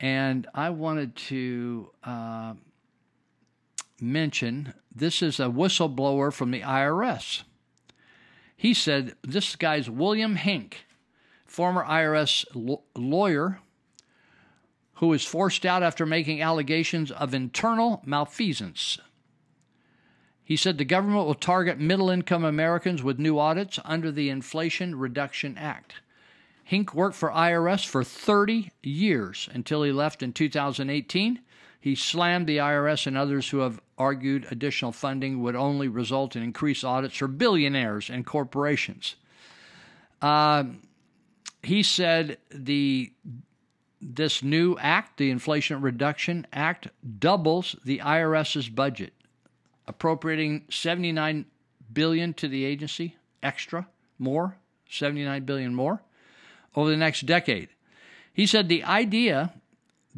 and 0.00 0.46
I 0.54 0.70
wanted 0.70 1.16
to 1.16 1.90
uh, 2.02 2.54
mention 4.00 4.72
this 4.94 5.20
is 5.20 5.38
a 5.38 5.50
whistleblower 5.50 6.32
from 6.32 6.50
the 6.50 6.62
IRS. 6.62 7.42
He 8.58 8.74
said 8.74 9.14
this 9.22 9.54
guy's 9.54 9.88
William 9.88 10.34
Hink, 10.34 10.84
former 11.46 11.84
IRS 11.84 12.44
lawyer 12.96 13.60
who 14.94 15.06
was 15.06 15.24
forced 15.24 15.64
out 15.64 15.84
after 15.84 16.04
making 16.04 16.42
allegations 16.42 17.12
of 17.12 17.32
internal 17.32 18.02
malfeasance. 18.04 18.98
He 20.42 20.56
said 20.56 20.76
the 20.76 20.84
government 20.84 21.24
will 21.24 21.34
target 21.34 21.78
middle 21.78 22.10
income 22.10 22.44
Americans 22.44 23.00
with 23.00 23.20
new 23.20 23.38
audits 23.38 23.78
under 23.84 24.10
the 24.10 24.28
Inflation 24.28 24.96
Reduction 24.96 25.56
Act. 25.56 25.94
Hink 26.64 26.92
worked 26.92 27.14
for 27.14 27.30
IRS 27.30 27.86
for 27.86 28.02
30 28.02 28.72
years 28.82 29.48
until 29.52 29.84
he 29.84 29.92
left 29.92 30.20
in 30.20 30.32
2018. 30.32 31.38
He 31.80 31.94
slammed 31.94 32.46
the 32.46 32.58
IRS 32.58 33.06
and 33.06 33.16
others 33.16 33.48
who 33.48 33.58
have 33.58 33.80
argued 33.96 34.46
additional 34.50 34.92
funding 34.92 35.42
would 35.42 35.56
only 35.56 35.88
result 35.88 36.36
in 36.36 36.42
increased 36.42 36.84
audits 36.84 37.16
for 37.16 37.28
billionaires 37.28 38.10
and 38.10 38.26
corporations. 38.26 39.16
Uh, 40.20 40.64
he 41.62 41.82
said 41.82 42.38
the 42.50 43.12
this 44.00 44.44
new 44.44 44.76
act, 44.78 45.16
the 45.16 45.30
Inflation 45.30 45.80
Reduction 45.80 46.46
Act, 46.52 46.88
doubles 47.18 47.74
the 47.84 47.98
IRS's 47.98 48.68
budget, 48.68 49.12
appropriating 49.88 50.64
79 50.70 51.46
billion 51.92 52.32
to 52.34 52.46
the 52.46 52.64
agency 52.64 53.16
extra, 53.42 53.88
more, 54.18 54.56
79 54.88 55.44
billion 55.44 55.74
more 55.74 56.02
over 56.76 56.90
the 56.90 56.96
next 56.96 57.26
decade. 57.26 57.70
He 58.32 58.46
said 58.46 58.68
the 58.68 58.84
idea 58.84 59.52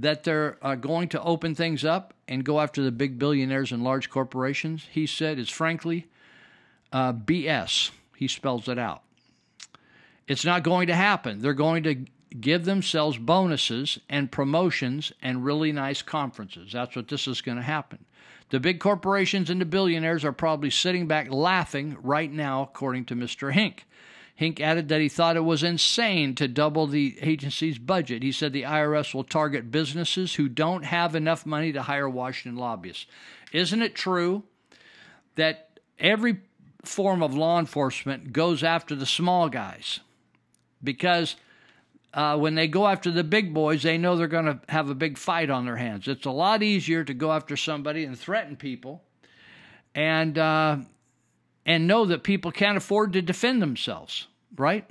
that 0.00 0.24
they're 0.24 0.56
uh, 0.62 0.74
going 0.74 1.08
to 1.08 1.22
open 1.22 1.54
things 1.54 1.84
up 1.84 2.14
and 2.26 2.44
go 2.44 2.60
after 2.60 2.82
the 2.82 2.90
big 2.90 3.18
billionaires 3.18 3.72
and 3.72 3.84
large 3.84 4.08
corporations, 4.10 4.86
he 4.90 5.06
said, 5.06 5.38
is 5.38 5.50
frankly 5.50 6.06
uh, 6.92 7.12
BS. 7.12 7.90
He 8.16 8.28
spells 8.28 8.68
it 8.68 8.78
out. 8.78 9.02
It's 10.26 10.44
not 10.44 10.62
going 10.62 10.86
to 10.86 10.94
happen. 10.94 11.40
They're 11.40 11.52
going 11.52 11.82
to 11.84 12.04
give 12.38 12.64
themselves 12.64 13.18
bonuses 13.18 13.98
and 14.08 14.30
promotions 14.30 15.12
and 15.20 15.44
really 15.44 15.72
nice 15.72 16.02
conferences. 16.02 16.72
That's 16.72 16.94
what 16.94 17.08
this 17.08 17.26
is 17.26 17.40
going 17.40 17.56
to 17.56 17.62
happen. 17.62 18.04
The 18.50 18.60
big 18.60 18.80
corporations 18.80 19.50
and 19.50 19.60
the 19.60 19.64
billionaires 19.64 20.24
are 20.24 20.32
probably 20.32 20.70
sitting 20.70 21.06
back 21.06 21.30
laughing 21.30 21.96
right 22.02 22.32
now, 22.32 22.62
according 22.62 23.06
to 23.06 23.16
Mr. 23.16 23.52
Hink. 23.52 23.86
Hink 24.40 24.58
added 24.58 24.88
that 24.88 25.02
he 25.02 25.10
thought 25.10 25.36
it 25.36 25.44
was 25.44 25.62
insane 25.62 26.34
to 26.36 26.48
double 26.48 26.86
the 26.86 27.18
agency's 27.20 27.76
budget. 27.76 28.22
He 28.22 28.32
said 28.32 28.54
the 28.54 28.62
IRS 28.62 29.12
will 29.12 29.22
target 29.22 29.70
businesses 29.70 30.36
who 30.36 30.48
don't 30.48 30.86
have 30.86 31.14
enough 31.14 31.44
money 31.44 31.72
to 31.72 31.82
hire 31.82 32.08
Washington 32.08 32.58
lobbyists. 32.58 33.04
Isn't 33.52 33.82
it 33.82 33.94
true 33.94 34.44
that 35.34 35.78
every 35.98 36.40
form 36.86 37.22
of 37.22 37.34
law 37.34 37.58
enforcement 37.58 38.32
goes 38.32 38.64
after 38.64 38.94
the 38.94 39.04
small 39.04 39.50
guys? 39.50 40.00
Because 40.82 41.36
uh, 42.14 42.38
when 42.38 42.54
they 42.54 42.66
go 42.66 42.86
after 42.86 43.10
the 43.10 43.22
big 43.22 43.52
boys, 43.52 43.82
they 43.82 43.98
know 43.98 44.16
they're 44.16 44.26
going 44.26 44.46
to 44.46 44.60
have 44.70 44.88
a 44.88 44.94
big 44.94 45.18
fight 45.18 45.50
on 45.50 45.66
their 45.66 45.76
hands. 45.76 46.08
It's 46.08 46.24
a 46.24 46.30
lot 46.30 46.62
easier 46.62 47.04
to 47.04 47.12
go 47.12 47.30
after 47.30 47.58
somebody 47.58 48.04
and 48.04 48.18
threaten 48.18 48.56
people 48.56 49.02
and, 49.94 50.38
uh, 50.38 50.78
and 51.66 51.86
know 51.86 52.06
that 52.06 52.22
people 52.22 52.50
can't 52.50 52.78
afford 52.78 53.12
to 53.12 53.20
defend 53.20 53.60
themselves 53.60 54.28
right? 54.56 54.88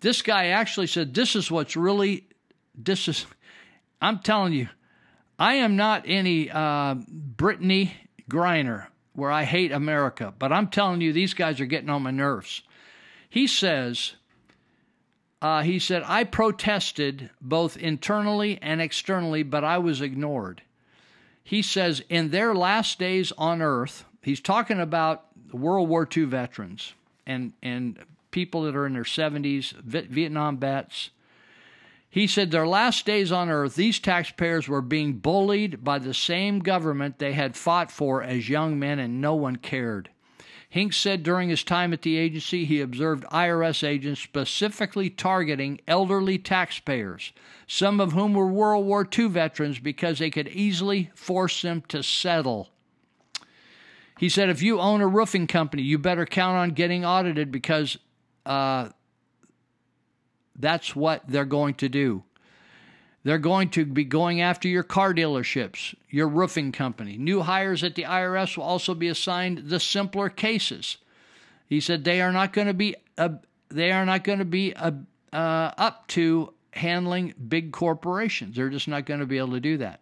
This 0.00 0.22
guy 0.22 0.48
actually 0.48 0.86
said, 0.86 1.14
This 1.14 1.36
is 1.36 1.50
what's 1.50 1.76
really, 1.76 2.26
this 2.74 3.08
is, 3.08 3.26
I'm 4.00 4.20
telling 4.20 4.52
you, 4.52 4.68
I 5.38 5.54
am 5.54 5.76
not 5.76 6.04
any 6.06 6.50
uh, 6.50 6.96
Brittney 6.96 7.92
Griner, 8.30 8.86
where 9.12 9.30
I 9.30 9.44
hate 9.44 9.72
America, 9.72 10.32
but 10.38 10.52
I'm 10.52 10.68
telling 10.68 11.00
you, 11.00 11.12
these 11.12 11.34
guys 11.34 11.60
are 11.60 11.66
getting 11.66 11.90
on 11.90 12.02
my 12.02 12.10
nerves. 12.10 12.62
He 13.28 13.46
says, 13.46 14.14
uh, 15.40 15.62
he 15.62 15.78
said, 15.78 16.02
I 16.06 16.24
protested 16.24 17.30
both 17.40 17.76
internally 17.76 18.58
and 18.60 18.80
externally, 18.80 19.42
but 19.42 19.64
I 19.64 19.78
was 19.78 20.00
ignored. 20.00 20.62
He 21.44 21.62
says, 21.62 22.02
in 22.08 22.30
their 22.30 22.54
last 22.54 22.98
days 22.98 23.32
on 23.38 23.62
earth, 23.62 24.04
he's 24.22 24.40
talking 24.40 24.80
about 24.80 25.26
World 25.52 25.88
War 25.88 26.06
II 26.14 26.24
veterans 26.24 26.92
and, 27.26 27.52
and 27.62 27.98
people 28.38 28.62
that 28.62 28.76
are 28.76 28.86
in 28.86 28.92
their 28.92 29.02
70s, 29.02 29.72
Vietnam 29.82 30.58
vets. 30.58 31.10
He 32.08 32.28
said 32.28 32.52
their 32.52 32.68
last 32.68 33.04
days 33.04 33.32
on 33.32 33.50
earth, 33.50 33.74
these 33.74 33.98
taxpayers 33.98 34.68
were 34.68 34.80
being 34.80 35.14
bullied 35.14 35.82
by 35.82 35.98
the 35.98 36.14
same 36.14 36.60
government 36.60 37.18
they 37.18 37.32
had 37.32 37.56
fought 37.56 37.90
for 37.90 38.22
as 38.22 38.48
young 38.48 38.78
men, 38.78 39.00
and 39.00 39.20
no 39.20 39.34
one 39.34 39.56
cared. 39.56 40.10
Hinks 40.68 40.96
said 40.98 41.24
during 41.24 41.48
his 41.48 41.64
time 41.64 41.92
at 41.92 42.02
the 42.02 42.16
agency, 42.16 42.64
he 42.64 42.80
observed 42.80 43.24
IRS 43.24 43.82
agents 43.82 44.20
specifically 44.20 45.10
targeting 45.10 45.80
elderly 45.88 46.38
taxpayers, 46.38 47.32
some 47.66 48.00
of 48.00 48.12
whom 48.12 48.34
were 48.34 48.46
World 48.46 48.86
War 48.86 49.04
II 49.18 49.26
veterans 49.26 49.80
because 49.80 50.20
they 50.20 50.30
could 50.30 50.46
easily 50.46 51.10
force 51.16 51.60
them 51.62 51.82
to 51.88 52.04
settle. 52.04 52.68
He 54.16 54.28
said, 54.28 54.48
if 54.48 54.62
you 54.62 54.80
own 54.80 55.00
a 55.00 55.08
roofing 55.08 55.48
company, 55.48 55.82
you 55.82 55.96
better 55.96 56.26
count 56.26 56.56
on 56.56 56.70
getting 56.70 57.04
audited 57.04 57.52
because 57.52 57.96
uh, 58.48 58.88
that's 60.58 60.96
what 60.96 61.22
they're 61.28 61.44
going 61.44 61.74
to 61.74 61.88
do. 61.88 62.24
They're 63.24 63.38
going 63.38 63.68
to 63.70 63.84
be 63.84 64.04
going 64.04 64.40
after 64.40 64.68
your 64.68 64.82
car 64.82 65.12
dealerships, 65.12 65.94
your 66.08 66.28
roofing 66.28 66.72
company. 66.72 67.18
New 67.18 67.42
hires 67.42 67.84
at 67.84 67.94
the 67.94 68.04
IRS 68.04 68.56
will 68.56 68.64
also 68.64 68.94
be 68.94 69.08
assigned 69.08 69.68
the 69.68 69.78
simpler 69.78 70.30
cases. 70.30 70.96
He 71.66 71.80
said 71.80 72.04
they 72.04 72.22
are 72.22 72.32
not 72.32 72.52
going 72.52 72.68
to 72.68 72.74
be 72.74 72.96
uh, 73.18 73.30
they 73.68 73.92
are 73.92 74.06
not 74.06 74.24
going 74.24 74.38
to 74.38 74.46
be 74.46 74.74
uh, 74.74 74.92
uh, 75.32 75.72
up 75.76 76.06
to 76.08 76.54
handling 76.72 77.34
big 77.48 77.72
corporations. 77.72 78.56
They're 78.56 78.70
just 78.70 78.88
not 78.88 79.04
going 79.04 79.20
to 79.20 79.26
be 79.26 79.36
able 79.36 79.52
to 79.52 79.60
do 79.60 79.76
that. 79.78 80.00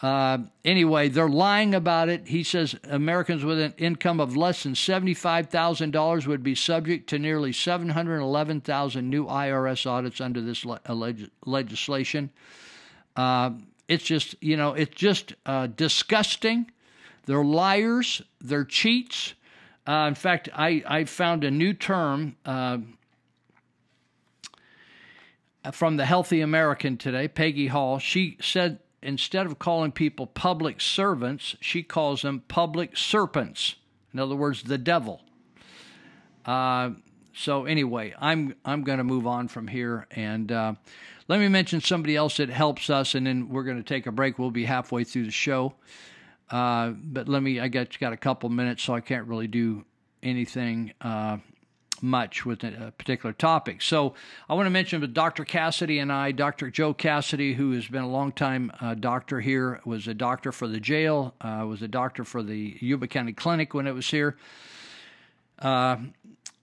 Uh, 0.00 0.38
anyway, 0.64 1.08
they're 1.08 1.28
lying 1.28 1.74
about 1.74 2.08
it. 2.08 2.28
He 2.28 2.42
says 2.42 2.74
Americans 2.84 3.44
with 3.44 3.58
an 3.58 3.74
income 3.78 4.20
of 4.20 4.36
less 4.36 4.64
than 4.64 4.74
$75,000 4.74 6.26
would 6.26 6.42
be 6.42 6.54
subject 6.54 7.08
to 7.10 7.18
nearly 7.18 7.52
711,000 7.52 9.08
new 9.08 9.24
IRS 9.26 9.86
audits 9.86 10.20
under 10.20 10.40
this 10.40 10.64
le- 10.64 10.80
leg- 10.88 11.30
legislation. 11.46 12.30
Uh, 13.16 13.52
it's 13.88 14.04
just, 14.04 14.34
you 14.42 14.56
know, 14.56 14.74
it's 14.74 14.94
just 14.94 15.34
uh, 15.46 15.68
disgusting. 15.68 16.70
They're 17.26 17.44
liars. 17.44 18.20
They're 18.40 18.64
cheats. 18.64 19.34
Uh, 19.86 20.06
in 20.08 20.14
fact, 20.14 20.48
I, 20.54 20.82
I 20.86 21.04
found 21.04 21.44
a 21.44 21.50
new 21.50 21.72
term 21.72 22.36
uh, 22.44 22.78
from 25.72 25.96
the 25.96 26.04
Healthy 26.04 26.40
American 26.40 26.96
today, 26.96 27.28
Peggy 27.28 27.68
Hall. 27.68 27.98
She 27.98 28.36
said 28.40 28.80
instead 29.04 29.46
of 29.46 29.58
calling 29.58 29.92
people 29.92 30.26
public 30.26 30.80
servants, 30.80 31.54
she 31.60 31.82
calls 31.82 32.22
them 32.22 32.42
public 32.48 32.96
serpents. 32.96 33.76
In 34.12 34.18
other 34.18 34.34
words, 34.34 34.62
the 34.62 34.78
devil. 34.78 35.20
Uh, 36.44 36.90
so 37.34 37.66
anyway, 37.66 38.14
I'm 38.18 38.54
I'm 38.64 38.82
going 38.82 38.98
to 38.98 39.04
move 39.04 39.26
on 39.26 39.48
from 39.48 39.68
here, 39.68 40.06
and 40.12 40.50
uh, 40.50 40.74
let 41.28 41.40
me 41.40 41.48
mention 41.48 41.80
somebody 41.80 42.16
else 42.16 42.36
that 42.38 42.48
helps 42.48 42.90
us, 42.90 43.14
and 43.14 43.26
then 43.26 43.48
we're 43.48 43.64
going 43.64 43.76
to 43.76 43.82
take 43.82 44.06
a 44.06 44.12
break. 44.12 44.38
We'll 44.38 44.50
be 44.50 44.64
halfway 44.64 45.04
through 45.04 45.24
the 45.24 45.30
show, 45.30 45.74
uh, 46.50 46.90
but 46.90 47.28
let 47.28 47.42
me. 47.42 47.60
I 47.60 47.68
got 47.68 47.98
got 47.98 48.12
a 48.12 48.16
couple 48.16 48.48
minutes, 48.50 48.82
so 48.82 48.94
I 48.94 49.00
can't 49.00 49.26
really 49.26 49.48
do 49.48 49.84
anything 50.22 50.92
uh, 51.00 51.38
much 52.04 52.44
with 52.44 52.62
a 52.62 52.92
particular 52.98 53.32
topic. 53.32 53.80
So 53.80 54.14
I 54.48 54.54
want 54.54 54.66
to 54.66 54.70
mention 54.70 55.00
with 55.00 55.14
Dr. 55.14 55.44
Cassidy 55.44 55.98
and 55.98 56.12
I, 56.12 56.32
Dr. 56.32 56.70
Joe 56.70 56.92
Cassidy, 56.92 57.54
who 57.54 57.72
has 57.72 57.88
been 57.88 58.02
a 58.02 58.10
long 58.10 58.30
time 58.30 58.70
uh, 58.80 58.94
doctor 58.94 59.40
here, 59.40 59.80
was 59.86 60.06
a 60.06 60.14
doctor 60.14 60.52
for 60.52 60.68
the 60.68 60.78
jail, 60.78 61.34
uh, 61.40 61.64
was 61.66 61.80
a 61.80 61.88
doctor 61.88 62.22
for 62.22 62.42
the 62.42 62.76
Yuba 62.78 63.08
County 63.08 63.32
Clinic 63.32 63.72
when 63.72 63.86
it 63.86 63.92
was 63.92 64.10
here. 64.10 64.36
Uh, 65.58 65.96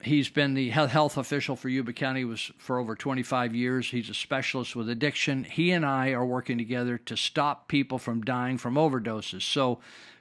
he's 0.00 0.28
been 0.28 0.54
the 0.54 0.70
health 0.70 1.16
official 1.16 1.56
for 1.56 1.68
Yuba 1.68 1.92
County 1.92 2.24
was 2.24 2.52
for 2.58 2.78
over 2.78 2.94
25 2.94 3.54
years. 3.54 3.90
He's 3.90 4.08
a 4.08 4.14
specialist 4.14 4.76
with 4.76 4.88
addiction. 4.88 5.42
He 5.42 5.72
and 5.72 5.84
I 5.84 6.10
are 6.10 6.24
working 6.24 6.56
together 6.56 6.98
to 6.98 7.16
stop 7.16 7.66
people 7.66 7.98
from 7.98 8.22
dying 8.22 8.58
from 8.58 8.74
overdoses. 8.74 9.42
So 9.42 9.80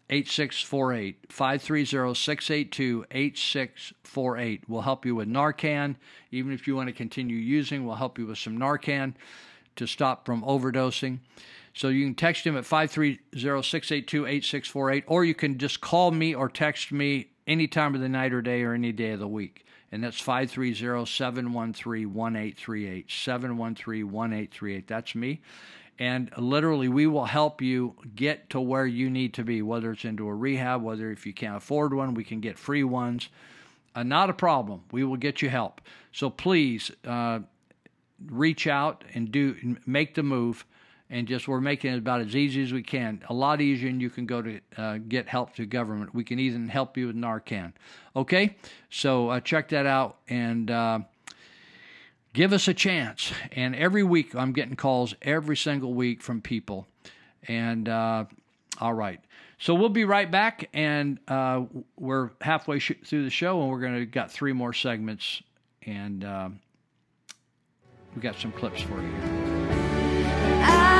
8648. 0.10 1.26
530 1.30 2.16
682 2.16 3.06
8648. 3.12 4.64
We'll 4.68 4.82
help 4.82 5.06
you 5.06 5.14
with 5.16 5.28
Narcan. 5.28 5.98
Even 6.32 6.54
if 6.54 6.66
you 6.68 6.76
want 6.76 6.88
to 6.88 6.94
continue 6.94 7.38
using, 7.38 7.86
we'll 7.86 7.96
help 7.96 8.18
you 8.18 8.26
with 8.26 8.38
some 8.38 8.58
Narcan 8.58 9.16
to 9.76 9.86
stop 9.86 10.26
from 10.26 10.44
overdosing. 10.44 11.20
So 11.74 11.90
you 11.90 12.06
can 12.06 12.16
text 12.16 12.48
him 12.48 12.56
at 12.58 12.64
530-682-8648 12.64 15.04
or 15.06 15.26
you 15.26 15.36
can 15.36 15.60
just 15.60 15.82
call 15.82 16.10
me 16.10 16.34
or 16.34 16.50
text 16.50 16.92
me 16.92 17.30
any 17.46 17.68
time 17.68 17.94
of 17.94 18.02
the 18.02 18.10
night 18.10 18.34
or 18.34 18.42
day 18.42 18.64
or 18.64 18.74
any 18.74 18.92
day 18.92 19.12
of 19.12 19.20
the 19.20 19.28
week. 19.28 19.68
And 19.92 20.04
that's 20.04 20.20
530-713-1838. 20.22 23.08
713-1838. 23.08 24.88
That's 24.88 25.16
me. 25.16 25.42
And 26.00 26.32
literally 26.38 26.88
we 26.88 27.08
will 27.08 27.26
help 27.26 27.62
you 27.62 27.96
get 28.16 28.50
to 28.52 28.62
where 28.62 28.86
you 28.86 29.10
need 29.10 29.34
to 29.36 29.44
be, 29.44 29.62
whether 29.62 29.92
it's 29.92 30.06
into 30.06 30.28
a 30.28 30.34
rehab, 30.34 30.84
whether 30.84 31.12
if 31.12 31.26
you 31.26 31.34
can't 31.34 31.58
afford 31.58 31.94
one, 31.94 32.14
we 32.14 32.24
can 32.24 32.40
get 32.40 32.60
free 32.60 32.84
ones. 32.84 33.30
Uh, 33.96 34.04
not 34.04 34.30
a 34.30 34.34
problem. 34.34 34.84
We 34.92 35.04
will 35.04 35.18
get 35.18 35.42
you 35.42 35.50
help. 35.50 35.82
So 36.12 36.30
please 36.30 36.92
uh, 37.06 37.40
reach 38.28 38.68
out 38.68 39.04
and 39.14 39.32
do 39.32 39.78
make 39.86 40.14
the 40.14 40.24
move 40.24 40.66
and 41.10 41.28
just 41.28 41.48
we're 41.48 41.62
making 41.62 41.94
it 41.94 41.98
about 41.98 42.22
as 42.22 42.36
easy 42.36 42.62
as 42.62 42.74
we 42.74 42.84
can. 42.84 43.24
A 43.30 43.34
lot 43.34 43.62
easier 43.62 43.90
and 43.90 44.02
you 44.02 44.10
can 44.10 44.26
go 44.26 44.42
to 44.42 44.60
uh, 44.78 44.98
get 45.08 45.28
help 45.28 45.56
to 45.56 45.66
government. 45.66 46.14
We 46.14 46.24
can 46.24 46.40
even 46.40 46.68
help 46.68 46.98
you 46.98 47.08
with 47.08 47.16
Narcan. 47.16 47.74
Okay, 48.16 48.58
so 48.90 49.30
uh, 49.30 49.40
check 49.40 49.70
that 49.70 49.86
out 49.86 50.18
and 50.28 50.70
uh, 50.70 51.00
give 52.38 52.54
us 52.54 52.68
a 52.68 52.74
chance. 52.74 53.34
And 53.52 53.76
every 53.76 54.04
week 54.04 54.36
I'm 54.36 54.54
getting 54.54 54.76
calls 54.76 55.16
every 55.24 55.58
single 55.58 55.96
week 55.96 56.22
from 56.22 56.40
people. 56.40 56.86
And 57.48 57.90
uh, 57.90 58.26
all 58.80 58.94
right. 58.94 59.20
So 59.58 59.74
we'll 59.74 59.90
be 59.90 60.06
right 60.06 60.30
back, 60.30 60.70
and 60.72 61.18
uh, 61.28 61.64
we're 61.98 62.30
halfway 62.42 62.78
sh- 62.78 62.92
through 63.04 63.24
the 63.24 63.32
show, 63.32 63.60
and 63.60 63.72
we're 63.72 63.80
going 63.80 63.96
to 63.96 64.06
got 64.06 64.32
three 64.32 64.54
more 64.54 64.72
segments, 64.72 65.42
and 65.82 66.24
uh, 66.24 66.50
we 68.16 68.22
got 68.22 68.36
some 68.36 68.52
clips 68.52 68.82
for 68.82 69.02
you. 69.02 69.12
Talk 70.62 70.97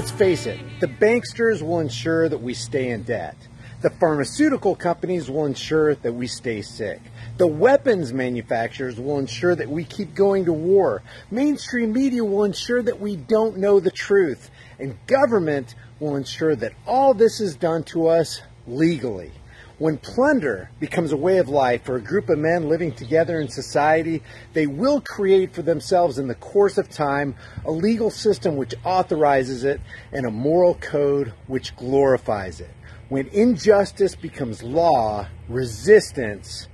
let's 0.00 0.10
face 0.12 0.46
it, 0.46 0.58
the 0.80 0.86
banksters 0.86 1.60
will 1.60 1.78
ensure 1.78 2.26
that 2.26 2.40
we 2.40 2.54
stay 2.54 2.88
in 2.88 3.02
debt. 3.02 3.36
The 3.82 3.90
pharmaceutical 3.90 4.74
companies 4.74 5.30
will 5.30 5.44
ensure 5.44 5.94
that 5.94 6.14
we 6.14 6.26
stay 6.26 6.62
sick. 6.62 7.02
The 7.36 7.46
weapons 7.46 8.10
manufacturers 8.10 8.98
will 8.98 9.18
ensure 9.18 9.54
that 9.54 9.68
we 9.68 9.84
keep 9.84 10.14
going 10.14 10.46
to 10.46 10.54
war. 10.54 11.02
Mainstream 11.30 11.92
media 11.92 12.24
will 12.24 12.44
ensure 12.44 12.80
that 12.80 12.98
we 12.98 13.14
don't 13.14 13.58
know 13.58 13.78
the 13.78 13.90
truth. 13.90 14.50
And 14.78 14.96
government 15.06 15.74
will 15.98 16.16
ensure 16.16 16.56
that 16.56 16.72
all 16.86 17.12
this 17.12 17.38
is 17.38 17.54
done 17.54 17.82
to 17.92 18.06
us 18.06 18.40
legally. 18.66 19.32
When 19.80 19.96
plunder 19.96 20.68
becomes 20.78 21.10
a 21.10 21.16
way 21.16 21.38
of 21.38 21.48
life 21.48 21.84
for 21.84 21.96
a 21.96 22.02
group 22.02 22.28
of 22.28 22.38
men 22.38 22.68
living 22.68 22.92
together 22.92 23.40
in 23.40 23.48
society, 23.48 24.22
they 24.52 24.66
will 24.66 25.00
create 25.00 25.54
for 25.54 25.62
themselves 25.62 26.18
in 26.18 26.28
the 26.28 26.34
course 26.34 26.76
of 26.76 26.90
time 26.90 27.34
a 27.64 27.70
legal 27.70 28.10
system 28.10 28.56
which 28.56 28.74
authorizes 28.84 29.64
it 29.64 29.80
and 30.12 30.26
a 30.26 30.30
moral 30.30 30.74
code 30.74 31.32
which 31.46 31.74
glorifies 31.76 32.60
it. 32.60 32.68
When 33.08 33.28
injustice 33.28 34.14
becomes 34.14 34.62
law, 34.62 35.28
resistance 35.48 36.68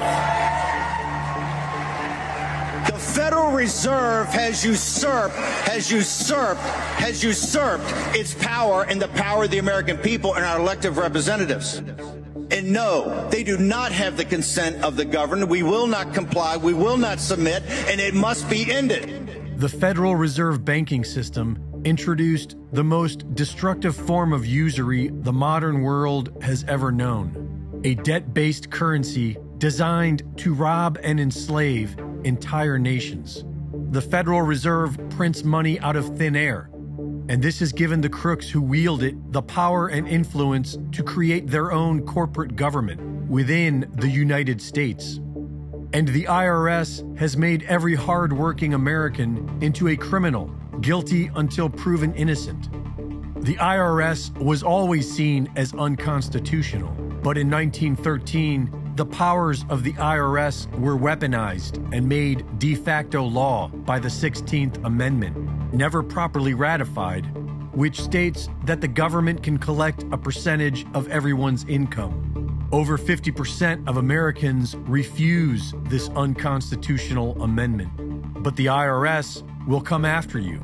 The 2.86 2.98
Federal 2.98 3.50
Reserve 3.50 4.26
has 4.26 4.62
usurped, 4.62 5.34
has 5.34 5.90
usurped, 5.90 6.60
has 6.60 7.24
usurped 7.24 7.84
its 8.14 8.34
power 8.34 8.82
and 8.82 9.00
the 9.00 9.08
power 9.08 9.44
of 9.44 9.52
the 9.52 9.56
American 9.56 9.96
people 9.96 10.34
and 10.34 10.44
our 10.44 10.60
elective 10.60 10.98
representatives. 10.98 11.78
And 12.50 12.70
no, 12.70 13.26
they 13.30 13.42
do 13.42 13.56
not 13.56 13.90
have 13.90 14.18
the 14.18 14.26
consent 14.26 14.84
of 14.84 14.96
the 14.96 15.06
governed. 15.06 15.48
We 15.48 15.62
will 15.62 15.86
not 15.86 16.12
comply. 16.12 16.58
We 16.58 16.74
will 16.74 16.98
not 16.98 17.20
submit, 17.20 17.62
and 17.88 18.02
it 18.02 18.12
must 18.12 18.50
be 18.50 18.70
ended. 18.70 19.56
The 19.56 19.70
Federal 19.70 20.14
Reserve 20.14 20.62
banking 20.62 21.04
system 21.04 21.58
introduced 21.84 22.56
the 22.72 22.84
most 22.84 23.34
destructive 23.34 23.94
form 23.94 24.32
of 24.32 24.46
usury 24.46 25.08
the 25.08 25.32
modern 25.32 25.82
world 25.82 26.36
has 26.42 26.64
ever 26.64 26.90
known 26.90 27.80
a 27.84 27.94
debt 27.96 28.32
based 28.32 28.70
currency 28.70 29.36
designed 29.58 30.22
to 30.38 30.54
rob 30.54 30.98
and 31.02 31.20
enslave 31.20 31.96
entire 32.24 32.78
nations. 32.78 33.44
The 33.90 34.00
Federal 34.00 34.40
Reserve 34.40 34.98
prints 35.10 35.44
money 35.44 35.78
out 35.80 35.94
of 35.94 36.16
thin 36.16 36.34
air, 36.34 36.70
and 37.28 37.42
this 37.42 37.60
has 37.60 37.72
given 37.72 38.00
the 38.00 38.08
crooks 38.08 38.48
who 38.48 38.62
wield 38.62 39.02
it 39.02 39.32
the 39.32 39.42
power 39.42 39.88
and 39.88 40.08
influence 40.08 40.78
to 40.92 41.02
create 41.02 41.46
their 41.46 41.72
own 41.72 42.06
corporate 42.06 42.56
government 42.56 43.28
within 43.28 43.90
the 43.96 44.08
United 44.08 44.62
States. 44.62 45.20
And 45.92 46.08
the 46.08 46.24
IRS 46.24 47.18
has 47.18 47.36
made 47.36 47.62
every 47.64 47.94
hardworking 47.94 48.74
American 48.74 49.58
into 49.60 49.88
a 49.88 49.96
criminal 49.96 50.50
guilty 50.80 51.30
until 51.34 51.68
proven 51.68 52.14
innocent. 52.14 52.70
The 53.44 53.56
IRS 53.56 54.36
was 54.38 54.62
always 54.62 55.10
seen 55.10 55.50
as 55.56 55.74
unconstitutional, 55.74 56.90
but 57.22 57.36
in 57.36 57.50
1913, 57.50 58.92
the 58.96 59.04
powers 59.04 59.64
of 59.68 59.82
the 59.82 59.92
IRS 59.94 60.70
were 60.78 60.96
weaponized 60.96 61.76
and 61.92 62.08
made 62.08 62.46
de 62.58 62.74
facto 62.74 63.24
law 63.24 63.68
by 63.68 63.98
the 63.98 64.08
16th 64.08 64.82
Amendment, 64.84 65.74
never 65.74 66.02
properly 66.02 66.54
ratified, 66.54 67.26
which 67.74 68.00
states 68.00 68.48
that 68.64 68.80
the 68.80 68.88
government 68.88 69.42
can 69.42 69.58
collect 69.58 70.04
a 70.12 70.16
percentage 70.16 70.86
of 70.94 71.08
everyone's 71.08 71.64
income. 71.64 72.68
Over 72.70 72.96
50% 72.96 73.86
of 73.88 73.96
Americans 73.96 74.76
refuse 74.86 75.74
this 75.84 76.08
unconstitutional 76.10 77.42
amendment, 77.42 77.90
but 78.42 78.54
the 78.56 78.66
IRS 78.66 79.42
will 79.66 79.80
come 79.80 80.04
after 80.04 80.38
you. 80.38 80.60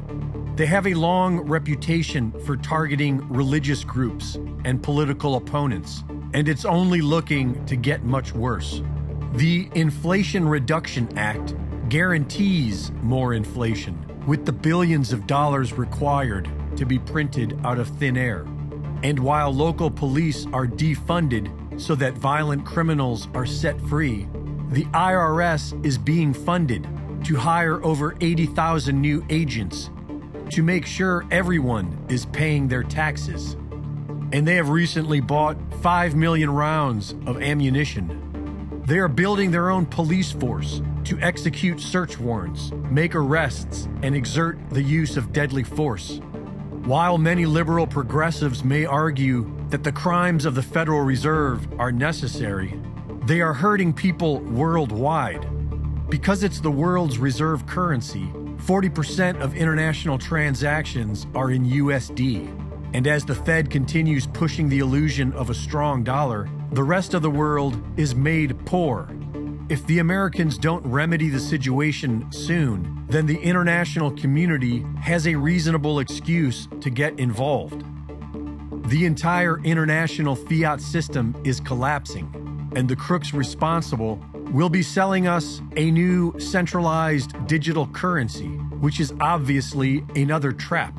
They 0.57 0.67
have 0.67 0.87
a 0.87 0.95
long 0.95 1.41
reputation 1.41 2.33
for 2.45 2.57
targeting 2.57 3.27
religious 3.29 3.83
groups 3.85 4.37
and 4.65 4.83
political 4.83 5.37
opponents, 5.37 6.05
and 6.35 6.49
it's 6.49 6.65
only 6.65 7.01
looking 7.01 7.65
to 7.67 7.77
get 7.77 8.05
much 8.05 8.35
worse. 8.35 8.83
The 9.35 9.71
Inflation 9.75 10.47
Reduction 10.47 11.09
Act 11.17 11.55
guarantees 11.89 12.93
more 13.03 13.33
inflation, 13.33 13.99
with 14.27 14.45
the 14.45 14.53
billions 14.53 15.13
of 15.13 15.27
dollars 15.27 15.73
required 15.73 16.49
to 16.77 16.85
be 16.85 16.99
printed 16.99 17.59
out 17.65 17.79
of 17.79 17.89
thin 17.89 18.17
air. 18.17 18.47
And 19.03 19.19
while 19.19 19.53
local 19.53 19.91
police 19.91 20.47
are 20.53 20.67
defunded 20.67 21.81
so 21.81 21.95
that 21.95 22.15
violent 22.15 22.67
criminals 22.67 23.29
are 23.35 23.47
set 23.47 23.81
free, 23.83 24.29
the 24.69 24.85
IRS 24.87 25.85
is 25.87 25.97
being 25.97 26.35
funded 26.35 26.87
to 27.25 27.37
hire 27.37 27.83
over 27.85 28.17
80,000 28.21 29.01
new 29.01 29.25
agents 29.31 29.91
to 30.51 30.63
make 30.63 30.85
sure 30.85 31.25
everyone 31.31 31.97
is 32.09 32.27
paying 32.27 32.67
their 32.69 32.83
taxes. 32.83 33.57
And 34.33 34.47
they 34.47 34.57
have 34.57 34.69
recently 34.69 35.21
bought 35.21 35.57
5 35.81 36.15
million 36.17 36.51
rounds 36.51 37.15
of 37.27 37.41
ammunition. 37.41 38.83
They 38.87 38.99
are 38.99 39.09
building 39.09 39.51
their 39.51 39.71
own 39.71 39.87
police 39.87 40.33
force 40.33 40.83
to 41.05 41.19
execute 41.21 41.81
search 41.81 42.19
warrants, 42.19 42.73
make 42.91 43.15
arrests, 43.15 43.89
and 44.03 44.15
exert 44.15 44.59
the 44.71 44.83
use 44.83 45.17
of 45.17 45.33
deadly 45.33 45.63
force. 45.63 46.21
While 46.85 47.19
many 47.19 47.47
liberal 47.47 47.87
progressives 47.87 48.65
may 48.65 48.85
argue 48.85 49.51
that 49.69 49.85
the 49.85 49.93
crimes 49.93 50.45
of 50.45 50.55
the 50.55 50.63
Federal 50.63 51.03
Reserve 51.03 51.69
are 51.79 51.93
necessary, 51.93 52.75
they 53.27 53.41
are 53.41 53.53
hurting 53.53 53.93
people 53.93 54.41
worldwide. 54.41 55.47
Because 56.11 56.43
it's 56.43 56.59
the 56.59 56.71
world's 56.73 57.19
reserve 57.19 57.67
currency, 57.67 58.25
40% 58.67 59.41
of 59.41 59.55
international 59.55 60.19
transactions 60.19 61.29
are 61.37 61.53
in 61.53 61.65
USD. 61.65 62.49
And 62.95 63.07
as 63.07 63.25
the 63.25 63.35
Fed 63.37 63.71
continues 63.71 64.27
pushing 64.27 64.69
the 64.69 64.81
illusion 64.81 65.33
of 65.35 65.51
a 65.51 65.55
strong 65.55 66.03
dollar, 66.03 66.49
the 66.73 66.83
rest 66.83 67.15
of 67.15 67.23
the 67.23 67.31
world 67.31 67.81
is 67.97 68.17
made 68.17 68.59
poor. 68.67 69.09
If 69.69 69.87
the 69.87 70.01
Americans 70.01 70.59
don't 70.59 70.85
remedy 70.85 71.29
the 71.29 71.39
situation 71.39 72.27
soon, 72.33 73.07
then 73.09 73.27
the 73.27 73.39
international 73.39 74.11
community 74.11 74.85
has 75.01 75.29
a 75.29 75.37
reasonable 75.37 76.01
excuse 76.01 76.67
to 76.81 76.91
get 76.91 77.21
involved. 77.21 77.85
The 78.91 79.07
entire 79.07 79.61
international 79.61 80.35
fiat 80.35 80.81
system 80.81 81.41
is 81.45 81.61
collapsing, 81.61 82.73
and 82.75 82.89
the 82.89 82.97
crooks 82.97 83.33
responsible 83.33 84.21
will 84.53 84.69
be 84.69 84.83
selling 84.83 85.27
us 85.27 85.61
a 85.77 85.91
new 85.91 86.35
centralized 86.39 87.35
digital 87.47 87.87
currency, 87.89 88.49
which 88.81 89.01
is 89.01 89.13
obviously 89.21 90.05
another 90.17 90.53
trap. 90.53 90.95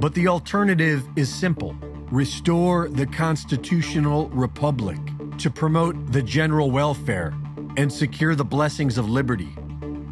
But 0.00 0.14
the 0.14 0.28
alternative 0.28 1.08
is 1.16 1.32
simple 1.32 1.76
restore 2.10 2.88
the 2.88 3.06
constitutional 3.06 4.30
republic 4.30 4.98
to 5.36 5.50
promote 5.50 6.10
the 6.10 6.22
general 6.22 6.70
welfare 6.70 7.34
and 7.76 7.92
secure 7.92 8.34
the 8.34 8.44
blessings 8.44 8.96
of 8.96 9.08
liberty 9.08 9.54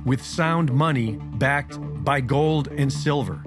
with 0.04 0.22
sound 0.22 0.72
money 0.72 1.16
backed 1.34 1.78
by 2.04 2.20
gold 2.20 2.68
and 2.68 2.92
silver. 2.92 3.42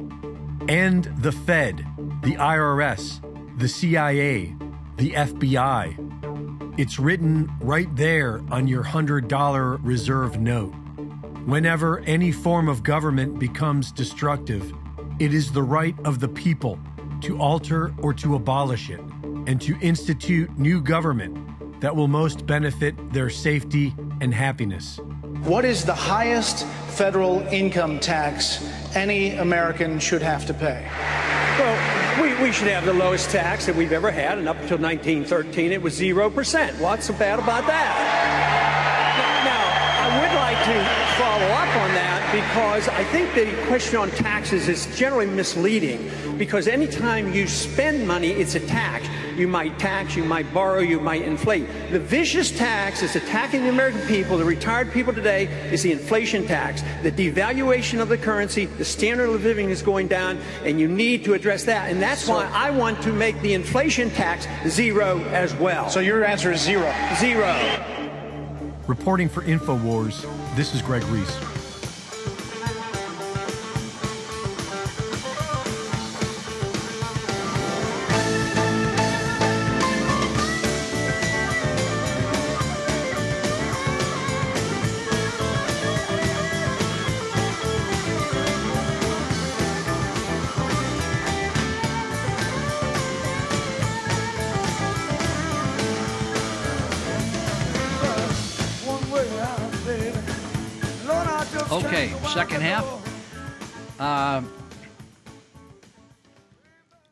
End 0.67 1.13
the 1.19 1.31
Fed, 1.31 1.77
the 2.23 2.35
IRS, 2.35 3.21
the 3.57 3.67
CIA, 3.67 4.55
the 4.97 5.11
FBI. 5.11 6.08
It's 6.79 6.97
written 6.97 7.51
right 7.59 7.93
there 7.97 8.41
on 8.51 8.65
your 8.65 8.85
$100 8.85 9.79
reserve 9.83 10.39
note. 10.39 10.71
Whenever 11.45 11.99
any 12.05 12.31
form 12.31 12.69
of 12.69 12.83
government 12.83 13.37
becomes 13.37 13.91
destructive, 13.91 14.71
it 15.19 15.33
is 15.33 15.51
the 15.51 15.61
right 15.61 15.93
of 16.05 16.21
the 16.21 16.29
people 16.29 16.79
to 17.19 17.37
alter 17.37 17.93
or 17.97 18.13
to 18.13 18.35
abolish 18.35 18.89
it 18.89 19.01
and 19.45 19.59
to 19.59 19.77
institute 19.81 20.57
new 20.57 20.79
government 20.79 21.81
that 21.81 21.93
will 21.93 22.07
most 22.07 22.45
benefit 22.45 22.95
their 23.11 23.29
safety 23.29 23.93
and 24.21 24.33
happiness. 24.33 25.01
What 25.43 25.65
is 25.65 25.83
the 25.83 25.93
highest 25.93 26.65
federal 26.95 27.41
income 27.47 27.99
tax 27.99 28.63
any 28.95 29.31
American 29.31 29.99
should 29.99 30.21
have 30.21 30.45
to 30.45 30.53
pay? 30.53 30.89
Well, 31.59 31.98
we, 32.21 32.33
we 32.43 32.51
should 32.51 32.67
have 32.67 32.85
the 32.85 32.93
lowest 32.93 33.29
tax 33.29 33.65
that 33.65 33.75
we've 33.75 33.91
ever 33.91 34.11
had, 34.11 34.37
and 34.37 34.47
up 34.47 34.57
until 34.57 34.77
1913, 34.77 35.71
it 35.71 35.81
was 35.81 35.99
0%. 35.99 36.79
What's 36.79 37.05
so 37.05 37.13
bad 37.13 37.39
about 37.39 37.67
that? 37.67 38.48
Because 42.59 42.89
I 42.89 43.05
think 43.05 43.33
the 43.35 43.67
question 43.67 43.95
on 43.95 44.11
taxes 44.11 44.67
is 44.67 44.93
generally 44.97 45.27
misleading 45.27 46.11
because 46.37 46.67
anytime 46.67 47.31
you 47.31 47.47
spend 47.47 48.05
money, 48.05 48.31
it's 48.31 48.53
a 48.55 48.59
tax. 48.59 49.07
You 49.37 49.47
might 49.47 49.79
tax, 49.79 50.13
you 50.17 50.25
might 50.25 50.53
borrow, 50.53 50.79
you 50.79 50.99
might 50.99 51.21
inflate. 51.21 51.67
The 51.89 52.01
vicious 52.01 52.51
tax 52.51 52.99
that's 52.99 53.15
attacking 53.15 53.63
the 53.63 53.69
American 53.69 54.05
people, 54.07 54.37
the 54.37 54.43
retired 54.43 54.91
people 54.91 55.13
today, 55.13 55.45
is 55.71 55.83
the 55.83 55.93
inflation 55.93 56.45
tax. 56.45 56.83
The 57.01 57.13
devaluation 57.13 58.01
of 58.01 58.09
the 58.09 58.17
currency, 58.17 58.65
the 58.65 58.83
standard 58.83 59.29
of 59.29 59.41
living 59.41 59.69
is 59.69 59.81
going 59.81 60.09
down, 60.09 60.37
and 60.65 60.81
you 60.81 60.89
need 60.89 61.23
to 61.23 61.35
address 61.35 61.63
that. 61.63 61.89
And 61.89 62.01
that's 62.01 62.27
why 62.27 62.51
I 62.53 62.71
want 62.71 63.01
to 63.03 63.13
make 63.13 63.39
the 63.39 63.53
inflation 63.53 64.09
tax 64.09 64.49
zero 64.67 65.19
as 65.29 65.55
well. 65.55 65.89
So 65.89 66.01
your 66.01 66.25
answer 66.25 66.51
is 66.51 66.59
zero. 66.59 66.93
Zero. 67.15 67.55
Reporting 68.85 69.29
for 69.29 69.43
InfoWars, 69.43 70.27
this 70.57 70.75
is 70.75 70.81
Greg 70.81 71.05
Reese. 71.05 71.58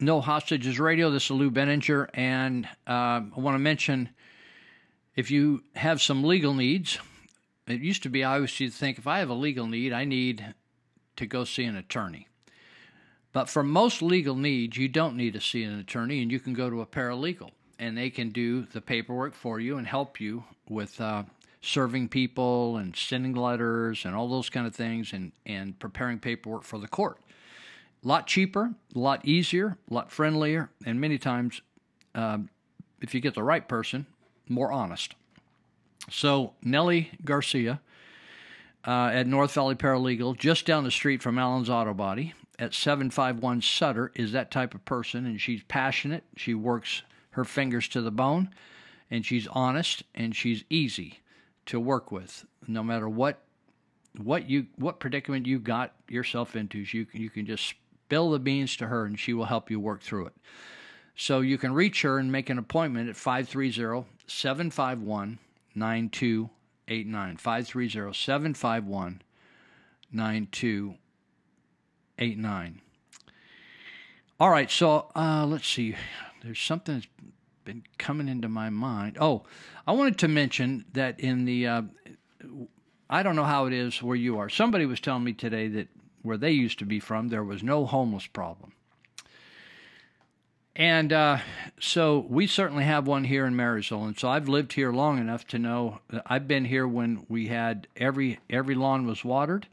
No 0.08 0.22
Hostages 0.22 0.80
Radio. 0.80 1.12
This 1.12 1.26
is 1.26 1.32
Lou 1.32 1.52
Binninger. 1.52 2.08
And 2.14 2.66
uh, 2.88 3.28
I 3.28 3.32
want 3.36 3.56
to 3.56 3.60
mention 3.60 4.08
if 5.18 5.30
you 5.30 5.64
have 5.76 6.02
some 6.02 6.24
legal 6.24 6.54
needs, 6.54 6.98
it 7.68 7.82
used 7.82 8.04
to 8.04 8.10
be 8.10 8.24
I 8.24 8.38
used 8.38 8.58
to 8.60 8.70
think 8.70 9.00
if 9.00 9.06
I 9.06 9.20
have 9.20 9.30
a 9.30 9.34
legal 9.34 9.68
need, 9.68 9.92
I 9.92 10.06
need 10.06 10.56
to 11.18 11.26
go 11.26 11.44
see 11.44 11.66
an 11.66 11.76
attorney. 11.76 12.30
But 13.34 13.50
for 13.50 13.64
most 13.64 14.02
legal 14.02 14.38
needs, 14.38 14.78
you 14.78 14.88
don't 14.88 15.18
need 15.18 15.34
to 15.34 15.42
see 15.42 15.64
an 15.64 15.78
attorney, 15.78 16.22
and 16.22 16.32
you 16.32 16.40
can 16.40 16.54
go 16.54 16.70
to 16.70 16.80
a 16.80 16.86
paralegal, 16.86 17.52
and 17.78 17.98
they 17.98 18.10
can 18.10 18.30
do 18.30 18.62
the 18.62 18.80
paperwork 18.80 19.36
for 19.36 19.60
you 19.60 19.78
and 19.78 19.86
help 19.86 20.22
you 20.22 20.46
with 20.70 21.02
uh, 21.02 21.24
serving 21.60 22.08
people 22.08 22.78
and 22.78 22.96
sending 22.96 23.34
letters 23.34 24.06
and 24.06 24.16
all 24.16 24.30
those 24.30 24.50
kind 24.50 24.68
of 24.68 24.74
things 24.74 25.12
and, 25.12 25.34
and 25.46 25.78
preparing 25.80 26.18
paperwork 26.18 26.64
for 26.64 26.80
the 26.80 26.88
court. 26.88 27.20
A 28.08 28.16
lot 28.18 28.26
cheaper, 28.26 28.74
a 28.96 29.00
lot 29.00 29.26
easier, 29.26 29.78
a 29.92 29.94
lot 29.94 30.10
friendlier, 30.10 30.70
and 30.86 31.02
many 31.02 31.18
times, 31.18 31.62
um, 32.16 32.50
if 33.02 33.14
you 33.14 33.20
get 33.20 33.36
the 33.36 33.44
right 33.44 33.68
person, 33.68 34.06
more 34.48 34.72
honest. 34.72 35.14
So, 36.10 36.54
Nellie 36.64 37.12
Garcia 37.26 37.82
uh, 38.88 39.10
at 39.12 39.28
North 39.28 39.52
Valley 39.52 39.76
Paralegal, 39.76 40.38
just 40.38 40.66
down 40.66 40.86
the 40.86 40.90
street 40.90 41.22
from 41.22 41.38
Allen's 41.38 41.70
Auto 41.70 41.94
Body 41.94 42.34
at 42.58 42.74
751 42.74 43.62
Sutter, 43.62 44.14
is 44.16 44.32
that 44.32 44.52
type 44.52 44.74
of 44.74 44.86
person, 44.86 45.26
and 45.26 45.42
she's 45.42 45.64
passionate. 45.64 46.24
She 46.38 46.54
works 46.54 47.02
her 47.32 47.44
fingers 47.44 47.90
to 47.90 48.02
the 48.02 48.10
bone, 48.10 48.52
and 49.12 49.26
she's 49.26 49.48
honest, 49.48 50.04
and 50.16 50.34
she's 50.34 50.64
easy 50.70 51.20
to 51.66 51.78
work 51.78 52.10
with, 52.10 52.46
no 52.70 52.84
matter 52.84 53.10
what 53.10 53.42
what 54.18 54.50
you 54.50 54.68
what 54.78 55.02
predicament 55.02 55.46
you 55.46 55.60
got 55.60 55.94
yourself 56.08 56.56
into. 56.56 56.80
You 56.80 57.06
can 57.06 57.20
you 57.20 57.30
can 57.30 57.46
just 57.46 57.76
spill 58.08 58.32
the 58.32 58.40
beans 58.40 58.78
to 58.78 58.88
her, 58.88 59.04
and 59.04 59.20
she 59.20 59.34
will 59.34 59.44
help 59.44 59.70
you 59.70 59.82
work 59.82 60.02
through 60.02 60.28
it. 60.28 60.34
So 61.14 61.42
you 61.42 61.58
can 61.58 61.74
reach 61.74 62.04
her 62.04 62.20
and 62.20 62.32
make 62.32 62.50
an 62.50 62.58
appointment 62.58 63.10
at 63.10 63.18
530 63.18 64.08
751 64.28 65.40
9289. 65.76 67.36
530 67.36 68.14
751 68.14 69.22
9289. 70.14 72.82
All 74.40 74.50
right, 74.50 74.72
so 74.72 75.12
uh, 75.14 75.46
let's 75.46 75.68
see. 75.68 75.94
There's 76.44 76.62
something 76.62 76.96
that's 76.96 77.08
been 77.66 77.84
coming 77.98 78.30
into 78.30 78.48
my 78.48 78.70
mind. 78.70 79.18
Oh, 79.20 79.44
I 79.86 79.92
wanted 79.92 80.18
to 80.20 80.30
mention 80.30 80.86
that 80.94 81.20
in 81.20 81.44
the, 81.44 81.68
uh, 81.68 81.82
I 83.10 83.22
don't 83.22 83.36
know 83.36 83.44
how 83.44 83.66
it 83.66 83.74
is 83.74 84.02
where 84.02 84.16
you 84.16 84.40
are. 84.40 84.48
Somebody 84.48 84.86
was 84.86 85.02
telling 85.02 85.26
me 85.26 85.34
today 85.34 85.68
that 85.68 85.90
where 86.28 86.38
they 86.38 86.52
used 86.52 86.78
to 86.80 86.86
be 86.86 87.00
from, 87.00 87.30
there 87.30 87.44
was 87.44 87.64
no 87.64 87.86
homeless 87.86 88.28
problem. 88.28 88.74
And 90.76 91.12
uh, 91.12 91.40
so 91.80 92.24
we 92.30 92.46
certainly 92.46 92.84
have 92.84 93.08
one 93.08 93.24
here 93.24 93.48
in 93.48 93.56
Marysville, 93.56 94.06
and 94.06 94.20
so 94.20 94.30
I've 94.30 94.48
lived 94.48 94.74
here 94.74 94.92
long 94.92 95.18
enough 95.18 95.48
to 95.48 95.58
know 95.58 96.02
I've 96.28 96.48
been 96.48 96.66
here 96.66 96.88
when 96.88 97.26
we 97.28 97.48
had 97.48 97.88
every 97.96 98.40
every 98.48 98.76
lawn 98.76 99.08
was 99.08 99.26
watered, 99.26 99.66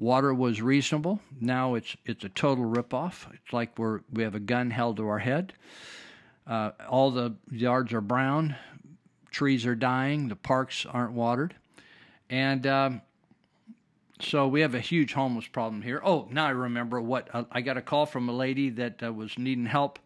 water 0.00 0.34
was 0.34 0.60
reasonable. 0.60 1.20
Now 1.40 1.74
it's 1.76 1.96
it's 2.04 2.24
a 2.24 2.28
total 2.28 2.64
ripoff. 2.64 3.32
It's 3.32 3.52
like 3.52 3.78
we're 3.78 4.00
we 4.12 4.24
have 4.24 4.34
a 4.34 4.40
gun 4.40 4.70
held 4.70 4.96
to 4.96 5.06
our 5.06 5.20
head. 5.20 5.52
Uh, 6.44 6.72
all 6.88 7.12
the 7.12 7.36
yards 7.52 7.92
are 7.92 8.00
brown, 8.00 8.56
trees 9.30 9.64
are 9.64 9.76
dying, 9.76 10.26
the 10.26 10.34
parks 10.34 10.84
aren't 10.84 11.12
watered, 11.12 11.54
and 12.28 12.66
um, 12.66 13.00
so 14.22 14.46
we 14.46 14.60
have 14.60 14.74
a 14.74 14.80
huge 14.80 15.12
homeless 15.12 15.46
problem 15.46 15.82
here. 15.82 16.00
Oh, 16.04 16.28
now 16.30 16.46
I 16.46 16.50
remember 16.50 17.00
what 17.00 17.28
uh, 17.34 17.44
I 17.50 17.60
got 17.60 17.76
a 17.76 17.82
call 17.82 18.06
from 18.06 18.28
a 18.28 18.32
lady 18.32 18.70
that 18.70 19.02
uh, 19.02 19.12
was 19.12 19.38
needing 19.38 19.66
help 19.66 19.98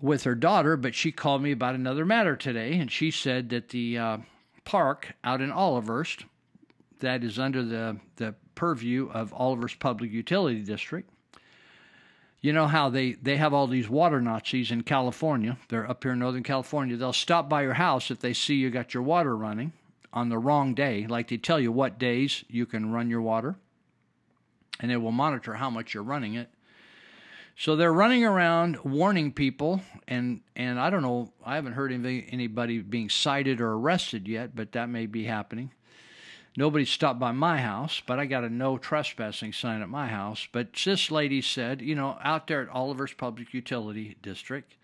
with 0.00 0.24
her 0.24 0.34
daughter, 0.34 0.76
but 0.76 0.94
she 0.94 1.12
called 1.12 1.42
me 1.42 1.52
about 1.52 1.74
another 1.74 2.04
matter 2.04 2.36
today, 2.36 2.78
and 2.78 2.90
she 2.90 3.10
said 3.10 3.50
that 3.50 3.70
the 3.70 3.98
uh, 3.98 4.18
park 4.64 5.14
out 5.24 5.40
in 5.40 5.50
Olivehurst, 5.50 6.24
that 7.00 7.22
is 7.22 7.38
under 7.38 7.62
the, 7.62 7.98
the 8.16 8.34
purview 8.54 9.10
of 9.10 9.32
Olivehurst 9.32 9.78
Public 9.78 10.10
Utility 10.10 10.62
District, 10.62 11.10
you 12.40 12.52
know 12.52 12.68
how 12.68 12.88
they, 12.88 13.12
they 13.12 13.36
have 13.36 13.52
all 13.52 13.66
these 13.66 13.88
water 13.88 14.20
Nazis 14.20 14.70
in 14.70 14.82
California. 14.82 15.58
They're 15.68 15.90
up 15.90 16.04
here 16.04 16.12
in 16.12 16.20
Northern 16.20 16.44
California. 16.44 16.96
They'll 16.96 17.12
stop 17.12 17.48
by 17.48 17.62
your 17.62 17.74
house 17.74 18.12
if 18.12 18.20
they 18.20 18.32
see 18.32 18.54
you 18.54 18.70
got 18.70 18.94
your 18.94 19.02
water 19.02 19.36
running 19.36 19.72
on 20.12 20.28
the 20.28 20.38
wrong 20.38 20.74
day. 20.74 21.06
Like 21.06 21.28
they 21.28 21.36
tell 21.36 21.60
you 21.60 21.72
what 21.72 21.98
days 21.98 22.44
you 22.48 22.66
can 22.66 22.92
run 22.92 23.10
your 23.10 23.22
water, 23.22 23.56
and 24.80 24.90
they 24.90 24.96
will 24.96 25.12
monitor 25.12 25.54
how 25.54 25.70
much 25.70 25.94
you're 25.94 26.02
running 26.02 26.34
it. 26.34 26.50
So 27.56 27.74
they're 27.74 27.92
running 27.92 28.24
around 28.24 28.78
warning 28.84 29.32
people, 29.32 29.82
and 30.06 30.42
and 30.54 30.78
I 30.78 30.90
don't 30.90 31.02
know. 31.02 31.32
I 31.44 31.56
haven't 31.56 31.72
heard 31.72 31.92
anybody 31.92 32.78
being 32.78 33.08
cited 33.08 33.60
or 33.60 33.72
arrested 33.72 34.28
yet, 34.28 34.54
but 34.54 34.72
that 34.72 34.88
may 34.88 35.06
be 35.06 35.24
happening. 35.24 35.72
Nobody 36.56 36.84
stopped 36.84 37.20
by 37.20 37.32
my 37.32 37.58
house, 37.58 38.02
but 38.04 38.18
I 38.18 38.26
got 38.26 38.42
a 38.42 38.48
no 38.48 38.78
trespassing 38.78 39.52
sign 39.52 39.80
at 39.80 39.88
my 39.88 40.08
house. 40.08 40.48
But 40.50 40.72
this 40.72 41.10
lady 41.10 41.40
said, 41.40 41.80
you 41.80 41.94
know, 41.94 42.18
out 42.22 42.46
there 42.48 42.62
at 42.62 42.74
Olivehurst 42.74 43.16
Public 43.16 43.54
Utility 43.54 44.16
District, 44.22 44.76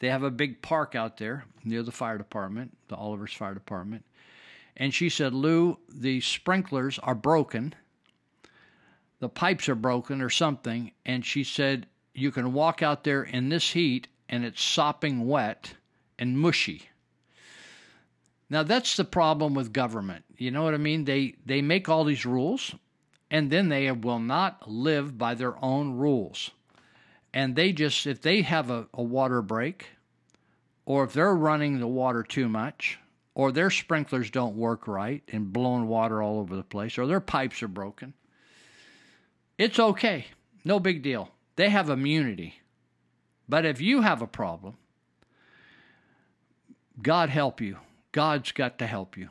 they 0.00 0.08
have 0.08 0.22
a 0.22 0.30
big 0.30 0.60
park 0.60 0.94
out 0.94 1.16
there 1.16 1.46
near 1.64 1.82
the 1.82 1.92
fire 1.92 2.18
department, 2.18 2.76
the 2.88 2.96
Olivehurst 2.96 3.36
Fire 3.36 3.54
Department. 3.54 4.04
And 4.76 4.92
she 4.92 5.08
said, 5.08 5.34
Lou, 5.34 5.78
the 5.88 6.20
sprinklers 6.20 6.98
are 6.98 7.14
broken. 7.14 7.74
The 9.20 9.28
pipes 9.28 9.68
are 9.68 9.74
broken 9.74 10.20
or 10.20 10.30
something. 10.30 10.92
And 11.06 11.24
she 11.24 11.44
said, 11.44 11.86
you 12.14 12.30
can 12.30 12.52
walk 12.52 12.82
out 12.82 13.04
there 13.04 13.22
in 13.22 13.48
this 13.48 13.70
heat 13.72 14.08
and 14.28 14.44
it's 14.44 14.62
sopping 14.62 15.26
wet 15.26 15.74
and 16.18 16.38
mushy. 16.38 16.88
Now 18.50 18.62
that's 18.62 18.96
the 18.96 19.04
problem 19.04 19.54
with 19.54 19.72
government. 19.72 20.24
You 20.36 20.50
know 20.50 20.62
what 20.64 20.74
I 20.74 20.78
mean? 20.78 21.04
They 21.04 21.34
they 21.46 21.62
make 21.62 21.88
all 21.88 22.04
these 22.04 22.26
rules 22.26 22.74
and 23.30 23.50
then 23.50 23.68
they 23.68 23.90
will 23.90 24.18
not 24.20 24.68
live 24.68 25.16
by 25.18 25.34
their 25.34 25.56
own 25.64 25.92
rules. 25.94 26.50
and 27.34 27.56
they 27.56 27.72
just 27.72 28.06
if 28.06 28.22
they 28.22 28.42
have 28.42 28.70
a, 28.70 28.86
a 28.94 29.02
water 29.02 29.42
break, 29.42 29.88
or 30.86 31.04
if 31.04 31.12
they're 31.12 31.34
running 31.34 31.80
the 31.80 31.86
water 31.86 32.22
too 32.22 32.48
much, 32.48 32.98
or 33.34 33.50
their 33.50 33.70
sprinklers 33.70 34.30
don't 34.30 34.56
work 34.56 34.86
right 34.86 35.22
and 35.28 35.52
blowing 35.52 35.88
water 35.88 36.22
all 36.22 36.38
over 36.38 36.54
the 36.54 36.62
place, 36.62 36.98
or 36.98 37.06
their 37.06 37.20
pipes 37.20 37.62
are 37.62 37.68
broken, 37.68 38.14
it's 39.58 39.78
okay. 39.78 40.26
No 40.64 40.80
big 40.80 41.02
deal. 41.02 41.30
They 41.56 41.68
have 41.70 41.90
immunity. 41.90 42.60
But 43.48 43.66
if 43.66 43.80
you 43.80 44.00
have 44.00 44.22
a 44.22 44.26
problem, 44.26 44.76
God 47.00 47.28
help 47.28 47.60
you. 47.60 47.78
God's 48.12 48.52
got 48.52 48.78
to 48.78 48.86
help 48.86 49.16
you. 49.16 49.28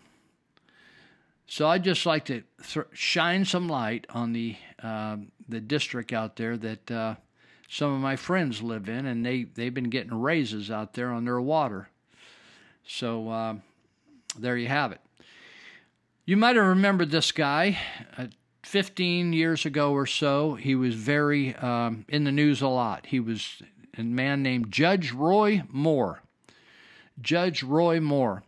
So 1.48 1.68
I'd 1.68 1.84
just 1.84 2.06
like 2.06 2.26
to 2.26 2.44
th- 2.64 2.86
shine 2.94 3.46
some 3.46 3.68
light 3.68 4.08
on 4.10 4.34
the 4.34 4.56
um 4.82 5.32
the 5.48 5.60
district 5.60 6.14
out 6.14 6.36
there 6.36 6.58
that 6.58 6.92
uh, 6.92 7.16
some 7.70 7.94
of 7.94 8.00
my 8.00 8.16
friends 8.16 8.62
live 8.62 8.88
in, 8.90 9.06
and 9.06 9.26
they 9.26 9.44
they've 9.44 9.74
been 9.74 9.90
getting 9.90 10.14
raises 10.14 10.72
out 10.72 10.94
there 10.94 11.12
on 11.12 11.26
their 11.26 11.42
water. 11.42 11.90
So 12.86 13.30
uh, 13.30 13.56
there 14.38 14.58
you 14.58 14.68
have 14.68 14.92
it. 14.92 15.02
You 16.26 16.38
might 16.38 16.56
have 16.56 16.66
remembered 16.66 17.12
this 17.12 17.32
guy. 17.32 17.78
Uh, 18.18 18.28
15 18.64 19.34
years 19.34 19.66
ago 19.66 19.92
or 19.92 20.06
so, 20.06 20.56
he 20.56 20.74
was 20.74 20.96
very 20.96 21.56
um, 21.56 22.06
in 22.08 22.24
the 22.24 22.32
news 22.32 22.62
a 22.62 22.68
lot. 22.68 23.06
He 23.08 23.20
was 23.20 23.62
a 23.98 24.04
man 24.04 24.42
named 24.42 24.72
Judge 24.72 25.12
Roy 25.12 25.64
Moore. 25.70 26.22
Judge 27.22 27.62
Roy 27.62 28.00
Moore. 28.00 28.44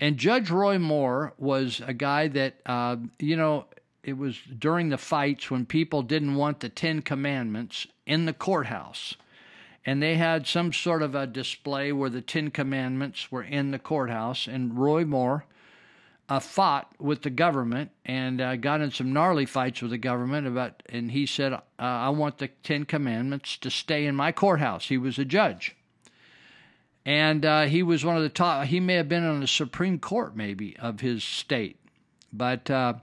And 0.00 0.16
Judge 0.18 0.50
Roy 0.50 0.78
Moore 0.78 1.32
was 1.38 1.80
a 1.84 1.94
guy 1.94 2.28
that, 2.28 2.60
uh, 2.66 2.96
you 3.18 3.36
know, 3.36 3.66
it 4.02 4.18
was 4.18 4.38
during 4.58 4.90
the 4.90 4.98
fights 4.98 5.50
when 5.50 5.64
people 5.64 6.02
didn't 6.02 6.34
want 6.34 6.60
the 6.60 6.68
Ten 6.68 7.00
Commandments 7.00 7.86
in 8.06 8.26
the 8.26 8.32
courthouse. 8.34 9.14
And 9.86 10.02
they 10.02 10.16
had 10.16 10.46
some 10.46 10.72
sort 10.72 11.02
of 11.02 11.14
a 11.14 11.26
display 11.26 11.92
where 11.92 12.10
the 12.10 12.22
Ten 12.22 12.50
Commandments 12.50 13.30
were 13.30 13.42
in 13.42 13.70
the 13.70 13.78
courthouse. 13.78 14.46
And 14.46 14.78
Roy 14.78 15.04
Moore 15.04 15.44
uh, 16.28 16.40
fought 16.40 16.90
with 16.98 17.22
the 17.22 17.30
government 17.30 17.90
and 18.04 18.40
uh, 18.40 18.56
got 18.56 18.80
in 18.80 18.90
some 18.90 19.12
gnarly 19.12 19.44
fights 19.46 19.82
with 19.82 19.90
the 19.90 19.98
government 19.98 20.46
about. 20.46 20.82
And 20.88 21.10
he 21.10 21.26
said, 21.26 21.52
uh, 21.52 21.60
"I 21.78 22.08
want 22.10 22.38
the 22.38 22.48
Ten 22.62 22.84
Commandments 22.84 23.56
to 23.58 23.70
stay 23.70 24.06
in 24.06 24.14
my 24.14 24.32
courthouse." 24.32 24.88
He 24.88 24.98
was 24.98 25.18
a 25.18 25.24
judge, 25.24 25.76
and 27.04 27.44
uh, 27.44 27.62
he 27.62 27.82
was 27.82 28.04
one 28.04 28.16
of 28.16 28.22
the 28.22 28.28
top. 28.28 28.66
He 28.66 28.80
may 28.80 28.94
have 28.94 29.08
been 29.08 29.24
on 29.24 29.40
the 29.40 29.46
Supreme 29.46 29.98
Court, 29.98 30.34
maybe 30.34 30.76
of 30.78 31.00
his 31.00 31.22
state, 31.22 31.78
but 32.32 32.70
uh, 32.70 32.94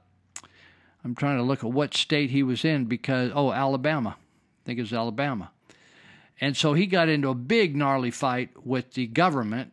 I'm 1.03 1.15
trying 1.15 1.37
to 1.37 1.43
look 1.43 1.63
at 1.63 1.71
what 1.71 1.93
state 1.93 2.31
he 2.31 2.43
was 2.43 2.65
in 2.65 2.85
because 2.85 3.31
oh, 3.35 3.51
Alabama, 3.51 4.17
I 4.17 4.61
think 4.65 4.79
it 4.79 4.83
was 4.83 4.93
Alabama. 4.93 5.51
And 6.41 6.57
so 6.57 6.73
he 6.73 6.87
got 6.87 7.07
into 7.07 7.29
a 7.29 7.35
big 7.35 7.75
gnarly 7.75 8.11
fight 8.11 8.65
with 8.65 8.93
the 8.93 9.07
government 9.07 9.71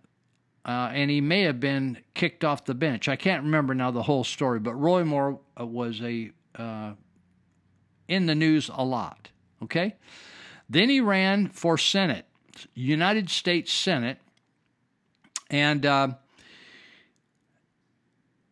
uh, 0.68 0.90
and 0.92 1.10
he 1.10 1.22
may 1.22 1.42
have 1.42 1.58
been 1.58 1.96
kicked 2.12 2.44
off 2.44 2.66
the 2.66 2.74
bench. 2.74 3.08
I 3.08 3.16
can't 3.16 3.42
remember 3.44 3.74
now 3.74 3.90
the 3.90 4.02
whole 4.02 4.22
story, 4.22 4.60
but 4.60 4.74
Roy 4.74 5.02
Moore 5.02 5.40
uh, 5.58 5.64
was 5.64 6.02
a 6.02 6.30
uh, 6.56 6.92
in 8.06 8.26
the 8.26 8.34
news 8.34 8.70
a 8.72 8.84
lot. 8.84 9.30
Okay, 9.62 9.96
then 10.68 10.90
he 10.90 11.00
ran 11.00 11.48
for 11.48 11.78
Senate, 11.78 12.26
United 12.74 13.30
States 13.30 13.72
Senate, 13.72 14.18
and 15.48 15.86
uh, 15.86 16.08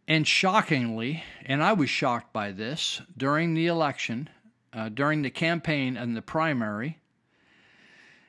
and 0.09 0.26
shockingly, 0.26 1.22
and 1.44 1.62
I 1.62 1.74
was 1.74 1.90
shocked 1.90 2.32
by 2.32 2.51
this 2.51 3.02
during 3.14 3.52
the 3.52 3.66
election, 3.66 4.30
uh, 4.72 4.88
during 4.88 5.20
the 5.20 5.30
campaign 5.30 5.98
and 5.98 6.16
the 6.16 6.22
primary. 6.22 6.98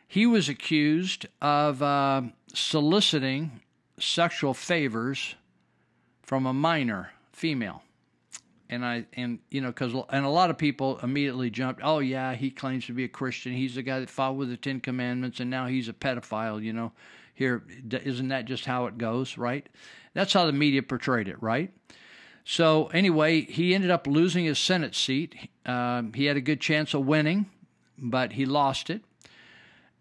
He 0.08 0.26
was 0.26 0.48
accused 0.48 1.28
of 1.42 1.82
uh, 1.84 2.22
soliciting 2.54 3.62
sexual 4.00 4.54
favors 4.54 5.36
from 6.24 6.46
a 6.46 6.54
minor 6.54 7.12
female. 7.32 7.84
And 8.70 8.86
I 8.86 9.06
and 9.14 9.40
you 9.50 9.62
know 9.62 9.70
because 9.70 9.94
and 10.10 10.26
a 10.26 10.30
lot 10.30 10.50
of 10.50 10.58
people 10.58 11.00
immediately 11.02 11.50
jumped. 11.50 11.80
Oh 11.84 12.00
yeah, 12.00 12.36
he 12.36 12.52
claims 12.52 12.86
to 12.88 12.94
be 12.94 13.06
a 13.06 13.08
Christian. 13.08 13.54
He's 13.54 13.76
the 13.76 13.82
guy 13.82 14.02
that 14.02 14.36
with 14.36 14.50
the 14.50 14.58
Ten 14.58 14.82
Commandments, 14.82 15.40
and 15.40 15.50
now 15.50 15.68
he's 15.68 15.88
a 15.88 15.94
pedophile. 15.94 16.62
You 16.62 16.74
know, 16.74 16.92
here 17.34 17.64
isn't 17.90 18.28
that 18.28 18.44
just 18.44 18.66
how 18.66 18.88
it 18.88 18.98
goes, 18.98 19.38
right? 19.38 19.66
That's 20.14 20.34
how 20.34 20.48
the 20.48 20.52
media 20.52 20.84
portrayed 20.84 21.30
it, 21.30 21.42
right? 21.42 21.72
So 22.44 22.88
anyway, 22.88 23.42
he 23.42 23.76
ended 23.76 23.92
up 23.92 24.08
losing 24.08 24.46
his 24.46 24.58
Senate 24.58 24.96
seat. 24.96 25.50
Um, 25.66 26.14
he 26.14 26.26
had 26.26 26.36
a 26.36 26.42
good 26.42 26.60
chance 26.60 26.94
of 26.94 27.06
winning, 27.06 27.46
but 27.98 28.34
he 28.34 28.46
lost 28.46 28.90
it, 28.90 29.02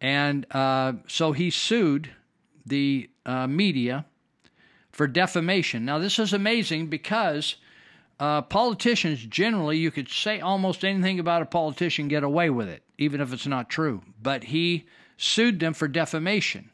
and 0.00 0.46
uh, 0.54 0.94
so 1.06 1.32
he 1.32 1.50
sued 1.50 2.10
the 2.64 3.08
uh, 3.24 3.46
media 3.46 4.04
for 4.92 5.06
defamation. 5.06 5.84
Now, 5.84 5.98
this 5.98 6.18
is 6.18 6.32
amazing 6.32 6.88
because 6.88 7.56
uh, 8.18 8.42
politicians 8.42 9.24
generally, 9.24 9.78
you 9.78 9.90
could 9.90 10.08
say 10.08 10.40
almost 10.40 10.84
anything 10.84 11.18
about 11.18 11.42
a 11.42 11.46
politician, 11.46 12.08
get 12.08 12.22
away 12.22 12.50
with 12.50 12.68
it, 12.68 12.82
even 12.98 13.20
if 13.20 13.32
it's 13.32 13.46
not 13.46 13.68
true. 13.68 14.02
But 14.22 14.44
he 14.44 14.86
sued 15.16 15.60
them 15.60 15.74
for 15.74 15.88
defamation. 15.88 16.70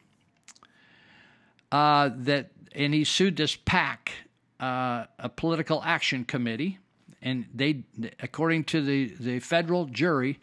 Uh, 1.71 2.11
that 2.15 2.51
and 2.75 2.93
he 2.93 3.03
sued 3.03 3.35
this 3.35 3.55
PAC, 3.55 4.11
uh, 4.59 5.05
a 5.19 5.29
political 5.29 5.81
action 5.83 6.23
committee, 6.23 6.79
and 7.21 7.45
they, 7.53 7.83
according 8.19 8.63
to 8.65 8.81
the 8.81 9.13
the 9.19 9.39
federal 9.39 9.85
jury, 9.85 10.39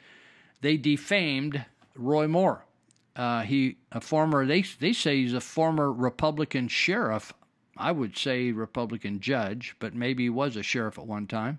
they 0.61 0.77
defamed 0.77 1.65
Roy 1.95 2.27
Moore. 2.27 2.65
Uh, 3.21 3.43
he 3.43 3.77
a 3.93 4.01
former 4.01 4.47
they 4.47 4.63
they 4.63 4.95
say 4.95 5.17
he's 5.17 5.35
a 5.35 5.43
former 5.43 5.93
Republican 5.93 6.69
sheriff. 6.69 7.35
I 7.77 7.93
would 7.93 8.17
say 8.17 8.51
Republican 8.51 9.21
judge, 9.21 9.77
but 9.79 9.95
maybe 9.95 10.23
he 10.23 10.31
was 10.31 10.57
a 10.57 10.63
sheriff 10.63 10.99
at 10.99 11.07
one 11.07 11.27
time. 11.27 11.59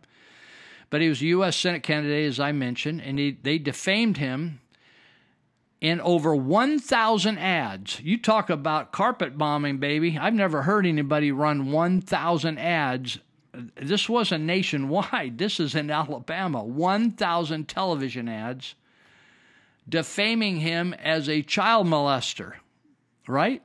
But 0.90 1.02
he 1.02 1.10
was 1.10 1.22
a 1.22 1.26
U.S. 1.26 1.56
Senate 1.56 1.84
candidate, 1.84 2.28
as 2.28 2.40
I 2.40 2.52
mentioned, 2.52 3.04
and 3.04 3.20
he, 3.20 3.38
they 3.44 3.60
defamed 3.60 4.18
him 4.18 4.60
in 5.80 6.02
over 6.02 6.36
1,000 6.36 7.38
ads. 7.38 8.00
You 8.02 8.18
talk 8.18 8.50
about 8.50 8.92
carpet 8.92 9.38
bombing, 9.38 9.78
baby. 9.78 10.18
I've 10.20 10.34
never 10.34 10.64
heard 10.64 10.88
anybody 10.88 11.32
run 11.32 11.72
1,000 11.72 12.58
ads. 12.58 13.20
This 13.80 14.10
wasn't 14.10 14.46
nationwide. 14.46 15.38
This 15.38 15.60
is 15.60 15.76
in 15.76 15.92
Alabama. 15.92 16.64
1,000 16.64 17.68
television 17.68 18.28
ads 18.28 18.74
defaming 19.88 20.58
him 20.58 20.94
as 20.94 21.28
a 21.28 21.42
child 21.42 21.88
molester, 21.88 22.54
right? 23.28 23.62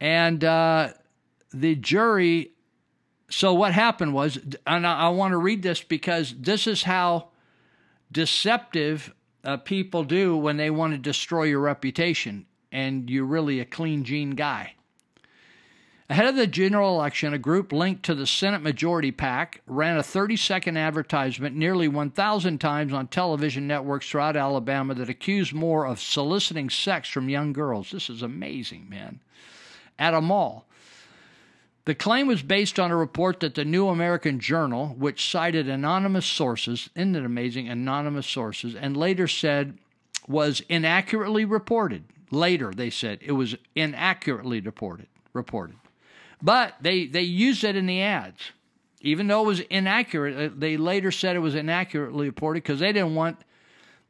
And 0.00 0.42
uh, 0.44 0.90
the 1.52 1.74
jury. 1.74 2.52
So 3.30 3.54
what 3.54 3.72
happened 3.72 4.14
was, 4.14 4.38
and 4.66 4.86
I, 4.86 5.06
I 5.06 5.08
want 5.08 5.32
to 5.32 5.38
read 5.38 5.62
this 5.62 5.82
because 5.82 6.34
this 6.38 6.66
is 6.66 6.82
how 6.82 7.28
deceptive 8.12 9.14
uh, 9.44 9.56
people 9.58 10.04
do 10.04 10.36
when 10.36 10.56
they 10.56 10.70
want 10.70 10.92
to 10.92 10.98
destroy 10.98 11.44
your 11.44 11.60
reputation, 11.60 12.46
and 12.70 13.10
you're 13.10 13.24
really 13.24 13.60
a 13.60 13.64
clean 13.64 14.04
gene 14.04 14.32
guy. 14.32 14.74
Ahead 16.14 16.26
of 16.26 16.36
the 16.36 16.46
general 16.46 16.94
election, 16.94 17.34
a 17.34 17.38
group 17.38 17.72
linked 17.72 18.04
to 18.04 18.14
the 18.14 18.24
Senate 18.24 18.62
Majority 18.62 19.10
PAC 19.10 19.62
ran 19.66 19.96
a 19.96 20.02
30 20.04 20.36
second 20.36 20.76
advertisement 20.76 21.56
nearly 21.56 21.88
1,000 21.88 22.60
times 22.60 22.92
on 22.92 23.08
television 23.08 23.66
networks 23.66 24.08
throughout 24.08 24.36
Alabama 24.36 24.94
that 24.94 25.08
accused 25.08 25.52
Moore 25.52 25.84
of 25.84 26.00
soliciting 26.00 26.70
sex 26.70 27.08
from 27.08 27.28
young 27.28 27.52
girls. 27.52 27.90
This 27.90 28.08
is 28.08 28.22
amazing, 28.22 28.88
man. 28.88 29.18
At 29.98 30.14
a 30.14 30.20
mall. 30.20 30.66
The 31.84 31.96
claim 31.96 32.28
was 32.28 32.42
based 32.42 32.78
on 32.78 32.92
a 32.92 32.96
report 32.96 33.40
that 33.40 33.56
the 33.56 33.64
New 33.64 33.88
American 33.88 34.38
Journal, 34.38 34.94
which 34.96 35.28
cited 35.28 35.68
anonymous 35.68 36.26
sources, 36.26 36.90
isn't 36.94 37.16
it 37.16 37.24
amazing? 37.24 37.68
Anonymous 37.68 38.28
sources, 38.28 38.76
and 38.76 38.96
later 38.96 39.26
said 39.26 39.78
was 40.28 40.62
inaccurately 40.68 41.44
reported. 41.44 42.04
Later, 42.30 42.70
they 42.70 42.90
said 42.90 43.18
it 43.20 43.32
was 43.32 43.56
inaccurately 43.74 44.60
reported. 44.60 45.08
Reported. 45.32 45.74
But 46.44 46.74
they, 46.82 47.06
they 47.06 47.22
used 47.22 47.64
it 47.64 47.74
in 47.74 47.86
the 47.86 48.02
ads. 48.02 48.52
Even 49.00 49.28
though 49.28 49.42
it 49.44 49.46
was 49.46 49.60
inaccurate, 49.60 50.36
uh, 50.36 50.54
they 50.54 50.76
later 50.76 51.10
said 51.10 51.36
it 51.36 51.40
was 51.40 51.54
inaccurately 51.54 52.26
reported 52.26 52.62
because 52.62 52.80
they 52.80 52.92
didn't 52.92 53.14
want 53.14 53.38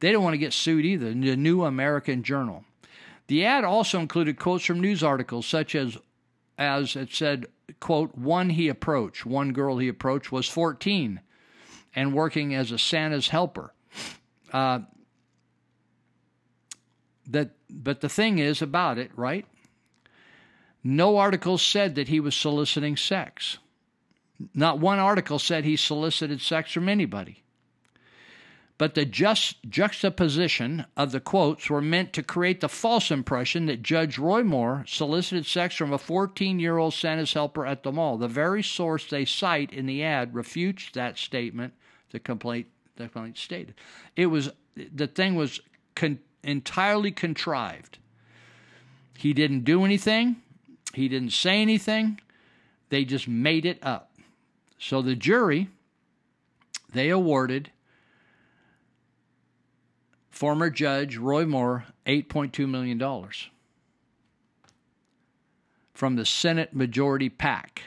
they 0.01 0.09
didn't 0.09 0.25
want 0.25 0.35
to 0.35 0.39
get 0.39 0.53
sued 0.53 0.85
either. 0.85 1.07
The 1.07 1.37
New 1.37 1.65
American 1.65 2.25
Journal. 2.25 2.65
The 3.29 3.45
ad 3.45 3.65
also 3.65 4.01
included 4.01 4.39
quotes 4.39 4.65
from 4.65 4.81
news 4.81 5.03
articles 5.03 5.47
such 5.47 5.75
as 5.75 5.97
as 6.59 6.97
it 6.97 7.13
said, 7.13 7.47
quote, 7.81 8.17
one 8.17 8.51
he 8.51 8.69
approached, 8.69 9.25
one 9.25 9.53
girl 9.53 9.79
he 9.79 9.89
approached 9.89 10.31
was 10.31 10.49
14 10.49 11.21
and 11.95 12.15
working 12.15 12.55
as 12.55 12.73
a 12.73 12.79
Santa's 12.79 13.29
helper. 13.29 13.73
Uh, 14.53 14.81
that, 17.29 17.51
but 17.71 18.01
the 18.01 18.09
thing 18.09 18.39
is 18.39 18.61
about 18.61 18.99
it, 18.99 19.11
right? 19.17 19.47
No 20.85 21.17
article 21.17 21.57
said 21.59 21.95
that 21.95 22.09
he 22.09 22.21
was 22.21 22.37
soliciting 22.37 22.97
sex. 22.97 23.59
Not 24.55 24.79
one 24.79 24.99
article 24.99 25.39
said 25.39 25.65
he 25.65 25.77
solicited 25.77 26.41
sex 26.43 26.73
from 26.73 26.89
anybody. 26.89 27.43
but 28.77 28.95
the 28.95 29.05
just 29.05 29.57
juxtaposition 29.71 30.85
of 30.97 31.13
the 31.13 31.21
quotes 31.21 31.71
were 31.71 31.81
meant 31.81 32.13
to 32.13 32.23
create 32.23 32.61
the 32.61 32.69
false 32.69 33.11
impression 33.11 33.67
that 33.67 33.83
Judge 33.83 34.19
Roy 34.19 34.43
Moore 34.43 34.85
solicited 34.89 35.47
sex 35.47 35.77
from 35.77 35.93
a 35.93 35.99
14 35.99 36.59
year 36.59 36.77
old 36.79 36.93
Santa's 36.93 37.33
helper 37.33 37.65
at 37.65 37.85
the 37.85 37.93
mall. 37.93 38.19
The 38.19 38.29
very 38.29 38.63
source 38.65 39.07
they 39.09 39.25
cite 39.25 39.73
in 39.73 39.87
the 39.87 40.03
ad 40.03 40.35
refutes 40.35 40.91
that 40.93 41.19
statement, 41.19 41.73
the 42.11 42.19
complaint, 42.19 42.67
the 42.97 43.05
complaint 43.05 43.39
stated. 43.39 43.75
It 44.17 44.27
was, 44.27 44.51
the 44.75 45.07
thing 45.07 45.37
was 45.37 45.61
con- 45.95 46.19
entirely 46.43 47.13
contrived. 47.13 47.99
He 49.17 49.33
didn't 49.33 49.65
do 49.65 49.85
anything, 49.85 50.43
he 50.97 51.09
didn't 51.09 51.33
say 51.33 51.61
anything, 51.61 52.21
they 52.91 53.05
just 53.05 53.29
made 53.29 53.65
it 53.65 53.79
up. 53.83 54.13
So 54.79 55.03
the 55.03 55.15
jury, 55.15 55.69
they 56.93 57.11
awarded 57.11 57.71
former 60.31 60.69
judge 60.71 61.17
Roy 61.17 61.47
Moore 61.47 61.87
$8.2 62.07 62.69
million 62.69 63.01
from 65.95 66.17
the 66.17 66.27
Senate 66.27 66.75
Majority 66.75 67.29
PAC 67.29 67.83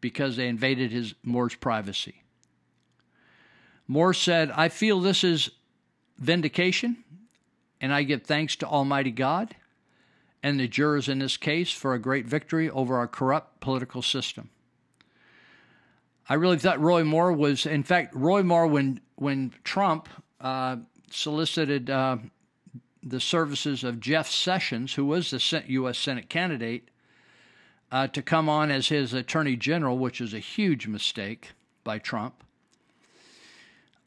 because 0.00 0.36
they 0.36 0.48
invaded 0.48 0.90
his 0.90 1.14
Moore's 1.22 1.54
privacy. 1.54 2.22
Moore 3.86 4.14
said, 4.14 4.50
I 4.50 4.68
feel 4.68 5.00
this 5.00 5.24
is 5.24 5.50
vindication, 6.18 7.04
and 7.80 7.92
I 7.92 8.02
give 8.02 8.22
thanks 8.22 8.56
to 8.56 8.66
Almighty 8.66 9.10
God 9.10 9.54
and 10.42 10.58
the 10.58 10.68
jurors 10.68 11.08
in 11.08 11.18
this 11.18 11.36
case 11.36 11.72
for 11.72 11.94
a 11.94 11.98
great 11.98 12.26
victory 12.26 12.70
over 12.70 12.96
our 12.96 13.08
corrupt 13.08 13.60
political 13.60 14.02
system. 14.02 14.50
I 16.28 16.34
really 16.34 16.58
thought 16.58 16.80
Roy 16.80 17.04
Moore 17.04 17.32
was, 17.32 17.64
in 17.64 17.82
fact, 17.82 18.14
Roy 18.14 18.42
Moore, 18.42 18.66
when, 18.66 19.00
when 19.16 19.52
Trump 19.64 20.08
uh, 20.40 20.76
solicited 21.10 21.88
uh, 21.88 22.18
the 23.02 23.20
services 23.20 23.82
of 23.82 23.98
Jeff 23.98 24.28
Sessions, 24.28 24.94
who 24.94 25.06
was 25.06 25.30
the 25.30 25.62
U.S. 25.66 25.98
Senate 25.98 26.28
candidate, 26.28 26.90
uh, 27.90 28.06
to 28.08 28.20
come 28.20 28.48
on 28.48 28.70
as 28.70 28.88
his 28.88 29.14
attorney 29.14 29.56
general, 29.56 29.96
which 29.96 30.20
is 30.20 30.34
a 30.34 30.38
huge 30.38 30.86
mistake 30.86 31.52
by 31.82 31.98
Trump. 31.98 32.44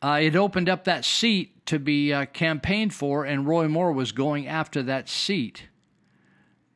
Uh, 0.03 0.19
it 0.21 0.35
opened 0.35 0.69
up 0.69 0.83
that 0.83 1.05
seat 1.05 1.65
to 1.65 1.79
be 1.79 2.13
uh, 2.13 2.25
campaigned 2.25 2.93
for, 2.93 3.23
and 3.23 3.47
Roy 3.47 3.67
Moore 3.67 3.91
was 3.91 4.11
going 4.11 4.47
after 4.47 4.83
that 4.83 5.09
seat. 5.09 5.67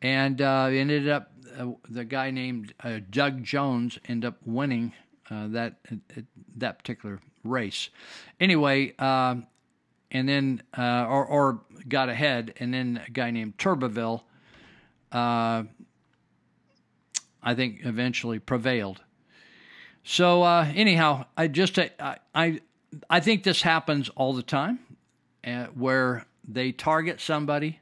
And 0.02 0.42
uh, 0.42 0.70
ended 0.72 1.10
up, 1.10 1.32
uh, 1.58 1.72
the 1.90 2.06
guy 2.06 2.32
named 2.32 2.74
uh, 2.84 3.00
Doug 3.10 3.44
Jones 3.44 3.98
ended 4.08 4.28
up 4.28 4.38
winning 4.46 4.94
uh, 5.30 5.48
that 5.50 5.78
that 6.58 6.78
particular 6.78 7.20
race. 7.44 7.90
Anyway, 8.40 8.96
um, 8.98 9.48
and 10.12 10.30
then 10.30 10.62
or, 10.78 11.26
or 11.26 11.62
got 11.88 12.10
ahead, 12.10 12.54
and 12.60 12.74
then 12.74 13.02
a 13.08 13.10
guy 13.10 13.32
named 13.32 13.58
Tuberville, 13.58 14.22
I 15.12 15.66
think, 17.56 17.80
eventually 17.84 18.40
prevailed. 18.40 19.02
So 20.04 20.44
anyhow, 20.44 21.26
I 21.36 21.48
just 21.48 21.80
I, 21.80 22.18
I 22.36 22.62
I 23.10 23.20
think 23.20 23.44
this 23.44 23.62
happens 23.62 24.10
all 24.10 24.34
the 24.34 24.44
time 24.44 24.80
uh, 25.46 25.66
where 25.68 26.26
they 26.48 26.72
target 26.72 27.20
somebody. 27.20 27.80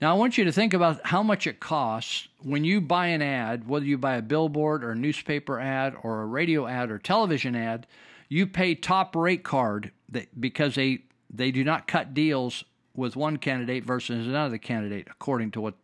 Now, 0.00 0.14
I 0.14 0.18
want 0.18 0.38
you 0.38 0.44
to 0.44 0.52
think 0.52 0.72
about 0.72 1.04
how 1.04 1.22
much 1.22 1.46
it 1.46 1.60
costs 1.60 2.28
when 2.42 2.64
you 2.64 2.80
buy 2.80 3.08
an 3.08 3.20
ad, 3.20 3.68
whether 3.68 3.84
you 3.84 3.98
buy 3.98 4.16
a 4.16 4.22
billboard 4.22 4.82
or 4.82 4.92
a 4.92 4.96
newspaper 4.96 5.60
ad 5.60 5.94
or 6.02 6.22
a 6.22 6.26
radio 6.26 6.66
ad 6.66 6.90
or 6.90 6.98
television 6.98 7.54
ad, 7.54 7.86
you 8.28 8.46
pay 8.46 8.74
top 8.74 9.14
rate 9.14 9.42
card 9.42 9.92
because 10.38 10.74
they, 10.74 11.02
they 11.28 11.50
do 11.50 11.64
not 11.64 11.86
cut 11.86 12.14
deals 12.14 12.64
with 12.94 13.14
one 13.14 13.36
candidate 13.36 13.84
versus 13.84 14.26
another 14.26 14.56
candidate, 14.56 15.06
according 15.10 15.50
to 15.50 15.60
what 15.60 15.74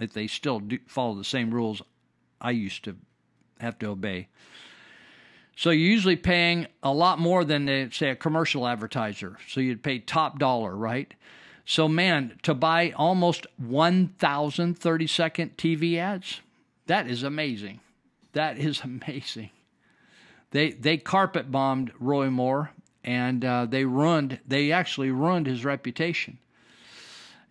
if 0.00 0.12
they 0.12 0.26
still 0.26 0.58
do 0.60 0.78
follow 0.86 1.14
the 1.14 1.24
same 1.24 1.50
rules 1.52 1.80
I 2.40 2.50
used 2.50 2.84
to 2.84 2.96
have 3.60 3.78
to 3.80 3.86
obey. 3.86 4.28
So 5.56 5.70
you're 5.70 5.90
usually 5.90 6.16
paying 6.16 6.66
a 6.82 6.92
lot 6.92 7.18
more 7.18 7.44
than, 7.44 7.90
say, 7.92 8.10
a 8.10 8.16
commercial 8.16 8.66
advertiser. 8.66 9.36
So 9.48 9.60
you'd 9.60 9.82
pay 9.82 9.98
top 9.98 10.38
dollar, 10.38 10.74
right? 10.74 11.12
So, 11.70 11.86
man, 11.86 12.36
to 12.42 12.52
buy 12.52 12.90
almost 12.96 13.46
1,000 13.58 14.76
30 14.76 15.06
second 15.06 15.56
TV 15.56 15.98
ads, 15.98 16.40
that 16.86 17.06
is 17.06 17.22
amazing. 17.22 17.78
That 18.32 18.58
is 18.58 18.80
amazing. 18.84 19.50
They, 20.50 20.72
they 20.72 20.96
carpet 20.96 21.52
bombed 21.52 21.92
Roy 22.00 22.28
Moore 22.28 22.72
and 23.04 23.44
uh, 23.44 23.66
they 23.66 23.84
ruined, 23.84 24.40
they 24.48 24.72
actually 24.72 25.12
ruined 25.12 25.46
his 25.46 25.64
reputation. 25.64 26.38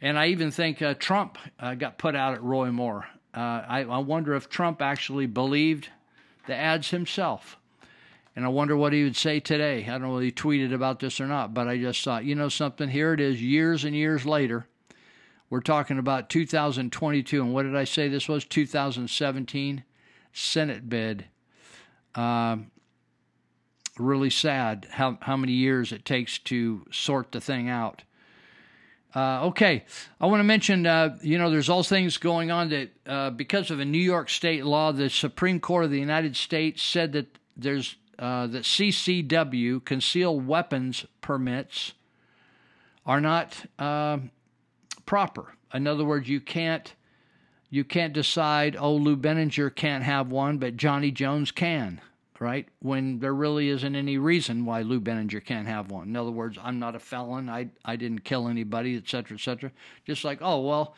And 0.01 0.19
I 0.19 0.27
even 0.27 0.51
think 0.51 0.81
uh, 0.81 0.95
Trump 0.95 1.37
uh, 1.57 1.75
got 1.75 1.97
put 1.97 2.13
out 2.13 2.33
at 2.33 2.43
Roy 2.43 2.71
Moore. 2.71 3.07
Uh, 3.33 3.63
I, 3.69 3.85
I 3.89 3.99
wonder 3.99 4.35
if 4.35 4.49
Trump 4.49 4.81
actually 4.81 5.27
believed 5.27 5.87
the 6.45 6.55
ads 6.55 6.89
himself. 6.89 7.57
And 8.39 8.45
I 8.45 8.49
wonder 8.51 8.77
what 8.77 8.93
he 8.93 9.03
would 9.03 9.17
say 9.17 9.41
today. 9.41 9.83
I 9.83 9.89
don't 9.89 10.03
know 10.03 10.17
if 10.17 10.23
he 10.23 10.31
tweeted 10.31 10.73
about 10.73 11.01
this 11.01 11.19
or 11.19 11.27
not, 11.27 11.53
but 11.53 11.67
I 11.67 11.77
just 11.77 12.01
thought, 12.05 12.23
you 12.23 12.35
know 12.35 12.47
something, 12.47 12.87
here 12.87 13.11
it 13.11 13.19
is 13.19 13.41
years 13.41 13.83
and 13.83 13.93
years 13.93 14.25
later. 14.25 14.65
We're 15.49 15.59
talking 15.59 15.99
about 15.99 16.29
2022. 16.29 17.41
And 17.41 17.53
what 17.53 17.63
did 17.63 17.75
I 17.75 17.83
say 17.83 18.07
this 18.07 18.29
was? 18.29 18.45
2017 18.45 19.83
Senate 20.31 20.87
bid. 20.87 21.25
Um, 22.15 22.71
really 23.97 24.29
sad 24.29 24.87
how, 24.89 25.17
how 25.21 25.35
many 25.35 25.51
years 25.51 25.91
it 25.91 26.05
takes 26.05 26.37
to 26.37 26.85
sort 26.91 27.33
the 27.33 27.41
thing 27.41 27.67
out. 27.67 28.03
Uh, 29.13 29.47
okay, 29.47 29.83
I 30.21 30.27
want 30.27 30.39
to 30.39 30.45
mention, 30.45 30.87
uh, 30.87 31.17
you 31.21 31.37
know, 31.37 31.49
there's 31.49 31.67
all 31.67 31.83
things 31.83 32.15
going 32.15 32.51
on 32.51 32.69
that 32.69 32.89
uh, 33.05 33.31
because 33.31 33.69
of 33.69 33.81
a 33.81 33.85
New 33.85 33.97
York 33.97 34.29
state 34.29 34.63
law, 34.63 34.93
the 34.93 35.09
Supreme 35.09 35.59
Court 35.59 35.83
of 35.83 35.91
the 35.91 35.99
United 35.99 36.37
States 36.37 36.81
said 36.81 37.11
that 37.11 37.37
there's 37.57 37.97
uh, 38.19 38.47
that 38.47 38.63
CCW, 38.63 39.83
concealed 39.83 40.45
weapons 40.45 41.05
permits, 41.21 41.93
are 43.05 43.21
not 43.21 43.65
uh, 43.79 44.19
proper. 45.05 45.55
In 45.73 45.87
other 45.87 46.05
words, 46.05 46.27
you 46.27 46.41
can't 46.41 46.93
you 47.71 47.83
can't 47.83 48.13
decide, 48.13 48.75
oh, 48.79 48.95
Lou 48.95 49.15
Binninger 49.15 49.73
can't 49.75 50.03
have 50.03 50.31
one, 50.31 50.57
but 50.57 50.75
Johnny 50.75 51.11
Jones 51.11 51.51
can, 51.51 52.01
right? 52.39 52.67
When 52.79 53.19
there 53.19 53.33
really 53.33 53.69
isn't 53.69 53.95
any 53.95 54.17
reason 54.17 54.65
why 54.65 54.81
Lou 54.81 54.99
Binninger 54.99 55.45
can't 55.45 55.67
have 55.67 55.91
one. 55.91 56.07
In 56.07 56.15
other 56.15 56.31
words, 56.31 56.57
I'm 56.61 56.79
not 56.79 56.95
a 56.95 56.99
felon. 56.99 57.47
I 57.47 57.69
I 57.85 57.95
didn't 57.95 58.23
kill 58.23 58.47
anybody, 58.47 58.97
et 58.97 59.07
cetera, 59.07 59.37
et 59.37 59.41
cetera. 59.41 59.71
Just 60.05 60.23
like, 60.23 60.39
oh 60.41 60.59
well, 60.61 60.95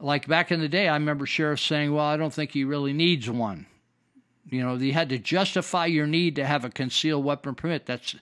like 0.00 0.26
back 0.26 0.52
in 0.52 0.60
the 0.60 0.68
day, 0.68 0.88
I 0.88 0.94
remember 0.94 1.24
sheriffs 1.24 1.62
saying, 1.62 1.92
well, 1.94 2.04
I 2.04 2.16
don't 2.16 2.32
think 2.32 2.52
he 2.52 2.64
really 2.64 2.92
needs 2.92 3.30
one. 3.30 3.66
You 4.50 4.62
know, 4.62 4.74
you 4.74 4.92
had 4.92 5.10
to 5.10 5.18
justify 5.18 5.86
your 5.86 6.06
need 6.06 6.36
to 6.36 6.46
have 6.46 6.64
a 6.64 6.70
concealed 6.70 7.24
weapon 7.24 7.54
permit. 7.54 7.86
That's 7.86 8.16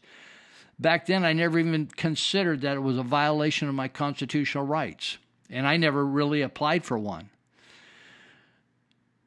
back 0.78 1.06
then 1.06 1.24
I 1.24 1.32
never 1.32 1.58
even 1.58 1.86
considered 1.86 2.62
that 2.62 2.76
it 2.76 2.80
was 2.80 2.98
a 2.98 3.02
violation 3.02 3.68
of 3.68 3.74
my 3.74 3.88
constitutional 3.88 4.64
rights, 4.64 5.18
and 5.50 5.66
I 5.66 5.76
never 5.76 6.04
really 6.04 6.42
applied 6.42 6.84
for 6.84 6.98
one. 6.98 7.30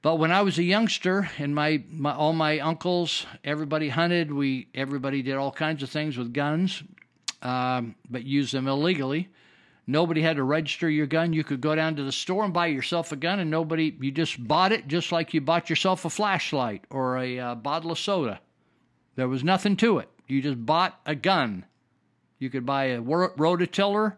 But 0.02 0.16
when 0.16 0.32
I 0.32 0.42
was 0.42 0.58
a 0.58 0.64
youngster, 0.64 1.30
and 1.38 1.54
my, 1.54 1.84
my 1.90 2.14
all 2.14 2.32
my 2.32 2.60
uncles, 2.60 3.26
everybody 3.44 3.90
hunted. 3.90 4.32
We 4.32 4.68
everybody 4.74 5.22
did 5.22 5.36
all 5.36 5.52
kinds 5.52 5.84
of 5.84 5.90
things 5.90 6.18
with 6.18 6.34
guns, 6.34 6.84
um, 7.42 7.96
but 8.10 8.24
used 8.24 8.54
them 8.54 8.68
illegally. 8.68 9.30
Nobody 9.90 10.22
had 10.22 10.36
to 10.36 10.44
register 10.44 10.88
your 10.88 11.08
gun. 11.08 11.34
You 11.34 11.44
could 11.44 11.62
go 11.62 11.74
down 11.74 11.96
to 11.96 12.04
the 12.04 12.12
store 12.12 12.44
and 12.44 12.54
buy 12.54 12.68
yourself 12.68 13.12
a 13.12 13.16
gun, 13.16 13.40
and 13.40 13.50
nobody, 13.50 13.98
you 14.00 14.12
just 14.12 14.48
bought 14.48 14.72
it 14.72 14.88
just 14.88 15.12
like 15.12 15.34
you 15.34 15.42
bought 15.42 15.68
yourself 15.68 16.06
a 16.06 16.12
flashlight 16.12 16.86
or 16.92 17.18
a 17.18 17.40
uh, 17.40 17.56
bottle 17.56 17.92
of 17.92 17.98
soda. 17.98 18.40
There 19.16 19.28
was 19.28 19.44
nothing 19.44 19.76
to 19.78 19.98
it. 19.98 20.08
You 20.28 20.44
just 20.44 20.64
bought 20.64 21.00
a 21.08 21.16
gun. 21.16 21.66
You 22.38 22.52
could 22.52 22.68
buy 22.68 22.84
a 22.84 23.02
rototiller. 23.02 24.18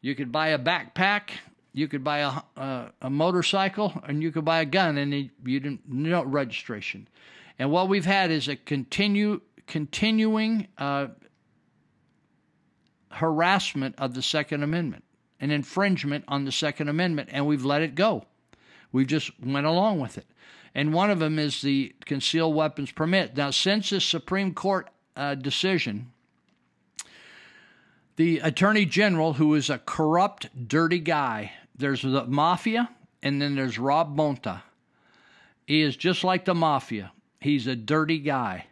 You 0.00 0.16
could 0.16 0.32
buy 0.32 0.48
a 0.48 0.58
backpack. 0.58 1.30
You 1.72 1.86
could 1.86 2.02
buy 2.02 2.18
a, 2.18 2.32
a, 2.60 2.92
a 3.02 3.10
motorcycle, 3.10 3.92
and 4.08 4.20
you 4.20 4.32
could 4.32 4.44
buy 4.44 4.62
a 4.62 4.66
gun, 4.66 4.98
and 4.98 5.14
you 5.14 5.60
didn't 5.60 5.82
no 5.88 6.24
registration. 6.24 7.06
And 7.56 7.70
what 7.70 7.88
we've 7.88 8.04
had 8.04 8.32
is 8.32 8.48
a 8.48 8.56
continue 8.56 9.42
continuing 9.68 10.66
uh, 10.76 11.06
harassment 13.10 13.94
of 13.98 14.14
the 14.14 14.22
Second 14.22 14.62
Amendment, 14.62 15.04
an 15.40 15.50
infringement 15.50 16.24
on 16.28 16.44
the 16.44 16.52
Second 16.52 16.88
Amendment, 16.88 17.28
and 17.32 17.46
we've 17.46 17.64
let 17.64 17.82
it 17.82 17.94
go. 17.94 18.24
We've 18.92 19.06
just 19.06 19.30
went 19.40 19.66
along 19.66 20.00
with 20.00 20.18
it. 20.18 20.26
And 20.74 20.92
one 20.92 21.10
of 21.10 21.18
them 21.18 21.38
is 21.38 21.62
the 21.62 21.94
concealed 22.04 22.54
weapons 22.54 22.92
permit. 22.92 23.36
Now, 23.36 23.50
since 23.50 23.90
the 23.90 24.00
Supreme 24.00 24.52
Court 24.52 24.90
uh, 25.16 25.34
decision, 25.34 26.12
the 28.16 28.40
Attorney 28.40 28.84
General, 28.84 29.34
who 29.34 29.54
is 29.54 29.70
a 29.70 29.78
corrupt, 29.78 30.68
dirty 30.68 30.98
guy, 30.98 31.52
there's 31.74 32.02
the 32.02 32.26
mafia, 32.26 32.90
and 33.22 33.40
then 33.40 33.54
there's 33.54 33.78
Rob 33.78 34.16
Bonta. 34.16 34.62
He 35.66 35.82
is 35.82 35.96
just 35.96 36.24
like 36.24 36.44
the 36.44 36.54
mafia. 36.54 37.12
He's 37.40 37.66
a 37.66 37.76
dirty 37.76 38.18
guy. 38.18 38.66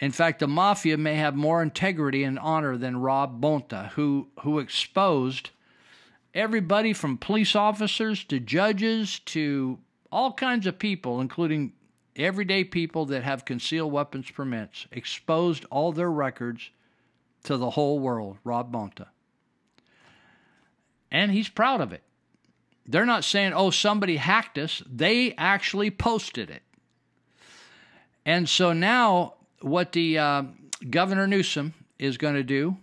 In 0.00 0.12
fact, 0.12 0.38
the 0.38 0.46
mafia 0.46 0.96
may 0.96 1.16
have 1.16 1.34
more 1.34 1.62
integrity 1.62 2.22
and 2.22 2.38
honor 2.38 2.76
than 2.76 3.00
Rob 3.00 3.40
Bonta, 3.40 3.90
who 3.90 4.28
who 4.42 4.58
exposed 4.58 5.50
everybody 6.34 6.92
from 6.92 7.18
police 7.18 7.56
officers 7.56 8.22
to 8.24 8.38
judges 8.38 9.18
to 9.20 9.78
all 10.12 10.32
kinds 10.32 10.66
of 10.66 10.78
people, 10.78 11.20
including 11.20 11.72
everyday 12.16 12.64
people 12.64 13.06
that 13.06 13.24
have 13.24 13.44
concealed 13.44 13.92
weapons 13.92 14.30
permits, 14.30 14.86
exposed 14.92 15.64
all 15.70 15.92
their 15.92 16.10
records 16.10 16.70
to 17.44 17.56
the 17.56 17.70
whole 17.70 17.98
world, 17.98 18.38
Rob 18.44 18.72
Bonta. 18.72 19.06
And 21.10 21.32
he's 21.32 21.48
proud 21.48 21.80
of 21.80 21.92
it. 21.92 22.02
They're 22.86 23.06
not 23.06 23.24
saying, 23.24 23.52
oh, 23.52 23.70
somebody 23.70 24.16
hacked 24.16 24.58
us. 24.58 24.82
They 24.86 25.34
actually 25.36 25.90
posted 25.90 26.50
it. 26.50 26.62
And 28.24 28.48
so 28.48 28.72
now, 28.72 29.34
what 29.60 29.92
the 29.92 30.18
uh, 30.18 30.42
Governor 30.88 31.26
Newsom 31.26 31.74
is 31.98 32.16
going 32.16 32.34
to 32.34 32.42
do 32.42 32.76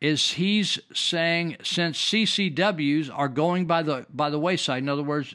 is 0.00 0.32
he's 0.32 0.78
saying 0.94 1.56
since 1.62 1.98
CCWs 1.98 3.10
are 3.12 3.28
going 3.28 3.66
by 3.66 3.82
the 3.82 4.06
by 4.10 4.30
the 4.30 4.38
wayside, 4.38 4.82
in 4.82 4.88
other 4.88 5.02
words, 5.02 5.34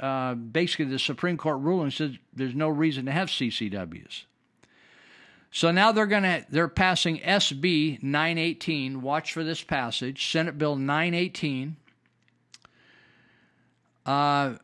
uh, 0.00 0.34
basically 0.34 0.86
the 0.86 0.98
Supreme 0.98 1.36
Court 1.36 1.60
ruling 1.60 1.90
says 1.90 2.12
there's 2.32 2.54
no 2.54 2.68
reason 2.68 3.06
to 3.06 3.12
have 3.12 3.28
CCWs. 3.28 4.24
So 5.50 5.70
now 5.70 5.92
they're 5.92 6.06
going 6.06 6.24
to 6.24 6.44
they're 6.48 6.68
passing 6.68 7.18
SB 7.18 8.02
918. 8.02 9.02
Watch 9.02 9.32
for 9.32 9.44
this 9.44 9.62
passage, 9.62 10.30
Senate 10.30 10.58
Bill 10.58 10.76
918. 10.76 11.76
Uh, 14.06 14.54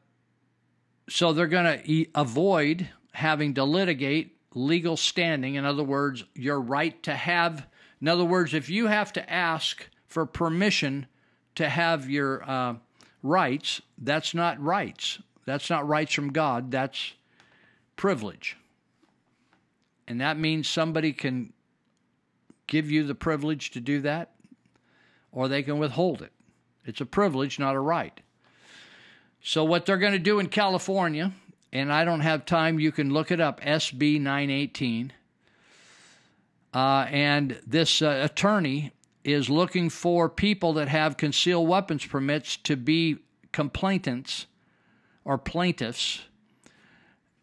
so 1.08 1.32
they're 1.32 1.46
going 1.46 1.78
to 1.78 1.90
e- 1.90 2.08
avoid 2.14 2.88
having 3.12 3.54
to 3.54 3.64
litigate 3.64 4.36
legal 4.54 4.96
standing. 4.96 5.54
In 5.54 5.64
other 5.64 5.84
words, 5.84 6.24
your 6.34 6.60
right 6.60 7.00
to 7.04 7.14
have. 7.14 7.66
In 8.00 8.08
other 8.08 8.24
words, 8.24 8.54
if 8.54 8.68
you 8.68 8.86
have 8.86 9.12
to 9.14 9.30
ask 9.30 9.88
for 10.06 10.26
permission 10.26 11.06
to 11.54 11.68
have 11.68 12.08
your 12.08 12.48
uh, 12.48 12.74
rights, 13.22 13.80
that's 13.98 14.34
not 14.34 14.60
rights. 14.60 15.18
That's 15.44 15.70
not 15.70 15.86
rights 15.86 16.12
from 16.12 16.32
God. 16.32 16.70
That's 16.70 17.14
privilege. 17.96 18.56
And 20.08 20.20
that 20.20 20.38
means 20.38 20.68
somebody 20.68 21.12
can 21.12 21.52
give 22.66 22.90
you 22.90 23.04
the 23.04 23.14
privilege 23.14 23.70
to 23.72 23.80
do 23.80 24.00
that, 24.00 24.32
or 25.32 25.48
they 25.48 25.62
can 25.62 25.78
withhold 25.78 26.22
it. 26.22 26.32
It's 26.84 27.00
a 27.00 27.06
privilege, 27.06 27.58
not 27.58 27.74
a 27.74 27.80
right. 27.80 28.18
So, 29.42 29.64
what 29.64 29.86
they're 29.86 29.98
going 29.98 30.12
to 30.12 30.18
do 30.18 30.38
in 30.38 30.48
California, 30.48 31.32
and 31.72 31.92
I 31.92 32.04
don't 32.04 32.20
have 32.20 32.44
time, 32.44 32.80
you 32.80 32.92
can 32.92 33.12
look 33.12 33.30
it 33.30 33.40
up 33.40 33.60
SB 33.60 34.20
918. 34.20 35.12
Uh, 36.72 37.06
and 37.10 37.60
this 37.66 38.02
uh, 38.02 38.20
attorney 38.24 38.92
is 39.24 39.50
looking 39.50 39.90
for 39.90 40.28
people 40.28 40.72
that 40.74 40.88
have 40.88 41.16
concealed 41.16 41.68
weapons 41.68 42.04
permits 42.06 42.56
to 42.56 42.76
be 42.76 43.18
complainants 43.52 44.46
or 45.24 45.38
plaintiffs. 45.38 46.22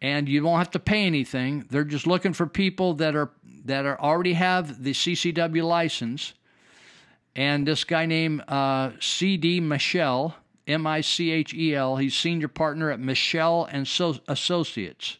And 0.00 0.28
you 0.28 0.44
won't 0.44 0.58
have 0.58 0.70
to 0.72 0.78
pay 0.78 1.04
anything. 1.04 1.66
They're 1.70 1.84
just 1.84 2.06
looking 2.06 2.32
for 2.32 2.46
people 2.46 2.94
that 2.94 3.16
are 3.16 3.30
that 3.64 3.84
are 3.84 4.00
already 4.00 4.34
have 4.34 4.82
the 4.82 4.92
CCW 4.92 5.62
license. 5.64 6.34
And 7.34 7.66
this 7.66 7.84
guy 7.84 8.06
named 8.06 8.42
uh, 8.48 8.92
CD 9.00 9.60
Michel 9.60 10.36
M 10.68 10.86
I 10.86 11.00
C 11.00 11.30
H 11.30 11.52
E 11.54 11.74
L 11.74 11.96
he's 11.96 12.14
senior 12.14 12.48
partner 12.48 12.90
at 12.90 13.00
Michel 13.00 13.68
and 13.70 13.88
so- 13.88 14.20
Associates 14.28 15.18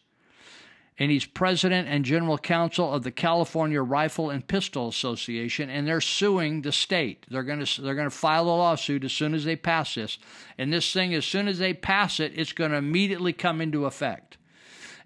and 0.99 1.09
he's 1.09 1.25
president 1.25 1.87
and 1.87 2.03
general 2.03 2.37
counsel 2.37 2.93
of 2.93 3.03
the 3.03 3.11
California 3.11 3.81
Rifle 3.81 4.29
and 4.29 4.45
Pistol 4.45 4.89
Association, 4.89 5.69
and 5.69 5.87
they're 5.87 6.01
suing 6.01 6.61
the 6.61 6.73
state. 6.73 7.25
They're 7.29 7.43
going 7.43 7.63
to 7.65 7.81
they're 7.81 7.95
going 7.95 8.09
to 8.09 8.15
file 8.15 8.43
a 8.43 8.51
lawsuit 8.51 9.05
as 9.05 9.13
soon 9.13 9.33
as 9.33 9.45
they 9.45 9.55
pass 9.55 9.95
this, 9.95 10.19
and 10.57 10.73
this 10.73 10.91
thing 10.91 11.13
as 11.13 11.25
soon 11.25 11.47
as 11.47 11.57
they 11.57 11.73
pass 11.73 12.19
it, 12.19 12.33
it's 12.35 12.51
going 12.51 12.71
to 12.71 12.77
immediately 12.77 13.31
come 13.31 13.61
into 13.61 13.85
effect. 13.85 14.37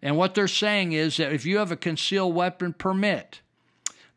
And 0.02 0.18
what 0.18 0.34
they're 0.34 0.48
saying 0.48 0.94
is 0.94 1.18
that 1.18 1.32
if 1.32 1.46
you 1.46 1.60
have 1.60 1.72
a 1.72 1.78
concealed 1.78 2.34
weapon 2.34 2.74
permit, 2.74 3.42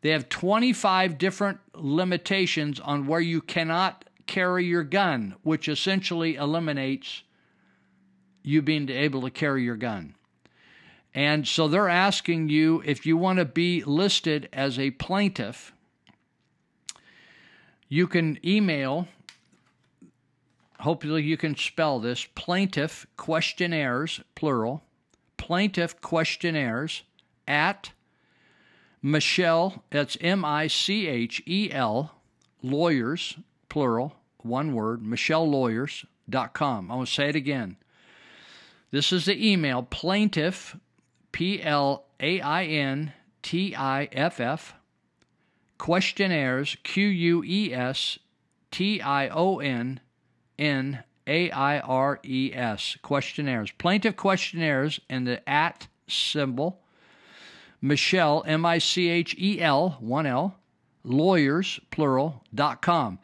they 0.01 0.09
have 0.09 0.27
25 0.27 1.17
different 1.17 1.59
limitations 1.75 2.79
on 2.79 3.07
where 3.07 3.21
you 3.21 3.39
cannot 3.39 4.03
carry 4.27 4.65
your 4.65 4.83
gun, 4.83 5.35
which 5.43 5.67
essentially 5.67 6.35
eliminates 6.35 7.23
you 8.43 8.61
being 8.61 8.89
able 8.89 9.21
to 9.21 9.29
carry 9.29 9.63
your 9.63 9.75
gun. 9.75 10.15
And 11.13 11.47
so 11.47 11.67
they're 11.67 11.89
asking 11.89 12.49
you 12.49 12.83
if 12.85 13.05
you 13.05 13.17
want 13.17 13.39
to 13.39 13.45
be 13.45 13.83
listed 13.83 14.47
as 14.53 14.77
a 14.77 14.91
plaintiff, 14.91 15.73
you 17.89 18.05
can 18.05 18.37
email, 18.45 19.07
hopefully 20.79 21.23
you 21.23 21.37
can 21.37 21.55
spell 21.55 21.99
this 21.99 22.25
plaintiff 22.35 23.07
questionnaires, 23.17 24.21
plural, 24.35 24.83
plaintiff 25.37 25.99
questionnaires 26.01 27.03
at 27.47 27.91
Michel, 29.01 29.83
that's 29.89 30.17
M 30.21 30.43
I 30.43 30.67
C 30.67 31.07
H 31.07 31.41
E 31.45 31.69
L, 31.71 32.11
lawyers, 32.61 33.37
plural, 33.77 34.15
one 34.39 34.73
word, 34.73 35.03
MichelLawyers.com. 35.03 36.89
I'm 36.89 36.97
going 36.97 37.05
to 37.05 37.11
say 37.11 37.29
it 37.29 37.35
again. 37.35 37.77
This 38.89 39.13
is 39.13 39.25
the 39.25 39.51
email 39.51 39.83
plaintiff 39.83 40.75
P 41.31 41.61
L 41.61 42.07
A 42.19 42.41
I 42.41 42.65
N 42.65 43.13
T 43.43 43.75
I 43.75 44.05
F 44.11 44.39
F, 44.39 44.73
questionnaires, 45.77 46.75
Q 46.81 47.05
U 47.05 47.43
E 47.43 47.71
S 47.71 48.17
T 48.71 48.99
I 48.99 49.27
O 49.27 49.59
N 49.59 49.99
N 50.57 51.03
A 51.27 51.51
I 51.51 51.79
R 51.79 52.19
E 52.25 52.51
S, 52.55 52.97
questionnaires. 53.03 53.69
Plaintiff 53.77 54.15
questionnaires 54.15 54.99
and 55.07 55.27
the 55.27 55.47
at 55.47 55.87
symbol, 56.07 56.81
Michel, 57.79 58.43
M 58.47 58.65
I 58.65 58.79
C 58.79 59.07
H 59.07 59.35
E 59.37 59.61
L, 59.61 59.97
one 59.99 60.25
L, 60.25 60.55
lawyers, 61.03 61.79
plural, 61.91 62.43
dot 62.55 62.81
com. 62.81 63.19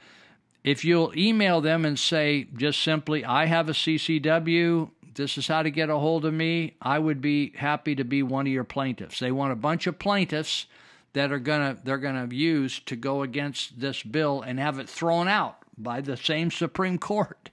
If 0.64 0.86
you'll 0.86 1.14
email 1.18 1.60
them 1.60 1.84
and 1.84 2.00
say 2.00 2.48
just 2.56 2.82
simply, 2.82 3.26
I 3.26 3.46
have 3.46 3.68
a 3.68 3.74
CCW, 3.74 4.90
this 5.16 5.38
is 5.38 5.48
how 5.48 5.62
to 5.62 5.70
get 5.70 5.90
a 5.90 5.98
hold 5.98 6.26
of 6.26 6.34
me, 6.34 6.76
I 6.82 7.00
would 7.00 7.22
be 7.22 7.54
happy 7.56 7.96
to 7.96 8.04
be 8.04 8.24
one 8.24 8.48
of 8.48 8.54
your 8.54 8.64
plaintiffs. 8.64 9.20
They 9.20 9.32
want 9.32 9.52
a 9.52 9.58
bunch 9.58 9.88
of 9.88 10.00
plaintiffs 10.00 10.68
that 11.14 11.32
are 11.32 11.40
gonna 11.40 11.78
they're 11.84 11.98
gonna 11.98 12.28
use 12.34 12.80
to 12.82 12.96
go 12.96 13.22
against 13.22 13.80
this 13.80 14.02
bill 14.04 14.42
and 14.42 14.60
have 14.60 14.80
it 14.80 14.90
thrown 14.90 15.28
out 15.28 15.58
by 15.78 16.02
the 16.02 16.18
same 16.18 16.50
Supreme 16.50 16.98
Court. 16.98 17.50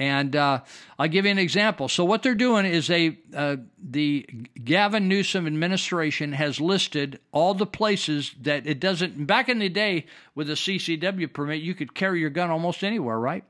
And 0.00 0.34
uh, 0.34 0.62
I'll 0.98 1.08
give 1.08 1.26
you 1.26 1.30
an 1.30 1.38
example. 1.38 1.86
So 1.86 2.06
what 2.06 2.22
they're 2.22 2.34
doing 2.34 2.64
is 2.64 2.86
they 2.86 3.18
uh, 3.36 3.56
the 3.78 4.26
Gavin 4.64 5.08
Newsom 5.08 5.46
administration 5.46 6.32
has 6.32 6.58
listed 6.58 7.20
all 7.32 7.52
the 7.52 7.66
places 7.66 8.34
that 8.40 8.66
it 8.66 8.80
doesn't. 8.80 9.26
Back 9.26 9.50
in 9.50 9.58
the 9.58 9.68
day, 9.68 10.06
with 10.34 10.48
a 10.48 10.54
CCW 10.54 11.30
permit, 11.30 11.60
you 11.60 11.74
could 11.74 11.94
carry 11.94 12.18
your 12.20 12.30
gun 12.30 12.50
almost 12.50 12.82
anywhere, 12.82 13.20
right? 13.20 13.44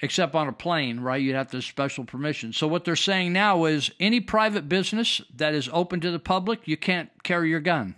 except 0.00 0.34
on 0.34 0.48
a 0.48 0.52
plane, 0.52 1.00
right? 1.00 1.22
You'd 1.22 1.36
have 1.36 1.50
to 1.52 1.58
have 1.58 1.64
special 1.64 2.04
permission. 2.04 2.52
So 2.52 2.66
what 2.66 2.84
they're 2.84 2.96
saying 2.96 3.32
now 3.32 3.64
is 3.64 3.90
any 3.98 4.20
private 4.20 4.68
business 4.68 5.22
that 5.34 5.54
is 5.54 5.70
open 5.72 6.00
to 6.00 6.10
the 6.10 6.18
public, 6.18 6.66
you 6.66 6.76
can't 6.76 7.08
carry 7.22 7.48
your 7.48 7.60
gun. 7.60 7.94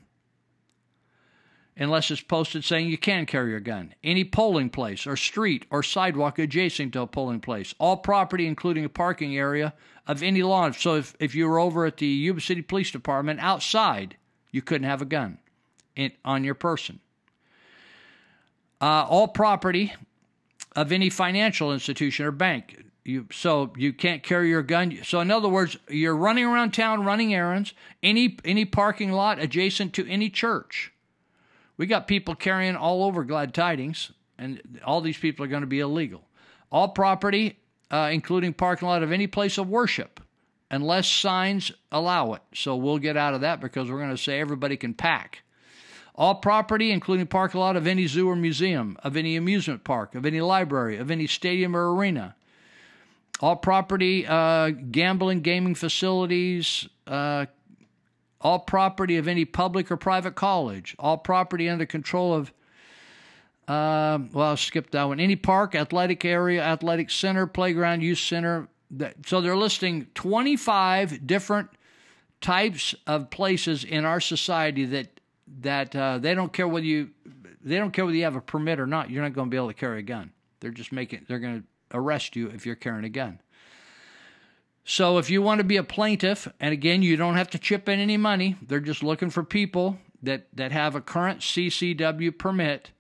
Unless 1.79 2.11
it's 2.11 2.23
posted 2.23 2.65
saying 2.65 2.89
you 2.89 2.97
can 2.97 3.27
carry 3.27 3.51
your 3.51 3.61
gun. 3.61 3.95
Any 4.03 4.25
polling 4.25 4.71
place 4.71 5.07
or 5.07 5.17
street 5.17 5.67
or 5.71 5.83
sidewalk 5.83 6.39
adjacent 6.39 6.95
to 6.95 7.03
a 7.03 7.07
polling 7.07 7.41
place. 7.41 7.75
All 7.79 7.99
property, 7.99 8.47
including 8.47 8.87
a 8.87 8.89
parking 8.89 9.37
area 9.37 9.75
of 10.07 10.23
any 10.23 10.43
law. 10.43 10.71
So 10.71 10.97
if, 10.97 11.15
if 11.21 11.35
you 11.35 11.47
were 11.47 11.59
over 11.59 11.85
at 11.85 11.99
the 11.99 12.07
Yuba 12.07 12.41
City 12.41 12.63
Police 12.63 12.91
Department 12.91 13.41
outside, 13.41 14.17
you 14.53 14.63
couldn't 14.63 14.89
have 14.89 15.03
a 15.03 15.07
gun 15.07 15.37
in, 15.95 16.13
on 16.25 16.45
your 16.45 16.55
person. 16.55 17.01
Uh, 18.81 19.05
all 19.09 19.29
property 19.29 19.93
of 20.75 20.93
any 20.93 21.11
financial 21.11 21.73
institution 21.73 22.25
or 22.25 22.31
bank. 22.31 22.85
You, 23.05 23.27
so 23.33 23.73
you 23.77 23.93
can't 23.93 24.23
carry 24.23 24.49
your 24.49 24.63
gun. 24.63 24.99
So 25.05 25.21
in 25.21 25.31
other 25.31 25.49
words, 25.49 25.77
you're 25.89 26.17
running 26.17 26.45
around 26.45 26.73
town 26.73 27.05
running 27.05 27.35
errands. 27.35 27.73
Any 28.03 28.39
any 28.45 28.65
parking 28.65 29.13
lot 29.13 29.39
adjacent 29.39 29.93
to 29.95 30.07
any 30.09 30.29
church. 30.29 30.93
We 31.77 31.87
got 31.87 32.09
people 32.09 32.35
carrying 32.35 32.77
all 32.77 33.05
over 33.05 33.25
Glad 33.25 33.53
Tidings, 33.53 34.13
and 34.39 34.81
all 34.85 35.01
these 35.01 35.19
people 35.19 35.45
are 35.45 35.49
going 35.49 35.63
to 35.63 35.67
be 35.67 35.81
illegal. 35.81 36.23
All 36.73 36.89
property, 36.89 37.59
uh, 37.91 38.11
including 38.13 38.55
parking 38.55 38.89
lot 38.89 39.03
of 39.03 39.13
any 39.13 39.27
place 39.27 39.59
of 39.59 39.69
worship, 39.69 40.21
unless 40.71 41.09
signs 41.09 41.73
allow 41.93 42.33
it. 42.33 42.43
So 42.55 42.77
we'll 42.77 42.99
get 42.99 43.17
out 43.17 43.35
of 43.35 43.43
that 43.43 43.61
because 43.61 43.91
we're 43.91 43.99
going 43.99 44.11
to 44.11 44.17
say 44.17 44.41
everybody 44.41 44.77
can 44.77 44.95
pack. 44.95 45.43
All 46.15 46.37
property, 46.37 46.93
including 46.93 47.27
parking 47.27 47.61
lot 47.61 47.77
of 47.77 47.87
any 47.87 48.07
zoo 48.07 48.29
or 48.29 48.37
museum, 48.37 48.97
of 49.03 49.17
any 49.17 49.37
amusement 49.37 49.85
park, 49.85 50.15
of 50.15 50.25
any 50.25 50.41
library, 50.41 50.97
of 50.97 51.11
any 51.11 51.27
stadium 51.27 51.77
or 51.77 51.95
arena. 51.95 52.35
All 53.41 53.57
property, 53.57 54.27
uh, 54.27 54.71
gambling, 54.71 55.41
gaming 55.41 55.75
facilities, 55.75 56.89
uh, 57.07 57.45
all 58.41 58.59
property 58.59 59.17
of 59.17 59.29
any 59.29 59.45
public 59.45 59.91
or 59.91 59.97
private 59.97 60.35
college, 60.35 60.95
all 60.99 61.19
property 61.19 61.69
under 61.69 61.87
control 61.87 62.35
of, 62.35 62.53
um, 63.69 64.31
well, 64.33 64.49
I'll 64.49 64.57
skip 64.57 64.91
that 64.91 65.05
one. 65.05 65.21
Any 65.21 65.37
park, 65.37 65.75
athletic 65.75 66.25
area, 66.25 66.63
athletic 66.63 67.11
center, 67.11 67.47
playground, 67.47 68.03
youth 68.03 68.19
center. 68.19 68.69
So 69.27 69.41
they're 69.41 69.57
listing 69.57 70.07
25 70.15 71.27
different 71.27 71.71
types 72.41 72.95
of 73.07 73.31
places 73.31 73.85
in 73.85 74.05
our 74.05 74.21
society 74.21 74.85
that 74.87 75.09
that 75.61 75.95
uh, 75.95 76.19
they 76.19 76.35
don't 76.35 76.53
care 76.53 76.69
whether 76.69 76.87
you 76.87 77.11
they 77.63 77.77
don't 77.77 77.93
care 77.93 78.05
whether 78.05 78.17
you 78.17 78.25
have 78.25 78.37
a 78.37 78.41
permit 78.41 78.79
or 78.79 78.87
not. 78.87 79.11
You're 79.11 79.23
not 79.23 79.33
going 79.33 79.49
to 79.49 79.51
be 79.51 79.57
able 79.57 79.69
to 79.69 79.75
carry 79.75 80.01
a 80.01 80.03
gun. 80.03 80.33
They're 80.61 80.71
just 80.71 80.93
making 80.93 81.25
they're 81.29 81.39
going 81.39 81.63
to 81.63 81.97
arrest 81.97 82.37
you 82.37 82.49
if 82.49 82.67
you're 82.67 82.77
carrying 82.77 83.05
a 83.05 83.09
gun. 83.09 83.41
So 84.89 85.19
if 85.19 85.31
you 85.31 85.43
want 85.43 85.59
to 85.59 85.65
be 85.65 85.79
a 85.79 85.83
plaintiff, 85.83 86.47
and 86.61 86.73
again, 86.73 87.03
you 87.03 87.17
don't 87.17 87.35
have 87.35 87.51
to 87.51 87.59
chip 87.59 87.89
in 87.89 87.99
any 87.99 88.17
money. 88.17 88.55
They're 88.63 88.79
just 88.79 89.03
looking 89.03 89.31
for 89.31 89.43
people 89.43 89.99
that 90.23 90.47
that 90.55 90.71
have 90.71 90.95
a 90.95 91.01
current 91.01 91.41
CCW 91.41 92.39
permit, 92.39 92.93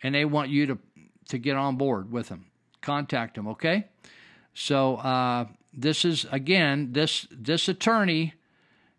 and 0.00 0.14
they 0.14 0.24
want 0.24 0.50
you 0.50 0.66
to 0.66 0.78
to 1.30 1.38
get 1.38 1.56
on 1.56 1.74
board 1.74 2.12
with 2.12 2.28
them. 2.28 2.46
Contact 2.82 3.34
them, 3.34 3.48
okay? 3.48 3.88
So 4.54 4.96
uh, 4.96 5.46
this 5.72 6.04
is 6.04 6.24
again 6.30 6.92
this 6.92 7.26
this 7.32 7.68
attorney 7.68 8.34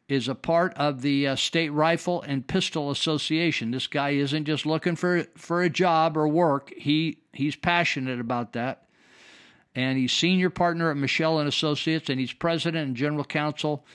is 0.10 0.28
a 0.28 0.36
part 0.36 0.74
of 0.74 1.04
the 1.04 1.30
uh, 1.30 1.36
State 1.38 1.70
Rifle 1.70 2.22
and 2.22 2.46
Pistol 2.46 2.92
Association. 2.92 3.72
This 3.72 3.88
guy 3.88 4.10
isn't 4.10 4.44
just 4.44 4.66
looking 4.66 4.98
for 4.98 5.24
for 5.38 5.62
a 5.62 5.70
job 5.70 6.18
or 6.18 6.28
work. 6.28 6.74
He 6.76 7.20
he's 7.32 7.56
passionate 7.56 8.20
about 8.20 8.52
that 8.54 8.85
and 9.76 9.98
he's 9.98 10.14
senior 10.14 10.50
partner 10.50 10.90
at 10.90 10.98
Michel 10.98 11.40
and 11.40 11.50
Associates, 11.50 12.10
and 12.10 12.20
he's 12.20 12.32
president 12.32 12.88
and 12.88 12.96
general 12.96 13.26
counsel 13.26 13.86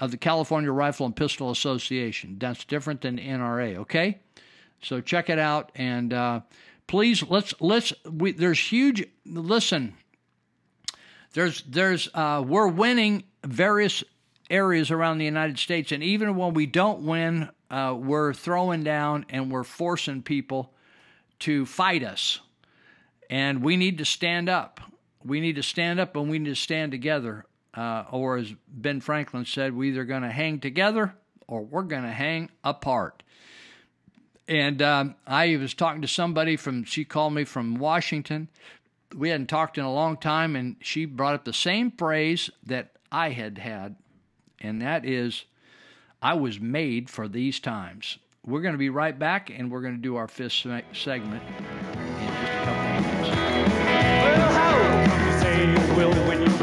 of 0.00 0.10
the 0.10 0.16
California 0.16 0.70
Rifle 0.70 1.06
and 1.06 1.14
Pistol 1.14 1.50
Association. 1.50 2.36
That's 2.38 2.64
different 2.64 3.00
than 3.00 3.18
NRA. 3.18 3.78
Okay, 3.78 4.20
so 4.80 5.00
check 5.00 5.28
it 5.28 5.38
out, 5.38 5.72
and 5.74 6.12
uh, 6.12 6.40
please 6.86 7.22
let's 7.28 7.52
let's. 7.60 7.92
We, 8.08 8.32
there's 8.32 8.60
huge. 8.60 9.06
Listen, 9.26 9.94
there's 11.32 11.62
there's 11.62 12.08
uh, 12.14 12.42
we're 12.46 12.68
winning 12.68 13.24
various 13.44 14.04
areas 14.50 14.90
around 14.90 15.18
the 15.18 15.24
United 15.24 15.58
States, 15.58 15.90
and 15.90 16.02
even 16.02 16.36
when 16.36 16.54
we 16.54 16.66
don't 16.66 17.02
win, 17.02 17.48
uh, 17.70 17.96
we're 17.98 18.32
throwing 18.32 18.84
down 18.84 19.26
and 19.30 19.50
we're 19.50 19.64
forcing 19.64 20.22
people 20.22 20.72
to 21.40 21.66
fight 21.66 22.04
us, 22.04 22.40
and 23.28 23.62
we 23.62 23.76
need 23.76 23.98
to 23.98 24.04
stand 24.04 24.48
up 24.48 24.80
we 25.24 25.40
need 25.40 25.56
to 25.56 25.62
stand 25.62 26.00
up 26.00 26.16
and 26.16 26.30
we 26.30 26.38
need 26.38 26.50
to 26.50 26.54
stand 26.54 26.92
together. 26.92 27.46
Uh, 27.72 28.04
or 28.12 28.36
as 28.36 28.54
Ben 28.68 29.00
Franklin 29.00 29.44
said, 29.44 29.74
we're 29.74 29.92
either 29.92 30.04
going 30.04 30.22
to 30.22 30.30
hang 30.30 30.60
together 30.60 31.14
or 31.48 31.62
we're 31.62 31.82
going 31.82 32.04
to 32.04 32.10
hang 32.10 32.50
apart. 32.62 33.22
And 34.46 34.82
um, 34.82 35.14
I 35.26 35.56
was 35.56 35.74
talking 35.74 36.02
to 36.02 36.08
somebody 36.08 36.56
from, 36.56 36.84
she 36.84 37.04
called 37.04 37.32
me 37.32 37.44
from 37.44 37.76
Washington. 37.76 38.48
We 39.14 39.30
hadn't 39.30 39.46
talked 39.46 39.78
in 39.78 39.84
a 39.84 39.92
long 39.92 40.16
time, 40.16 40.54
and 40.54 40.76
she 40.80 41.04
brought 41.04 41.34
up 41.34 41.44
the 41.44 41.52
same 41.52 41.90
phrase 41.90 42.50
that 42.66 42.92
I 43.10 43.30
had 43.30 43.58
had, 43.58 43.96
and 44.60 44.82
that 44.82 45.04
is, 45.04 45.44
I 46.20 46.34
was 46.34 46.60
made 46.60 47.08
for 47.08 47.28
these 47.28 47.60
times. 47.60 48.18
We're 48.44 48.60
going 48.60 48.74
to 48.74 48.78
be 48.78 48.90
right 48.90 49.16
back, 49.16 49.50
and 49.50 49.70
we're 49.70 49.82
going 49.82 49.94
to 49.94 50.00
do 50.00 50.16
our 50.16 50.28
fifth 50.28 50.66
segment 50.92 51.42
will 55.96 56.12
when 56.26 56.42
you 56.42 56.53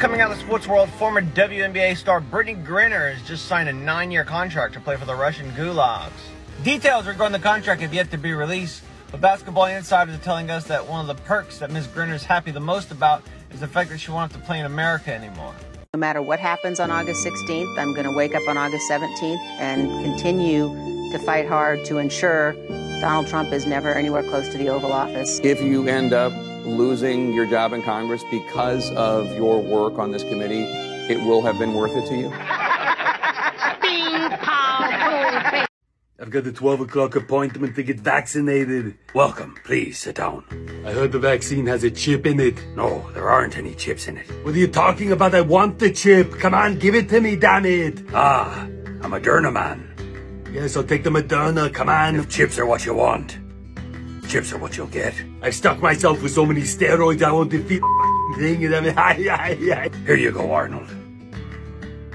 coming 0.00 0.22
out 0.22 0.30
of 0.30 0.38
the 0.38 0.42
sports 0.42 0.66
world. 0.66 0.88
Former 0.92 1.20
WNBA 1.20 1.94
star 1.94 2.22
Brittney 2.22 2.64
Griner 2.64 3.14
has 3.14 3.22
just 3.28 3.44
signed 3.44 3.68
a 3.68 3.72
nine-year 3.72 4.24
contract 4.24 4.72
to 4.72 4.80
play 4.80 4.96
for 4.96 5.04
the 5.04 5.14
Russian 5.14 5.50
Gulags. 5.50 6.10
Details 6.64 7.06
regarding 7.06 7.38
the 7.38 7.46
contract 7.46 7.82
have 7.82 7.92
yet 7.92 8.10
to 8.10 8.16
be 8.16 8.32
released, 8.32 8.82
but 9.10 9.20
Basketball 9.20 9.66
Insiders 9.66 10.14
are 10.14 10.22
telling 10.22 10.50
us 10.50 10.64
that 10.64 10.86
one 10.86 11.02
of 11.02 11.06
the 11.14 11.22
perks 11.24 11.58
that 11.58 11.70
Ms. 11.70 11.86
Griner 11.88 12.14
is 12.14 12.24
happy 12.24 12.50
the 12.50 12.58
most 12.58 12.90
about 12.90 13.22
is 13.50 13.60
the 13.60 13.68
fact 13.68 13.90
that 13.90 13.98
she 13.98 14.10
won't 14.10 14.32
have 14.32 14.40
to 14.40 14.46
play 14.46 14.58
in 14.58 14.64
America 14.64 15.14
anymore. 15.14 15.54
No 15.92 16.00
matter 16.00 16.22
what 16.22 16.40
happens 16.40 16.80
on 16.80 16.90
August 16.90 17.26
16th, 17.26 17.78
I'm 17.78 17.92
going 17.92 18.06
to 18.06 18.16
wake 18.16 18.34
up 18.34 18.48
on 18.48 18.56
August 18.56 18.90
17th 18.90 19.38
and 19.58 19.90
continue 20.02 20.68
to 21.12 21.18
fight 21.26 21.46
hard 21.46 21.84
to 21.84 21.98
ensure 21.98 22.54
Donald 23.02 23.26
Trump 23.26 23.52
is 23.52 23.66
never 23.66 23.94
anywhere 23.94 24.22
close 24.22 24.48
to 24.48 24.56
the 24.56 24.70
Oval 24.70 24.92
Office. 24.92 25.40
If 25.42 25.60
you 25.60 25.88
end 25.88 26.14
up 26.14 26.32
losing 26.64 27.32
your 27.32 27.46
job 27.46 27.72
in 27.72 27.82
Congress 27.82 28.22
because 28.30 28.90
of 28.92 29.34
your 29.34 29.60
work 29.60 29.98
on 29.98 30.12
this 30.12 30.22
committee, 30.22 30.64
it 31.12 31.18
will 31.24 31.42
have 31.42 31.58
been 31.58 31.74
worth 31.74 31.96
it 31.96 32.06
to 32.06 32.16
you. 32.16 32.32
I've 36.20 36.30
got 36.30 36.44
the 36.44 36.52
12 36.52 36.82
o'clock 36.82 37.16
appointment 37.16 37.74
to 37.76 37.82
get 37.82 37.98
vaccinated. 37.98 38.96
Welcome. 39.14 39.56
Please 39.64 39.98
sit 39.98 40.16
down. 40.16 40.44
I 40.86 40.92
heard 40.92 41.12
the 41.12 41.18
vaccine 41.18 41.66
has 41.66 41.82
a 41.82 41.90
chip 41.90 42.26
in 42.26 42.38
it. 42.38 42.62
No, 42.76 43.10
there 43.12 43.30
aren't 43.30 43.56
any 43.56 43.74
chips 43.74 44.06
in 44.06 44.18
it. 44.18 44.26
What 44.44 44.54
are 44.54 44.58
you 44.58 44.68
talking 44.68 45.12
about? 45.12 45.34
I 45.34 45.40
want 45.40 45.78
the 45.78 45.90
chip. 45.90 46.38
Come 46.38 46.54
on, 46.54 46.78
give 46.78 46.94
it 46.94 47.08
to 47.08 47.20
me, 47.20 47.36
damn 47.36 47.64
it. 47.64 48.02
Ah, 48.12 48.64
a 49.00 49.08
Moderna 49.08 49.50
man. 49.50 49.86
Yes, 50.52 50.76
I'll 50.76 50.84
take 50.84 51.04
the 51.04 51.10
Moderna. 51.10 51.72
Come 51.72 51.88
on. 51.88 52.16
If 52.16 52.28
chips 52.28 52.58
are 52.58 52.66
what 52.66 52.84
you 52.84 52.94
want, 52.94 53.38
chips 54.28 54.52
are 54.52 54.58
what 54.58 54.76
you'll 54.76 54.88
get. 54.88 55.14
I've 55.42 55.54
stuck 55.54 55.80
myself 55.80 56.22
with 56.22 56.32
so 56.32 56.44
many 56.44 56.60
steroids, 56.62 57.22
I 57.22 57.32
won't 57.32 57.50
defeat 57.50 57.80
the 57.80 58.36
thing. 58.38 58.72
I'm- 58.74 59.92
Here 60.06 60.16
you 60.16 60.30
go, 60.32 60.52
Arnold. 60.52 60.88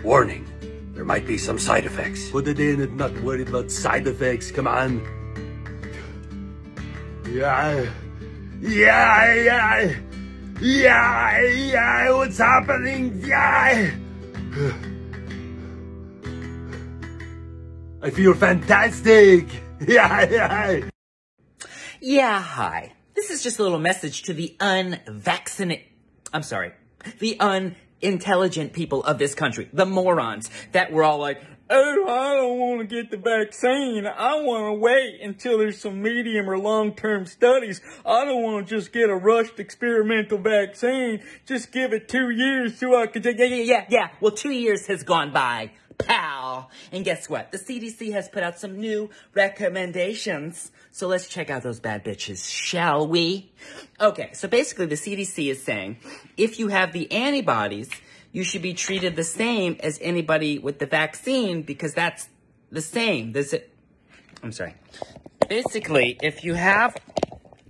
Warning. 0.03 0.45
There 0.93 1.03
might 1.05 1.25
be 1.27 1.37
some 1.37 1.57
side 1.59 1.85
effects. 1.85 2.29
Put 2.29 2.47
it 2.47 2.59
in 2.59 2.81
and 2.81 2.95
not 2.97 3.11
worried 3.21 3.49
about 3.49 3.71
side 3.71 4.07
effects. 4.07 4.51
Come 4.51 4.67
on. 4.67 5.01
Yeah. 7.29 7.89
Yeah, 8.61 9.33
yeah. 9.33 9.95
Yeah, 10.61 11.41
yeah. 11.41 12.11
What's 12.11 12.37
happening? 12.37 13.21
Yeah. 13.25 13.91
I 18.01 18.09
feel 18.11 18.33
fantastic. 18.33 19.45
Yeah, 19.85 20.23
yeah. 20.31 20.89
Yeah, 21.99 22.39
hi. 22.41 22.93
This 23.15 23.29
is 23.29 23.41
just 23.41 23.59
a 23.59 23.63
little 23.63 23.79
message 23.79 24.23
to 24.23 24.33
the 24.33 24.57
unvaccinated. 24.59 25.85
I'm 26.33 26.43
sorry. 26.43 26.73
The 27.19 27.37
unintelligent 27.39 28.73
people 28.73 29.03
of 29.03 29.19
this 29.19 29.33
country. 29.33 29.69
The 29.71 29.85
morons 29.85 30.49
that 30.73 30.91
were 30.91 31.03
all 31.03 31.19
like, 31.19 31.41
oh, 31.69 32.05
I 32.09 32.33
don't 32.35 32.59
want 32.59 32.81
to 32.81 32.93
get 32.93 33.11
the 33.11 33.17
vaccine. 33.17 34.05
I 34.05 34.35
want 34.41 34.75
to 34.75 34.79
wait 34.79 35.21
until 35.21 35.59
there's 35.59 35.79
some 35.79 36.01
medium 36.01 36.49
or 36.49 36.57
long 36.57 36.93
term 36.93 37.25
studies. 37.25 37.79
I 38.05 38.25
don't 38.25 38.43
want 38.43 38.67
to 38.67 38.75
just 38.75 38.91
get 38.91 39.09
a 39.09 39.15
rushed 39.15 39.61
experimental 39.61 40.37
vaccine. 40.37 41.23
Just 41.45 41.71
give 41.71 41.93
it 41.93 42.09
two 42.09 42.31
years 42.31 42.77
so 42.77 43.01
I 43.01 43.07
can 43.07 43.21
take. 43.21 43.39
Yeah, 43.39 43.45
yeah, 43.45 43.63
yeah, 43.63 43.85
yeah. 43.89 44.09
Well, 44.19 44.33
two 44.33 44.51
years 44.51 44.87
has 44.87 45.03
gone 45.03 45.31
by. 45.31 45.71
Pow! 45.97 46.67
And 46.91 47.05
guess 47.05 47.29
what? 47.29 47.51
The 47.51 47.57
CDC 47.57 48.11
has 48.13 48.29
put 48.29 48.43
out 48.43 48.59
some 48.59 48.79
new 48.79 49.09
recommendations. 49.33 50.71
So 50.91 51.07
let's 51.07 51.27
check 51.27 51.49
out 51.49 51.63
those 51.63 51.79
bad 51.79 52.03
bitches, 52.03 52.49
shall 52.49 53.07
we? 53.07 53.51
Okay, 53.99 54.29
so 54.33 54.47
basically 54.47 54.87
the 54.87 54.95
CDC 54.95 55.49
is 55.49 55.63
saying 55.63 55.97
if 56.37 56.59
you 56.59 56.69
have 56.69 56.93
the 56.93 57.11
antibodies, 57.11 57.89
you 58.31 58.43
should 58.43 58.61
be 58.61 58.73
treated 58.73 59.15
the 59.15 59.23
same 59.23 59.77
as 59.79 59.97
anybody 60.01 60.59
with 60.59 60.79
the 60.79 60.85
vaccine 60.85 61.61
because 61.61 61.93
that's 61.93 62.27
the 62.71 62.81
same. 62.81 63.31
This 63.31 63.55
I'm 64.43 64.51
sorry. 64.51 64.75
Basically, 65.47 66.17
if 66.21 66.43
you 66.43 66.53
have 66.55 66.95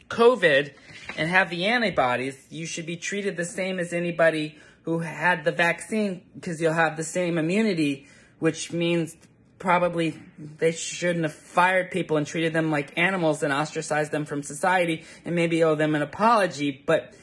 COVID 0.10 0.73
and 1.18 1.30
have 1.30 1.49
the 1.49 1.65
antibodies, 1.65 2.38
you 2.49 2.65
should 2.65 2.85
be 2.85 2.97
treated 2.97 3.38
the 3.38 3.45
same 3.45 3.80
as 3.80 3.93
anybody 3.93 4.57
who 4.84 4.99
had 4.99 5.43
the 5.43 5.52
vaccine 5.52 6.22
because 6.35 6.61
you'll 6.61 6.73
have 6.73 6.97
the 6.97 7.03
same 7.03 7.38
immunity, 7.38 8.07
which 8.40 8.72
means 8.72 9.16
probably 9.60 10.20
they 10.38 10.72
shouldn't 10.72 11.24
have 11.24 11.34
fired 11.34 11.91
people 11.91 12.18
and 12.18 12.28
treated 12.28 12.53
them 12.53 12.72
like 12.72 12.98
animals 12.98 13.41
and 13.41 13.53
ostracized 13.53 14.12
them 14.12 14.26
from 14.26 14.44
society 14.44 15.03
and 15.24 15.36
maybe 15.36 15.64
owe 15.64 15.76
them 15.76 15.95
an 15.95 16.02
apology. 16.02 16.84
But 16.86 17.14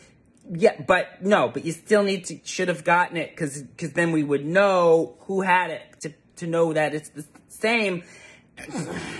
Yeah, 0.50 0.80
but 0.86 1.22
no, 1.22 1.48
but 1.48 1.64
you 1.64 1.72
still 1.72 2.02
need 2.02 2.24
to 2.26 2.40
should 2.44 2.68
have 2.68 2.84
gotten 2.84 3.16
it 3.16 3.30
because 3.30 3.62
because 3.62 3.92
then 3.92 4.12
we 4.12 4.24
would 4.24 4.44
know 4.44 5.16
who 5.20 5.42
had 5.42 5.70
it 5.70 5.82
to 6.00 6.12
to 6.36 6.46
know 6.46 6.72
that 6.72 6.94
it's 6.94 7.10
the 7.10 7.24
same. 7.48 8.02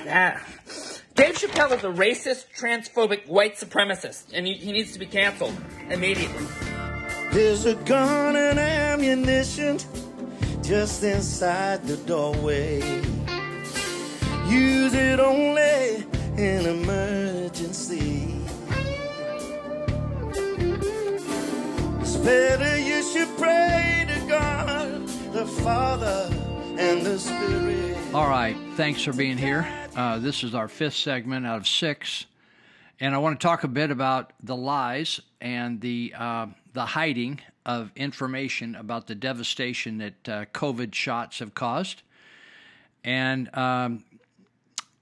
Ah. 0.09 0.41
Dave 1.15 1.35
Chappelle 1.35 1.77
is 1.77 1.85
a 1.85 1.89
racist, 1.89 2.47
transphobic, 2.59 3.29
white 3.29 3.57
supremacist, 3.57 4.33
and 4.33 4.47
he, 4.47 4.55
he 4.55 4.73
needs 4.73 4.95
to 4.95 4.99
be 4.99 5.05
canceled 5.05 5.55
immediately. 5.91 6.47
There's 7.33 7.67
a 7.67 7.75
gun 7.75 8.35
and 8.35 8.59
ammunition 8.59 9.79
just 10.63 11.03
inside 11.03 11.85
the 11.85 11.97
doorway. 11.99 12.81
Use 14.49 14.95
it 14.95 15.19
only 15.19 16.07
in 16.37 16.67
emergency. 16.67 18.35
It's 22.01 22.17
better 22.17 22.79
you 22.79 23.03
should 23.03 23.29
pray 23.37 24.07
to 24.09 24.27
God, 24.29 25.07
the 25.33 25.47
Father, 25.47 26.29
and 26.79 27.05
the 27.05 27.19
Spirit. 27.19 27.97
All 28.15 28.29
right. 28.29 28.57
Thanks 28.77 29.03
for 29.03 29.13
being 29.13 29.39
here. 29.39 29.67
Uh, 29.97 30.19
this 30.19 30.45
is 30.45 30.55
our 30.55 30.69
fifth 30.69 30.95
segment 30.95 31.47
out 31.47 31.57
of 31.57 31.67
six. 31.67 32.27
And 33.01 33.15
I 33.15 33.19
want 33.19 33.41
to 33.41 33.45
talk 33.45 33.65
a 33.65 33.69
bit 33.69 33.91
about 33.91 34.33
the 34.43 34.55
lies 34.55 35.21
and 35.41 35.81
the, 35.81 36.15
uh, 36.17 36.47
the 36.73 36.87
hiding 36.87 37.41
of 37.65 37.93
information 37.95 38.75
about 38.75 39.07
the 39.07 39.15
devastation 39.15 39.99
that 39.99 40.29
uh, 40.29 40.45
COVID 40.47 40.95
shots 40.95 41.39
have 41.39 41.55
caused. 41.55 42.03
And 43.05 43.55
um, 43.57 44.05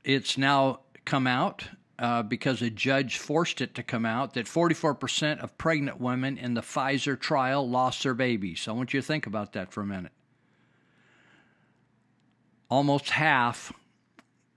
it's 0.05 0.37
now 0.37 0.81
come 1.05 1.27
out 1.27 1.65
uh, 1.99 2.23
because 2.23 2.63
a 2.63 2.71
judge 2.71 3.19
forced 3.19 3.61
it 3.61 3.75
to 3.75 3.83
come 3.83 4.07
out 4.07 4.35
that 4.35 4.47
44% 4.47 5.39
of 5.41 5.57
pregnant 5.59 6.01
women 6.01 6.39
in 6.39 6.55
the 6.55 6.63
Pfizer 6.63 7.19
trial 7.19 7.69
lost 7.69 8.03
their 8.03 8.15
babies. 8.15 8.63
So 8.63 8.73
I 8.73 8.77
want 8.77 8.95
you 8.95 9.01
to 9.01 9.07
think 9.07 9.27
about 9.27 9.53
that 9.53 9.73
for 9.73 9.83
a 9.83 9.87
minute. 9.87 10.13
Almost 12.71 13.11
half, 13.11 13.73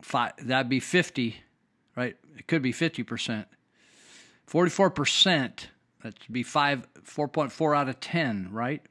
fi- 0.01 0.31
that'd 0.37 0.69
be 0.69 0.79
50, 0.79 1.35
right? 1.95 2.15
It 2.37 2.47
could 2.47 2.61
be 2.61 2.71
50%. 2.71 3.45
44%, 4.49 5.65
that'd 6.03 6.19
be 6.31 6.43
five, 6.43 6.87
4.4 7.03 7.75
out 7.75 7.89
of 7.89 7.99
10, 7.99 8.49
right? 8.51 8.81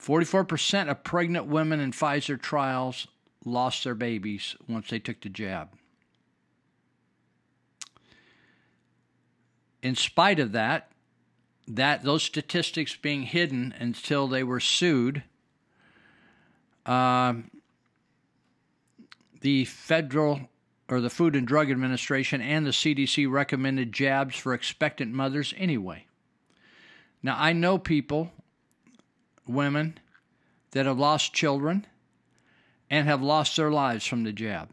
44% 0.00 0.90
of 0.90 1.04
pregnant 1.04 1.46
women 1.46 1.80
in 1.80 1.92
Pfizer 1.92 2.40
trials 2.40 3.06
lost 3.44 3.84
their 3.84 3.94
babies 3.94 4.56
once 4.68 4.90
they 4.90 4.98
took 4.98 5.20
the 5.20 5.28
jab. 5.28 5.70
In 9.82 9.94
spite 9.94 10.38
of 10.38 10.52
that, 10.52 10.90
that 11.66 12.02
those 12.02 12.22
statistics 12.22 12.96
being 12.96 13.22
hidden 13.22 13.74
until 13.78 14.26
they 14.26 14.42
were 14.42 14.60
sued, 14.60 15.22
um, 16.84 17.50
the 19.40 19.64
federal 19.64 20.49
or 20.90 21.00
the 21.00 21.08
Food 21.08 21.36
and 21.36 21.46
Drug 21.46 21.70
Administration 21.70 22.40
and 22.40 22.66
the 22.66 22.70
CDC 22.70 23.30
recommended 23.30 23.92
jabs 23.92 24.36
for 24.36 24.52
expectant 24.52 25.12
mothers 25.12 25.54
anyway. 25.56 26.04
Now, 27.22 27.36
I 27.38 27.52
know 27.52 27.78
people, 27.78 28.32
women, 29.46 29.98
that 30.72 30.86
have 30.86 30.98
lost 30.98 31.32
children 31.32 31.86
and 32.90 33.06
have 33.06 33.22
lost 33.22 33.56
their 33.56 33.70
lives 33.70 34.04
from 34.04 34.24
the 34.24 34.32
jab. 34.32 34.68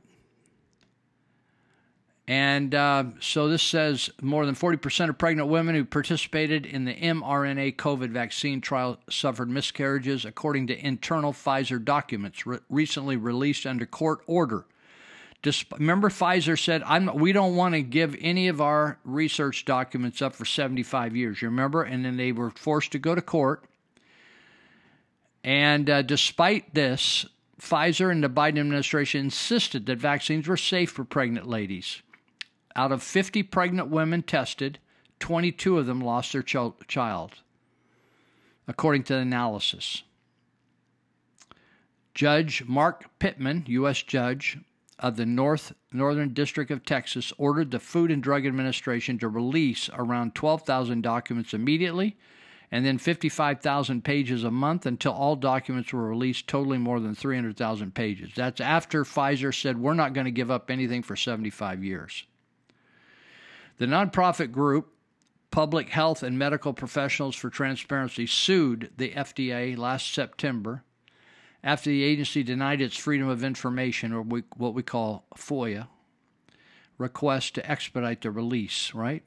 And 2.27 2.76
uh, 2.76 3.06
so 3.22 3.48
this 3.48 3.64
says 3.64 4.10
more 4.22 4.45
than 4.45 4.56
40% 4.56 5.10
of 5.10 5.18
pregnant 5.18 5.48
women 5.48 5.76
who 5.76 5.85
participated 5.85 6.65
in 6.65 6.84
the 6.84 6.94
mRNA 6.94 7.77
COVID 7.77 8.10
vaccine 8.10 8.60
trial 8.60 8.98
suffered 9.10 9.49
miscarriages, 9.49 10.26
according 10.26 10.68
to 10.68 10.85
internal 10.85 11.31
Pfizer 11.31 11.84
documents 11.84 12.45
re- 12.45 12.60
recently 12.69 13.15
released 13.15 13.65
under 13.65 13.85
court 13.85 14.19
order. 14.27 14.65
Remember, 15.45 16.09
Pfizer 16.09 16.59
said, 16.59 16.84
we 17.14 17.31
don't 17.31 17.55
want 17.55 17.76
to 17.76 17.81
give 17.81 18.15
any 18.19 18.47
of 18.47 18.59
our 18.59 18.97
research 19.05 19.65
documents 19.65 20.22
up 20.22 20.35
for 20.35 20.45
75 20.45 21.15
years. 21.15 21.41
You 21.41 21.47
remember? 21.47 21.84
And 21.84 22.03
then 22.03 22.18
they 22.18 22.31
were 22.31 22.49
forced 22.49 22.91
to 22.93 22.99
go 22.99 23.15
to 23.15 23.22
court. 23.22 23.64
And 25.43 25.89
uh, 25.89 26.01
despite 26.01 26.73
this, 26.73 27.26
Pfizer 27.61 28.11
and 28.11 28.23
the 28.23 28.30
Biden 28.30 28.59
administration 28.59 29.26
insisted 29.26 29.85
that 29.85 29.97
vaccines 29.97 30.47
were 30.47 30.57
safe 30.57 30.91
for 30.91 31.03
pregnant 31.03 31.47
ladies. 31.47 32.01
Out 32.76 32.91
of 32.91 33.01
50 33.01 33.43
pregnant 33.43 33.89
women 33.89 34.23
tested, 34.23 34.80
22 35.19 35.80
of 35.80 35.85
them 35.85 36.01
lost 36.01 36.34
their 36.34 36.43
ch- 36.43 36.88
child, 36.88 37.35
according 38.68 39.03
to 39.03 39.14
the 39.14 39.19
analysis. 39.19 40.03
Judge 42.14 42.64
Mark 42.65 43.05
Pittman, 43.19 43.64
U.S. 43.68 44.01
Judge 44.01 44.57
of 44.99 45.15
the 45.15 45.26
North 45.26 45.74
Northern 45.91 46.34
District 46.34 46.72
of 46.72 46.86
Texas, 46.86 47.32
ordered 47.38 47.72
the 47.72 47.80
Food 47.80 48.11
and 48.11 48.22
Drug 48.22 48.45
Administration 48.45 49.18
to 49.19 49.28
release 49.28 49.90
around 49.94 50.36
12,000 50.36 51.02
documents 51.02 51.53
immediately 51.53 52.18
and 52.72 52.86
then 52.86 52.98
55,000 52.98 54.03
pages 54.03 54.44
a 54.44 54.52
month 54.52 54.86
until 54.86 55.14
all 55.14 55.36
documents 55.36 55.94
were 55.94 56.07
released, 56.07 56.48
totaling 56.48 56.82
more 56.82 56.99
than 56.99 57.15
300,000 57.15 57.94
pages. 57.94 58.32
That's 58.36 58.60
after 58.60 59.03
Pfizer 59.03 59.57
said, 59.57 59.80
We're 59.80 59.94
not 59.94 60.14
going 60.14 60.26
to 60.26 60.32
give 60.32 60.52
up 60.52 60.69
anything 60.69 61.02
for 61.02 61.15
75 61.15 61.84
years. 61.84 62.26
The 63.78 63.86
nonprofit 63.86 64.52
group, 64.52 64.90
Public 65.49 65.90
Health 65.90 66.24
and 66.24 66.38
Medical 66.38 66.74
Professionals 66.74 67.36
for 67.36 67.49
Transparency, 67.49 68.28
sued 68.28 68.91
the 68.98 69.11
FDA 69.11 69.78
last 69.78 70.14
September 70.14 70.84
after 71.63 71.89
the 71.89 72.03
agency 72.03 72.43
denied 72.43 72.81
its 72.81 72.97
Freedom 72.97 73.27
of 73.27 73.43
Information, 73.43 74.13
or 74.13 74.21
we, 74.21 74.43
what 74.55 74.73
we 74.73 74.84
call 74.84 75.25
FOIA, 75.35 75.88
request 76.97 77.55
to 77.55 77.69
expedite 77.69 78.21
the 78.21 78.31
release, 78.31 78.93
right? 78.93 79.23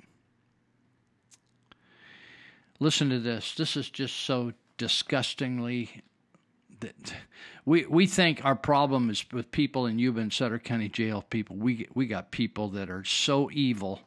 Listen 2.78 3.10
to 3.10 3.18
this. 3.18 3.54
This 3.54 3.76
is 3.76 3.90
just 3.90 4.16
so 4.16 4.52
disgustingly. 4.78 6.02
That 6.80 7.12
we 7.66 7.84
we 7.84 8.06
think 8.06 8.42
our 8.42 8.56
problem 8.56 9.10
is 9.10 9.22
with 9.32 9.52
people 9.52 9.84
in 9.84 9.98
Yuba 9.98 10.20
and 10.20 10.32
Sutter 10.32 10.58
County 10.58 10.88
Jail. 10.88 11.22
People, 11.28 11.56
we 11.56 11.86
we 11.92 12.06
got 12.06 12.30
people 12.30 12.68
that 12.70 12.88
are 12.88 13.04
so 13.04 13.50
evil. 13.52 14.00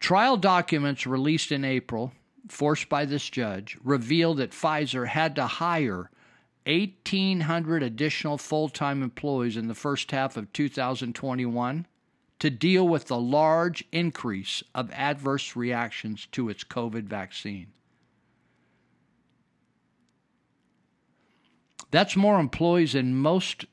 Trial 0.00 0.38
documents 0.38 1.06
released 1.06 1.52
in 1.52 1.62
April, 1.62 2.12
forced 2.48 2.88
by 2.88 3.04
this 3.04 3.28
judge, 3.28 3.76
revealed 3.84 4.38
that 4.38 4.52
Pfizer 4.52 5.06
had 5.06 5.36
to 5.36 5.46
hire 5.46 6.10
1,800 6.66 7.82
additional 7.82 8.38
full 8.38 8.68
time 8.68 9.02
employees 9.02 9.56
in 9.56 9.68
the 9.68 9.74
first 9.74 10.10
half 10.10 10.36
of 10.36 10.52
2021 10.52 11.86
to 12.38 12.50
deal 12.50 12.86
with 12.86 13.06
the 13.06 13.18
large 13.18 13.84
increase 13.92 14.62
of 14.74 14.90
adverse 14.92 15.56
reactions 15.56 16.26
to 16.32 16.48
its 16.48 16.64
COVID 16.64 17.04
vaccine. 17.04 17.68
That's 21.90 22.16
more 22.16 22.40
employees 22.40 22.94
than 22.94 23.14
most. 23.14 23.66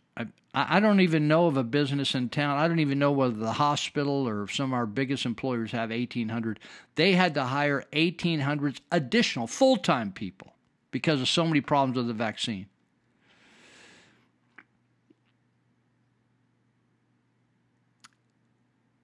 I, 0.54 0.80
don't 0.82 1.00
even 1.00 1.30
know 1.30 1.48
of 1.48 1.56
a 1.56 1.64
business 1.64 2.14
in 2.14 2.30
town. 2.30 2.58
I 2.58 2.68
don't 2.68 2.80
even 2.80 3.00
know 3.00 3.12
whether 3.12 3.34
the 3.34 3.54
hospital 3.54 4.28
or 4.28 4.48
some 4.50 4.72
of 4.72 4.74
our 4.74 4.86
biggest 4.86 5.26
employers 5.26 5.72
have 5.72 5.90
1,800. 5.92 6.60
They 6.96 7.14
had 7.14 7.34
to 7.36 7.44
hire 7.44 7.86
1,800 7.94 8.82
additional 8.92 9.48
full 9.48 9.78
time 9.78 10.12
people 10.12 10.54
because 10.92 11.22
of 11.22 11.30
so 11.30 11.46
many 11.46 11.62
problems 11.62 11.98
with 11.98 12.08
the 12.08 12.14
vaccine. 12.14 12.68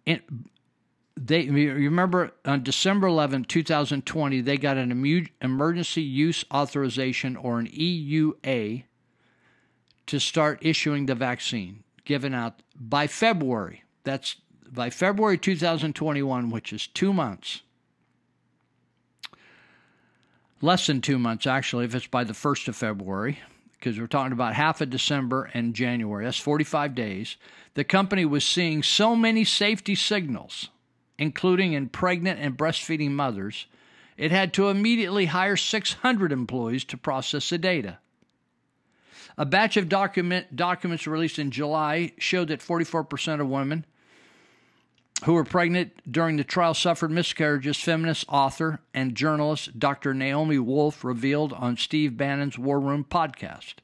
And 0.08 0.22
they 1.18 1.42
you 1.42 1.74
remember 1.74 2.32
on 2.46 2.64
December 2.64 3.08
11, 3.08 3.44
2020, 3.44 4.42
they 4.42 4.58
got 4.58 4.78
an 4.78 4.92
emu- 4.92 5.28
emergency 5.42 6.02
use 6.02 6.46
authorization 6.52 7.36
or 7.36 7.60
an 7.60 7.68
EUA 7.68 8.84
to 10.06 10.20
start 10.20 10.60
issuing 10.62 11.06
the 11.06 11.16
vaccine 11.16 11.84
given 12.06 12.34
out 12.34 12.62
by 12.80 13.06
February. 13.06 13.84
That's 14.06 14.38
by 14.72 14.90
February 14.90 15.38
2021, 15.38 16.50
which 16.50 16.72
is 16.72 16.88
2 16.88 17.12
months. 17.12 17.62
Less 20.62 20.88
than 20.88 21.02
2 21.02 21.20
months 21.20 21.46
actually 21.46 21.84
if 21.84 21.94
it's 21.94 22.08
by 22.08 22.24
the 22.24 22.34
1st 22.34 22.70
of 22.70 22.78
February 22.78 23.40
because 23.80 24.00
we're 24.00 24.08
talking 24.08 24.32
about 24.32 24.54
half 24.54 24.82
of 24.82 24.90
December 24.90 25.50
and 25.54 25.74
January. 25.74 26.26
That's 26.26 26.38
45 26.38 26.96
days. 26.96 27.38
The 27.76 27.84
company 27.84 28.26
was 28.26 28.44
seeing 28.44 28.82
so 28.84 29.16
many 29.16 29.44
safety 29.44 29.96
signals, 29.96 30.70
including 31.20 31.74
in 31.74 31.90
pregnant 31.90 32.40
and 32.40 32.58
breastfeeding 32.58 33.12
mothers, 33.12 33.68
it 34.18 34.32
had 34.32 34.52
to 34.54 34.70
immediately 34.70 35.26
hire 35.26 35.56
600 35.56 36.32
employees 36.32 36.84
to 36.86 36.98
process 36.98 37.50
the 37.50 37.60
data. 37.60 38.00
A 39.38 39.46
batch 39.46 39.78
of 39.78 39.88
document, 39.88 40.56
documents 40.56 41.06
released 41.06 41.38
in 41.38 41.52
July 41.52 42.14
showed 42.18 42.48
that 42.48 42.60
44% 42.60 43.40
of 43.40 43.48
women 43.48 43.86
who 45.24 45.34
were 45.34 45.44
pregnant 45.44 46.12
during 46.12 46.38
the 46.38 46.44
trial 46.44 46.74
suffered 46.74 47.12
miscarriages, 47.12 47.78
feminist 47.78 48.26
author 48.30 48.80
and 48.94 49.16
journalist 49.16 49.80
Dr. 49.80 50.14
Naomi 50.14 50.60
Wolf 50.60 51.04
revealed 51.04 51.54
on 51.54 51.78
Steve 51.78 52.16
Bannon's 52.16 52.58
War 52.58 52.80
Room 52.80 53.04
podcast. 53.04 53.76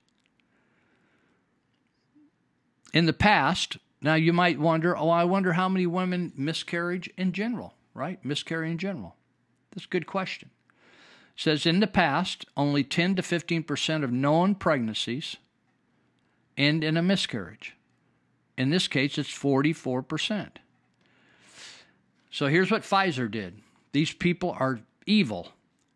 In 2.94 3.08
the 3.08 3.14
past, 3.14 3.78
now 4.02 4.14
you 4.14 4.32
might 4.32 4.60
wonder, 4.60 4.96
oh, 4.96 5.10
I 5.10 5.24
wonder 5.24 5.54
how 5.54 5.68
many 5.68 5.88
women 5.88 6.34
miscarriage 6.36 7.10
in 7.18 7.32
general, 7.32 7.74
right? 7.96 8.24
Miscarry 8.24 8.70
in 8.70 8.78
general. 8.78 9.16
That's 9.72 9.86
a 9.86 9.90
good 9.90 10.06
question. 10.06 10.52
It 11.36 11.42
says 11.42 11.66
in 11.66 11.80
the 11.80 11.88
past, 11.88 12.46
only 12.56 12.84
10 12.84 13.16
to 13.16 13.24
15% 13.24 14.04
of 14.04 14.12
known 14.12 14.54
pregnancies 14.54 15.38
end 16.56 16.84
in 16.84 16.96
a 16.96 17.02
miscarriage. 17.02 17.76
In 18.56 18.70
this 18.70 18.88
case, 18.88 19.18
it's 19.18 19.32
44%. 19.32 20.58
So 22.34 22.48
here's 22.48 22.72
what 22.72 22.82
Pfizer 22.82 23.30
did 23.30 23.62
these 23.92 24.12
people 24.12 24.56
are 24.60 24.80
evil. 25.06 25.50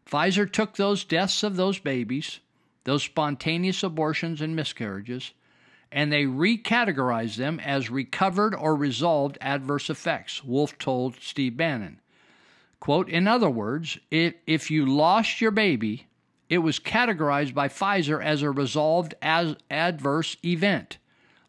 Pfizer 0.07 0.49
took 0.49 0.75
those 0.75 1.03
deaths 1.03 1.41
of 1.41 1.55
those 1.55 1.79
babies, 1.79 2.39
those 2.83 3.01
spontaneous 3.01 3.81
abortions 3.81 4.39
and 4.39 4.55
miscarriages, 4.55 5.31
and 5.91 6.13
they 6.13 6.25
recategorized 6.25 7.37
them 7.37 7.59
as 7.59 7.89
recovered 7.89 8.53
or 8.53 8.75
resolved 8.75 9.39
adverse 9.41 9.89
effects, 9.89 10.43
Wolf 10.43 10.77
told 10.77 11.15
Steve 11.19 11.57
Bannon. 11.57 11.99
Quote, 12.79 13.09
in 13.09 13.27
other 13.27 13.49
words, 13.49 13.97
if, 14.11 14.35
if 14.45 14.69
you 14.69 14.85
lost 14.85 15.41
your 15.41 15.49
baby, 15.49 16.05
it 16.49 16.59
was 16.59 16.79
categorized 16.79 17.55
by 17.55 17.67
Pfizer 17.67 18.23
as 18.23 18.43
a 18.43 18.51
resolved 18.51 19.15
as 19.23 19.55
adverse 19.71 20.37
event, 20.45 20.99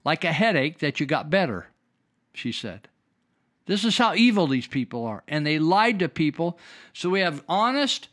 like 0.02 0.24
a 0.24 0.32
headache 0.32 0.78
that 0.78 0.98
you 0.98 1.04
got 1.04 1.28
better, 1.28 1.68
she 2.32 2.50
said. 2.50 2.88
This 3.68 3.84
is 3.84 3.98
how 3.98 4.14
evil 4.14 4.46
these 4.46 4.66
people 4.66 5.04
are. 5.04 5.22
And 5.28 5.46
they 5.46 5.58
lied 5.58 5.98
to 5.98 6.08
people. 6.08 6.58
So 6.94 7.10
we 7.10 7.20
have 7.20 7.44
honest, 7.46 8.08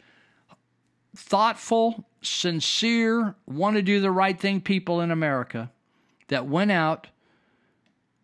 thoughtful, 1.15 2.05
sincere, 2.21 3.35
want 3.47 3.77
to 3.77 3.81
do 3.81 4.01
the 4.01 4.11
right 4.11 4.37
thing 4.37 4.59
people 4.59 4.99
in 4.99 5.11
America 5.11 5.71
that 6.27 6.45
went 6.45 6.71
out 6.71 7.07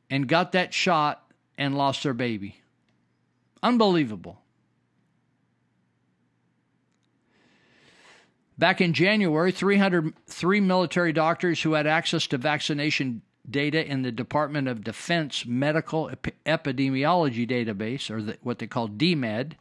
and 0.09 0.27
got 0.27 0.51
that 0.51 0.73
shot 0.73 1.23
and 1.57 1.77
lost 1.77 2.03
their 2.03 2.13
baby. 2.13 2.57
Unbelievable. 3.63 4.41
Back 8.57 8.81
in 8.81 8.91
January, 8.91 9.53
303 9.53 10.59
military 10.59 11.13
doctors 11.13 11.61
who 11.61 11.73
had 11.73 11.87
access 11.87 12.27
to 12.27 12.37
vaccination 12.37 13.21
data 13.49 13.85
in 13.85 14.01
the 14.01 14.11
Department 14.11 14.67
of 14.67 14.83
Defense 14.83 15.45
Medical 15.45 16.09
Ep- 16.09 16.43
Epidemiology 16.45 17.49
Database, 17.49 18.09
or 18.09 18.21
the, 18.21 18.37
what 18.41 18.59
they 18.59 18.67
call 18.67 18.87
DMED, 18.87 19.53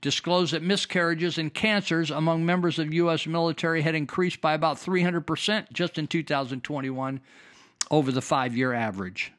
disclosed 0.00 0.52
that 0.52 0.62
miscarriages 0.62 1.38
and 1.38 1.52
cancers 1.52 2.10
among 2.10 2.44
members 2.44 2.78
of 2.78 2.92
U.S. 2.94 3.26
military 3.26 3.82
had 3.82 3.94
increased 3.94 4.40
by 4.40 4.54
about 4.54 4.76
300% 4.76 5.72
just 5.72 5.98
in 5.98 6.06
2021 6.06 7.20
over 7.90 8.12
the 8.12 8.22
five 8.22 8.56
year 8.56 8.72
average. 8.72 9.32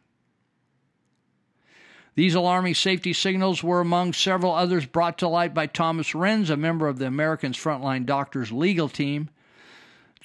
These 2.15 2.33
alarming 2.33 2.73
safety 2.73 3.13
signals 3.13 3.63
were 3.63 3.79
among 3.79 4.13
several 4.13 4.55
others 4.55 4.87
brought 4.87 5.19
to 5.19 5.27
light 5.27 5.53
by 5.53 5.67
Thomas 5.67 6.13
Renz, 6.13 6.49
a 6.49 6.57
member 6.57 6.87
of 6.87 6.97
the 6.97 7.05
America's 7.05 7.55
Frontline 7.55 8.07
Doctors 8.07 8.51
legal 8.51 8.89
team, 8.89 9.29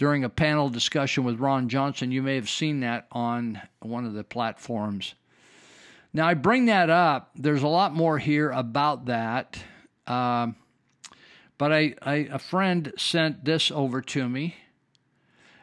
during 0.02 0.24
a 0.24 0.28
panel 0.28 0.68
discussion 0.68 1.22
with 1.22 1.38
Ron 1.38 1.68
Johnson. 1.68 2.10
You 2.10 2.24
may 2.24 2.34
have 2.34 2.50
seen 2.50 2.80
that 2.80 3.06
on 3.12 3.62
one 3.78 4.04
of 4.04 4.14
the 4.14 4.24
platforms. 4.24 5.14
Now, 6.12 6.26
I 6.26 6.34
bring 6.34 6.66
that 6.66 6.90
up. 6.90 7.30
There's 7.36 7.62
a 7.62 7.68
lot 7.68 7.94
more 7.94 8.18
here 8.18 8.50
about 8.50 9.04
that. 9.04 9.62
Um, 10.08 10.56
but 11.56 11.72
I, 11.72 11.94
I, 12.02 12.14
a 12.32 12.40
friend 12.40 12.92
sent 12.98 13.44
this 13.44 13.70
over 13.70 14.00
to 14.00 14.28
me, 14.28 14.56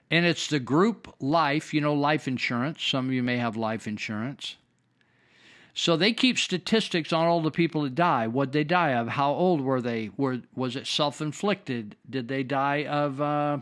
and 0.09 0.25
it's 0.25 0.47
the 0.47 0.61
group 0.61 1.13
life, 1.19 1.73
you 1.73 1.81
know, 1.81 1.93
life 1.93 2.25
insurance. 2.25 2.81
Some 2.81 3.07
of 3.07 3.11
you 3.11 3.21
may 3.21 3.35
have 3.35 3.57
life 3.57 3.87
insurance. 3.87 4.55
So 5.73 5.97
they 5.97 6.13
keep 6.13 6.37
statistics 6.37 7.11
on 7.11 7.27
all 7.27 7.41
the 7.41 7.51
people 7.51 7.81
that 7.81 7.93
die. 7.93 8.27
What 8.27 8.53
they 8.53 8.63
die 8.63 8.91
of? 8.91 9.09
How 9.09 9.33
old 9.33 9.59
were 9.59 9.81
they? 9.81 10.11
Were 10.15 10.43
was 10.55 10.77
it 10.77 10.87
self-inflicted? 10.87 11.97
Did 12.09 12.29
they 12.29 12.43
die 12.43 12.85
of 12.85 13.19
uh, 13.19 13.57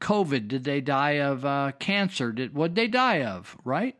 COVID? 0.00 0.48
Did 0.48 0.64
they 0.64 0.80
die 0.80 1.18
of 1.20 1.44
uh, 1.44 1.72
cancer? 1.78 2.32
Did 2.32 2.54
what 2.54 2.74
they 2.74 2.86
die 2.86 3.22
of? 3.22 3.56
Right. 3.64 3.96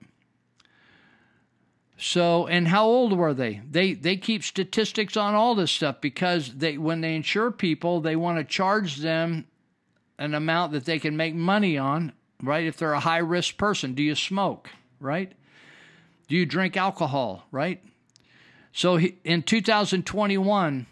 So, 2.00 2.46
and 2.46 2.68
how 2.68 2.86
old 2.86 3.12
were 3.12 3.34
they? 3.34 3.60
They 3.68 3.94
they 3.94 4.16
keep 4.16 4.44
statistics 4.44 5.16
on 5.16 5.34
all 5.34 5.56
this 5.56 5.72
stuff 5.72 6.00
because 6.00 6.54
they 6.54 6.78
when 6.78 7.00
they 7.00 7.16
insure 7.16 7.50
people, 7.50 8.00
they 8.00 8.14
want 8.14 8.38
to 8.38 8.44
charge 8.44 8.96
them 8.96 9.46
an 10.18 10.34
amount 10.34 10.72
that 10.72 10.84
they 10.84 11.00
can 11.00 11.16
make 11.16 11.34
money 11.34 11.76
on, 11.76 12.12
right? 12.42 12.66
If 12.66 12.76
they're 12.76 12.92
a 12.92 13.00
high 13.00 13.18
risk 13.18 13.56
person, 13.56 13.94
do 13.94 14.02
you 14.02 14.14
smoke, 14.14 14.70
right? 15.00 15.32
Do 16.28 16.36
you 16.36 16.46
drink 16.46 16.76
alcohol, 16.76 17.46
right? 17.50 17.82
So 18.72 19.00
in 19.00 19.42
2021, 19.42 20.86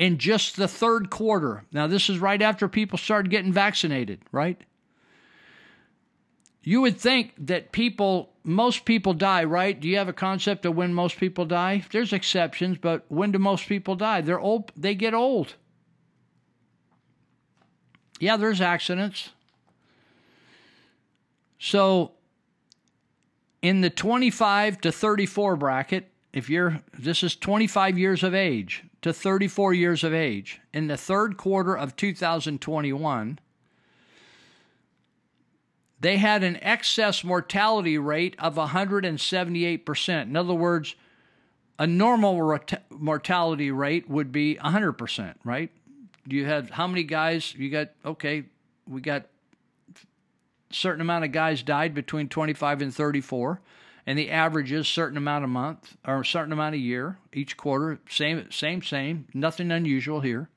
in 0.00 0.16
just 0.16 0.56
the 0.56 0.66
third 0.66 1.10
quarter, 1.10 1.62
now 1.72 1.86
this 1.86 2.08
is 2.08 2.18
right 2.18 2.40
after 2.40 2.68
people 2.68 2.96
started 2.96 3.30
getting 3.30 3.52
vaccinated, 3.52 4.22
right? 4.32 4.58
You 6.62 6.80
would 6.80 6.98
think 6.98 7.34
that 7.36 7.70
people, 7.70 8.32
most 8.42 8.86
people 8.86 9.12
die, 9.12 9.44
right? 9.44 9.78
Do 9.78 9.86
you 9.86 9.98
have 9.98 10.08
a 10.08 10.14
concept 10.14 10.64
of 10.64 10.74
when 10.74 10.94
most 10.94 11.18
people 11.18 11.44
die? 11.44 11.84
There's 11.92 12.14
exceptions, 12.14 12.78
but 12.78 13.04
when 13.08 13.30
do 13.30 13.38
most 13.38 13.68
people 13.68 13.94
die? 13.94 14.22
They're 14.22 14.40
old, 14.40 14.72
they 14.74 14.94
get 14.94 15.12
old. 15.12 15.54
Yeah, 18.18 18.38
there's 18.38 18.62
accidents. 18.62 19.28
So 21.58 22.12
in 23.60 23.82
the 23.82 23.90
25 23.90 24.80
to 24.80 24.92
34 24.92 25.56
bracket, 25.56 26.10
if 26.32 26.48
you're 26.48 26.80
this 26.98 27.22
is 27.22 27.36
25 27.36 27.98
years 27.98 28.22
of 28.22 28.34
age 28.34 28.84
to 29.02 29.12
34 29.12 29.74
years 29.74 30.04
of 30.04 30.12
age, 30.12 30.60
in 30.72 30.86
the 30.86 30.96
third 30.96 31.36
quarter 31.36 31.76
of 31.76 31.96
2021, 31.96 33.38
they 36.00 36.16
had 36.16 36.42
an 36.42 36.58
excess 36.62 37.22
mortality 37.22 37.98
rate 37.98 38.34
of 38.38 38.54
178%. 38.56 40.22
In 40.22 40.36
other 40.36 40.54
words, 40.54 40.94
a 41.78 41.86
normal 41.86 42.58
mortality 42.90 43.70
rate 43.70 44.08
would 44.08 44.32
be 44.32 44.56
100%, 44.56 45.34
right? 45.44 45.70
You 46.26 46.44
had 46.44 46.70
how 46.70 46.86
many 46.86 47.04
guys? 47.04 47.54
You 47.54 47.70
got, 47.70 47.88
okay, 48.04 48.44
we 48.86 49.00
got 49.00 49.26
certain 50.70 51.00
amount 51.00 51.24
of 51.24 51.32
guys 51.32 51.62
died 51.62 51.94
between 51.94 52.28
25 52.28 52.82
and 52.82 52.94
34 52.94 53.60
and 54.06 54.18
the 54.18 54.30
average 54.30 54.72
is 54.72 54.88
certain 54.88 55.16
amount 55.16 55.44
a 55.44 55.48
month 55.48 55.96
or 56.06 56.20
a 56.20 56.24
certain 56.24 56.52
amount 56.52 56.74
a 56.74 56.78
year 56.78 57.18
each 57.32 57.56
quarter 57.56 58.00
same 58.08 58.50
same 58.50 58.82
same 58.82 59.26
nothing 59.34 59.70
unusual 59.70 60.20
here 60.20 60.48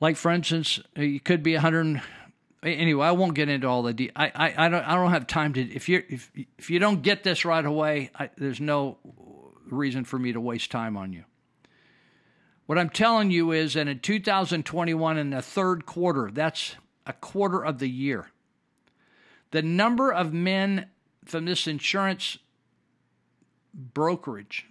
like 0.00 0.16
for 0.16 0.30
instance 0.30 0.80
it 0.96 1.24
could 1.24 1.42
be 1.42 1.54
100 1.54 2.02
anyway 2.62 3.06
i 3.06 3.10
won't 3.10 3.34
get 3.34 3.48
into 3.48 3.66
all 3.66 3.82
the 3.82 3.94
de- 3.94 4.12
I, 4.14 4.26
I, 4.34 4.66
I 4.66 4.68
don't 4.68 4.84
i 4.84 4.94
don't 4.94 5.10
have 5.10 5.26
time 5.26 5.52
to 5.54 5.60
if 5.62 5.88
you 5.88 6.02
if 6.08 6.30
if 6.58 6.70
you 6.70 6.78
don't 6.78 7.02
get 7.02 7.22
this 7.22 7.44
right 7.44 7.64
away 7.64 8.10
I, 8.14 8.30
there's 8.36 8.60
no 8.60 8.98
reason 9.66 10.04
for 10.04 10.18
me 10.18 10.32
to 10.32 10.40
waste 10.40 10.70
time 10.70 10.96
on 10.96 11.12
you 11.12 11.24
what 12.66 12.78
i'm 12.78 12.90
telling 12.90 13.30
you 13.30 13.52
is 13.52 13.74
that 13.74 13.88
in 13.88 14.00
2021 14.00 15.18
in 15.18 15.30
the 15.30 15.42
third 15.42 15.86
quarter 15.86 16.30
that's 16.32 16.76
a 17.10 17.12
quarter 17.12 17.64
of 17.64 17.78
the 17.78 17.88
year. 17.88 18.30
The 19.50 19.62
number 19.62 20.12
of 20.12 20.32
men 20.32 20.86
from 21.24 21.44
this 21.44 21.66
insurance 21.66 22.38
brokerage 23.74 24.66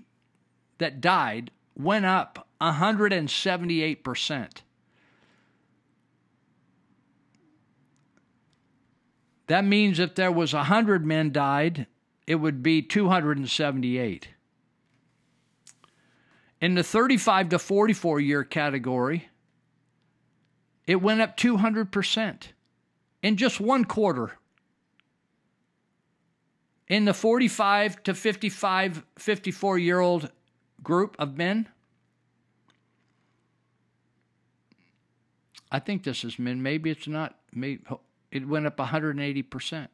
that 0.77 1.01
died 1.01 1.51
went 1.75 2.05
up 2.05 2.47
178%. 2.61 4.47
That 9.47 9.65
means 9.65 9.97
if 9.97 10.13
there 10.13 10.31
was 10.31 10.53
100 10.53 11.05
men 11.05 11.31
died, 11.31 11.87
it 12.27 12.35
would 12.35 12.61
be 12.61 12.83
278. 12.83 14.29
In 16.61 16.75
the 16.75 16.83
35 16.83 17.49
to 17.49 17.57
44 17.59 18.19
year 18.19 18.43
category, 18.43 19.29
it 20.85 21.01
went 21.01 21.21
up 21.21 21.37
200% 21.37 22.43
in 23.23 23.37
just 23.37 23.59
one 23.59 23.85
quarter. 23.85 24.38
In 26.89 27.05
the 27.05 27.13
45 27.13 28.03
to 28.03 28.13
55, 28.15 29.05
54 29.17 29.77
year 29.77 29.99
old 29.99 30.31
group 30.81 31.15
of 31.19 31.37
men, 31.37 31.69
I 35.71 35.79
think 35.79 36.03
this 36.03 36.23
is 36.23 36.39
men. 36.39 36.63
Maybe 36.63 36.89
it's 36.89 37.07
not. 37.07 37.35
Maybe 37.53 37.83
it 38.31 38.47
went 38.47 38.65
up 38.65 38.77
180%. 38.77 39.87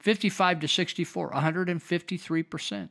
55 0.00 0.60
to 0.60 0.68
64, 0.68 1.32
153%. 1.32 2.88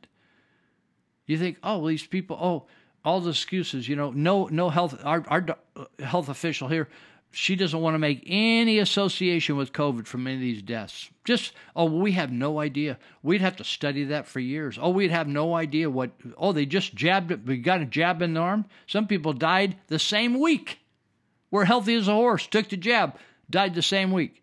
You 1.26 1.38
think, 1.38 1.58
oh, 1.62 1.88
these 1.88 2.06
people, 2.06 2.38
oh, 2.40 2.66
all 3.04 3.20
the 3.20 3.30
excuses, 3.30 3.88
you 3.88 3.96
know, 3.96 4.10
no, 4.10 4.46
no 4.46 4.68
health, 4.68 5.00
our, 5.04 5.24
our 5.28 5.46
uh, 5.76 5.84
health 6.00 6.28
official 6.28 6.68
here, 6.68 6.88
she 7.36 7.54
doesn't 7.54 7.82
want 7.82 7.92
to 7.92 7.98
make 7.98 8.22
any 8.24 8.78
association 8.78 9.58
with 9.58 9.74
COVID 9.74 10.06
from 10.06 10.26
any 10.26 10.36
of 10.36 10.40
these 10.40 10.62
deaths. 10.62 11.10
Just, 11.22 11.52
oh, 11.76 11.84
we 11.84 12.12
have 12.12 12.32
no 12.32 12.58
idea. 12.60 12.98
We'd 13.22 13.42
have 13.42 13.56
to 13.56 13.64
study 13.64 14.04
that 14.04 14.26
for 14.26 14.40
years. 14.40 14.78
Oh, 14.80 14.88
we'd 14.88 15.10
have 15.10 15.28
no 15.28 15.54
idea 15.54 15.90
what, 15.90 16.12
oh, 16.38 16.52
they 16.52 16.64
just 16.64 16.94
jabbed 16.94 17.30
it. 17.30 17.44
We 17.44 17.58
got 17.58 17.82
a 17.82 17.84
jab 17.84 18.22
in 18.22 18.32
the 18.32 18.40
arm. 18.40 18.64
Some 18.86 19.06
people 19.06 19.34
died 19.34 19.76
the 19.88 19.98
same 19.98 20.40
week. 20.40 20.78
We're 21.50 21.66
healthy 21.66 21.94
as 21.96 22.08
a 22.08 22.12
horse, 22.12 22.46
took 22.46 22.70
the 22.70 22.78
jab, 22.78 23.18
died 23.50 23.74
the 23.74 23.82
same 23.82 24.12
week. 24.12 24.42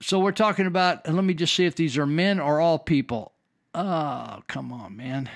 So 0.00 0.18
we're 0.18 0.32
talking 0.32 0.64
about, 0.64 1.06
let 1.06 1.24
me 1.24 1.34
just 1.34 1.54
see 1.54 1.66
if 1.66 1.74
these 1.76 1.98
are 1.98 2.06
men 2.06 2.40
or 2.40 2.58
all 2.58 2.78
people. 2.78 3.32
Oh, 3.74 4.40
come 4.48 4.72
on, 4.72 4.96
man. 4.96 5.28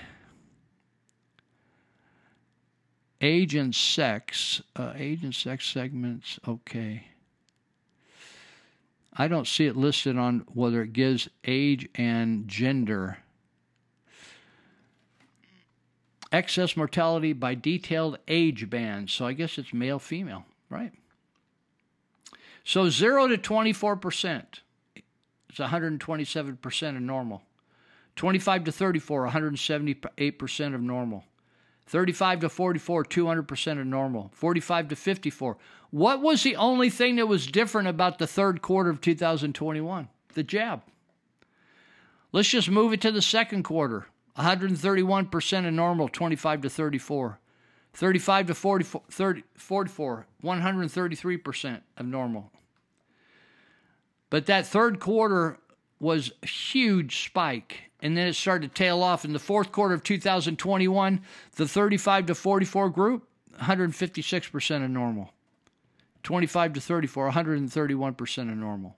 Age 3.24 3.54
and 3.54 3.74
sex, 3.74 4.60
uh, 4.76 4.92
age 4.94 5.24
and 5.24 5.34
sex 5.34 5.66
segments, 5.66 6.38
okay. 6.46 7.06
I 9.14 9.28
don't 9.28 9.46
see 9.46 9.64
it 9.64 9.78
listed 9.78 10.18
on 10.18 10.44
whether 10.52 10.82
it 10.82 10.92
gives 10.92 11.30
age 11.42 11.88
and 11.94 12.46
gender. 12.46 13.16
Excess 16.32 16.76
mortality 16.76 17.32
by 17.32 17.54
detailed 17.54 18.18
age 18.28 18.68
bands. 18.68 19.14
So 19.14 19.24
I 19.24 19.32
guess 19.32 19.56
it's 19.56 19.72
male, 19.72 19.98
female, 19.98 20.44
right? 20.68 20.92
So 22.62 22.90
0 22.90 23.28
to 23.28 23.38
24%. 23.38 24.44
It's 25.48 25.58
127% 25.58 26.96
of 26.96 27.00
normal. 27.00 27.40
25 28.16 28.64
to 28.64 28.72
34, 28.72 29.28
178% 29.28 30.74
of 30.74 30.82
normal. 30.82 31.24
35 31.86 32.40
to 32.40 32.48
44, 32.48 33.04
200% 33.04 33.80
of 33.80 33.86
normal. 33.86 34.30
45 34.34 34.88
to 34.88 34.96
54. 34.96 35.56
What 35.90 36.20
was 36.20 36.42
the 36.42 36.56
only 36.56 36.90
thing 36.90 37.16
that 37.16 37.26
was 37.26 37.46
different 37.46 37.88
about 37.88 38.18
the 38.18 38.26
third 38.26 38.62
quarter 38.62 38.90
of 38.90 39.00
2021? 39.00 40.08
The 40.34 40.42
jab. 40.42 40.82
Let's 42.32 42.48
just 42.48 42.70
move 42.70 42.92
it 42.92 43.00
to 43.02 43.12
the 43.12 43.22
second 43.22 43.62
quarter. 43.62 44.06
131% 44.36 45.68
of 45.68 45.72
normal, 45.72 46.08
25 46.08 46.62
to 46.62 46.70
34. 46.70 47.38
35 47.92 48.46
to 48.48 48.54
44, 48.54 49.02
30, 49.08 49.42
44 49.54 50.26
133% 50.42 51.80
of 51.96 52.06
normal. 52.06 52.50
But 54.30 54.46
that 54.46 54.66
third 54.66 54.98
quarter 54.98 55.58
was 56.00 56.32
a 56.42 56.46
huge 56.46 57.24
spike, 57.24 57.90
and 58.04 58.14
then 58.14 58.28
it 58.28 58.34
started 58.34 58.68
to 58.68 58.74
tail 58.74 59.02
off. 59.02 59.24
In 59.24 59.32
the 59.32 59.38
fourth 59.38 59.72
quarter 59.72 59.94
of 59.94 60.02
2021, 60.02 61.20
the 61.56 61.66
35 61.66 62.26
to 62.26 62.34
44 62.34 62.90
group, 62.90 63.26
156% 63.58 64.84
of 64.84 64.90
normal. 64.90 65.32
25 66.22 66.74
to 66.74 66.80
34, 66.82 67.30
131% 67.32 68.38
of 68.38 68.58
normal. 68.58 68.96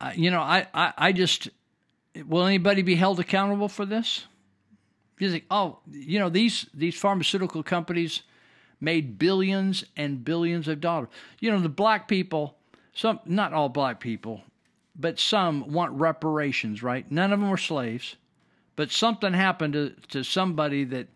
Uh, 0.00 0.12
you 0.14 0.30
know, 0.30 0.40
I, 0.40 0.68
I, 0.72 0.92
I 0.96 1.12
just, 1.12 1.48
will 2.28 2.46
anybody 2.46 2.82
be 2.82 2.94
held 2.94 3.18
accountable 3.18 3.68
for 3.68 3.84
this? 3.84 4.26
You 5.18 5.32
think, 5.32 5.46
oh, 5.50 5.80
you 5.90 6.20
know, 6.20 6.28
these, 6.28 6.66
these 6.72 6.94
pharmaceutical 6.94 7.64
companies 7.64 8.22
made 8.80 9.18
billions 9.18 9.84
and 9.96 10.24
billions 10.24 10.68
of 10.68 10.80
dollars. 10.80 11.08
You 11.40 11.50
know, 11.50 11.58
the 11.58 11.68
black 11.68 12.06
people, 12.06 12.56
some, 12.92 13.20
not 13.24 13.52
all 13.52 13.68
black 13.68 14.00
people, 14.00 14.42
but 14.96 15.18
some 15.18 15.72
want 15.72 15.92
reparations, 15.92 16.82
right? 16.82 17.10
None 17.10 17.32
of 17.32 17.40
them 17.40 17.50
were 17.50 17.56
slaves, 17.56 18.16
but 18.76 18.90
something 18.90 19.32
happened 19.32 19.72
to, 19.74 19.90
to 20.08 20.22
somebody 20.22 20.84
that 20.84 21.08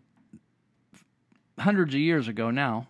hundreds 1.58 1.94
of 1.94 2.00
years 2.00 2.28
ago 2.28 2.50
now, 2.50 2.88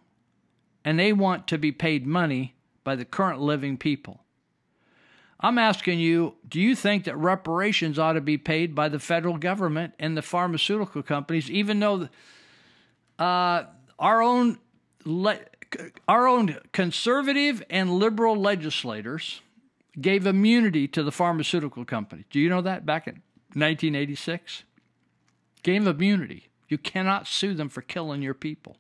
and 0.85 0.99
they 0.99 1.13
want 1.13 1.47
to 1.49 1.59
be 1.59 1.73
paid 1.73 2.07
money 2.07 2.55
by 2.83 2.97
the 2.97 3.05
current 3.05 3.41
living 3.41 3.77
people. 3.77 4.21
I'm 5.41 5.59
asking 5.59 5.99
you, 5.99 6.37
do 6.49 6.61
you 6.61 6.75
think 6.75 7.05
that 7.05 7.17
reparations 7.17 7.99
ought 7.99 8.15
to 8.15 8.21
be 8.21 8.39
paid 8.39 8.75
by 8.75 8.89
the 8.89 8.99
federal 8.99 9.37
government 9.37 9.95
and 9.99 10.17
the 10.17 10.23
pharmaceutical 10.23 11.03
companies, 11.03 11.51
even 11.51 11.81
though 11.81 12.09
uh, 13.19 13.65
our 13.99 14.23
own 14.23 14.59
our 16.09 16.27
own 16.27 16.59
conservative 16.73 17.63
and 17.71 17.95
liberal 17.95 18.37
legislators 18.37 19.41
gave 20.01 20.27
immunity 20.27 20.89
to 20.89 21.03
the 21.03 21.13
pharmaceutical 21.13 21.85
company. 21.85 22.25
Do 22.31 22.41
you 22.41 22.49
know 22.49 22.61
that 22.63 22.85
back 22.85 23.07
in 23.07 23.23
1986? 23.55 24.65
Gave 25.63 25.87
immunity. 25.87 26.49
You 26.69 26.79
cannot 26.79 27.27
sue 27.27 27.55
them 27.55 27.69
for 27.69 27.83
killing 27.83 28.23
your 28.23 28.35
people 28.35 28.77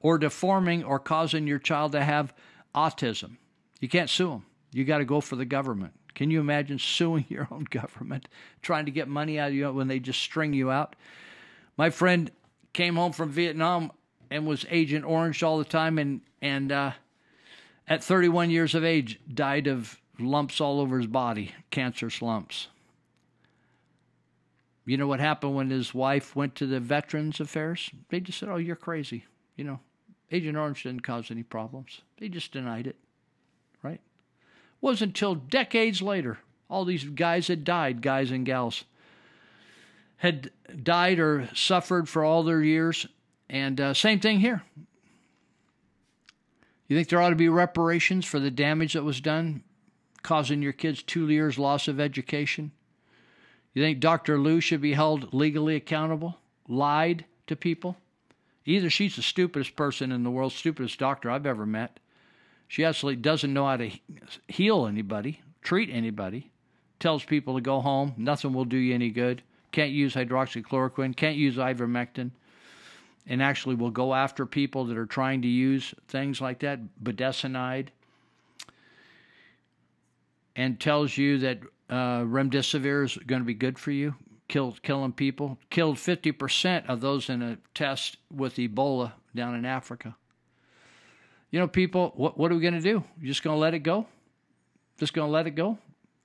or 0.00 0.18
deforming 0.18 0.84
or 0.84 0.98
causing 0.98 1.46
your 1.46 1.58
child 1.58 1.92
to 1.92 2.04
have 2.04 2.34
autism. 2.74 3.36
You 3.80 3.88
can't 3.88 4.10
sue 4.10 4.30
them. 4.30 4.46
You 4.72 4.84
got 4.84 4.98
to 4.98 5.04
go 5.04 5.20
for 5.20 5.36
the 5.36 5.44
government. 5.44 5.94
Can 6.14 6.30
you 6.30 6.40
imagine 6.40 6.78
suing 6.78 7.24
your 7.28 7.48
own 7.50 7.64
government, 7.64 8.28
trying 8.60 8.86
to 8.86 8.92
get 8.92 9.08
money 9.08 9.38
out 9.38 9.48
of 9.48 9.54
you 9.54 9.70
when 9.72 9.88
they 9.88 9.98
just 9.98 10.20
string 10.20 10.52
you 10.52 10.70
out? 10.70 10.96
My 11.76 11.90
friend 11.90 12.30
came 12.72 12.96
home 12.96 13.12
from 13.12 13.30
Vietnam 13.30 13.92
and 14.30 14.46
was 14.46 14.64
Agent 14.70 15.04
Orange 15.04 15.42
all 15.42 15.58
the 15.58 15.64
time, 15.64 15.98
and 15.98 16.20
and 16.42 16.70
uh, 16.70 16.92
at 17.88 18.04
31 18.04 18.50
years 18.50 18.74
of 18.74 18.84
age, 18.84 19.18
died 19.32 19.66
of 19.66 19.98
lumps 20.18 20.60
all 20.60 20.80
over 20.80 20.98
his 20.98 21.06
body, 21.06 21.52
cancerous 21.70 22.20
lumps. 22.20 22.68
You 24.84 24.98
know 24.98 25.06
what 25.06 25.20
happened 25.20 25.54
when 25.54 25.70
his 25.70 25.94
wife 25.94 26.36
went 26.36 26.54
to 26.56 26.66
the 26.66 26.80
Veterans 26.80 27.40
Affairs? 27.40 27.88
They 28.10 28.20
just 28.20 28.38
said, 28.38 28.48
"Oh, 28.48 28.56
you're 28.56 28.76
crazy." 28.76 29.24
You 29.56 29.64
know, 29.64 29.80
Agent 30.30 30.58
Orange 30.58 30.82
didn't 30.82 31.04
cause 31.04 31.30
any 31.30 31.44
problems. 31.44 32.02
They 32.18 32.28
just 32.28 32.52
denied 32.52 32.88
it, 32.88 32.96
right? 33.82 33.94
It 33.94 34.00
wasn't 34.80 35.10
until 35.10 35.36
decades 35.36 36.02
later 36.02 36.38
all 36.72 36.86
these 36.86 37.04
guys 37.04 37.48
had 37.48 37.64
died, 37.64 38.00
guys 38.00 38.30
and 38.30 38.46
gals, 38.46 38.84
had 40.16 40.50
died 40.82 41.18
or 41.18 41.50
suffered 41.54 42.08
for 42.08 42.24
all 42.24 42.42
their 42.42 42.62
years. 42.62 43.06
And 43.50 43.78
uh, 43.78 43.92
same 43.92 44.20
thing 44.20 44.40
here. 44.40 44.62
You 46.92 46.98
think 46.98 47.08
there 47.08 47.22
ought 47.22 47.30
to 47.30 47.36
be 47.36 47.48
reparations 47.48 48.26
for 48.26 48.38
the 48.38 48.50
damage 48.50 48.92
that 48.92 49.02
was 49.02 49.22
done, 49.22 49.62
causing 50.22 50.60
your 50.60 50.74
kids 50.74 51.02
two 51.02 51.26
years 51.30 51.58
loss 51.58 51.88
of 51.88 51.98
education? 51.98 52.70
You 53.72 53.82
think 53.82 53.98
Dr. 53.98 54.36
Luu 54.36 54.60
should 54.60 54.82
be 54.82 54.92
held 54.92 55.32
legally 55.32 55.74
accountable? 55.74 56.36
Lied 56.68 57.24
to 57.46 57.56
people? 57.56 57.96
Either 58.66 58.90
she's 58.90 59.16
the 59.16 59.22
stupidest 59.22 59.74
person 59.74 60.12
in 60.12 60.22
the 60.22 60.30
world, 60.30 60.52
stupidest 60.52 60.98
doctor 60.98 61.30
I've 61.30 61.46
ever 61.46 61.64
met, 61.64 61.98
she 62.68 62.84
absolutely 62.84 63.22
doesn't 63.22 63.54
know 63.54 63.64
how 63.64 63.78
to 63.78 63.90
heal 64.48 64.84
anybody, 64.84 65.40
treat 65.62 65.88
anybody, 65.88 66.50
tells 67.00 67.24
people 67.24 67.54
to 67.54 67.62
go 67.62 67.80
home, 67.80 68.12
nothing 68.18 68.52
will 68.52 68.66
do 68.66 68.76
you 68.76 68.94
any 68.94 69.08
good, 69.08 69.42
can't 69.70 69.92
use 69.92 70.12
hydroxychloroquine, 70.12 71.16
can't 71.16 71.36
use 71.38 71.56
ivermectin, 71.56 72.32
and 73.26 73.42
actually 73.42 73.74
will 73.74 73.90
go 73.90 74.14
after 74.14 74.46
people 74.46 74.84
that 74.86 74.96
are 74.96 75.06
trying 75.06 75.42
to 75.42 75.48
use 75.48 75.94
things 76.08 76.40
like 76.40 76.60
that, 76.60 76.80
budesonide, 77.02 77.88
and 80.56 80.78
tells 80.80 81.16
you 81.16 81.38
that 81.38 81.60
uh, 81.88 82.20
remdesivir 82.22 83.04
is 83.04 83.16
going 83.26 83.40
to 83.40 83.46
be 83.46 83.54
good 83.54 83.78
for 83.78 83.90
you, 83.90 84.14
killed 84.48 84.82
killing 84.82 85.12
people, 85.12 85.58
killed 85.70 85.96
50% 85.96 86.86
of 86.86 87.00
those 87.00 87.28
in 87.28 87.42
a 87.42 87.58
test 87.74 88.16
with 88.34 88.56
Ebola 88.56 89.12
down 89.34 89.54
in 89.54 89.64
Africa 89.64 90.16
you 91.52 91.60
know, 91.60 91.68
people, 91.68 92.12
what, 92.16 92.36
what 92.36 92.50
are 92.50 92.56
we 92.56 92.60
going 92.62 92.74
to 92.74 92.80
do? 92.80 93.04
You 93.20 93.28
just 93.28 93.44
going 93.44 93.54
to 93.54 93.60
let 93.60 93.74
it 93.74 93.80
go? 93.80 94.06
Just 94.98 95.12
going 95.12 95.28
to 95.28 95.32
let 95.32 95.46
it 95.46 95.52
go? 95.52 95.78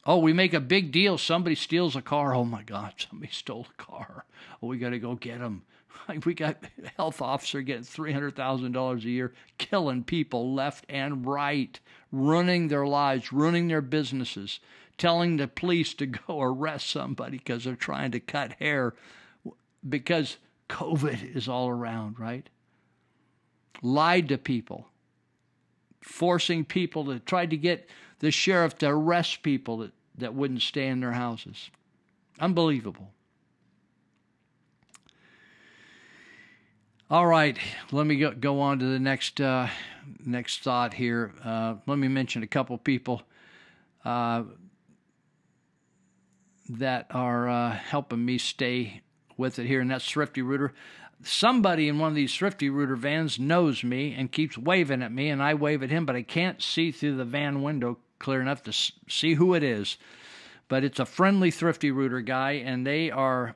Oh, 0.05 0.19
we 0.19 0.31
make 0.31 0.53
a 0.53 0.61
big 0.61 0.91
deal. 0.91 1.17
Somebody 1.17 1.53
steals 1.53 1.97
a 1.97 2.01
car. 2.01 2.33
Oh 2.33 2.45
my 2.45 2.63
God, 2.63 2.93
somebody 2.97 3.31
stole 3.31 3.67
a 3.69 3.81
car. 3.81 4.25
Oh, 4.63 4.67
we 4.67 4.77
got 4.77 4.91
to 4.91 4.99
go 4.99 5.15
get 5.15 5.39
them. 5.39 5.63
We 6.25 6.33
got 6.33 6.57
health 6.95 7.21
officer 7.21 7.61
getting 7.61 7.83
three 7.83 8.13
hundred 8.13 8.35
thousand 8.35 8.71
dollars 8.71 9.05
a 9.05 9.09
year, 9.09 9.33
killing 9.57 10.03
people 10.03 10.53
left 10.53 10.85
and 10.89 11.25
right, 11.25 11.79
ruining 12.11 12.67
their 12.67 12.85
lives, 12.85 13.31
ruining 13.31 13.67
their 13.67 13.81
businesses, 13.81 14.59
telling 14.97 15.37
the 15.37 15.47
police 15.47 15.93
to 15.95 16.05
go 16.05 16.41
arrest 16.41 16.89
somebody 16.89 17.37
because 17.37 17.63
they're 17.63 17.75
trying 17.75 18.11
to 18.11 18.19
cut 18.19 18.53
hair, 18.53 18.93
because 19.87 20.37
COVID 20.69 21.35
is 21.35 21.47
all 21.47 21.69
around, 21.69 22.19
right? 22.19 22.49
Lied 23.81 24.29
to 24.29 24.37
people 24.37 24.87
forcing 26.07 26.65
people 26.65 27.05
to 27.05 27.19
try 27.19 27.45
to 27.45 27.57
get 27.57 27.89
the 28.19 28.31
sheriff 28.31 28.77
to 28.79 28.87
arrest 28.87 29.43
people 29.43 29.77
that, 29.77 29.91
that 30.17 30.33
wouldn't 30.33 30.61
stay 30.61 30.87
in 30.87 30.99
their 30.99 31.11
houses. 31.11 31.69
Unbelievable. 32.39 33.11
All 37.09 37.25
right, 37.25 37.57
let 37.93 38.05
me 38.05 38.17
go, 38.17 38.31
go 38.31 38.59
on 38.59 38.79
to 38.79 38.85
the 38.85 38.99
next 38.99 39.39
uh, 39.39 39.67
next 40.25 40.59
thought 40.63 40.93
here. 40.93 41.33
Uh, 41.43 41.75
let 41.85 41.97
me 41.97 42.09
mention 42.09 42.43
a 42.43 42.47
couple 42.47 42.77
people. 42.77 43.23
uh, 44.03 44.43
that 46.69 47.07
are 47.11 47.47
uh, 47.49 47.71
helping 47.71 48.23
me 48.25 48.37
stay 48.37 49.01
with 49.37 49.59
it 49.59 49.67
here, 49.67 49.81
and 49.81 49.91
that's 49.91 50.09
Thrifty 50.09 50.41
Rooter. 50.41 50.73
Somebody 51.23 51.87
in 51.87 51.99
one 51.99 52.09
of 52.09 52.15
these 52.15 52.35
Thrifty 52.35 52.69
Rooter 52.69 52.95
vans 52.95 53.39
knows 53.39 53.83
me 53.83 54.13
and 54.13 54.31
keeps 54.31 54.57
waving 54.57 55.01
at 55.01 55.11
me, 55.11 55.29
and 55.29 55.41
I 55.41 55.53
wave 55.53 55.83
at 55.83 55.89
him, 55.89 56.05
but 56.05 56.15
I 56.15 56.21
can't 56.21 56.61
see 56.61 56.91
through 56.91 57.17
the 57.17 57.25
van 57.25 57.61
window 57.61 57.97
clear 58.19 58.41
enough 58.41 58.63
to 58.63 58.73
see 58.73 59.35
who 59.35 59.53
it 59.53 59.63
is. 59.63 59.97
But 60.67 60.83
it's 60.83 60.99
a 60.99 61.05
friendly 61.05 61.51
Thrifty 61.51 61.91
Rooter 61.91 62.21
guy, 62.21 62.53
and 62.53 62.85
they 62.85 63.11
are 63.11 63.55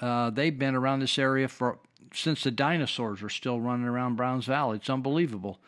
uh, 0.00 0.30
they've 0.30 0.58
been 0.58 0.74
around 0.74 1.00
this 1.00 1.18
area 1.18 1.48
for 1.48 1.78
since 2.14 2.42
the 2.42 2.50
dinosaurs 2.50 3.22
were 3.22 3.28
still 3.28 3.60
running 3.60 3.86
around 3.86 4.16
Browns 4.16 4.46
Valley. 4.46 4.76
It's 4.76 4.90
unbelievable. 4.90 5.58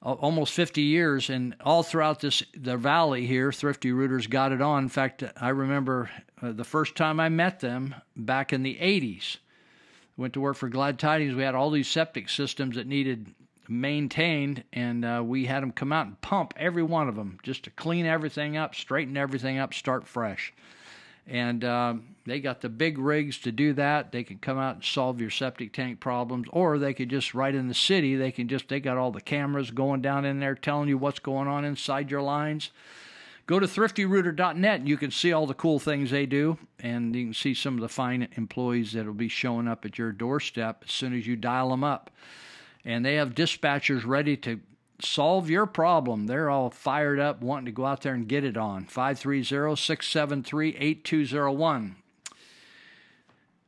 Almost 0.00 0.52
50 0.52 0.80
years, 0.80 1.28
and 1.28 1.56
all 1.60 1.82
throughout 1.82 2.20
this 2.20 2.42
the 2.56 2.76
valley 2.76 3.26
here, 3.26 3.50
Thrifty 3.50 3.90
Rooters 3.90 4.28
got 4.28 4.52
it 4.52 4.62
on. 4.62 4.84
In 4.84 4.88
fact, 4.88 5.24
I 5.40 5.48
remember 5.48 6.08
uh, 6.40 6.52
the 6.52 6.62
first 6.62 6.94
time 6.94 7.18
I 7.18 7.28
met 7.28 7.58
them 7.58 7.96
back 8.14 8.52
in 8.52 8.62
the 8.62 8.76
80s. 8.76 9.38
Went 10.16 10.34
to 10.34 10.40
work 10.40 10.56
for 10.56 10.68
Glad 10.68 11.00
Tidings. 11.00 11.34
We 11.34 11.42
had 11.42 11.56
all 11.56 11.70
these 11.70 11.88
septic 11.88 12.28
systems 12.28 12.76
that 12.76 12.86
needed 12.86 13.34
maintained, 13.68 14.62
and 14.72 15.04
uh, 15.04 15.22
we 15.24 15.46
had 15.46 15.64
them 15.64 15.72
come 15.72 15.92
out 15.92 16.06
and 16.06 16.20
pump 16.20 16.54
every 16.56 16.82
one 16.82 17.08
of 17.08 17.16
them 17.16 17.38
just 17.42 17.64
to 17.64 17.70
clean 17.70 18.06
everything 18.06 18.56
up, 18.56 18.76
straighten 18.76 19.16
everything 19.16 19.58
up, 19.58 19.74
start 19.74 20.06
fresh 20.06 20.52
and 21.28 21.62
um, 21.64 22.04
they 22.26 22.40
got 22.40 22.60
the 22.60 22.68
big 22.68 22.98
rigs 22.98 23.38
to 23.38 23.52
do 23.52 23.74
that. 23.74 24.12
They 24.12 24.24
can 24.24 24.38
come 24.38 24.58
out 24.58 24.76
and 24.76 24.84
solve 24.84 25.20
your 25.20 25.30
septic 25.30 25.72
tank 25.72 26.00
problems, 26.00 26.48
or 26.50 26.78
they 26.78 26.94
could 26.94 27.10
just 27.10 27.34
right 27.34 27.54
in 27.54 27.68
the 27.68 27.74
city. 27.74 28.16
They 28.16 28.32
can 28.32 28.48
just 28.48 28.68
they 28.68 28.80
got 28.80 28.96
all 28.96 29.12
the 29.12 29.20
cameras 29.20 29.70
going 29.70 30.02
down 30.02 30.24
in 30.24 30.40
there, 30.40 30.54
telling 30.54 30.88
you 30.88 30.98
what's 30.98 31.18
going 31.18 31.48
on 31.48 31.64
inside 31.64 32.10
your 32.10 32.22
lines. 32.22 32.70
Go 33.46 33.58
to 33.58 33.66
thriftyrooter.net 33.66 34.80
and 34.80 34.88
you 34.88 34.98
can 34.98 35.10
see 35.10 35.32
all 35.32 35.46
the 35.46 35.54
cool 35.54 35.78
things 35.78 36.10
they 36.10 36.26
do, 36.26 36.58
and 36.80 37.16
you 37.16 37.24
can 37.26 37.34
see 37.34 37.54
some 37.54 37.74
of 37.74 37.80
the 37.80 37.88
fine 37.88 38.28
employees 38.36 38.92
that 38.92 39.06
will 39.06 39.14
be 39.14 39.28
showing 39.28 39.66
up 39.66 39.86
at 39.86 39.96
your 39.96 40.12
doorstep 40.12 40.84
as 40.86 40.92
soon 40.92 41.16
as 41.16 41.26
you 41.26 41.34
dial 41.34 41.70
them 41.70 41.82
up. 41.82 42.10
And 42.84 43.04
they 43.04 43.14
have 43.14 43.34
dispatchers 43.34 44.06
ready 44.06 44.36
to 44.38 44.60
solve 45.00 45.48
your 45.48 45.66
problem. 45.66 46.26
They're 46.26 46.50
all 46.50 46.70
fired 46.70 47.20
up, 47.20 47.40
wanting 47.42 47.66
to 47.66 47.72
go 47.72 47.86
out 47.86 48.02
there 48.02 48.14
and 48.14 48.28
get 48.28 48.44
it 48.44 48.56
on. 48.56 48.84
530 48.84 49.76
673 49.76 50.76
8201. 50.76 51.96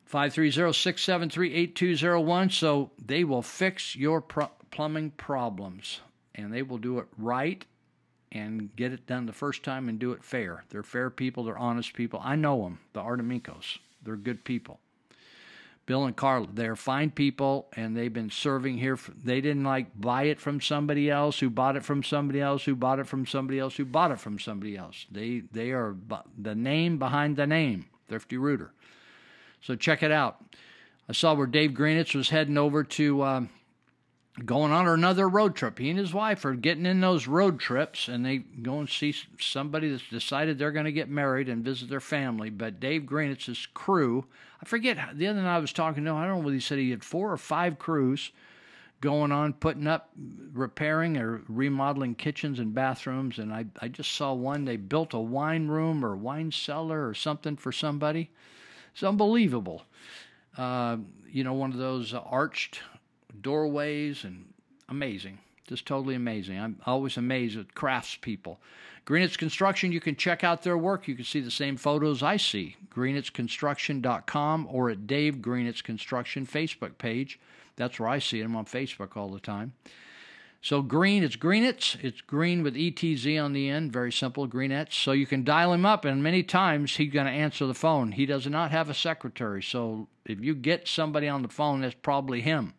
530 0.04 0.72
673 0.72 1.54
8201. 1.54 2.50
So 2.50 2.90
they 3.04 3.24
will 3.24 3.42
fix 3.42 3.94
your 3.94 4.20
plumbing 4.20 5.10
problems 5.12 6.00
and 6.34 6.52
they 6.52 6.62
will 6.62 6.78
do 6.78 6.98
it 6.98 7.06
right 7.16 7.64
and 8.32 8.74
get 8.76 8.92
it 8.92 9.06
done 9.06 9.26
the 9.26 9.32
first 9.32 9.62
time 9.62 9.88
and 9.88 9.98
do 9.98 10.12
it 10.12 10.22
fair. 10.22 10.64
They're 10.70 10.82
fair 10.82 11.10
people, 11.10 11.44
they're 11.44 11.58
honest 11.58 11.94
people. 11.94 12.20
I 12.22 12.36
know 12.36 12.62
them, 12.62 12.78
the 12.92 13.00
Artemicos. 13.00 13.78
They're 14.02 14.16
good 14.16 14.44
people. 14.44 14.80
Bill 15.86 16.04
and 16.04 16.14
Carla, 16.14 16.46
they're 16.52 16.76
fine 16.76 17.10
people, 17.10 17.68
and 17.74 17.96
they've 17.96 18.12
been 18.12 18.30
serving 18.30 18.78
here. 18.78 18.96
For, 18.96 19.12
they 19.12 19.40
didn't 19.40 19.64
like 19.64 20.00
buy 20.00 20.24
it 20.24 20.40
from 20.40 20.60
somebody 20.60 21.10
else 21.10 21.40
who 21.40 21.50
bought 21.50 21.76
it 21.76 21.84
from 21.84 22.02
somebody 22.02 22.40
else 22.40 22.64
who 22.64 22.76
bought 22.76 23.00
it 23.00 23.06
from 23.06 23.26
somebody 23.26 23.58
else 23.58 23.76
who 23.76 23.84
bought 23.84 24.12
it 24.12 24.20
from 24.20 24.38
somebody 24.38 24.76
else. 24.76 25.06
They 25.10 25.42
they 25.50 25.72
are 25.72 25.96
the 26.38 26.54
name 26.54 26.98
behind 26.98 27.36
the 27.36 27.46
name, 27.46 27.86
Thrifty 28.08 28.36
Rooter. 28.36 28.72
So 29.60 29.74
check 29.74 30.02
it 30.02 30.12
out. 30.12 30.42
I 31.08 31.12
saw 31.12 31.34
where 31.34 31.46
Dave 31.46 31.72
Greenetz 31.72 32.14
was 32.14 32.30
heading 32.30 32.56
over 32.56 32.84
to 32.84 33.22
um, 33.24 33.50
going 34.44 34.72
on 34.72 34.86
another 34.86 35.28
road 35.28 35.54
trip. 35.54 35.78
He 35.78 35.90
and 35.90 35.98
his 35.98 36.14
wife 36.14 36.44
are 36.44 36.54
getting 36.54 36.86
in 36.86 37.00
those 37.00 37.26
road 37.26 37.58
trips, 37.58 38.08
and 38.08 38.24
they 38.24 38.38
go 38.38 38.78
and 38.78 38.88
see 38.88 39.14
somebody 39.38 39.90
that's 39.90 40.08
decided 40.08 40.58
they're 40.58 40.72
going 40.72 40.84
to 40.84 40.92
get 40.92 41.08
married 41.08 41.48
and 41.48 41.64
visit 41.64 41.88
their 41.88 42.00
family. 42.00 42.50
But 42.50 42.80
Dave 42.80 43.06
Greenetz's 43.06 43.66
crew, 43.66 44.26
I 44.62 44.66
forget 44.66 44.98
the 45.14 45.26
other 45.26 45.42
night 45.42 45.56
I 45.56 45.58
was 45.58 45.72
talking 45.72 46.04
to 46.04 46.10
him. 46.10 46.16
I 46.16 46.26
don't 46.26 46.38
know 46.38 46.44
whether 46.44 46.54
he 46.54 46.60
said 46.60 46.78
he 46.78 46.90
had 46.90 47.04
four 47.04 47.32
or 47.32 47.36
five 47.36 47.78
crews 47.78 48.30
going 49.00 49.32
on 49.32 49.54
putting 49.54 49.86
up, 49.86 50.10
repairing 50.52 51.16
or 51.16 51.42
remodeling 51.48 52.14
kitchens 52.14 52.58
and 52.58 52.74
bathrooms. 52.74 53.38
And 53.38 53.52
I 53.52 53.66
I 53.80 53.88
just 53.88 54.12
saw 54.12 54.32
one 54.32 54.64
they 54.64 54.76
built 54.76 55.14
a 55.14 55.18
wine 55.18 55.68
room 55.68 56.04
or 56.04 56.16
wine 56.16 56.52
cellar 56.52 57.08
or 57.08 57.14
something 57.14 57.56
for 57.56 57.72
somebody. 57.72 58.30
It's 58.92 59.02
unbelievable. 59.02 59.84
Uh, 60.56 60.98
you 61.30 61.44
know, 61.44 61.54
one 61.54 61.72
of 61.72 61.78
those 61.78 62.12
arched 62.12 62.80
doorways 63.40 64.24
and 64.24 64.52
amazing. 64.88 65.38
Just 65.66 65.86
totally 65.86 66.14
amazing. 66.14 66.58
I'm 66.58 66.80
always 66.84 67.16
amazed 67.16 67.58
at 67.58 67.74
craftspeople. 67.74 68.56
Greenetz 69.06 69.38
Construction, 69.38 69.92
you 69.92 70.00
can 70.00 70.16
check 70.16 70.44
out 70.44 70.62
their 70.62 70.76
work. 70.76 71.08
You 71.08 71.14
can 71.14 71.24
see 71.24 71.40
the 71.40 71.50
same 71.50 71.76
photos 71.76 72.22
I 72.22 72.36
see. 72.36 72.76
GreenetzConstruction.com 72.94 74.68
or 74.70 74.90
at 74.90 75.06
Dave 75.06 75.36
Greenetz 75.36 75.82
Construction 75.82 76.46
Facebook 76.46 76.98
page. 76.98 77.38
That's 77.76 77.98
where 77.98 78.08
I 78.08 78.18
see 78.18 78.42
them 78.42 78.56
on 78.56 78.66
Facebook 78.66 79.16
all 79.16 79.30
the 79.30 79.40
time. 79.40 79.72
So 80.62 80.82
green, 80.82 81.22
it's 81.22 81.36
Greenetz. 81.36 81.96
It's 82.04 82.20
green 82.20 82.62
with 82.62 82.74
ETZ 82.74 83.42
on 83.42 83.54
the 83.54 83.70
end. 83.70 83.92
Very 83.92 84.12
simple, 84.12 84.46
Greenetz. 84.46 84.92
So 84.92 85.12
you 85.12 85.26
can 85.26 85.42
dial 85.42 85.72
him 85.72 85.86
up, 85.86 86.04
and 86.04 86.22
many 86.22 86.42
times 86.42 86.96
he's 86.96 87.12
going 87.12 87.26
to 87.26 87.32
answer 87.32 87.66
the 87.66 87.74
phone. 87.74 88.12
He 88.12 88.26
does 88.26 88.46
not 88.46 88.70
have 88.70 88.90
a 88.90 88.94
secretary. 88.94 89.62
So 89.62 90.08
if 90.26 90.40
you 90.40 90.54
get 90.54 90.86
somebody 90.86 91.28
on 91.28 91.40
the 91.42 91.48
phone, 91.48 91.80
that's 91.80 91.94
probably 91.94 92.42
him. 92.42 92.74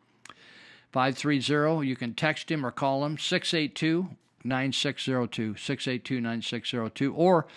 530, 0.92 1.88
you 1.88 1.96
can 1.96 2.14
text 2.14 2.52
him 2.52 2.66
or 2.66 2.72
call 2.72 3.06
him, 3.06 3.18
682 3.18 4.10
9602, 4.44 5.56
682 5.56 6.22
9602. 6.22 7.14
Or 7.14 7.48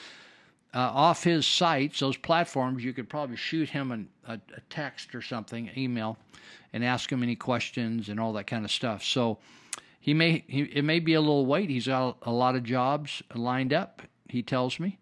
uh, 0.74 0.78
off 0.78 1.24
his 1.24 1.46
sites, 1.46 2.00
those 2.00 2.16
platforms, 2.16 2.84
you 2.84 2.92
could 2.92 3.08
probably 3.08 3.36
shoot 3.36 3.70
him 3.70 3.92
an, 3.92 4.08
a, 4.26 4.34
a 4.34 4.60
text 4.70 5.14
or 5.14 5.22
something, 5.22 5.70
email, 5.76 6.18
and 6.72 6.84
ask 6.84 7.10
him 7.10 7.22
any 7.22 7.36
questions 7.36 8.08
and 8.08 8.18
all 8.18 8.32
that 8.32 8.46
kind 8.46 8.64
of 8.64 8.70
stuff. 8.70 9.04
So 9.04 9.38
he 10.00 10.12
may 10.12 10.44
he, 10.48 10.62
it 10.62 10.82
may 10.82 11.00
be 11.00 11.14
a 11.14 11.20
little 11.20 11.46
wait. 11.46 11.70
He's 11.70 11.86
got 11.86 12.18
a 12.22 12.30
lot 12.30 12.56
of 12.56 12.64
jobs 12.64 13.22
lined 13.34 13.72
up. 13.72 14.02
He 14.28 14.42
tells 14.42 14.78
me, 14.78 14.98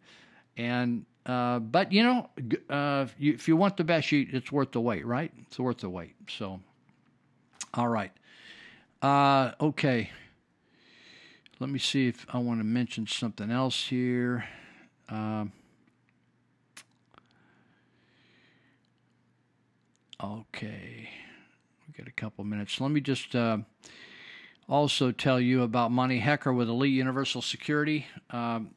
and 0.57 1.07
uh, 1.25 1.59
but 1.59 1.91
you 1.91 2.03
know, 2.03 2.29
uh, 2.69 3.07
if, 3.07 3.15
you, 3.19 3.33
if 3.33 3.49
you 3.49 3.57
want 3.57 3.77
the 3.77 3.85
best, 3.85 4.13
you, 4.13 4.29
it's 4.31 4.53
worth 4.53 4.73
the 4.73 4.81
wait, 4.81 5.07
right? 5.07 5.33
It's 5.47 5.59
worth 5.59 5.79
the 5.79 5.89
wait. 5.89 6.15
So, 6.29 6.61
all 7.75 7.89
right, 7.89 8.13
uh, 9.03 9.53
okay. 9.61 10.11
Let 11.61 11.71
me 11.71 11.79
see 11.79 12.09
if 12.09 12.27
I 12.33 12.39
want 12.39 12.61
to 12.61 12.65
mention 12.65 13.07
something 13.07 13.51
else 13.51 13.87
here. 13.89 14.45
Um, 15.09 15.53
okay, 20.23 21.09
we 21.87 21.95
got 21.97 22.09
a 22.09 22.13
couple 22.13 22.45
minutes. 22.45 22.81
Let 22.81 22.91
me 22.91 23.01
just. 23.01 23.35
Uh, 23.35 23.59
also 24.69 25.13
tell 25.13 25.41
you 25.41 25.63
about 25.63 25.91
Monty 25.91 26.19
Hecker 26.19 26.53
with 26.53 26.69
Elite 26.69 26.95
Universal 26.95 27.43
Security. 27.43 28.07
Um, 28.31 28.71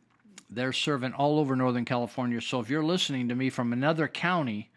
they're 0.49 0.73
serving 0.73 1.13
all 1.13 1.39
over 1.39 1.55
Northern 1.55 1.85
California. 1.85 2.41
So 2.41 2.59
if 2.59 2.69
you're 2.69 2.83
listening 2.83 3.29
to 3.29 3.35
me 3.35 3.49
from 3.49 3.73
another 3.73 4.07
county 4.07 4.69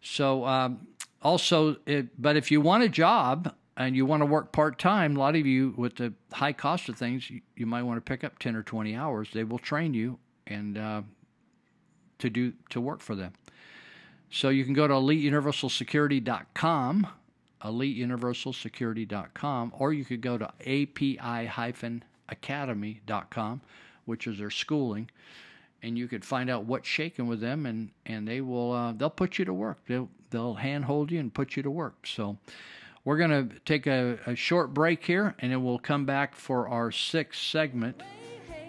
So 0.00 0.46
um, 0.46 0.86
also, 1.22 1.76
it, 1.86 2.20
but 2.20 2.36
if 2.36 2.50
you 2.50 2.60
want 2.60 2.84
a 2.84 2.88
job 2.88 3.54
and 3.76 3.96
you 3.96 4.06
want 4.06 4.22
to 4.22 4.26
work 4.26 4.52
part 4.52 4.78
time, 4.78 5.16
a 5.16 5.18
lot 5.18 5.36
of 5.36 5.46
you 5.46 5.74
with 5.76 5.96
the 5.96 6.14
high 6.32 6.52
cost 6.52 6.88
of 6.88 6.96
things, 6.96 7.28
you, 7.28 7.40
you 7.56 7.66
might 7.66 7.82
want 7.82 7.98
to 7.98 8.00
pick 8.00 8.24
up 8.24 8.38
ten 8.38 8.56
or 8.56 8.62
twenty 8.62 8.94
hours. 8.94 9.28
They 9.32 9.44
will 9.44 9.58
train 9.58 9.94
you, 9.94 10.18
and 10.46 10.78
uh, 10.78 11.02
to 12.18 12.30
do 12.30 12.52
to 12.70 12.80
work 12.80 13.00
for 13.00 13.14
them. 13.14 13.32
So 14.30 14.48
you 14.48 14.64
can 14.64 14.74
go 14.74 14.88
to 14.88 14.94
eliteuniversalsecurity.com, 14.94 17.06
eliteuniversalsecurity.com, 17.62 19.72
or 19.78 19.92
you 19.92 20.04
could 20.04 20.20
go 20.20 20.36
to 20.38 20.52
api-academy.com, 20.66 23.60
which 24.06 24.26
is 24.26 24.38
their 24.38 24.50
schooling, 24.50 25.10
and 25.82 25.98
you 25.98 26.08
could 26.08 26.24
find 26.24 26.48
out 26.48 26.64
what's 26.64 26.88
shaking 26.88 27.26
with 27.26 27.40
them, 27.40 27.66
and 27.66 27.90
and 28.06 28.26
they 28.26 28.40
will 28.40 28.72
uh, 28.72 28.92
they'll 28.92 29.10
put 29.10 29.38
you 29.38 29.44
to 29.44 29.52
work. 29.52 29.78
They'll 29.86 30.08
they'll 30.30 30.54
handhold 30.54 31.10
you 31.10 31.20
and 31.20 31.32
put 31.32 31.56
you 31.56 31.62
to 31.62 31.70
work. 31.70 32.06
So. 32.06 32.38
We're 33.04 33.18
going 33.18 33.48
to 33.48 33.60
take 33.60 33.86
a, 33.86 34.18
a 34.26 34.34
short 34.34 34.74
break 34.74 35.04
here, 35.04 35.36
and 35.38 35.52
then 35.52 35.62
we'll 35.62 35.78
come 35.78 36.06
back 36.06 36.34
for 36.34 36.66
our 36.68 36.90
sixth 36.90 37.40
segment, 37.40 38.02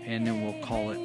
and 0.06 0.28
then 0.28 0.44
we'll 0.44 0.62
call 0.62 0.92
it 0.92 1.00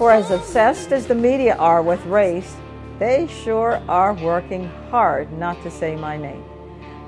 For 0.00 0.12
as 0.12 0.30
obsessed 0.30 0.92
as 0.92 1.06
the 1.06 1.14
media 1.14 1.56
are 1.56 1.82
with 1.82 2.02
race, 2.06 2.56
they 2.98 3.26
sure 3.26 3.82
are 3.86 4.14
working 4.14 4.66
hard 4.90 5.30
not 5.34 5.62
to 5.62 5.70
say 5.70 5.94
my 5.94 6.16
name. 6.16 6.42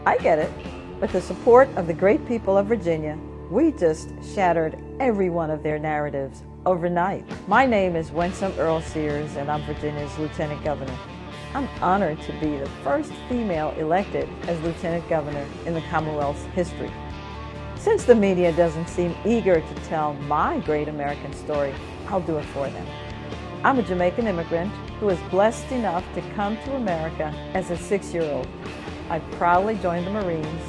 I 0.05 0.19
get 0.19 0.39
it. 0.39 0.52
With 1.01 1.12
the 1.12 1.23
support 1.23 1.70
of 1.77 1.86
the 1.86 1.94
great 1.94 2.28
people 2.28 2.59
of 2.59 2.66
Virginia, 2.66 3.19
we 3.51 3.73
just 3.73 4.10
shattered 4.35 4.77
every 5.01 5.31
one 5.31 5.51
of 5.51 5.62
their 5.62 5.78
narratives 5.78 6.43
overnight. 6.66 7.24
My 7.48 7.64
name 7.64 7.97
is 7.97 8.12
Winsome 8.12 8.52
Earle 8.59 8.82
Sears, 8.82 9.36
and 9.36 9.51
I'm 9.51 9.62
Virginia's 9.62 10.19
Lieutenant 10.19 10.62
Governor. 10.62 10.98
I'm 11.55 11.70
honored 11.81 12.20
to 12.24 12.32
be 12.40 12.59
the 12.59 12.69
first 12.85 13.10
female 13.27 13.70
elected 13.78 14.28
as 14.43 14.60
Lieutenant 14.60 15.09
Governor 15.09 15.47
in 15.64 15.73
the 15.73 15.82
Commonwealth's 15.89 16.44
history. 16.55 16.93
Since 17.77 18.05
the 18.05 18.14
media 18.14 18.52
doesn't 18.52 18.86
seem 18.86 19.16
eager 19.24 19.62
to 19.62 19.74
tell 19.89 20.12
my 20.12 20.60
great 20.60 20.89
American 20.89 21.32
story, 21.32 21.74
I'll 22.09 22.20
do 22.20 22.39
it 22.39 22.45
for 22.47 22.69
them. 22.69 22.87
I'm 23.65 23.79
a 23.79 23.83
Jamaican 23.83 24.27
immigrant 24.27 24.73
who 24.99 25.07
was 25.07 25.19
blessed 25.31 25.70
enough 25.73 26.05
to 26.15 26.20
come 26.35 26.57
to 26.65 26.74
America 26.74 27.33
as 27.55 27.70
a 27.70 27.77
six 27.77 28.12
year 28.12 28.24
old. 28.24 28.49
I 29.09 29.20
proudly 29.39 29.77
joined 29.77 30.07
the 30.07 30.11
Marines, 30.11 30.62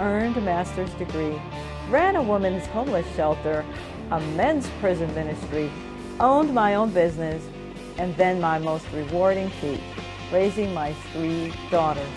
earned 0.00 0.36
a 0.36 0.40
master's 0.40 0.92
degree, 0.94 1.40
ran 1.88 2.16
a 2.16 2.22
women's 2.22 2.66
homeless 2.66 3.06
shelter, 3.14 3.64
a 4.10 4.20
men's 4.20 4.68
prison 4.80 5.14
ministry, 5.14 5.70
owned 6.18 6.52
my 6.52 6.74
own 6.74 6.90
business, 6.90 7.42
and 7.98 8.16
then 8.16 8.40
my 8.40 8.58
most 8.58 8.86
rewarding 8.92 9.50
feat, 9.60 9.80
raising 10.32 10.72
my 10.74 10.92
three 11.12 11.52
daughters. 11.70 12.08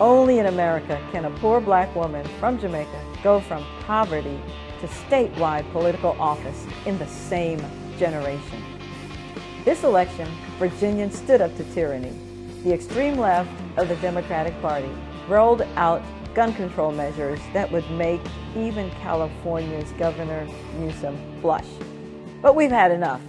Only 0.00 0.38
in 0.38 0.46
America 0.46 1.00
can 1.12 1.24
a 1.24 1.30
poor 1.38 1.60
black 1.60 1.94
woman 1.94 2.26
from 2.40 2.58
Jamaica 2.58 3.04
go 3.22 3.40
from 3.40 3.64
poverty 3.80 4.40
to 4.84 4.90
statewide 5.08 5.70
political 5.72 6.14
office 6.20 6.66
in 6.84 6.98
the 6.98 7.06
same 7.06 7.58
generation. 7.98 8.62
This 9.64 9.82
election, 9.82 10.28
Virginians 10.58 11.16
stood 11.16 11.40
up 11.40 11.56
to 11.56 11.64
tyranny. 11.72 12.12
The 12.64 12.74
extreme 12.74 13.16
left 13.16 13.50
of 13.78 13.88
the 13.88 13.96
Democratic 13.96 14.60
Party 14.60 14.90
rolled 15.26 15.62
out 15.76 16.02
gun 16.34 16.52
control 16.52 16.92
measures 16.92 17.40
that 17.54 17.70
would 17.72 17.88
make 17.92 18.20
even 18.54 18.90
California's 19.02 19.90
Governor 19.92 20.46
Newsom 20.78 21.16
blush. 21.40 21.68
But 22.42 22.54
we've 22.54 22.70
had 22.70 22.90
enough. 22.90 23.22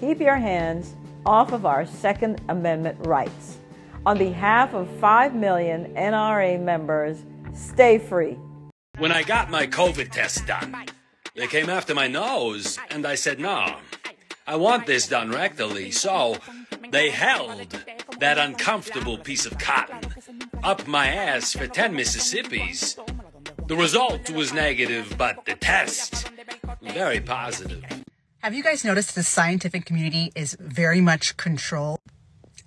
Keep 0.00 0.20
your 0.20 0.36
hands 0.36 0.94
off 1.26 1.52
of 1.52 1.66
our 1.66 1.84
Second 1.84 2.40
Amendment 2.48 3.06
rights. 3.06 3.58
On 4.06 4.16
behalf 4.16 4.72
of 4.72 4.88
5 4.98 5.34
million 5.34 5.92
NRA 5.94 6.58
members, 6.58 7.22
stay 7.52 7.98
free. 7.98 8.38
When 8.98 9.12
I 9.12 9.22
got 9.22 9.50
my 9.50 9.66
COVID 9.66 10.10
test 10.10 10.46
done, 10.46 10.74
they 11.34 11.46
came 11.46 11.68
after 11.68 11.94
my 11.94 12.08
nose, 12.08 12.78
and 12.90 13.06
I 13.06 13.14
said 13.14 13.38
no. 13.38 13.76
I 14.46 14.56
want 14.56 14.86
this 14.86 15.06
done 15.08 15.30
rectally, 15.30 15.92
so 15.92 16.36
they 16.90 17.10
held 17.10 17.68
that 18.20 18.38
uncomfortable 18.38 19.18
piece 19.18 19.44
of 19.44 19.58
cotton 19.58 20.00
up 20.62 20.86
my 20.86 21.08
ass 21.08 21.52
for 21.52 21.66
10 21.66 21.94
Mississippis. 21.94 22.96
The 23.66 23.76
result 23.76 24.30
was 24.30 24.52
negative, 24.52 25.14
but 25.18 25.44
the 25.44 25.54
test 25.54 26.30
very 26.82 27.20
positive. 27.20 27.84
Have 28.38 28.54
you 28.54 28.62
guys 28.62 28.84
noticed 28.84 29.14
the 29.14 29.22
scientific 29.22 29.84
community 29.84 30.32
is 30.34 30.56
very 30.60 31.00
much 31.00 31.36
controlled? 31.36 31.98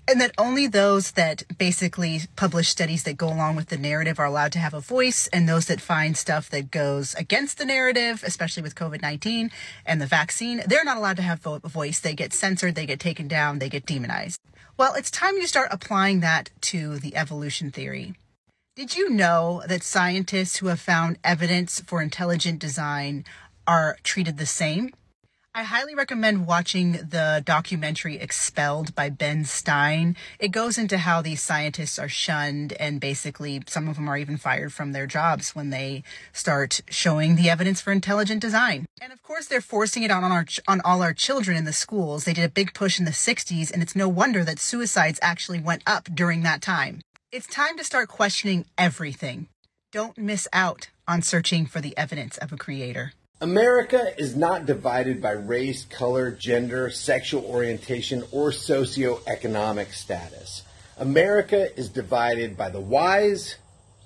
And 0.10 0.20
that 0.22 0.34
only 0.40 0.66
those 0.66 1.12
that 1.12 1.44
basically 1.60 2.22
publish 2.36 2.70
studies 2.70 3.04
that 3.04 3.16
go 3.16 3.28
along 3.28 3.56
with 3.58 3.68
the 3.68 3.78
narrative 3.78 4.18
are 4.18 4.26
allowed 4.26 4.52
to 4.54 4.60
have 4.60 4.74
a 4.74 4.80
voice, 4.80 5.28
and 5.28 5.48
those 5.48 5.68
that 5.68 5.80
find 5.80 6.18
stuff 6.18 6.50
that 6.50 6.72
goes 6.72 7.14
against 7.14 7.60
the 7.60 7.66
narrative, 7.66 8.24
especially 8.26 8.64
with 8.64 8.74
COVID 8.74 9.04
19 9.04 9.52
and 9.86 10.02
the 10.02 10.08
vaccine, 10.08 10.64
they're 10.66 10.84
not 10.84 10.98
allowed 10.98 11.18
to 11.18 11.22
have 11.22 11.46
a 11.46 11.60
voice. 11.60 12.00
They 12.00 12.16
get 12.16 12.34
censored, 12.34 12.74
they 12.74 12.88
get 12.88 13.00
taken 13.00 13.28
down, 13.28 13.60
they 13.60 13.70
get 13.70 13.86
demonized. 13.86 14.40
Well, 14.78 14.96
it's 14.96 15.12
time 15.12 15.36
you 15.36 15.46
start 15.46 15.70
applying 15.70 16.22
that 16.22 16.50
to 16.62 16.98
the 16.98 17.16
evolution 17.16 17.70
theory. 17.70 18.16
Did 18.76 18.98
you 18.98 19.12
know 19.12 19.62
that 19.68 19.84
scientists 19.84 20.58
who 20.58 20.68
have 20.68 20.80
found 20.80 21.20
evidence 21.24 21.82
for 21.82 22.02
intelligent 22.02 22.58
design 22.58 23.26
are 23.68 23.98
treated 24.02 24.40
the 24.40 24.48
same? 24.48 24.90
I 25.56 25.64
highly 25.64 25.96
recommend 25.96 26.46
watching 26.46 26.92
the 26.92 27.42
documentary 27.44 28.18
Expelled 28.20 28.94
by 28.94 29.10
Ben 29.10 29.46
Stein. 29.46 30.16
It 30.40 30.50
goes 30.50 30.78
into 30.78 31.00
how 31.00 31.24
these 31.24 31.42
scientists 31.42 31.98
are 31.98 32.08
shunned 32.08 32.74
and 32.74 33.02
basically 33.02 33.64
some 33.66 33.90
of 33.90 33.96
them 33.96 34.08
are 34.08 34.18
even 34.18 34.38
fired 34.38 34.72
from 34.72 34.92
their 34.92 35.08
jobs 35.08 35.56
when 35.56 35.72
they 35.72 36.04
start 36.34 36.82
showing 36.88 37.36
the 37.36 37.50
evidence 37.50 37.82
for 37.82 37.92
intelligent 37.92 38.42
design. 38.42 38.86
And 39.02 39.12
of 39.12 39.24
course 39.24 39.48
they're 39.48 39.60
forcing 39.60 40.04
it 40.04 40.12
on 40.12 40.24
our 40.24 40.46
on 40.68 40.82
all 40.86 41.02
our 41.02 41.14
children 41.14 41.58
in 41.58 41.66
the 41.66 41.74
schools. 41.74 42.26
They 42.26 42.34
did 42.34 42.46
a 42.46 42.50
big 42.50 42.76
push 42.76 43.00
in 43.00 43.06
the 43.06 43.12
60s 43.12 43.72
and 43.74 43.82
it's 43.82 43.96
no 43.96 44.08
wonder 44.08 44.44
that 44.44 44.60
suicides 44.60 45.20
actually 45.24 45.60
went 45.60 45.82
up 45.88 46.10
during 46.14 46.44
that 46.44 46.62
time. 46.62 47.02
It's 47.32 47.48
time 47.48 47.76
to 47.78 47.84
start 47.84 48.08
questioning 48.08 48.66
everything. 48.78 49.48
Don't 49.92 50.18
miss 50.18 50.48
out 50.54 50.90
on 51.08 51.24
searching 51.24 51.66
for 51.66 51.82
the 51.82 51.98
evidence 51.98 52.38
of 52.38 52.54
a 52.54 52.58
creator. 52.58 53.14
America 53.42 54.12
is 54.20 54.36
not 54.36 54.66
divided 54.66 55.22
by 55.22 55.32
race, 55.32 55.86
color, 55.86 56.30
gender, 56.30 56.90
sexual 56.90 57.46
orientation, 57.46 58.22
or 58.34 58.52
socioeconomic 58.52 59.94
status. 59.94 60.64
America 60.98 61.74
is 61.80 61.88
divided 61.88 62.58
by 62.58 62.70
the 62.70 62.82
wise 62.82 63.56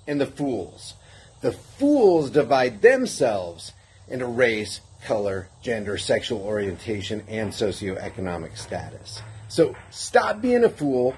and 0.06 0.20
the 0.20 0.26
fools. 0.26 0.94
The 1.40 1.50
fools 1.50 2.30
divide 2.30 2.80
themselves 2.80 3.72
into 4.06 4.26
race, 4.26 4.80
color, 5.04 5.48
gender, 5.62 5.98
sexual 5.98 6.40
orientation, 6.42 7.24
and 7.26 7.50
socioeconomic 7.50 8.56
status. 8.56 9.20
So 9.48 9.74
stop 9.90 10.42
being 10.42 10.62
a 10.62 10.68
fool, 10.68 11.16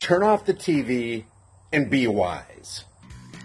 turn 0.00 0.22
off 0.22 0.46
the 0.46 0.54
TV, 0.54 1.24
and 1.70 1.90
be 1.90 2.06
wise. 2.06 2.84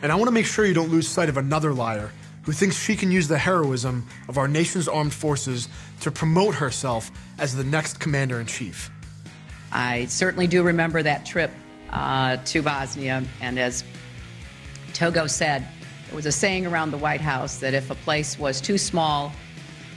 And 0.01 0.13
I 0.13 0.15
want 0.15 0.29
to 0.29 0.33
make 0.33 0.45
sure 0.45 0.65
you 0.65 0.73
don't 0.73 0.91
lose 0.91 1.09
sight 1.09 1.27
of 1.27 1.35
another 1.35 1.73
liar 1.73 2.09
who 2.43 2.51
thinks 2.51 2.77
she 2.77 2.95
can 2.95 3.11
use 3.11 3.27
the 3.27 3.37
heroism 3.37 4.07
of 4.27 4.37
our 4.37 4.47
nation's 4.47 4.87
armed 4.87 5.13
forces 5.13 5.67
to 6.01 6.11
promote 6.11 6.55
herself 6.55 7.11
as 7.39 7.55
the 7.55 7.63
next 7.63 7.99
commander 7.99 8.39
in 8.39 8.45
chief. 8.45 8.91
I 9.71 10.05
certainly 10.05 10.47
do 10.47 10.61
remember 10.61 11.01
that 11.01 11.25
trip 11.25 11.51
uh, 11.89 12.37
to 12.37 12.61
Bosnia, 12.61 13.23
and 13.41 13.57
as 13.57 13.83
Togo 14.93 15.25
said, 15.27 15.67
there 16.07 16.15
was 16.15 16.25
a 16.25 16.31
saying 16.31 16.67
around 16.67 16.91
the 16.91 16.97
White 16.97 17.21
House 17.21 17.57
that 17.57 17.73
if 17.73 17.89
a 17.89 17.95
place 17.95 18.37
was 18.37 18.61
too 18.61 18.77
small, 18.77 19.31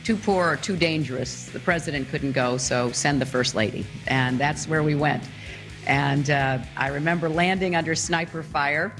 too 0.05 0.17
poor, 0.17 0.53
or 0.53 0.57
too 0.57 0.77
dangerous, 0.77 1.47
the 1.47 1.59
president 1.59 2.09
couldn't 2.09 2.33
go, 2.33 2.57
so 2.57 2.93
send 2.93 3.21
the 3.21 3.27
first 3.27 3.55
lady. 3.55 3.85
And 4.07 4.39
that's 4.39 4.69
where 4.69 4.83
we 4.83 4.95
went. 4.95 5.25
And 5.87 6.31
uh, 6.31 6.59
I 6.77 6.89
remember 6.89 7.29
landing 7.29 7.77
under 7.77 7.95
sniper 7.95 8.43
fire. 8.43 8.95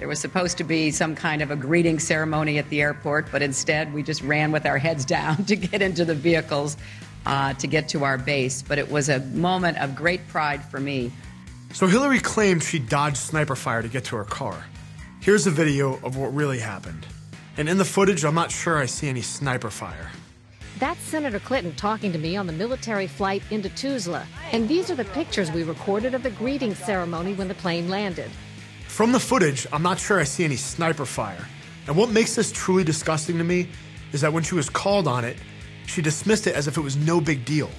There 0.00 0.08
was 0.08 0.18
supposed 0.18 0.56
to 0.56 0.64
be 0.64 0.90
some 0.90 1.14
kind 1.14 1.42
of 1.42 1.50
a 1.50 1.56
greeting 1.56 1.98
ceremony 1.98 2.56
at 2.56 2.66
the 2.70 2.80
airport, 2.80 3.30
but 3.30 3.42
instead 3.42 3.92
we 3.92 4.02
just 4.02 4.22
ran 4.22 4.50
with 4.50 4.64
our 4.64 4.78
heads 4.78 5.04
down 5.16 5.44
to 5.44 5.54
get 5.54 5.82
into 5.82 6.06
the 6.06 6.14
vehicles 6.14 6.78
uh, 7.26 7.52
to 7.52 7.66
get 7.66 7.90
to 7.90 8.02
our 8.04 8.16
base. 8.16 8.62
But 8.62 8.78
it 8.78 8.90
was 8.90 9.10
a 9.10 9.20
moment 9.20 9.76
of 9.76 9.94
great 9.94 10.26
pride 10.28 10.64
for 10.64 10.80
me. 10.80 11.12
So 11.74 11.86
Hillary 11.86 12.18
claimed 12.18 12.62
she 12.62 12.78
dodged 12.78 13.18
sniper 13.18 13.54
fire 13.54 13.82
to 13.82 13.88
get 13.88 14.04
to 14.06 14.16
her 14.16 14.24
car. 14.24 14.64
Here's 15.20 15.46
a 15.46 15.50
video 15.50 16.00
of 16.02 16.16
what 16.16 16.34
really 16.34 16.60
happened. 16.60 17.06
And 17.58 17.68
in 17.68 17.76
the 17.76 17.84
footage, 17.84 18.24
I'm 18.24 18.34
not 18.34 18.50
sure 18.50 18.78
I 18.78 18.86
see 18.86 19.06
any 19.06 19.20
sniper 19.20 19.68
fire. 19.68 20.10
That's 20.78 21.00
Senator 21.00 21.40
Clinton 21.40 21.74
talking 21.74 22.10
to 22.12 22.18
me 22.18 22.38
on 22.38 22.46
the 22.46 22.54
military 22.54 23.06
flight 23.06 23.42
into 23.50 23.68
Tuzla. 23.68 24.24
And 24.52 24.66
these 24.66 24.90
are 24.90 24.94
the 24.94 25.04
pictures 25.04 25.52
we 25.52 25.62
recorded 25.62 26.14
of 26.14 26.22
the 26.22 26.30
greeting 26.30 26.74
ceremony 26.74 27.34
when 27.34 27.48
the 27.48 27.54
plane 27.54 27.90
landed. 27.90 28.30
From 28.90 29.12
the 29.12 29.20
footage, 29.20 29.66
I'm 29.72 29.82
not 29.82 29.98
sure 29.98 30.20
I 30.20 30.24
see 30.24 30.44
any 30.44 30.56
sniper 30.56 31.06
fire. 31.06 31.46
And 31.86 31.96
what 31.96 32.10
makes 32.10 32.34
this 32.34 32.52
truly 32.52 32.84
disgusting 32.84 33.38
to 33.38 33.44
me 33.44 33.68
is 34.12 34.20
that 34.20 34.30
when 34.30 34.42
she 34.42 34.54
was 34.54 34.68
called 34.68 35.08
on 35.08 35.24
it, 35.24 35.38
she 35.86 36.02
dismissed 36.02 36.46
it 36.46 36.54
as 36.54 36.66
if 36.68 36.76
it 36.76 36.82
was 36.82 36.96
no 36.96 37.18
big 37.18 37.46
deal. 37.46 37.70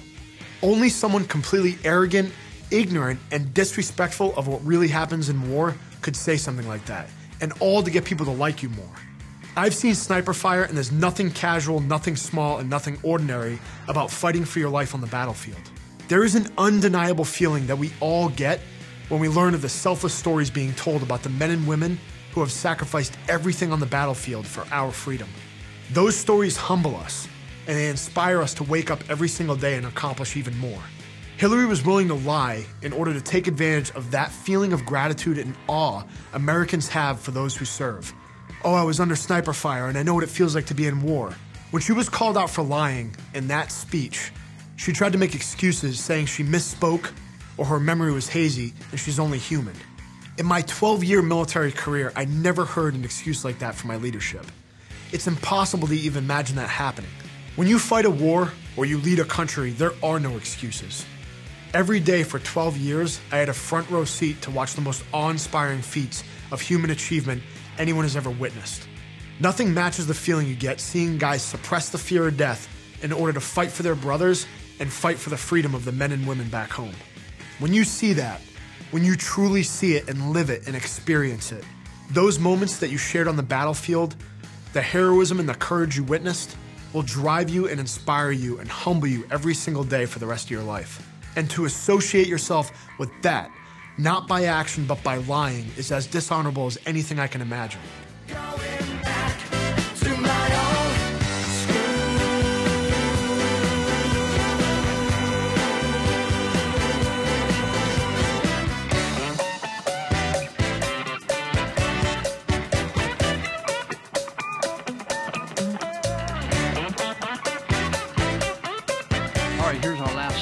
Only 0.62 0.88
someone 0.88 1.24
completely 1.26 1.78
arrogant, 1.84 2.32
ignorant, 2.72 3.20
and 3.30 3.54
disrespectful 3.54 4.34
of 4.36 4.48
what 4.48 4.64
really 4.64 4.88
happens 4.88 5.28
in 5.28 5.48
war 5.48 5.76
could 6.00 6.16
say 6.16 6.36
something 6.36 6.66
like 6.66 6.84
that, 6.86 7.08
and 7.40 7.52
all 7.60 7.84
to 7.84 7.90
get 7.90 8.04
people 8.04 8.26
to 8.26 8.32
like 8.32 8.60
you 8.60 8.70
more. 8.70 8.96
I've 9.56 9.74
seen 9.74 9.94
sniper 9.94 10.32
fire, 10.32 10.64
and 10.64 10.74
there's 10.74 10.90
nothing 10.90 11.30
casual, 11.30 11.78
nothing 11.78 12.16
small, 12.16 12.58
and 12.58 12.68
nothing 12.68 12.98
ordinary 13.04 13.60
about 13.86 14.10
fighting 14.10 14.44
for 14.44 14.58
your 14.58 14.70
life 14.70 14.92
on 14.92 15.00
the 15.02 15.06
battlefield. 15.06 15.60
There 16.08 16.24
is 16.24 16.34
an 16.34 16.50
undeniable 16.58 17.26
feeling 17.26 17.66
that 17.68 17.76
we 17.76 17.92
all 18.00 18.30
get 18.30 18.60
when 19.12 19.20
we 19.20 19.28
learn 19.28 19.52
of 19.52 19.60
the 19.60 19.68
selfless 19.68 20.14
stories 20.14 20.48
being 20.48 20.72
told 20.72 21.02
about 21.02 21.22
the 21.22 21.28
men 21.28 21.50
and 21.50 21.68
women 21.68 22.00
who 22.32 22.40
have 22.40 22.50
sacrificed 22.50 23.14
everything 23.28 23.70
on 23.70 23.78
the 23.78 23.84
battlefield 23.84 24.46
for 24.46 24.64
our 24.72 24.90
freedom. 24.90 25.28
Those 25.90 26.16
stories 26.16 26.56
humble 26.56 26.96
us, 26.96 27.28
and 27.66 27.76
they 27.76 27.90
inspire 27.90 28.40
us 28.40 28.54
to 28.54 28.64
wake 28.64 28.90
up 28.90 29.00
every 29.10 29.28
single 29.28 29.54
day 29.54 29.74
and 29.74 29.84
accomplish 29.84 30.34
even 30.34 30.56
more. 30.56 30.80
Hillary 31.36 31.66
was 31.66 31.84
willing 31.84 32.08
to 32.08 32.14
lie 32.14 32.64
in 32.80 32.94
order 32.94 33.12
to 33.12 33.20
take 33.20 33.48
advantage 33.48 33.90
of 33.90 34.10
that 34.12 34.32
feeling 34.32 34.72
of 34.72 34.86
gratitude 34.86 35.36
and 35.36 35.54
awe 35.68 36.04
Americans 36.32 36.88
have 36.88 37.20
for 37.20 37.32
those 37.32 37.54
who 37.54 37.66
serve. 37.66 38.14
Oh, 38.64 38.72
I 38.72 38.82
was 38.82 38.98
under 38.98 39.14
sniper 39.14 39.52
fire 39.52 39.88
and 39.88 39.98
I 39.98 40.02
know 40.04 40.14
what 40.14 40.24
it 40.24 40.30
feels 40.30 40.54
like 40.54 40.66
to 40.66 40.74
be 40.74 40.86
in 40.86 41.02
war. 41.02 41.36
When 41.70 41.82
she 41.82 41.92
was 41.92 42.08
called 42.08 42.38
out 42.38 42.48
for 42.48 42.62
lying 42.62 43.14
in 43.34 43.46
that 43.48 43.72
speech, 43.72 44.32
she 44.76 44.90
tried 44.90 45.12
to 45.12 45.18
make 45.18 45.34
excuses 45.34 46.00
saying 46.00 46.26
she 46.26 46.42
misspoke 46.42 47.10
or 47.56 47.64
her 47.66 47.80
memory 47.80 48.12
was 48.12 48.28
hazy 48.28 48.72
and 48.90 49.00
she's 49.00 49.18
only 49.18 49.38
human. 49.38 49.74
In 50.38 50.46
my 50.46 50.62
12 50.62 51.04
year 51.04 51.22
military 51.22 51.72
career, 51.72 52.12
I 52.16 52.24
never 52.24 52.64
heard 52.64 52.94
an 52.94 53.04
excuse 53.04 53.44
like 53.44 53.58
that 53.58 53.74
for 53.74 53.86
my 53.86 53.96
leadership. 53.96 54.46
It's 55.12 55.26
impossible 55.26 55.88
to 55.88 55.94
even 55.94 56.24
imagine 56.24 56.56
that 56.56 56.70
happening. 56.70 57.10
When 57.56 57.68
you 57.68 57.78
fight 57.78 58.06
a 58.06 58.10
war 58.10 58.50
or 58.76 58.86
you 58.86 58.96
lead 58.98 59.18
a 59.18 59.24
country, 59.24 59.72
there 59.72 59.92
are 60.02 60.18
no 60.18 60.36
excuses. 60.36 61.04
Every 61.74 62.00
day 62.00 62.22
for 62.22 62.38
12 62.38 62.78
years, 62.78 63.20
I 63.30 63.36
had 63.36 63.48
a 63.48 63.54
front 63.54 63.90
row 63.90 64.04
seat 64.04 64.40
to 64.42 64.50
watch 64.50 64.74
the 64.74 64.80
most 64.80 65.04
awe 65.12 65.28
inspiring 65.28 65.82
feats 65.82 66.24
of 66.50 66.60
human 66.60 66.90
achievement 66.90 67.42
anyone 67.78 68.04
has 68.04 68.16
ever 68.16 68.30
witnessed. 68.30 68.88
Nothing 69.40 69.74
matches 69.74 70.06
the 70.06 70.14
feeling 70.14 70.46
you 70.46 70.54
get 70.54 70.80
seeing 70.80 71.18
guys 71.18 71.42
suppress 71.42 71.90
the 71.90 71.98
fear 71.98 72.28
of 72.28 72.36
death 72.36 72.68
in 73.02 73.12
order 73.12 73.32
to 73.32 73.40
fight 73.40 73.70
for 73.70 73.82
their 73.82 73.94
brothers 73.94 74.46
and 74.80 74.90
fight 74.90 75.18
for 75.18 75.30
the 75.30 75.36
freedom 75.36 75.74
of 75.74 75.84
the 75.84 75.92
men 75.92 76.12
and 76.12 76.26
women 76.26 76.48
back 76.48 76.70
home. 76.70 76.94
When 77.62 77.72
you 77.72 77.84
see 77.84 78.12
that, 78.14 78.40
when 78.90 79.04
you 79.04 79.14
truly 79.14 79.62
see 79.62 79.94
it 79.94 80.08
and 80.08 80.32
live 80.32 80.50
it 80.50 80.66
and 80.66 80.74
experience 80.74 81.52
it, 81.52 81.62
those 82.10 82.40
moments 82.40 82.78
that 82.78 82.90
you 82.90 82.98
shared 82.98 83.28
on 83.28 83.36
the 83.36 83.42
battlefield, 83.44 84.16
the 84.72 84.82
heroism 84.82 85.38
and 85.38 85.48
the 85.48 85.54
courage 85.54 85.96
you 85.96 86.02
witnessed, 86.02 86.56
will 86.92 87.02
drive 87.02 87.50
you 87.50 87.68
and 87.68 87.78
inspire 87.78 88.32
you 88.32 88.58
and 88.58 88.68
humble 88.68 89.06
you 89.06 89.24
every 89.30 89.54
single 89.54 89.84
day 89.84 90.06
for 90.06 90.18
the 90.18 90.26
rest 90.26 90.46
of 90.46 90.50
your 90.50 90.64
life. 90.64 91.08
And 91.36 91.48
to 91.50 91.64
associate 91.64 92.26
yourself 92.26 92.72
with 92.98 93.10
that, 93.22 93.48
not 93.96 94.26
by 94.26 94.46
action 94.46 94.84
but 94.84 95.00
by 95.04 95.18
lying, 95.18 95.66
is 95.76 95.92
as 95.92 96.08
dishonorable 96.08 96.66
as 96.66 96.78
anything 96.84 97.20
I 97.20 97.28
can 97.28 97.42
imagine. 97.42 97.80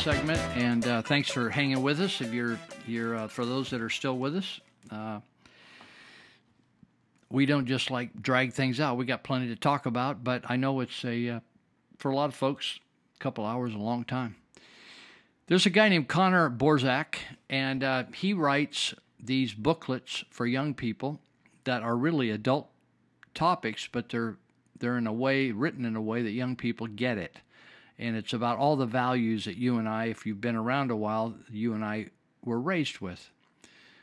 Segment, 0.00 0.40
and 0.56 0.86
uh, 0.86 1.02
thanks 1.02 1.28
for 1.28 1.50
hanging 1.50 1.82
with 1.82 2.00
us. 2.00 2.22
If 2.22 2.32
you're, 2.32 2.58
you're 2.86 3.16
uh, 3.16 3.28
for 3.28 3.44
those 3.44 3.68
that 3.68 3.82
are 3.82 3.90
still 3.90 4.16
with 4.16 4.34
us, 4.34 4.58
uh, 4.90 5.20
we 7.28 7.44
don't 7.44 7.66
just 7.66 7.90
like 7.90 8.22
drag 8.22 8.54
things 8.54 8.80
out. 8.80 8.96
We 8.96 9.04
got 9.04 9.22
plenty 9.24 9.48
to 9.48 9.56
talk 9.56 9.84
about, 9.84 10.24
but 10.24 10.42
I 10.48 10.56
know 10.56 10.80
it's 10.80 11.04
a 11.04 11.28
uh, 11.28 11.40
for 11.98 12.10
a 12.10 12.16
lot 12.16 12.30
of 12.30 12.34
folks, 12.34 12.80
a 13.14 13.18
couple 13.18 13.44
hours, 13.44 13.74
a 13.74 13.78
long 13.78 14.04
time. 14.04 14.36
There's 15.48 15.66
a 15.66 15.70
guy 15.70 15.90
named 15.90 16.08
Connor 16.08 16.48
Boyack, 16.48 17.16
and 17.50 17.84
uh, 17.84 18.04
he 18.14 18.32
writes 18.32 18.94
these 19.22 19.52
booklets 19.52 20.24
for 20.30 20.46
young 20.46 20.72
people 20.72 21.20
that 21.64 21.82
are 21.82 21.94
really 21.94 22.30
adult 22.30 22.70
topics, 23.34 23.86
but 23.92 24.08
they're 24.08 24.38
they're 24.78 24.96
in 24.96 25.06
a 25.06 25.12
way 25.12 25.50
written 25.50 25.84
in 25.84 25.94
a 25.94 26.00
way 26.00 26.22
that 26.22 26.30
young 26.30 26.56
people 26.56 26.86
get 26.86 27.18
it 27.18 27.36
and 28.00 28.16
it's 28.16 28.32
about 28.32 28.58
all 28.58 28.76
the 28.76 28.86
values 28.86 29.44
that 29.44 29.56
you 29.56 29.76
and 29.76 29.86
I, 29.86 30.06
if 30.06 30.24
you've 30.24 30.40
been 30.40 30.56
around 30.56 30.90
a 30.90 30.96
while, 30.96 31.34
you 31.50 31.74
and 31.74 31.84
I 31.84 32.06
were 32.42 32.58
raised 32.58 33.00
with: 33.00 33.30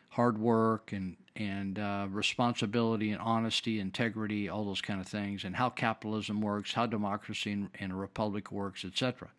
hard 0.10 0.38
work 0.38 0.94
and 0.94 1.18
and 1.36 1.80
uh, 1.80 2.08
responsibility 2.10 3.12
and 3.12 3.20
honesty, 3.22 3.80
integrity, 3.80 4.50
all 4.50 4.66
those 4.66 4.82
kind 4.82 5.02
of 5.02 5.08
things, 5.08 5.44
and 5.44 5.56
how 5.56 5.70
capitalism 5.70 6.42
works, 6.42 6.74
how 6.74 6.86
democracy 6.86 7.52
and, 7.52 7.70
and 7.80 7.92
a 7.92 7.96
republic 7.96 8.52
works, 8.52 8.86
etc. 8.86 9.30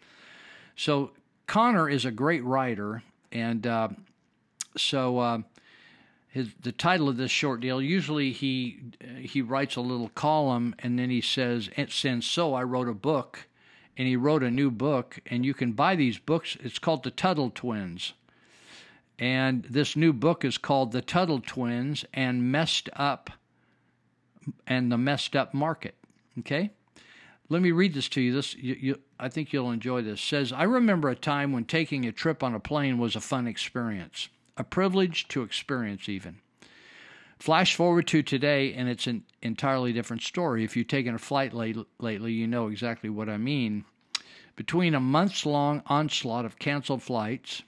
So 0.77 1.13
Connor 1.47 1.89
is 1.89 2.05
a 2.05 2.11
great 2.11 2.45
writer, 2.45 3.03
and 3.31 3.67
uh, 3.67 3.89
so. 4.77 5.19
Uh, 5.19 5.39
his, 6.31 6.51
the 6.63 6.73
title 6.73 7.09
of 7.09 7.17
this 7.17 7.31
short 7.31 7.61
deal. 7.61 7.81
Usually 7.81 8.33
he 8.33 8.81
he 9.19 9.41
writes 9.41 9.77
a 9.77 9.81
little 9.81 10.11
column 10.11 10.75
and 10.79 10.99
then 10.99 11.09
he 11.09 11.23
says, 11.23 11.71
and 11.75 11.91
since 11.91 12.27
so 12.27 12.53
I 12.53 12.63
wrote 12.65 12.87
a 12.87 12.93
book, 12.93 13.48
and 13.99 14.07
he 14.07 14.17
wrote 14.17 14.45
a 14.45 14.51
new 14.51 14.71
book, 14.71 15.19
and 15.27 15.45
you 15.45 15.53
can 15.53 15.73
buy 15.73 15.97
these 15.97 16.19
books. 16.19 16.57
It's 16.61 16.79
called 16.79 17.03
The 17.03 17.11
Tuttle 17.11 17.51
Twins. 17.51 18.13
And 19.19 19.65
this 19.65 19.97
new 19.97 20.13
book 20.13 20.45
is 20.45 20.57
called 20.57 20.93
The 20.93 21.03
Tuttle 21.03 21.41
Twins 21.41 22.05
and 22.15 22.53
Messed 22.53 22.89
Up 22.95 23.31
and 24.69 24.93
the 24.93 24.97
Messed 24.97 25.35
Up 25.35 25.53
Market. 25.53 25.97
Okay? 26.39 26.71
Let 27.49 27.61
me 27.61 27.73
read 27.73 27.93
this 27.93 28.09
to 28.11 28.21
you. 28.21 28.33
This 28.33 28.55
you, 28.55 28.77
you, 28.79 29.01
I 29.19 29.29
think 29.29 29.53
you'll 29.53 29.73
enjoy 29.73 30.03
this. 30.03 30.21
It 30.21 30.27
says, 30.27 30.53
I 30.53 30.63
remember 30.63 31.09
a 31.09 31.17
time 31.17 31.53
when 31.53 31.65
taking 31.65 32.07
a 32.07 32.13
trip 32.13 32.45
on 32.45 32.55
a 32.55 32.61
plane 32.61 32.99
was 32.99 33.17
a 33.17 33.21
fun 33.21 33.49
experience, 33.49 34.29
a 34.57 34.63
privilege 34.63 35.27
to 35.29 35.43
experience 35.43 36.09
even. 36.09 36.39
Flash 37.39 37.77
forward 37.77 38.09
to 38.09 38.23
today, 38.23 38.75
and 38.75 38.89
it's 38.89 39.07
an 39.07 39.23
entirely 39.43 39.93
different 39.93 40.23
story. 40.23 40.65
If 40.65 40.77
you've 40.77 40.89
taken 40.89 41.15
a 41.15 41.19
flight 41.19 41.55
late, 41.55 41.77
lately, 42.01 42.33
you 42.33 42.49
know 42.49 42.67
exactly 42.67 43.09
what 43.09 43.29
I 43.29 43.37
mean. 43.37 43.85
Between 44.57 44.95
a 44.95 45.01
months 45.01 45.47
long 45.47 45.83
onslaught 45.87 46.45
of 46.45 46.59
canceled 46.59 47.03
flights, 47.03 47.63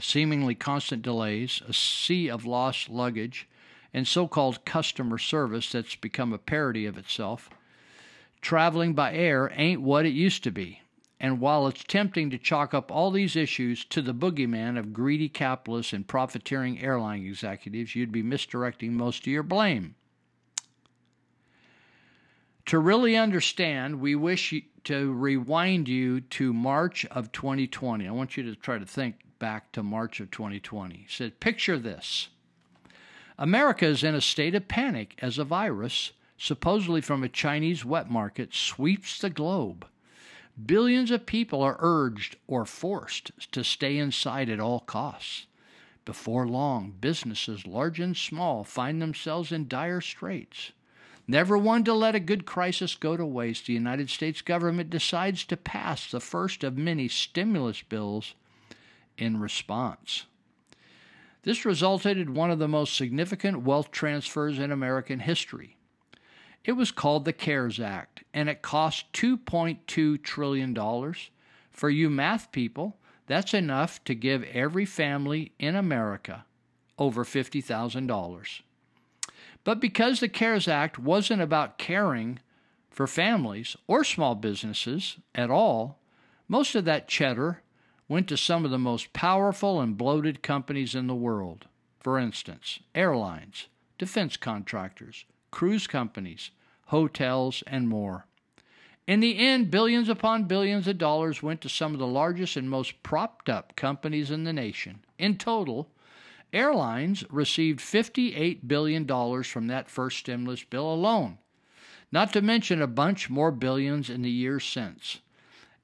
seemingly 0.00 0.56
constant 0.56 1.02
delays, 1.02 1.62
a 1.68 1.72
sea 1.72 2.28
of 2.28 2.44
lost 2.44 2.88
luggage, 2.88 3.46
and 3.94 4.08
so 4.08 4.26
called 4.26 4.64
customer 4.64 5.18
service 5.18 5.70
that's 5.70 5.94
become 5.94 6.32
a 6.32 6.38
parody 6.38 6.84
of 6.84 6.98
itself, 6.98 7.48
traveling 8.40 8.92
by 8.92 9.12
air 9.12 9.52
ain't 9.54 9.82
what 9.82 10.04
it 10.04 10.12
used 10.12 10.42
to 10.44 10.50
be. 10.50 10.80
And 11.20 11.40
while 11.40 11.66
it's 11.66 11.82
tempting 11.82 12.30
to 12.30 12.38
chalk 12.38 12.72
up 12.72 12.92
all 12.92 13.10
these 13.10 13.34
issues 13.34 13.84
to 13.86 14.00
the 14.00 14.14
boogeyman 14.14 14.78
of 14.78 14.92
greedy 14.92 15.28
capitalists 15.28 15.92
and 15.92 16.06
profiteering 16.06 16.80
airline 16.80 17.24
executives, 17.26 17.96
you'd 17.96 18.12
be 18.12 18.22
misdirecting 18.22 18.94
most 18.94 19.22
of 19.22 19.26
your 19.26 19.42
blame. 19.42 19.96
To 22.66 22.78
really 22.78 23.16
understand, 23.16 23.98
we 23.98 24.14
wish 24.14 24.54
to 24.84 25.12
rewind 25.12 25.88
you 25.88 26.20
to 26.20 26.52
March 26.52 27.04
of 27.06 27.32
2020. 27.32 28.06
I 28.06 28.10
want 28.10 28.36
you 28.36 28.42
to 28.44 28.54
try 28.54 28.78
to 28.78 28.86
think 28.86 29.16
back 29.38 29.72
to 29.72 29.82
March 29.82 30.20
of 30.20 30.30
2020. 30.30 30.94
He 30.94 31.06
said, 31.08 31.40
Picture 31.40 31.78
this 31.78 32.28
America 33.38 33.86
is 33.86 34.04
in 34.04 34.14
a 34.14 34.20
state 34.20 34.54
of 34.54 34.68
panic 34.68 35.16
as 35.20 35.38
a 35.38 35.44
virus, 35.44 36.12
supposedly 36.36 37.00
from 37.00 37.24
a 37.24 37.28
Chinese 37.28 37.84
wet 37.84 38.10
market, 38.10 38.52
sweeps 38.52 39.18
the 39.18 39.30
globe. 39.30 39.86
Billions 40.64 41.10
of 41.12 41.24
people 41.24 41.62
are 41.62 41.76
urged 41.78 42.36
or 42.48 42.64
forced 42.64 43.30
to 43.52 43.62
stay 43.62 43.96
inside 43.96 44.48
at 44.48 44.58
all 44.58 44.80
costs. 44.80 45.46
Before 46.04 46.48
long, 46.48 46.94
businesses, 47.00 47.66
large 47.66 48.00
and 48.00 48.16
small, 48.16 48.64
find 48.64 49.00
themselves 49.00 49.52
in 49.52 49.68
dire 49.68 50.00
straits. 50.00 50.72
Never 51.28 51.56
one 51.56 51.84
to 51.84 51.94
let 51.94 52.14
a 52.14 52.20
good 52.20 52.44
crisis 52.44 52.94
go 52.94 53.16
to 53.16 53.24
waste, 53.24 53.66
the 53.66 53.72
United 53.74 54.10
States 54.10 54.40
government 54.42 54.90
decides 54.90 55.44
to 55.44 55.56
pass 55.56 56.10
the 56.10 56.20
first 56.20 56.64
of 56.64 56.76
many 56.76 57.06
stimulus 57.06 57.82
bills 57.82 58.34
in 59.16 59.38
response. 59.38 60.24
This 61.42 61.64
resulted 61.64 62.18
in 62.18 62.34
one 62.34 62.50
of 62.50 62.58
the 62.58 62.68
most 62.68 62.96
significant 62.96 63.62
wealth 63.62 63.90
transfers 63.90 64.58
in 64.58 64.72
American 64.72 65.20
history. 65.20 65.77
It 66.68 66.76
was 66.76 66.90
called 66.90 67.24
the 67.24 67.32
CARES 67.32 67.80
Act, 67.80 68.24
and 68.34 68.46
it 68.46 68.60
cost 68.60 69.10
$2.2 69.14 70.22
trillion. 70.22 71.14
For 71.70 71.88
you 71.88 72.10
math 72.10 72.52
people, 72.52 72.98
that's 73.26 73.54
enough 73.54 74.04
to 74.04 74.14
give 74.14 74.42
every 74.42 74.84
family 74.84 75.52
in 75.58 75.74
America 75.74 76.44
over 76.98 77.24
$50,000. 77.24 78.60
But 79.64 79.80
because 79.80 80.20
the 80.20 80.28
CARES 80.28 80.68
Act 80.68 80.98
wasn't 80.98 81.40
about 81.40 81.78
caring 81.78 82.40
for 82.90 83.06
families 83.06 83.74
or 83.86 84.04
small 84.04 84.34
businesses 84.34 85.16
at 85.34 85.50
all, 85.50 85.98
most 86.48 86.74
of 86.74 86.84
that 86.84 87.08
cheddar 87.08 87.62
went 88.08 88.28
to 88.28 88.36
some 88.36 88.66
of 88.66 88.70
the 88.70 88.78
most 88.78 89.14
powerful 89.14 89.80
and 89.80 89.96
bloated 89.96 90.42
companies 90.42 90.94
in 90.94 91.06
the 91.06 91.14
world. 91.14 91.64
For 91.98 92.18
instance, 92.18 92.80
airlines, 92.94 93.68
defense 93.96 94.36
contractors, 94.36 95.24
cruise 95.50 95.86
companies, 95.86 96.50
hotels, 96.88 97.62
and 97.66 97.88
more. 97.88 98.26
In 99.06 99.20
the 99.20 99.38
end, 99.38 99.70
billions 99.70 100.08
upon 100.08 100.44
billions 100.44 100.86
of 100.86 100.98
dollars 100.98 101.42
went 101.42 101.62
to 101.62 101.68
some 101.68 101.94
of 101.94 101.98
the 101.98 102.06
largest 102.06 102.56
and 102.56 102.68
most 102.68 103.02
propped 103.02 103.48
up 103.48 103.74
companies 103.74 104.30
in 104.30 104.44
the 104.44 104.52
nation. 104.52 105.04
In 105.18 105.38
total, 105.38 105.90
airlines 106.52 107.24
received 107.30 107.80
$58 107.80 108.68
billion 108.68 109.06
from 109.44 109.66
that 109.66 109.88
first 109.88 110.18
stimulus 110.18 110.64
bill 110.64 110.92
alone, 110.92 111.38
not 112.12 112.32
to 112.34 112.42
mention 112.42 112.82
a 112.82 112.86
bunch 112.86 113.30
more 113.30 113.50
billions 113.50 114.10
in 114.10 114.22
the 114.22 114.30
years 114.30 114.64
since. 114.64 115.20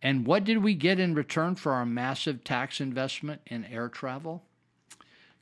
And 0.03 0.27
what 0.27 0.45
did 0.45 0.59
we 0.59 0.75
get 0.75 1.01
in 1.01 1.15
return 1.15 1.55
for 1.55 1.73
our 1.73 1.87
massive 1.87 2.45
tax 2.45 2.79
investment 2.79 3.41
in 3.47 3.65
air 3.65 3.89
travel? 3.89 4.43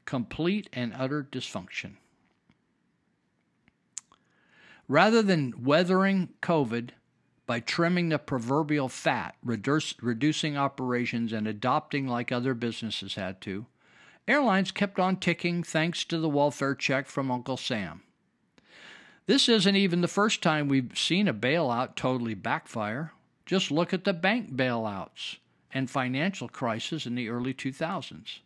Complete 0.05 0.69
and 0.73 0.93
utter 0.97 1.27
dysfunction. 1.31 1.95
Rather 4.93 5.23
than 5.23 5.55
weathering 5.65 6.29
COVID 6.43 6.91
by 7.47 7.61
trimming 7.61 8.11
the 8.11 8.19
proverbial 8.19 8.91
fat, 8.91 9.35
reduce, 9.43 9.95
reducing 10.03 10.59
operations, 10.59 11.33
and 11.33 11.49
adopting 11.49 12.07
like 12.07 12.31
other 12.31 12.53
businesses 12.53 13.15
had 13.15 13.41
to, 13.41 13.65
airlines 14.29 14.71
kept 14.71 14.99
on 14.99 15.17
ticking 15.17 15.63
thanks 15.63 16.05
to 16.05 16.19
the 16.19 16.29
welfare 16.29 16.75
check 16.75 17.07
from 17.07 17.31
Uncle 17.31 17.57
Sam. 17.57 18.03
This 19.25 19.49
isn't 19.49 19.77
even 19.77 20.03
the 20.03 20.09
first 20.09 20.43
time 20.43 20.69
we've 20.69 20.93
seen 20.95 21.27
a 21.27 21.33
bailout 21.33 21.95
totally 21.97 22.35
backfire. 22.35 23.15
Just 23.47 23.71
look 23.71 23.95
at 23.95 24.05
the 24.05 24.13
bank 24.13 24.55
bailouts 24.55 25.39
and 25.73 25.89
financial 25.89 26.51
crisis 26.51 27.07
in 27.07 27.15
the 27.15 27.31
early 27.31 27.55
2000s. 27.55 28.41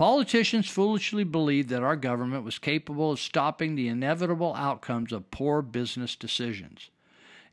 Politicians 0.00 0.66
foolishly 0.66 1.24
believed 1.24 1.68
that 1.68 1.82
our 1.82 1.94
government 1.94 2.42
was 2.42 2.58
capable 2.58 3.12
of 3.12 3.20
stopping 3.20 3.74
the 3.74 3.88
inevitable 3.88 4.54
outcomes 4.54 5.12
of 5.12 5.30
poor 5.30 5.60
business 5.60 6.16
decisions. 6.16 6.88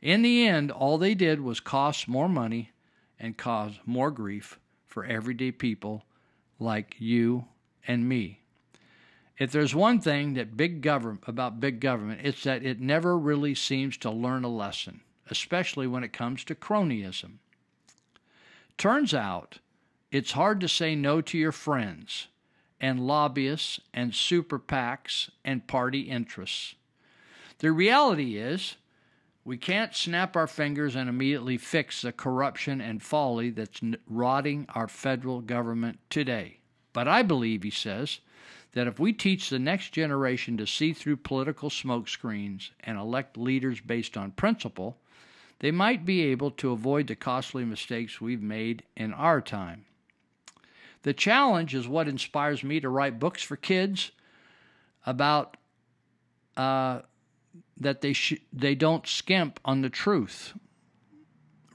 In 0.00 0.22
the 0.22 0.48
end, 0.48 0.70
all 0.70 0.96
they 0.96 1.14
did 1.14 1.42
was 1.42 1.60
cost 1.60 2.08
more 2.08 2.26
money 2.26 2.72
and 3.20 3.36
cause 3.36 3.78
more 3.84 4.10
grief 4.10 4.58
for 4.86 5.04
everyday 5.04 5.52
people 5.52 6.06
like 6.58 6.96
you 6.98 7.44
and 7.86 8.08
me. 8.08 8.40
If 9.36 9.52
there's 9.52 9.74
one 9.74 10.00
thing 10.00 10.32
that 10.32 10.56
big 10.56 10.80
government 10.80 11.24
about 11.26 11.60
big 11.60 11.80
government, 11.80 12.22
it's 12.24 12.44
that 12.44 12.64
it 12.64 12.80
never 12.80 13.18
really 13.18 13.54
seems 13.54 13.98
to 13.98 14.10
learn 14.10 14.42
a 14.42 14.48
lesson, 14.48 15.02
especially 15.28 15.86
when 15.86 16.02
it 16.02 16.14
comes 16.14 16.44
to 16.44 16.54
cronyism. 16.54 17.40
Turns 18.78 19.12
out, 19.12 19.58
it's 20.10 20.32
hard 20.32 20.60
to 20.60 20.68
say 20.68 20.94
no 20.94 21.20
to 21.20 21.36
your 21.36 21.52
friends 21.52 22.28
and 22.80 23.06
lobbyists 23.06 23.80
and 23.92 24.14
super 24.14 24.58
PACs 24.58 25.30
and 25.44 25.66
party 25.66 26.02
interests. 26.02 26.74
The 27.58 27.72
reality 27.72 28.36
is, 28.36 28.76
we 29.44 29.56
can't 29.56 29.94
snap 29.94 30.36
our 30.36 30.46
fingers 30.46 30.94
and 30.94 31.08
immediately 31.08 31.56
fix 31.56 32.02
the 32.02 32.12
corruption 32.12 32.80
and 32.80 33.02
folly 33.02 33.50
that's 33.50 33.80
rotting 34.06 34.66
our 34.74 34.86
federal 34.86 35.40
government 35.40 35.98
today. 36.10 36.58
But 36.92 37.08
I 37.08 37.22
believe, 37.22 37.62
he 37.62 37.70
says, 37.70 38.20
that 38.72 38.86
if 38.86 39.00
we 39.00 39.12
teach 39.12 39.48
the 39.48 39.58
next 39.58 39.90
generation 39.90 40.56
to 40.58 40.66
see 40.66 40.92
through 40.92 41.16
political 41.16 41.70
smokescreens 41.70 42.70
and 42.80 42.98
elect 42.98 43.36
leaders 43.36 43.80
based 43.80 44.16
on 44.16 44.32
principle, 44.32 44.98
they 45.60 45.70
might 45.70 46.04
be 46.04 46.22
able 46.22 46.50
to 46.52 46.70
avoid 46.70 47.06
the 47.06 47.16
costly 47.16 47.64
mistakes 47.64 48.20
we've 48.20 48.42
made 48.42 48.84
in 48.96 49.12
our 49.12 49.40
time. 49.40 49.84
The 51.02 51.12
challenge 51.12 51.74
is 51.74 51.88
what 51.88 52.08
inspires 52.08 52.64
me 52.64 52.80
to 52.80 52.88
write 52.88 53.18
books 53.18 53.42
for 53.42 53.56
kids 53.56 54.10
about 55.06 55.56
uh, 56.56 57.00
that 57.76 58.00
they 58.00 58.12
sh- 58.12 58.40
they 58.52 58.74
don't 58.74 59.06
skimp 59.06 59.60
on 59.64 59.82
the 59.82 59.88
truth 59.88 60.54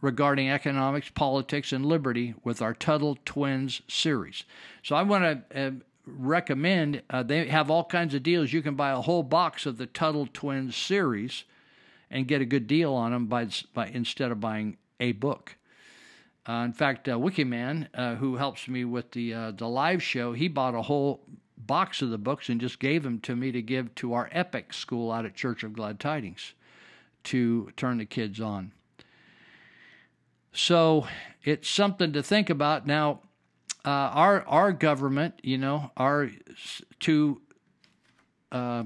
regarding 0.02 0.50
economics, 0.50 1.10
politics, 1.10 1.72
and 1.72 1.85
liberty 1.85 2.35
with 2.43 2.61
our 2.61 2.74
Tuttle 2.74 3.18
Twins 3.24 3.82
series. 3.88 4.43
So 4.84 4.98
I 4.98 5.03
want 5.03 5.50
to 5.50 5.68
uh, 5.68 5.72
recommend 6.06 7.02
uh, 7.10 7.24
they 7.24 7.48
have 7.48 7.72
all 7.72 7.85
kinds 7.85 8.14
of 8.14 8.22
deals. 8.22 8.52
You 8.52 8.61
can 8.61 8.76
buy 8.76 8.92
a 8.92 9.02
whole 9.02 9.24
box 9.24 9.66
of 9.66 9.77
the 9.77 9.85
Tuttle 9.85 10.27
Twins 10.32 10.76
series 10.76 11.45
and 12.11 12.27
get 12.27 12.42
a 12.42 12.45
good 12.45 12.68
deal 12.68 12.93
on 12.93 13.11
them 13.11 13.27
by, 13.27 13.48
by 13.74 13.88
instead 13.88 14.32
of 14.32 14.42
buying 14.42 14.77
a 15.00 15.14
book. 15.14 15.56
Uh, 16.47 16.63
in 16.65 16.73
fact, 16.73 17.07
uh, 17.07 17.17
Wikiman, 17.17 17.88
uh, 17.93 18.15
who 18.15 18.35
helps 18.35 18.67
me 18.67 18.83
with 18.83 19.11
the 19.11 19.33
uh, 19.33 19.51
the 19.51 19.67
live 19.67 20.03
show, 20.03 20.33
he 20.33 20.49
bought 20.49 20.75
a 20.75 20.81
whole 20.81 21.22
box 21.57 22.01
of 22.01 22.09
the 22.09 22.17
books 22.17 22.49
and 22.49 22.59
just 22.59 22.80
gave 22.80 23.03
them 23.03 23.19
to 23.22 23.35
me 23.35 23.51
to 23.51 23.61
give 23.61 23.93
to 23.95 24.13
our 24.13 24.30
Epic 24.33 24.73
school 24.73 25.11
out 25.11 25.25
at 25.25 25.35
Church 25.35 25.63
of 25.63 25.73
Glad 25.73 25.99
Tidings 25.99 26.53
to 27.25 27.72
turn 27.77 27.99
the 27.99 28.05
kids 28.05 28.41
on. 28.41 28.73
So 30.51 31.07
it's 31.43 31.69
something 31.69 32.11
to 32.11 32.22
think 32.22 32.49
about. 32.49 32.85
Now, 32.85 33.22
uh, 33.85 33.89
our 33.89 34.45
our 34.45 34.73
government, 34.73 35.35
you 35.43 35.57
know, 35.57 35.91
our 35.95 36.30
two 36.99 37.41
uh, 38.51 38.83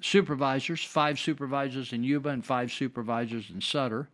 supervisors, 0.00 0.82
five 0.82 1.18
supervisors 1.18 1.92
in 1.92 2.02
Yuba 2.04 2.30
and 2.30 2.44
five 2.44 2.72
supervisors 2.72 3.50
in 3.50 3.60
Sutter, 3.60 4.08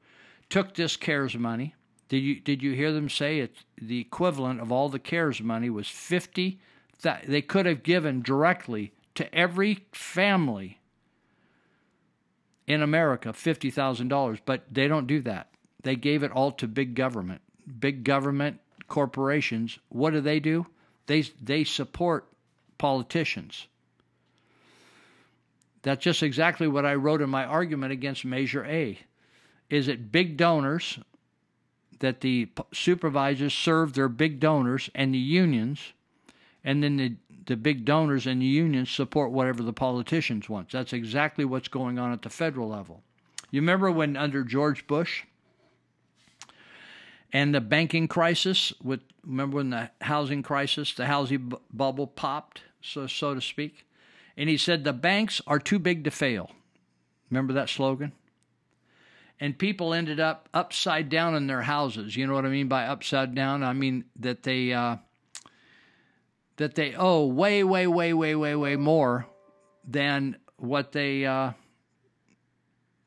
took 0.51 0.75
this 0.75 0.97
CARES 0.97 1.37
money 1.37 1.77
did 2.09 2.19
you 2.19 2.41
did 2.41 2.63
you 2.63 2.73
hear 2.73 2.93
them 2.93 3.09
say 3.09 3.49
the 3.81 4.01
equivalent 4.01 4.61
of 4.61 4.71
all 4.71 4.89
the 4.89 4.99
CARES 4.99 5.41
money 5.41 5.71
was 5.71 5.89
fifty? 5.89 6.61
That 7.03 7.25
they 7.27 7.43
could 7.43 7.67
have 7.67 7.83
given 7.83 8.23
directly 8.23 8.93
to 9.17 9.33
every 9.35 9.85
family 9.93 10.81
in 12.67 12.83
America 12.83 13.33
fifty 13.33 13.71
thousand 13.71 14.09
dollars, 14.09 14.39
but 14.45 14.63
they 14.71 14.89
don't 14.89 15.07
do 15.07 15.21
that. 15.23 15.49
They 15.83 15.97
gave 15.97 16.23
it 16.23 16.33
all 16.33 16.53
to 16.53 16.69
big 16.69 16.95
government. 16.95 17.41
Big 17.81 18.05
government 18.05 18.61
corporations. 18.89 19.79
What 19.89 20.13
do 20.13 20.21
they 20.21 20.41
do? 20.41 20.67
They 21.07 21.23
they 21.43 21.65
support 21.65 22.27
politicians. 22.79 23.67
That's 25.83 26.03
just 26.03 26.23
exactly 26.23 26.67
what 26.67 26.87
I 26.87 26.95
wrote 26.95 27.23
in 27.23 27.31
my 27.31 27.45
argument 27.45 27.93
against 27.93 28.25
Measure 28.25 28.65
A. 28.65 28.99
Is 29.71 29.89
it 29.89 30.13
big 30.13 30.37
donors 30.37 30.99
that 32.01 32.21
the 32.21 32.49
supervisors 32.73 33.55
serve 33.55 33.95
their 33.95 34.09
big 34.09 34.41
donors 34.41 34.91
and 34.95 35.15
the 35.15 35.19
unions, 35.19 35.93
and 36.65 36.83
then 36.83 36.97
the, 36.97 37.15
the 37.47 37.57
big 37.57 37.85
donors 37.85 38.27
and 38.27 38.43
the 38.43 38.47
unions 38.47 38.91
support 38.91 39.31
whatever 39.31 39.63
the 39.63 39.73
politicians 39.73 40.49
want. 40.49 40.71
That's 40.71 40.93
exactly 40.93 41.45
what's 41.45 41.69
going 41.69 41.99
on 41.99 42.13
at 42.13 42.23
the 42.23 42.31
federal 42.31 42.69
level. 42.69 43.03
You 43.51 43.61
remember 43.61 43.91
when 43.91 44.17
under 44.17 44.43
George 44.43 44.87
Bush 44.87 45.25
and 47.33 47.55
the 47.55 47.61
banking 47.61 48.09
crisis, 48.09 48.73
with 48.83 49.01
remember 49.25 49.57
when 49.57 49.71
the 49.71 49.91
housing 50.03 50.43
crisis, 50.43 50.95
the 50.95 51.07
housing 51.07 51.49
bu- 51.49 51.59
bubble 51.73 52.07
popped, 52.07 52.63
so 52.81 53.07
so 53.07 53.35
to 53.35 53.41
speak, 53.41 53.87
and 54.37 54.49
he 54.49 54.57
said 54.57 54.85
the 54.85 54.93
banks 54.93 55.41
are 55.47 55.59
too 55.59 55.79
big 55.79 56.05
to 56.05 56.11
fail. 56.11 56.51
Remember 57.31 57.53
that 57.53 57.69
slogan? 57.69 58.13
And 59.39 59.59
people 59.59 59.93
ended 59.93 60.21
up 60.21 60.49
upside 60.55 61.09
down 61.09 61.35
in 61.35 61.47
their 61.47 61.63
houses. 61.63 62.17
You 62.17 62.27
know 62.27 62.35
what 62.35 62.47
I 62.47 62.49
mean 62.49 62.69
by 62.69 62.87
upside 62.87 63.35
down? 63.35 63.63
I 63.63 63.73
mean 63.73 64.05
that 64.21 64.43
they 64.43 64.73
uh, 64.73 64.97
that 66.57 66.75
they 66.75 66.95
owe 66.95 67.27
way, 67.27 67.63
way, 67.63 67.87
way, 67.87 68.13
way, 68.13 68.35
way, 68.35 68.55
way 68.55 68.77
more 68.77 69.27
than 69.87 70.37
what 70.57 70.93
they 70.93 71.27
uh, 71.27 71.53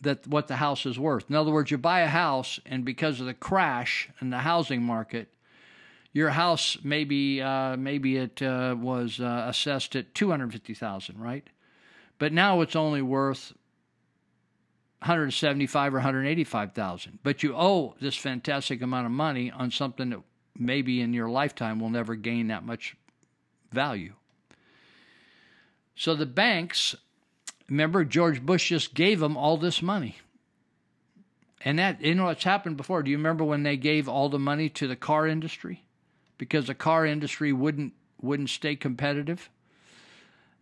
that 0.02 0.28
what 0.28 0.48
the 0.48 0.56
house 0.56 0.86
is 0.86 1.00
worth. 1.00 1.30
In 1.30 1.36
other 1.36 1.52
words, 1.52 1.72
you 1.72 1.78
buy 1.78 2.02
a 2.02 2.08
house, 2.08 2.60
and 2.66 2.86
because 2.86 3.20
of 3.20 3.26
the 3.26 3.34
crash 3.34 4.10
in 4.22 4.30
the 4.30 4.40
housing 4.40 4.84
market, 4.84 5.34
your 6.14 6.30
house 6.30 6.78
maybe 6.84 7.42
uh, 7.42 7.76
maybe 7.76 8.18
it 8.18 8.42
uh, 8.42 8.76
was 8.80 9.20
uh, 9.20 9.46
assessed 9.48 9.96
at 9.96 10.14
two 10.14 10.30
hundred 10.30 10.52
fifty 10.54 10.74
thousand, 10.74 11.20
right? 11.20 11.48
But 12.18 12.34
now 12.34 12.62
it's 12.62 12.76
only 12.76 13.02
worth 13.02 13.54
175 15.00 15.94
or 15.94 15.98
185,000, 15.98 17.20
but 17.24 17.42
you 17.42 17.56
owe 17.56 17.96
this 18.02 18.16
fantastic 18.16 18.82
amount 18.82 19.06
of 19.06 19.12
money 19.12 19.50
on 19.50 19.72
something 19.72 20.10
that 20.10 20.20
maybe 20.58 21.00
in 21.02 21.14
your 21.14 21.30
lifetime 21.30 21.80
will 21.80 21.90
never 21.90 22.16
gain 22.16 22.48
that 22.48 22.66
much 22.66 22.96
value. 23.72 24.14
So 25.96 26.16
the 26.16 26.26
banks 26.26 26.96
remember, 27.70 28.04
George 28.04 28.42
Bush 28.42 28.70
just 28.70 28.94
gave 28.94 29.20
them 29.20 29.38
all 29.38 29.58
this 29.58 29.82
money. 29.82 30.18
And 31.62 31.78
that, 31.80 32.02
you 32.02 32.16
know, 32.16 32.26
what's 32.26 32.44
happened 32.44 32.78
before. 32.78 33.04
Do 33.04 33.12
you 33.12 33.18
remember 33.18 33.44
when 33.44 33.64
they 33.64 33.78
gave 33.78 34.08
all 34.08 34.30
the 34.30 34.40
money 34.40 34.70
to 34.70 34.88
the 34.88 34.96
car 34.96 35.28
industry? 35.28 35.84
Because 36.38 36.68
the 36.68 36.76
car 36.76 37.06
industry 37.06 37.52
wouldn't 37.52 37.94
wouldn't 38.22 38.50
stay 38.50 38.76
competitive. 38.76 39.50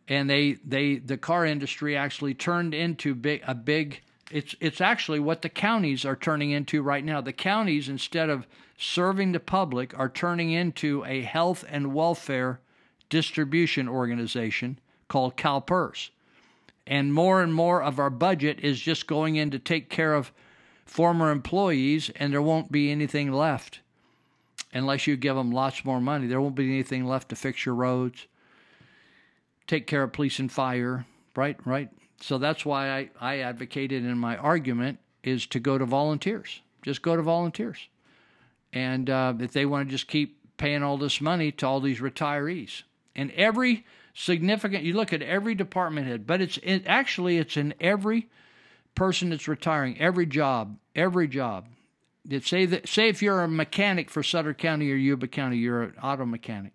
And 0.07 0.29
they 0.29 0.53
they 0.65 0.95
the 0.95 1.17
car 1.17 1.45
industry 1.45 1.95
actually 1.95 2.33
turned 2.33 2.73
into 2.73 3.13
big 3.13 3.43
a 3.45 3.53
big 3.53 4.01
it's 4.31 4.55
it's 4.59 4.81
actually 4.81 5.19
what 5.19 5.41
the 5.41 5.49
counties 5.49 6.05
are 6.05 6.15
turning 6.15 6.51
into 6.51 6.81
right 6.81 7.03
now. 7.03 7.21
The 7.21 7.33
counties 7.33 7.87
instead 7.87 8.29
of 8.29 8.47
serving 8.77 9.31
the 9.31 9.39
public 9.39 9.97
are 9.97 10.09
turning 10.09 10.51
into 10.51 11.03
a 11.05 11.21
health 11.21 11.63
and 11.69 11.93
welfare 11.93 12.59
distribution 13.09 13.87
organization 13.87 14.79
called 15.07 15.37
CalPERS. 15.37 16.09
And 16.85 17.13
more 17.13 17.41
and 17.41 17.53
more 17.53 17.81
of 17.83 17.99
our 17.99 18.09
budget 18.09 18.59
is 18.61 18.79
just 18.79 19.07
going 19.07 19.35
in 19.35 19.51
to 19.51 19.59
take 19.59 19.89
care 19.89 20.13
of 20.13 20.31
former 20.85 21.31
employees, 21.31 22.09
and 22.15 22.31
there 22.31 22.41
won't 22.41 22.71
be 22.71 22.91
anything 22.91 23.31
left 23.31 23.81
unless 24.73 25.07
you 25.07 25.17
give 25.17 25.35
them 25.35 25.51
lots 25.51 25.83
more 25.83 25.99
money. 25.99 26.27
There 26.27 26.39
won't 26.39 26.55
be 26.55 26.71
anything 26.71 27.05
left 27.05 27.29
to 27.29 27.35
fix 27.35 27.65
your 27.65 27.75
roads, 27.75 28.25
take 29.65 29.87
care 29.87 30.03
of 30.03 30.13
police 30.13 30.39
and 30.39 30.51
fire, 30.51 31.05
right? 31.35 31.57
Right. 31.65 31.89
So 32.21 32.37
that's 32.37 32.65
why 32.65 32.89
I, 32.89 33.09
I 33.19 33.37
advocated 33.39 34.03
in 34.03 34.17
my 34.17 34.37
argument 34.37 34.99
is 35.23 35.45
to 35.47 35.59
go 35.59 35.77
to 35.77 35.85
volunteers. 35.85 36.61
Just 36.81 37.01
go 37.01 37.15
to 37.15 37.21
volunteers. 37.21 37.77
And 38.73 39.09
uh, 39.09 39.33
if 39.39 39.53
they 39.53 39.65
want 39.65 39.87
to 39.87 39.91
just 39.91 40.07
keep 40.07 40.37
paying 40.57 40.83
all 40.83 40.97
this 40.97 41.21
money 41.21 41.51
to 41.53 41.67
all 41.67 41.79
these 41.79 41.99
retirees. 41.99 42.83
And 43.15 43.31
every 43.31 43.85
significant, 44.13 44.83
you 44.83 44.93
look 44.93 45.13
at 45.13 45.21
every 45.21 45.55
department 45.55 46.07
head, 46.07 46.27
but 46.27 46.41
it's 46.41 46.57
it, 46.63 46.83
actually 46.85 47.37
it's 47.37 47.55
in 47.55 47.73
every 47.79 48.29
person 48.95 49.29
that's 49.29 49.47
retiring, 49.47 49.99
every 49.99 50.25
job, 50.25 50.77
every 50.95 51.27
job. 51.27 51.67
Say 52.41 52.65
that 52.65 52.89
say 52.89 53.07
if 53.07 53.21
you're 53.21 53.41
a 53.41 53.47
mechanic 53.47 54.09
for 54.09 54.21
Sutter 54.21 54.53
County 54.53 54.91
or 54.91 54.95
Yuba 54.95 55.27
County, 55.27 55.57
you're 55.57 55.83
an 55.83 55.93
auto 56.03 56.25
mechanic, 56.25 56.73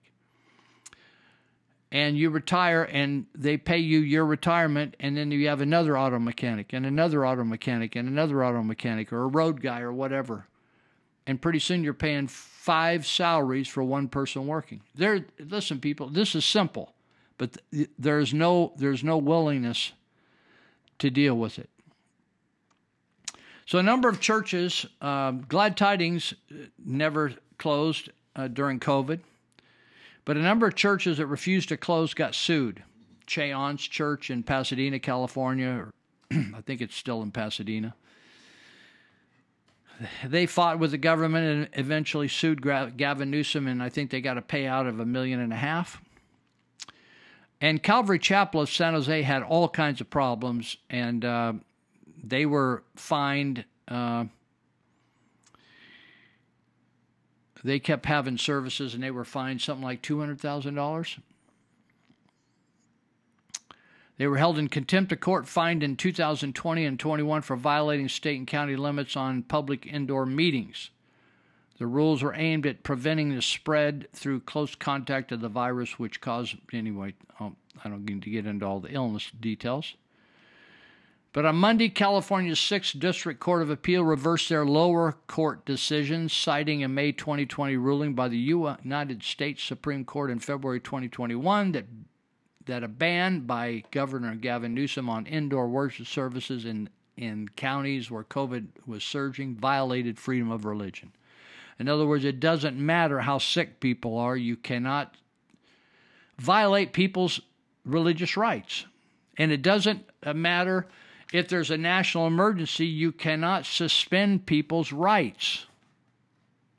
and 1.92 2.16
you 2.16 2.30
retire, 2.30 2.84
and 2.84 3.26
they 3.34 3.58
pay 3.58 3.76
you 3.76 3.98
your 3.98 4.24
retirement, 4.24 4.96
and 4.98 5.14
then 5.14 5.30
you 5.30 5.46
have 5.48 5.60
another 5.60 5.96
auto 5.96 6.18
mechanic, 6.18 6.72
and 6.72 6.86
another 6.86 7.26
auto 7.26 7.44
mechanic, 7.44 7.94
and 7.94 8.08
another 8.08 8.42
auto 8.42 8.62
mechanic, 8.62 9.12
or 9.12 9.24
a 9.24 9.26
road 9.26 9.60
guy, 9.60 9.82
or 9.82 9.92
whatever, 9.92 10.46
and 11.26 11.40
pretty 11.40 11.58
soon 11.58 11.84
you're 11.84 11.92
paying 11.92 12.26
five 12.28 13.06
salaries 13.06 13.68
for 13.68 13.82
one 13.82 14.08
person 14.08 14.46
working. 14.46 14.80
There, 14.94 15.26
listen, 15.38 15.80
people, 15.80 16.08
this 16.08 16.34
is 16.34 16.46
simple, 16.46 16.94
but 17.36 17.58
th- 17.70 17.90
there's 17.98 18.32
no 18.32 18.72
there's 18.76 19.04
no 19.04 19.18
willingness 19.18 19.92
to 20.98 21.10
deal 21.10 21.36
with 21.36 21.58
it. 21.58 21.68
So, 23.66 23.78
a 23.78 23.82
number 23.82 24.08
of 24.08 24.18
churches, 24.18 24.86
um, 25.02 25.44
Glad 25.46 25.76
Tidings 25.76 26.32
uh, 26.50 26.54
never 26.82 27.34
closed 27.58 28.08
uh, 28.34 28.48
during 28.48 28.80
COVID, 28.80 29.20
but 30.24 30.36
a 30.36 30.40
number 30.40 30.66
of 30.66 30.74
churches 30.74 31.18
that 31.18 31.26
refused 31.26 31.68
to 31.70 31.76
close 31.76 32.14
got 32.14 32.34
sued. 32.34 32.82
Che 33.26 33.52
Ahn's 33.52 33.82
Church 33.82 34.30
in 34.30 34.42
Pasadena, 34.42 34.98
California, 34.98 35.68
or 35.68 35.92
I 36.30 36.60
think 36.60 36.80
it's 36.80 36.96
still 36.96 37.22
in 37.22 37.30
Pasadena. 37.30 37.94
They 40.24 40.46
fought 40.46 40.78
with 40.78 40.90
the 40.90 40.98
government 40.98 41.46
and 41.46 41.84
eventually 41.84 42.26
sued 42.26 42.62
Gavin 42.62 43.30
Newsom, 43.30 43.68
and 43.68 43.82
I 43.82 43.88
think 43.88 44.10
they 44.10 44.20
got 44.20 44.38
a 44.38 44.42
payout 44.42 44.88
of 44.88 44.98
a 44.98 45.06
million 45.06 45.38
and 45.38 45.52
a 45.52 45.56
half. 45.56 46.00
And 47.60 47.80
Calvary 47.80 48.18
Chapel 48.18 48.62
of 48.62 48.70
San 48.70 48.94
Jose 48.94 49.22
had 49.22 49.42
all 49.44 49.68
kinds 49.68 50.00
of 50.00 50.10
problems, 50.10 50.76
and 50.90 51.24
uh, 51.24 51.52
they 52.22 52.44
were 52.44 52.82
fined. 52.96 53.64
Uh, 53.86 54.24
they 57.64 57.78
kept 57.78 58.06
having 58.06 58.38
services, 58.38 58.94
and 58.94 59.02
they 59.02 59.10
were 59.10 59.24
fined 59.24 59.60
something 59.60 59.84
like 59.84 60.02
two 60.02 60.20
hundred 60.20 60.40
thousand 60.40 60.74
dollars. 60.74 61.18
They 64.18 64.26
were 64.26 64.38
held 64.38 64.58
in 64.58 64.68
contempt 64.68 65.10
of 65.12 65.20
court, 65.20 65.48
fined 65.48 65.82
in 65.82 65.96
2020 65.96 66.84
and 66.84 67.00
21 67.00 67.42
for 67.42 67.56
violating 67.56 68.08
state 68.08 68.38
and 68.38 68.46
county 68.46 68.76
limits 68.76 69.16
on 69.16 69.42
public 69.42 69.86
indoor 69.86 70.26
meetings. 70.26 70.90
The 71.78 71.86
rules 71.86 72.22
were 72.22 72.34
aimed 72.34 72.66
at 72.66 72.84
preventing 72.84 73.34
the 73.34 73.42
spread 73.42 74.06
through 74.12 74.40
close 74.40 74.74
contact 74.76 75.32
of 75.32 75.40
the 75.40 75.48
virus, 75.48 75.98
which 75.98 76.20
caused, 76.20 76.56
anyway, 76.72 77.14
oh, 77.40 77.54
I 77.84 77.88
don't 77.88 78.04
need 78.04 78.22
to 78.22 78.30
get 78.30 78.46
into 78.46 78.64
all 78.64 78.78
the 78.78 78.92
illness 78.92 79.32
details. 79.40 79.94
But 81.32 81.46
on 81.46 81.56
Monday, 81.56 81.88
California's 81.88 82.58
6th 82.58 82.98
District 82.98 83.40
Court 83.40 83.62
of 83.62 83.70
Appeal 83.70 84.04
reversed 84.04 84.50
their 84.50 84.66
lower 84.66 85.16
court 85.26 85.64
decision, 85.64 86.28
citing 86.28 86.84
a 86.84 86.88
May 86.88 87.12
2020 87.12 87.76
ruling 87.78 88.14
by 88.14 88.28
the 88.28 88.36
United 88.36 89.22
States 89.22 89.62
Supreme 89.62 90.04
Court 90.04 90.30
in 90.30 90.38
February 90.38 90.80
2021 90.80 91.72
that 91.72 91.86
that 92.66 92.84
a 92.84 92.88
ban 92.88 93.40
by 93.40 93.82
Governor 93.90 94.36
Gavin 94.36 94.72
Newsom 94.72 95.08
on 95.08 95.26
indoor 95.26 95.68
worship 95.68 96.06
services 96.06 96.64
in 96.64 96.88
in 97.16 97.48
counties 97.56 98.10
where 98.10 98.24
COVID 98.24 98.68
was 98.86 99.02
surging 99.02 99.56
violated 99.56 100.18
freedom 100.18 100.50
of 100.50 100.64
religion. 100.64 101.12
In 101.78 101.88
other 101.88 102.06
words, 102.06 102.24
it 102.24 102.40
doesn't 102.40 102.78
matter 102.78 103.20
how 103.20 103.38
sick 103.38 103.80
people 103.80 104.16
are, 104.16 104.36
you 104.36 104.56
cannot 104.56 105.16
violate 106.38 106.92
people's 106.92 107.40
religious 107.84 108.36
rights. 108.36 108.86
And 109.38 109.50
it 109.50 109.62
doesn't 109.62 110.04
uh, 110.22 110.34
matter 110.34 110.86
if 111.32 111.48
there's 111.48 111.70
a 111.70 111.78
national 111.78 112.26
emergency, 112.26 112.86
you 112.86 113.10
cannot 113.10 113.64
suspend 113.64 114.46
people's 114.46 114.92
rights, 114.92 115.66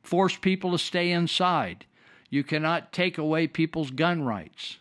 force 0.03 0.37
people 0.37 0.71
to 0.71 0.77
stay 0.77 1.11
inside. 1.11 1.85
You 2.29 2.43
cannot 2.43 2.93
take 2.93 3.17
away 3.17 3.47
people's 3.47 3.91
gun 3.91 4.23
rights. 4.23 4.77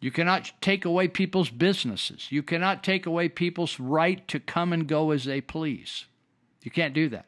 You 0.00 0.10
cannot 0.10 0.52
take 0.62 0.86
away 0.86 1.08
people's 1.08 1.50
businesses. 1.50 2.32
You 2.32 2.42
cannot 2.42 2.82
take 2.82 3.04
away 3.04 3.28
people's 3.28 3.78
right 3.78 4.26
to 4.28 4.40
come 4.40 4.72
and 4.72 4.86
go 4.86 5.10
as 5.10 5.24
they 5.24 5.42
please. 5.42 6.06
You 6.62 6.70
can't 6.70 6.94
do 6.94 7.10
that. 7.10 7.26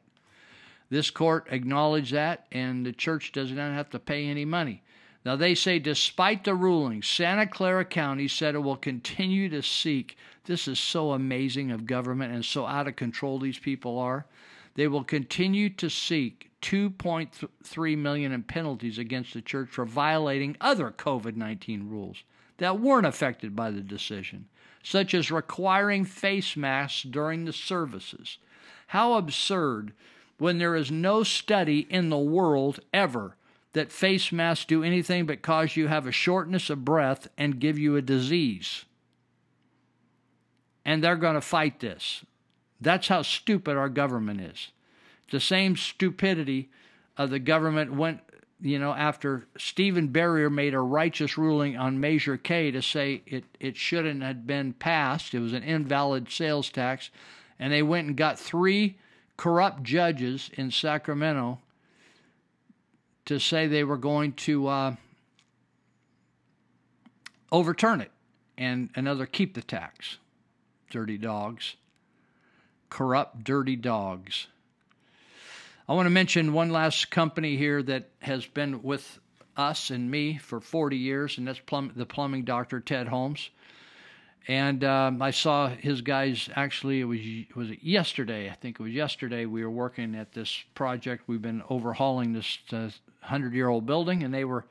This 0.89 1.11
court 1.11 1.47
acknowledged 1.51 2.13
that, 2.13 2.47
and 2.51 2.85
the 2.85 2.93
church 2.93 3.33
does 3.33 3.51
not 3.51 3.73
have 3.73 3.91
to 3.91 3.99
pay 3.99 4.27
any 4.27 4.45
money. 4.45 4.82
Now, 5.25 5.37
they 5.37 5.55
say, 5.55 5.79
despite 5.79 6.43
the 6.43 6.55
ruling, 6.55 7.03
Santa 7.03 7.47
Clara 7.47 7.85
County 7.85 8.27
said 8.27 8.55
it 8.55 8.61
will 8.61 8.77
continue 8.77 9.49
to 9.51 9.63
seek. 9.63 10.17
This 10.45 10.67
is 10.67 10.81
so 10.81 11.13
amazing 11.13 11.71
of 11.71 11.87
government 11.87 12.35
and 12.35 12.45
so 12.45 12.67
out 12.67 12.89
of 12.89 12.97
control 12.97 13.39
these 13.39 13.59
people 13.59 13.99
are. 13.99 14.27
They 14.75 14.89
will 14.89 15.05
continue 15.05 15.71
to 15.71 15.89
seek 15.89 16.51
2.3 16.63 17.99
million 17.99 18.33
in 18.33 18.43
penalties 18.43 18.99
against 18.99 19.35
the 19.35 19.43
church 19.43 19.69
for 19.69 19.85
violating 19.85 20.57
other 20.61 20.91
COVID-19 20.91 21.89
rules 21.89 22.25
that 22.59 22.81
weren't 22.81 23.07
affected 23.07 23.55
by 23.55 23.71
the 23.71 23.81
decision, 23.81 24.47
such 24.83 25.15
as 25.15 25.31
requiring 25.31 26.05
face 26.05 26.57
masks 26.57 27.03
during 27.03 27.45
the 27.45 27.53
services. 27.53 28.39
How 28.89 29.15
absurd 29.15 29.93
when 30.39 30.59
there 30.59 30.75
is 30.75 30.91
no 30.91 31.23
study 31.23 31.87
in 31.91 32.09
the 32.09 32.19
world 32.19 32.81
ever 32.93 33.37
that 33.73 33.93
face 33.93 34.33
masks 34.33 34.65
do 34.65 34.85
anything 34.85 35.27
but 35.27 35.43
cause 35.43 35.77
you 35.77 35.89
have 35.89 36.07
a 36.07 36.13
shortness 36.13 36.71
of 36.71 36.85
breath 36.85 37.29
and 37.39 37.61
give 37.61 37.79
you 37.79 37.97
a 37.97 38.03
disease. 38.03 38.85
And 40.85 41.03
they're 41.03 41.17
going 41.17 41.35
to 41.35 41.41
fight 41.41 41.81
this. 41.81 42.25
That's 42.81 43.09
how 43.09 43.23
stupid 43.23 43.77
our 43.77 43.89
government 43.89 44.41
is. 44.41 44.73
The 45.31 45.41
same 45.41 45.77
stupidity 45.77 46.71
of 47.17 47.31
the 47.31 47.39
government 47.39 47.95
went, 47.95 48.21
you 48.61 48.79
know, 48.79 48.93
after 48.93 49.47
Stephen 49.57 50.09
Berrier 50.09 50.51
made 50.51 50.75
a 50.75 50.81
righteous 50.81 51.39
ruling 51.39 51.77
on 51.77 52.01
Measure 52.01 52.37
K 52.37 52.71
to 52.73 52.83
say 52.83 53.23
it, 53.27 53.45
it 53.61 53.77
shouldn't 53.77 54.23
have 54.23 54.47
been 54.47 54.73
passed. 54.73 55.33
It 55.33 55.41
was 55.41 55.53
an 55.53 55.63
invalid 55.63 56.31
sales 56.31 56.69
tax. 56.69 57.11
And 57.59 57.73
they 57.73 57.83
went 57.83 58.09
and 58.09 58.17
got 58.17 58.39
three 58.39 58.99
corrupt 59.37 59.83
judges 59.83 60.51
in 60.55 60.71
Sacramento 60.71 61.61
to 63.27 63.39
say 63.39 63.67
they 63.67 63.85
were 63.85 63.97
going 63.97 64.33
to 64.33 64.67
uh, 64.67 64.95
overturn 67.51 68.01
it 68.01 68.11
and 68.59 68.91
another 68.95 69.27
keep 69.27 69.55
the 69.55 69.63
tax. 69.63 70.19
Dirty 70.91 71.19
dogs. 71.19 71.77
Corrupt, 72.91 73.45
dirty 73.45 73.77
dogs. 73.77 74.47
I 75.89 75.95
want 75.95 76.07
to 76.07 76.11
mention 76.11 76.53
one 76.53 76.71
last 76.71 77.11
company 77.11 77.57
here 77.57 77.83
that 77.83 78.11
has 78.21 78.47
been 78.47 78.83
with 78.83 79.19
us 79.57 79.91
and 79.91 80.11
me 80.11 80.39
for 80.39 80.61
40 80.61 80.97
years, 80.97 81.39
and 81.39 81.47
that's 81.47 81.59
plum- 81.59 81.93
the 81.97 82.07
plumbing 82.07 82.45
doctor, 82.45 82.81
Ted 82.81 83.09
Holmes. 83.09 83.51
And 84.49 84.83
um, 84.83 85.23
I 85.23 85.31
saw 85.31 85.69
his 85.69 86.01
guys 86.01 86.49
actually, 86.57 87.01
it 87.01 87.05
was, 87.05 87.21
was 87.55 87.71
it 87.71 87.83
yesterday? 87.83 88.51
I 88.51 88.55
think 88.55 88.81
it 88.81 88.83
was 88.83 88.93
yesterday. 88.93 89.47
We 89.47 89.63
were 89.65 89.71
working 89.71 90.15
at 90.15 90.33
this 90.33 90.65
project. 90.75 91.25
We've 91.27 91.43
been 91.43 91.63
overhauling 91.69 92.33
this 92.33 92.59
uh, 92.73 92.91
hundred 93.23 93.55
year 93.55 93.69
old 93.69 93.87
building, 93.87 94.23
and 94.23 94.33
they 94.33 94.45
were 94.45 94.67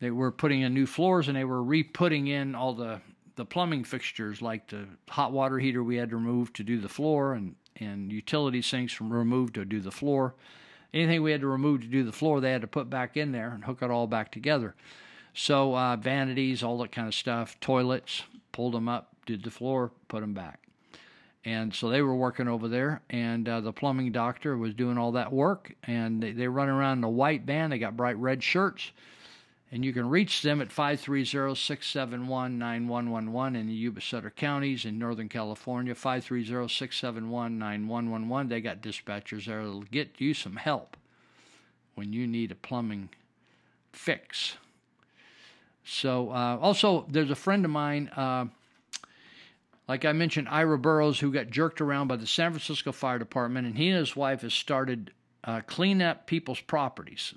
they 0.00 0.10
were 0.10 0.32
putting 0.32 0.62
in 0.62 0.74
new 0.74 0.86
floors 0.86 1.28
and 1.28 1.36
they 1.36 1.44
were 1.44 1.62
re 1.62 1.82
putting 1.82 2.26
in 2.26 2.54
all 2.54 2.74
the 2.74 3.00
the 3.36 3.44
plumbing 3.44 3.84
fixtures, 3.84 4.42
like 4.42 4.68
the 4.68 4.86
hot 5.08 5.32
water 5.32 5.58
heater 5.58 5.82
we 5.82 5.96
had 5.96 6.10
to 6.10 6.16
remove 6.16 6.52
to 6.54 6.64
do 6.64 6.78
the 6.80 6.88
floor, 6.88 7.34
and 7.34 7.54
and 7.76 8.12
utility 8.12 8.62
sinks 8.62 8.92
from 8.92 9.12
removed 9.12 9.54
to 9.54 9.64
do 9.64 9.80
the 9.80 9.90
floor. 9.90 10.34
Anything 10.92 11.22
we 11.22 11.32
had 11.32 11.40
to 11.40 11.46
remove 11.46 11.80
to 11.80 11.86
do 11.86 12.04
the 12.04 12.12
floor, 12.12 12.40
they 12.40 12.52
had 12.52 12.60
to 12.60 12.66
put 12.66 12.90
back 12.90 13.16
in 13.16 13.32
there 13.32 13.50
and 13.52 13.64
hook 13.64 13.80
it 13.80 13.90
all 13.90 14.06
back 14.06 14.30
together. 14.30 14.74
So 15.32 15.74
uh, 15.74 15.96
vanities, 15.96 16.62
all 16.62 16.76
that 16.78 16.92
kind 16.92 17.08
of 17.08 17.14
stuff, 17.14 17.58
toilets, 17.60 18.24
pulled 18.52 18.74
them 18.74 18.88
up, 18.88 19.16
did 19.24 19.42
the 19.42 19.50
floor, 19.50 19.90
put 20.08 20.20
them 20.20 20.34
back. 20.34 20.68
And 21.44 21.74
so 21.74 21.88
they 21.88 22.02
were 22.02 22.14
working 22.14 22.46
over 22.46 22.68
there, 22.68 23.02
and 23.10 23.48
uh, 23.48 23.60
the 23.60 23.72
plumbing 23.72 24.12
doctor 24.12 24.56
was 24.56 24.74
doing 24.74 24.96
all 24.96 25.12
that 25.12 25.32
work. 25.32 25.74
And 25.82 26.22
they, 26.22 26.32
they 26.32 26.46
run 26.46 26.68
around 26.68 26.98
in 26.98 27.04
a 27.04 27.10
white 27.10 27.42
van. 27.42 27.70
They 27.70 27.78
got 27.78 27.96
bright 27.96 28.16
red 28.16 28.42
shirts. 28.44 28.92
And 29.72 29.84
you 29.84 29.92
can 29.92 30.08
reach 30.08 30.42
them 30.42 30.60
at 30.60 30.70
530 30.70 31.24
671 31.54 32.58
9111 32.58 33.56
in 33.56 33.66
the 33.66 33.72
Yuba 33.72 34.02
Sutter 34.02 34.30
counties 34.30 34.84
in 34.84 34.98
Northern 34.98 35.30
California. 35.30 35.94
530 35.94 36.68
671 36.68 37.58
9111. 37.58 38.48
They 38.48 38.60
got 38.60 38.82
dispatchers 38.82 39.46
there 39.46 39.64
that'll 39.64 39.80
get 39.82 40.20
you 40.20 40.34
some 40.34 40.56
help 40.56 40.96
when 41.94 42.12
you 42.12 42.26
need 42.26 42.52
a 42.52 42.54
plumbing 42.54 43.08
fix. 43.92 44.56
So, 45.84 46.30
uh, 46.30 46.58
also, 46.60 47.06
there's 47.08 47.30
a 47.30 47.34
friend 47.34 47.64
of 47.64 47.70
mine, 47.70 48.08
uh, 48.14 48.46
like 49.92 50.04
I 50.06 50.14
mentioned, 50.14 50.48
Ira 50.48 50.78
Burrows, 50.78 51.20
who 51.20 51.30
got 51.30 51.50
jerked 51.50 51.82
around 51.82 52.08
by 52.08 52.16
the 52.16 52.26
San 52.26 52.50
Francisco 52.50 52.92
Fire 52.92 53.18
Department, 53.18 53.66
and 53.66 53.76
he 53.76 53.90
and 53.90 53.98
his 53.98 54.16
wife 54.16 54.40
has 54.40 54.54
started 54.54 55.12
uh, 55.44 55.60
clean 55.66 56.00
up 56.00 56.26
people's 56.26 56.62
properties. 56.62 57.34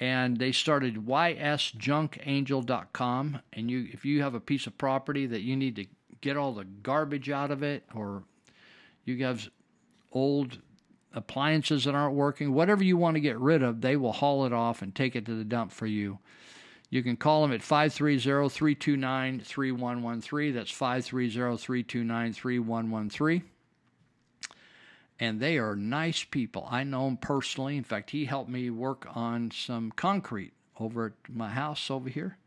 And 0.00 0.36
they 0.36 0.50
started 0.50 1.06
ysjunkangel.com. 1.06 3.40
And 3.52 3.70
you, 3.70 3.86
if 3.92 4.04
you 4.04 4.22
have 4.22 4.34
a 4.34 4.40
piece 4.40 4.66
of 4.66 4.76
property 4.76 5.26
that 5.26 5.42
you 5.42 5.54
need 5.54 5.76
to 5.76 5.86
get 6.20 6.36
all 6.36 6.54
the 6.54 6.64
garbage 6.64 7.30
out 7.30 7.52
of 7.52 7.62
it, 7.62 7.84
or 7.94 8.24
you 9.04 9.24
have 9.24 9.48
old 10.10 10.58
appliances 11.12 11.84
that 11.84 11.94
aren't 11.94 12.16
working, 12.16 12.52
whatever 12.52 12.82
you 12.82 12.96
want 12.96 13.14
to 13.14 13.20
get 13.20 13.38
rid 13.38 13.62
of, 13.62 13.80
they 13.80 13.94
will 13.94 14.10
haul 14.10 14.44
it 14.44 14.52
off 14.52 14.82
and 14.82 14.92
take 14.92 15.14
it 15.14 15.24
to 15.26 15.36
the 15.36 15.44
dump 15.44 15.70
for 15.70 15.86
you. 15.86 16.18
You 16.94 17.02
can 17.02 17.16
call 17.16 17.42
them 17.42 17.50
at 17.50 17.60
530 17.60 18.48
329 18.48 19.40
3113. 19.40 20.54
That's 20.54 20.70
530 20.70 21.56
329 21.56 22.32
3113. 22.32 23.42
And 25.18 25.40
they 25.40 25.58
are 25.58 25.74
nice 25.74 26.22
people. 26.22 26.68
I 26.70 26.84
know 26.84 27.06
them 27.06 27.16
personally. 27.16 27.76
In 27.76 27.82
fact, 27.82 28.10
he 28.10 28.26
helped 28.26 28.48
me 28.48 28.70
work 28.70 29.08
on 29.12 29.50
some 29.50 29.90
concrete 29.90 30.52
over 30.78 31.06
at 31.06 31.34
my 31.34 31.48
house 31.48 31.90
over 31.90 32.08
here. 32.08 32.38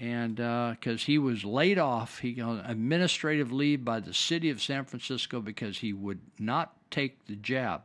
And 0.00 0.34
because 0.34 1.02
uh, 1.02 1.06
he 1.06 1.18
was 1.18 1.44
laid 1.44 1.78
off, 1.78 2.18
he 2.18 2.32
got 2.32 2.68
administrative 2.68 3.52
leave 3.52 3.84
by 3.84 4.00
the 4.00 4.12
city 4.12 4.50
of 4.50 4.60
San 4.60 4.84
Francisco 4.84 5.40
because 5.40 5.78
he 5.78 5.92
would 5.92 6.18
not 6.40 6.74
take 6.90 7.24
the 7.26 7.36
jab. 7.36 7.82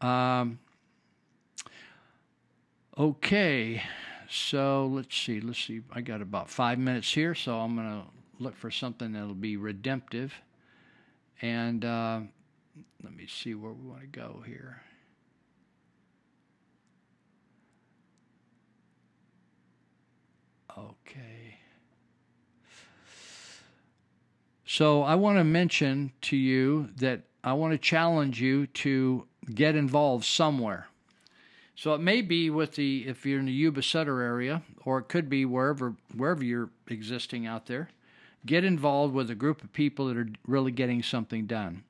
Um, 0.00 0.60
okay. 2.96 3.82
So 4.34 4.86
let's 4.90 5.14
see, 5.14 5.42
let's 5.42 5.62
see. 5.62 5.82
I 5.92 6.00
got 6.00 6.22
about 6.22 6.48
five 6.48 6.78
minutes 6.78 7.12
here, 7.12 7.34
so 7.34 7.58
I'm 7.58 7.76
going 7.76 7.86
to 7.86 8.06
look 8.42 8.56
for 8.56 8.70
something 8.70 9.12
that'll 9.12 9.34
be 9.34 9.58
redemptive. 9.58 10.32
And 11.42 11.84
uh, 11.84 12.20
let 13.04 13.14
me 13.14 13.26
see 13.26 13.54
where 13.54 13.72
we 13.72 13.86
want 13.86 14.00
to 14.00 14.06
go 14.06 14.42
here. 14.46 14.80
Okay. 20.78 21.58
So 24.64 25.02
I 25.02 25.14
want 25.16 25.36
to 25.36 25.44
mention 25.44 26.10
to 26.22 26.38
you 26.38 26.88
that 26.96 27.20
I 27.44 27.52
want 27.52 27.72
to 27.72 27.78
challenge 27.78 28.40
you 28.40 28.66
to 28.68 29.26
get 29.54 29.76
involved 29.76 30.24
somewhere. 30.24 30.86
So 31.82 31.94
it 31.94 32.00
may 32.00 32.22
be 32.22 32.48
with 32.48 32.76
the 32.76 33.08
if 33.08 33.26
you're 33.26 33.40
in 33.40 33.46
the 33.46 33.52
Yuba 33.52 33.82
Sutter 33.82 34.20
area, 34.22 34.62
or 34.84 34.98
it 34.98 35.08
could 35.08 35.28
be 35.28 35.44
wherever 35.44 35.96
wherever 36.14 36.44
you're 36.44 36.70
existing 36.86 37.44
out 37.44 37.66
there. 37.66 37.88
Get 38.46 38.62
involved 38.62 39.12
with 39.12 39.28
a 39.32 39.34
group 39.34 39.64
of 39.64 39.72
people 39.72 40.06
that 40.06 40.16
are 40.16 40.28
really 40.46 40.70
getting 40.70 41.02
something 41.02 41.44
done. 41.46 41.82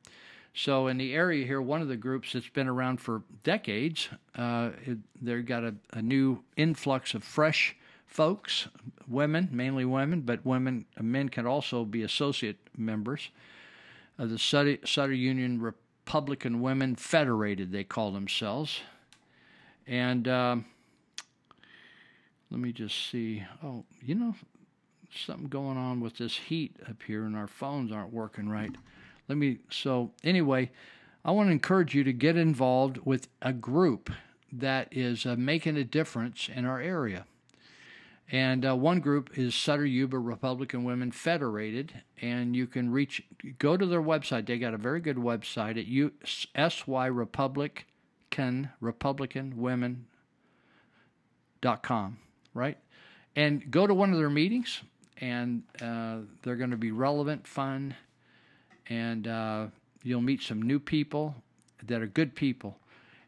So 0.54 0.86
in 0.86 0.96
the 0.96 1.12
area 1.12 1.44
here, 1.44 1.60
one 1.60 1.82
of 1.82 1.88
the 1.88 1.98
groups 1.98 2.32
that's 2.32 2.48
been 2.48 2.68
around 2.68 3.02
for 3.02 3.20
decades, 3.44 4.08
uh, 4.34 4.70
they've 5.20 5.44
got 5.44 5.62
a, 5.62 5.74
a, 5.92 6.00
new 6.00 6.42
influx 6.56 7.12
of 7.12 7.22
fresh 7.22 7.76
folks, 8.06 8.68
women, 9.06 9.50
mainly 9.52 9.84
women, 9.84 10.22
but 10.22 10.42
women, 10.46 10.86
men 11.02 11.28
can 11.28 11.46
also 11.46 11.84
be 11.84 12.02
associate 12.02 12.56
members 12.78 13.28
of 14.16 14.30
the 14.30 14.38
Sutter, 14.38 14.78
Sutter 14.86 15.12
Union 15.12 15.60
Republican 15.60 16.62
Women 16.62 16.96
Federated. 16.96 17.72
They 17.72 17.84
call 17.84 18.10
themselves, 18.10 18.80
and 19.92 20.26
um, 20.26 20.64
let 22.50 22.58
me 22.58 22.72
just 22.72 23.10
see. 23.10 23.44
Oh, 23.62 23.84
you 24.00 24.14
know, 24.14 24.34
something 25.14 25.48
going 25.48 25.76
on 25.76 26.00
with 26.00 26.16
this 26.16 26.34
heat 26.34 26.74
up 26.88 27.02
here, 27.06 27.24
and 27.24 27.36
our 27.36 27.46
phones 27.46 27.92
aren't 27.92 28.10
working 28.10 28.48
right. 28.48 28.74
Let 29.28 29.36
me, 29.36 29.58
so 29.68 30.12
anyway, 30.24 30.70
I 31.26 31.32
want 31.32 31.48
to 31.48 31.52
encourage 31.52 31.94
you 31.94 32.04
to 32.04 32.12
get 32.14 32.38
involved 32.38 33.00
with 33.04 33.28
a 33.42 33.52
group 33.52 34.10
that 34.50 34.88
is 34.90 35.26
uh, 35.26 35.36
making 35.36 35.76
a 35.76 35.84
difference 35.84 36.48
in 36.48 36.64
our 36.64 36.80
area. 36.80 37.26
And 38.30 38.64
uh, 38.64 38.74
one 38.74 39.00
group 39.00 39.36
is 39.36 39.54
Sutter 39.54 39.84
Yuba 39.84 40.18
Republican 40.18 40.84
Women 40.84 41.12
Federated, 41.12 42.02
and 42.22 42.56
you 42.56 42.66
can 42.66 42.90
reach, 42.90 43.22
go 43.58 43.76
to 43.76 43.84
their 43.84 44.00
website. 44.00 44.46
They 44.46 44.58
got 44.58 44.72
a 44.72 44.78
very 44.78 45.00
good 45.00 45.18
website 45.18 45.78
at 45.78 45.84
U, 45.84 46.12
SY 46.24 47.08
Republican, 48.32 48.70
Republican 48.80 49.60
Women 49.60 50.06
dot 51.60 51.82
com, 51.82 52.16
right? 52.54 52.78
And 53.36 53.70
go 53.70 53.86
to 53.86 53.92
one 53.92 54.12
of 54.12 54.18
their 54.18 54.30
meetings, 54.30 54.82
and 55.18 55.62
uh, 55.82 56.18
they're 56.42 56.56
going 56.56 56.70
to 56.70 56.78
be 56.78 56.92
relevant, 56.92 57.46
fun, 57.46 57.94
and 58.88 59.28
uh, 59.28 59.66
you'll 60.02 60.22
meet 60.22 60.42
some 60.42 60.62
new 60.62 60.80
people 60.80 61.34
that 61.86 62.00
are 62.00 62.06
good 62.06 62.34
people. 62.34 62.78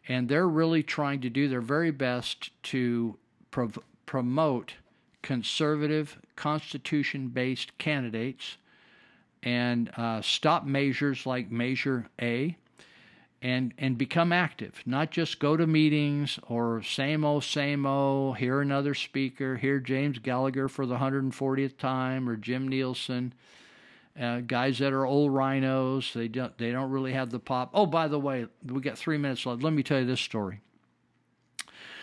And 0.08 0.28
they're 0.28 0.48
really 0.48 0.82
trying 0.82 1.20
to 1.20 1.30
do 1.30 1.48
their 1.48 1.62
very 1.62 1.90
best 1.90 2.50
to 2.64 3.16
prov- 3.50 3.78
promote 4.06 4.74
conservative, 5.22 6.18
constitution 6.36 7.28
based 7.28 7.76
candidates 7.78 8.56
and 9.42 9.90
uh, 9.96 10.22
stop 10.22 10.64
measures 10.64 11.26
like 11.26 11.50
Measure 11.50 12.08
A 12.20 12.56
and 13.44 13.74
and 13.76 13.98
become 13.98 14.32
active. 14.32 14.82
Not 14.86 15.10
just 15.10 15.38
go 15.38 15.54
to 15.56 15.66
meetings 15.66 16.38
or 16.48 16.82
same 16.82 17.24
old 17.24 17.44
same 17.44 17.84
old. 17.84 18.38
Hear 18.38 18.62
another 18.62 18.94
speaker. 18.94 19.56
Hear 19.56 19.78
James 19.78 20.18
Gallagher 20.18 20.66
for 20.66 20.86
the 20.86 20.96
140th 20.96 21.76
time 21.76 22.28
or 22.28 22.36
Jim 22.36 22.66
Nielsen. 22.66 23.34
Uh, 24.18 24.40
guys 24.40 24.78
that 24.78 24.92
are 24.92 25.04
old 25.04 25.32
RINOs, 25.32 26.14
they 26.14 26.26
don't 26.26 26.56
they 26.56 26.72
don't 26.72 26.90
really 26.90 27.12
have 27.12 27.30
the 27.30 27.38
pop. 27.38 27.70
Oh, 27.74 27.84
by 27.84 28.08
the 28.08 28.18
way, 28.18 28.46
we 28.64 28.80
got 28.80 28.96
three 28.96 29.18
minutes 29.18 29.44
left. 29.44 29.62
Let 29.62 29.74
me 29.74 29.82
tell 29.82 30.00
you 30.00 30.06
this 30.06 30.20
story. 30.20 30.60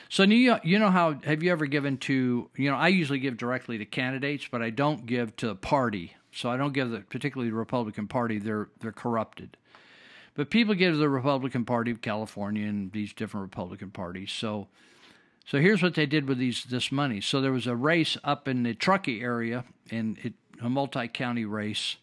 So 0.10 0.24
you 0.24 0.58
you 0.64 0.78
know 0.78 0.92
how 0.92 1.16
have 1.24 1.42
you 1.42 1.52
ever 1.52 1.66
given 1.66 1.98
to 2.00 2.50
you 2.56 2.70
know 2.70 2.78
I 2.78 2.90
usually 2.90 3.20
give 3.20 3.38
directly 3.38 3.80
to 3.80 3.86
candidates, 3.86 4.48
but 4.52 4.62
I 4.62 4.70
don't 4.70 5.08
give 5.08 5.36
to 5.38 5.48
the 5.48 5.56
party. 5.56 6.14
So 6.34 6.52
I 6.52 6.58
don't 6.58 6.74
give 6.74 6.92
the 6.92 7.00
particularly 7.00 7.50
the 7.50 7.58
Republican 7.58 8.08
Party. 8.08 8.38
They're 8.38 8.70
they're 8.80 8.92
corrupted. 8.92 9.58
But 10.34 10.50
people 10.50 10.76
give 10.76 10.98
the 10.98 11.10
Republican 11.10 11.66
Party 11.66 11.92
of 11.92 12.02
California 12.02 12.66
and 12.68 12.92
these 12.92 13.14
different 13.14 13.44
Republican 13.44 13.92
parties. 13.92 14.32
So, 14.32 14.68
so 15.46 15.60
here's 15.60 15.84
what 15.84 15.96
they 15.96 16.06
did 16.06 16.28
with 16.28 16.38
these 16.38 16.64
this 16.64 16.92
money. 16.92 17.20
So 17.20 17.42
there 17.42 17.52
was 17.52 17.68
a 17.68 17.76
race 17.76 18.18
up 18.24 18.48
in 18.48 18.64
the 18.64 18.74
Truckee 18.74 19.22
area, 19.22 19.66
in 19.90 20.18
it, 20.24 20.34
a 20.62 20.70
multi-county 20.70 21.44
race, 21.44 21.98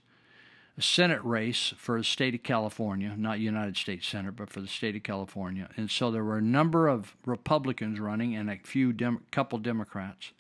a 0.77 0.83
Senate 0.83 1.25
race 1.25 1.73
for 1.79 1.99
the 1.99 2.05
state 2.05 2.35
of 2.35 2.43
California, 2.43 3.15
not 3.17 3.41
United 3.41 3.77
States 3.77 4.07
Senate, 4.07 4.37
but 4.37 4.51
for 4.51 4.61
the 4.61 4.69
state 4.69 4.95
of 4.95 5.03
California. 5.03 5.71
And 5.77 5.91
so 5.91 6.11
there 6.11 6.25
were 6.25 6.39
a 6.39 6.43
number 6.43 6.87
of 6.87 7.17
Republicans 7.25 7.99
running 7.99 8.37
and 8.37 8.51
a 8.51 8.59
few 8.63 8.93
dem- 8.93 9.25
couple 9.31 9.59
Democrats. 9.59 10.33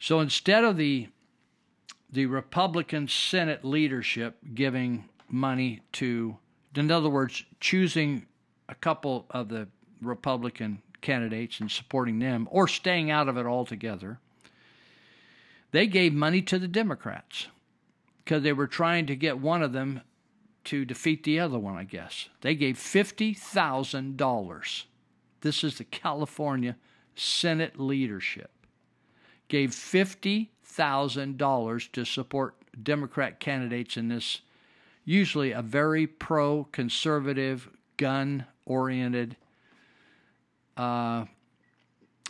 So 0.00 0.20
instead 0.20 0.64
of 0.64 0.76
the 0.76 1.08
the 2.10 2.26
Republican 2.26 3.08
Senate 3.08 3.64
leadership 3.64 4.38
giving 4.54 5.08
money 5.28 5.82
to 5.92 6.38
in 6.78 6.90
other 6.90 7.08
words, 7.08 7.44
choosing 7.60 8.26
a 8.68 8.74
couple 8.74 9.26
of 9.30 9.48
the 9.48 9.68
Republican 10.00 10.82
candidates 11.00 11.60
and 11.60 11.70
supporting 11.70 12.18
them 12.18 12.48
or 12.50 12.68
staying 12.68 13.10
out 13.10 13.28
of 13.28 13.36
it 13.36 13.46
altogether, 13.46 14.18
they 15.70 15.86
gave 15.86 16.12
money 16.12 16.42
to 16.42 16.58
the 16.58 16.68
Democrats 16.68 17.46
because 18.24 18.42
they 18.42 18.52
were 18.52 18.66
trying 18.66 19.06
to 19.06 19.16
get 19.16 19.38
one 19.38 19.62
of 19.62 19.72
them 19.72 20.00
to 20.64 20.84
defeat 20.84 21.22
the 21.22 21.38
other 21.38 21.58
one, 21.58 21.76
I 21.76 21.84
guess. 21.84 22.28
They 22.40 22.56
gave 22.56 22.76
$50,000. 22.76 24.82
This 25.42 25.62
is 25.62 25.78
the 25.78 25.84
California 25.84 26.76
Senate 27.14 27.78
leadership. 27.78 28.50
Gave 29.48 29.70
$50,000 29.70 30.48
$50,000 30.76 31.92
to 31.92 32.04
support 32.04 32.54
Democrat 32.82 33.40
candidates 33.40 33.96
in 33.96 34.08
this 34.08 34.42
usually 35.06 35.52
a 35.52 35.62
very 35.62 36.06
pro 36.06 36.64
conservative, 36.64 37.70
gun 37.96 38.44
oriented 38.66 39.36
uh, 40.76 41.24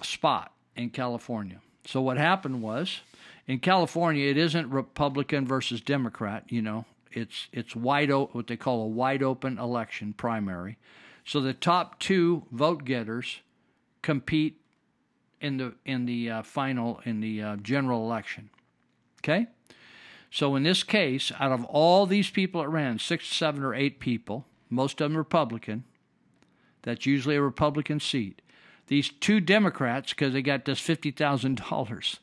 spot 0.02 0.52
in 0.76 0.90
California. 0.90 1.60
So 1.86 2.00
what 2.00 2.18
happened 2.18 2.62
was 2.62 3.00
in 3.48 3.58
California, 3.58 4.30
it 4.30 4.36
isn't 4.36 4.70
Republican 4.70 5.46
versus 5.46 5.80
Democrat. 5.80 6.44
You 6.48 6.62
know, 6.62 6.84
it's 7.10 7.48
it's 7.52 7.74
wide 7.74 8.10
open, 8.10 8.36
what 8.36 8.46
they 8.46 8.56
call 8.56 8.82
a 8.82 8.86
wide 8.86 9.22
open 9.22 9.58
election 9.58 10.12
primary. 10.12 10.76
So 11.24 11.40
the 11.40 11.54
top 11.54 11.98
two 11.98 12.44
vote 12.52 12.84
getters 12.84 13.40
compete 14.02 14.60
in 15.40 15.56
the 15.56 15.74
in 15.84 16.06
the 16.06 16.30
uh, 16.30 16.42
final 16.42 17.00
in 17.04 17.20
the 17.20 17.42
uh, 17.42 17.56
general 17.56 18.04
election. 18.04 18.50
Okay, 19.22 19.46
so 20.30 20.56
in 20.56 20.62
this 20.62 20.82
case, 20.82 21.32
out 21.38 21.52
of 21.52 21.64
all 21.64 22.06
these 22.06 22.30
people 22.30 22.60
that 22.60 22.68
ran, 22.68 22.98
six, 22.98 23.26
seven, 23.26 23.62
or 23.62 23.74
eight 23.74 24.00
people, 24.00 24.44
most 24.68 25.00
of 25.00 25.10
them 25.10 25.16
Republican. 25.16 25.84
That's 26.82 27.06
usually 27.06 27.36
a 27.36 27.42
Republican 27.42 28.00
seat. 28.00 28.42
These 28.88 29.10
two 29.20 29.40
Democrats, 29.40 30.12
because 30.12 30.32
they 30.32 30.42
got 30.42 30.64
this 30.64 30.80
fifty 30.80 31.10
thousand 31.10 31.62
dollars, 31.68 32.20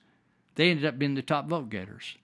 they 0.56 0.70
ended 0.70 0.86
up 0.86 0.98
being 0.98 1.16
the 1.16 1.22
top 1.22 1.48
vote 1.48 1.70
getters. 1.70 2.18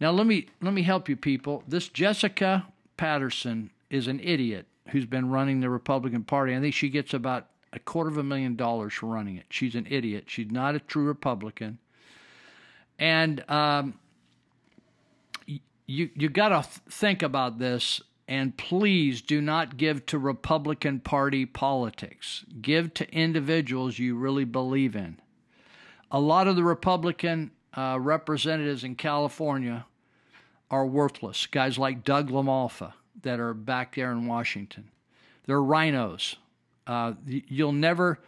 Now 0.00 0.10
let 0.10 0.26
me 0.26 0.48
let 0.60 0.74
me 0.74 0.82
help 0.82 1.08
you 1.08 1.16
people. 1.16 1.62
This 1.66 1.88
Jessica 1.88 2.66
Patterson 2.96 3.70
is 3.88 4.06
an 4.08 4.20
idiot 4.20 4.66
who's 4.88 5.06
been 5.06 5.30
running 5.30 5.60
the 5.60 5.70
Republican 5.70 6.24
Party. 6.24 6.54
I 6.54 6.60
think 6.60 6.74
she 6.74 6.90
gets 6.90 7.14
about 7.14 7.46
a 7.72 7.78
quarter 7.78 8.10
of 8.10 8.18
a 8.18 8.22
million 8.22 8.56
dollars 8.56 8.92
for 8.92 9.06
running 9.06 9.36
it. 9.36 9.46
She's 9.48 9.74
an 9.74 9.86
idiot. 9.88 10.24
She's 10.26 10.50
not 10.50 10.74
a 10.74 10.80
true 10.80 11.04
Republican. 11.04 11.78
And 12.98 13.48
um, 13.50 13.94
you 15.86 16.10
you 16.14 16.28
got 16.28 16.48
to 16.48 16.62
think 16.90 17.22
about 17.22 17.58
this 17.58 18.00
and 18.26 18.56
please 18.56 19.20
do 19.20 19.40
not 19.40 19.76
give 19.76 20.06
to 20.06 20.18
Republican 20.18 21.00
Party 21.00 21.44
politics. 21.44 22.44
Give 22.60 22.92
to 22.94 23.10
individuals 23.12 23.98
you 23.98 24.16
really 24.16 24.44
believe 24.44 24.96
in. 24.96 25.18
A 26.10 26.20
lot 26.20 26.48
of 26.48 26.56
the 26.56 26.64
Republican 26.64 27.50
uh, 27.74 27.98
representatives 28.00 28.84
in 28.84 28.94
California 28.94 29.84
are 30.70 30.86
worthless. 30.86 31.46
Guys 31.46 31.76
like 31.76 32.04
Doug 32.04 32.30
LaMalfa 32.30 32.94
that 33.22 33.40
are 33.40 33.54
back 33.54 33.94
there 33.94 34.12
in 34.12 34.26
Washington. 34.26 34.90
They're 35.46 35.58
RINOs. 35.58 36.36
Uh, 36.86 37.14
you'll 37.26 37.72
never, 37.72 38.20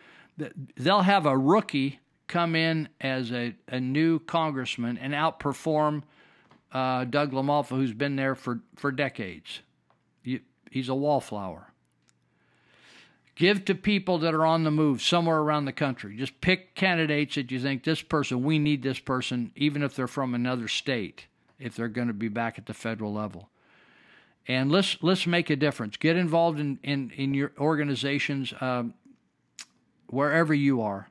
they'll 0.76 1.02
have 1.02 1.26
a 1.26 1.36
rookie 1.36 2.00
come 2.26 2.54
in 2.54 2.88
as 3.00 3.32
a, 3.32 3.54
a 3.68 3.80
new 3.80 4.18
congressman 4.18 4.98
and 4.98 5.14
outperform 5.14 6.02
uh, 6.72 7.04
Doug 7.04 7.32
LaMalfa, 7.32 7.70
who's 7.70 7.92
been 7.92 8.16
there 8.16 8.34
for, 8.34 8.60
for 8.76 8.90
decades. 8.90 9.60
He's 10.70 10.88
a 10.88 10.94
wallflower. 10.94 11.72
Give 13.34 13.64
to 13.66 13.74
people 13.74 14.18
that 14.18 14.34
are 14.34 14.46
on 14.46 14.64
the 14.64 14.70
move 14.70 15.02
somewhere 15.02 15.38
around 15.38 15.66
the 15.66 15.72
country. 15.72 16.16
Just 16.16 16.40
pick 16.40 16.74
candidates 16.74 17.34
that 17.34 17.50
you 17.50 17.60
think 17.60 17.84
this 17.84 18.00
person, 18.00 18.42
we 18.42 18.58
need 18.58 18.82
this 18.82 18.98
person, 18.98 19.52
even 19.54 19.82
if 19.82 19.94
they're 19.94 20.06
from 20.06 20.34
another 20.34 20.68
state, 20.68 21.26
if 21.58 21.76
they're 21.76 21.88
going 21.88 22.08
to 22.08 22.14
be 22.14 22.28
back 22.28 22.58
at 22.58 22.66
the 22.66 22.74
federal 22.74 23.12
level. 23.12 23.50
And 24.48 24.70
let's 24.70 24.96
let's 25.02 25.26
make 25.26 25.50
a 25.50 25.56
difference. 25.56 25.96
Get 25.96 26.16
involved 26.16 26.60
in 26.60 26.78
in, 26.82 27.10
in 27.10 27.34
your 27.34 27.52
organizations 27.58 28.54
um, 28.60 28.94
wherever 30.06 30.54
you 30.54 30.80
are, 30.82 31.10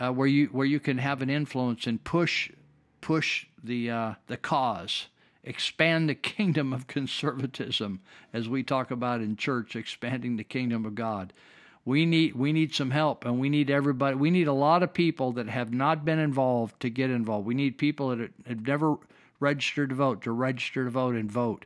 uh, 0.00 0.12
where 0.12 0.28
you 0.28 0.46
where 0.46 0.66
you 0.66 0.80
can 0.80 0.98
have 0.98 1.22
an 1.22 1.28
influence 1.28 1.86
and 1.86 2.02
push 2.02 2.50
push 3.06 3.46
the 3.62 3.88
uh, 3.88 4.14
the 4.26 4.36
cause 4.36 5.06
expand 5.44 6.08
the 6.08 6.14
kingdom 6.14 6.72
of 6.72 6.88
conservatism 6.88 8.00
as 8.32 8.48
we 8.48 8.64
talk 8.64 8.90
about 8.90 9.20
in 9.20 9.36
church 9.36 9.76
expanding 9.76 10.36
the 10.36 10.42
kingdom 10.42 10.84
of 10.84 10.96
God. 10.96 11.32
We 11.84 12.04
need 12.04 12.34
we 12.34 12.52
need 12.52 12.74
some 12.74 12.90
help 12.90 13.24
and 13.24 13.38
we 13.38 13.48
need 13.48 13.70
everybody 13.70 14.16
we 14.16 14.32
need 14.32 14.48
a 14.48 14.52
lot 14.52 14.82
of 14.82 14.92
people 14.92 15.30
that 15.32 15.48
have 15.48 15.72
not 15.72 16.04
been 16.04 16.18
involved 16.18 16.80
to 16.80 16.90
get 16.90 17.10
involved. 17.10 17.46
We 17.46 17.54
need 17.54 17.78
people 17.78 18.08
that 18.08 18.32
have 18.44 18.66
never 18.66 18.96
registered 19.38 19.90
to 19.90 19.94
vote 19.94 20.22
to 20.22 20.32
register 20.32 20.82
to 20.82 20.90
vote 20.90 21.14
and 21.14 21.30
vote. 21.30 21.64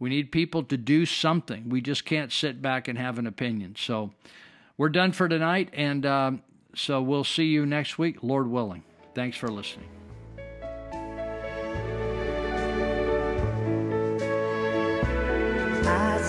We 0.00 0.10
need 0.10 0.32
people 0.32 0.64
to 0.64 0.76
do 0.76 1.06
something. 1.06 1.68
We 1.68 1.80
just 1.80 2.04
can't 2.04 2.32
sit 2.32 2.60
back 2.60 2.88
and 2.88 2.98
have 2.98 3.16
an 3.20 3.28
opinion. 3.28 3.76
So 3.78 4.10
we're 4.76 4.88
done 4.88 5.12
for 5.12 5.28
tonight 5.28 5.68
and 5.72 6.04
um, 6.04 6.42
so 6.74 7.00
we'll 7.00 7.22
see 7.22 7.46
you 7.46 7.64
next 7.64 7.96
week, 7.96 8.24
Lord 8.24 8.48
willing. 8.48 8.82
Thanks 9.14 9.36
for 9.36 9.48
listening. 9.48 9.97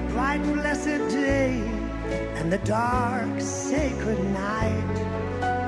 the 0.00 0.12
bright 0.14 0.42
blessed 0.54 1.02
day 1.10 1.60
and 2.36 2.50
the 2.50 2.58
dark 2.58 3.40
sacred 3.40 4.18
night 4.32 4.96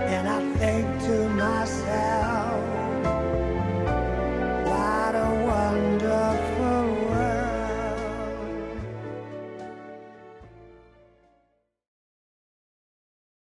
and 0.06 0.26
I 0.28 0.40
think 0.58 0.86
to 1.02 1.28
myself 1.30 2.62
what 4.68 5.14
a 5.14 5.30
wonderful 5.50 6.51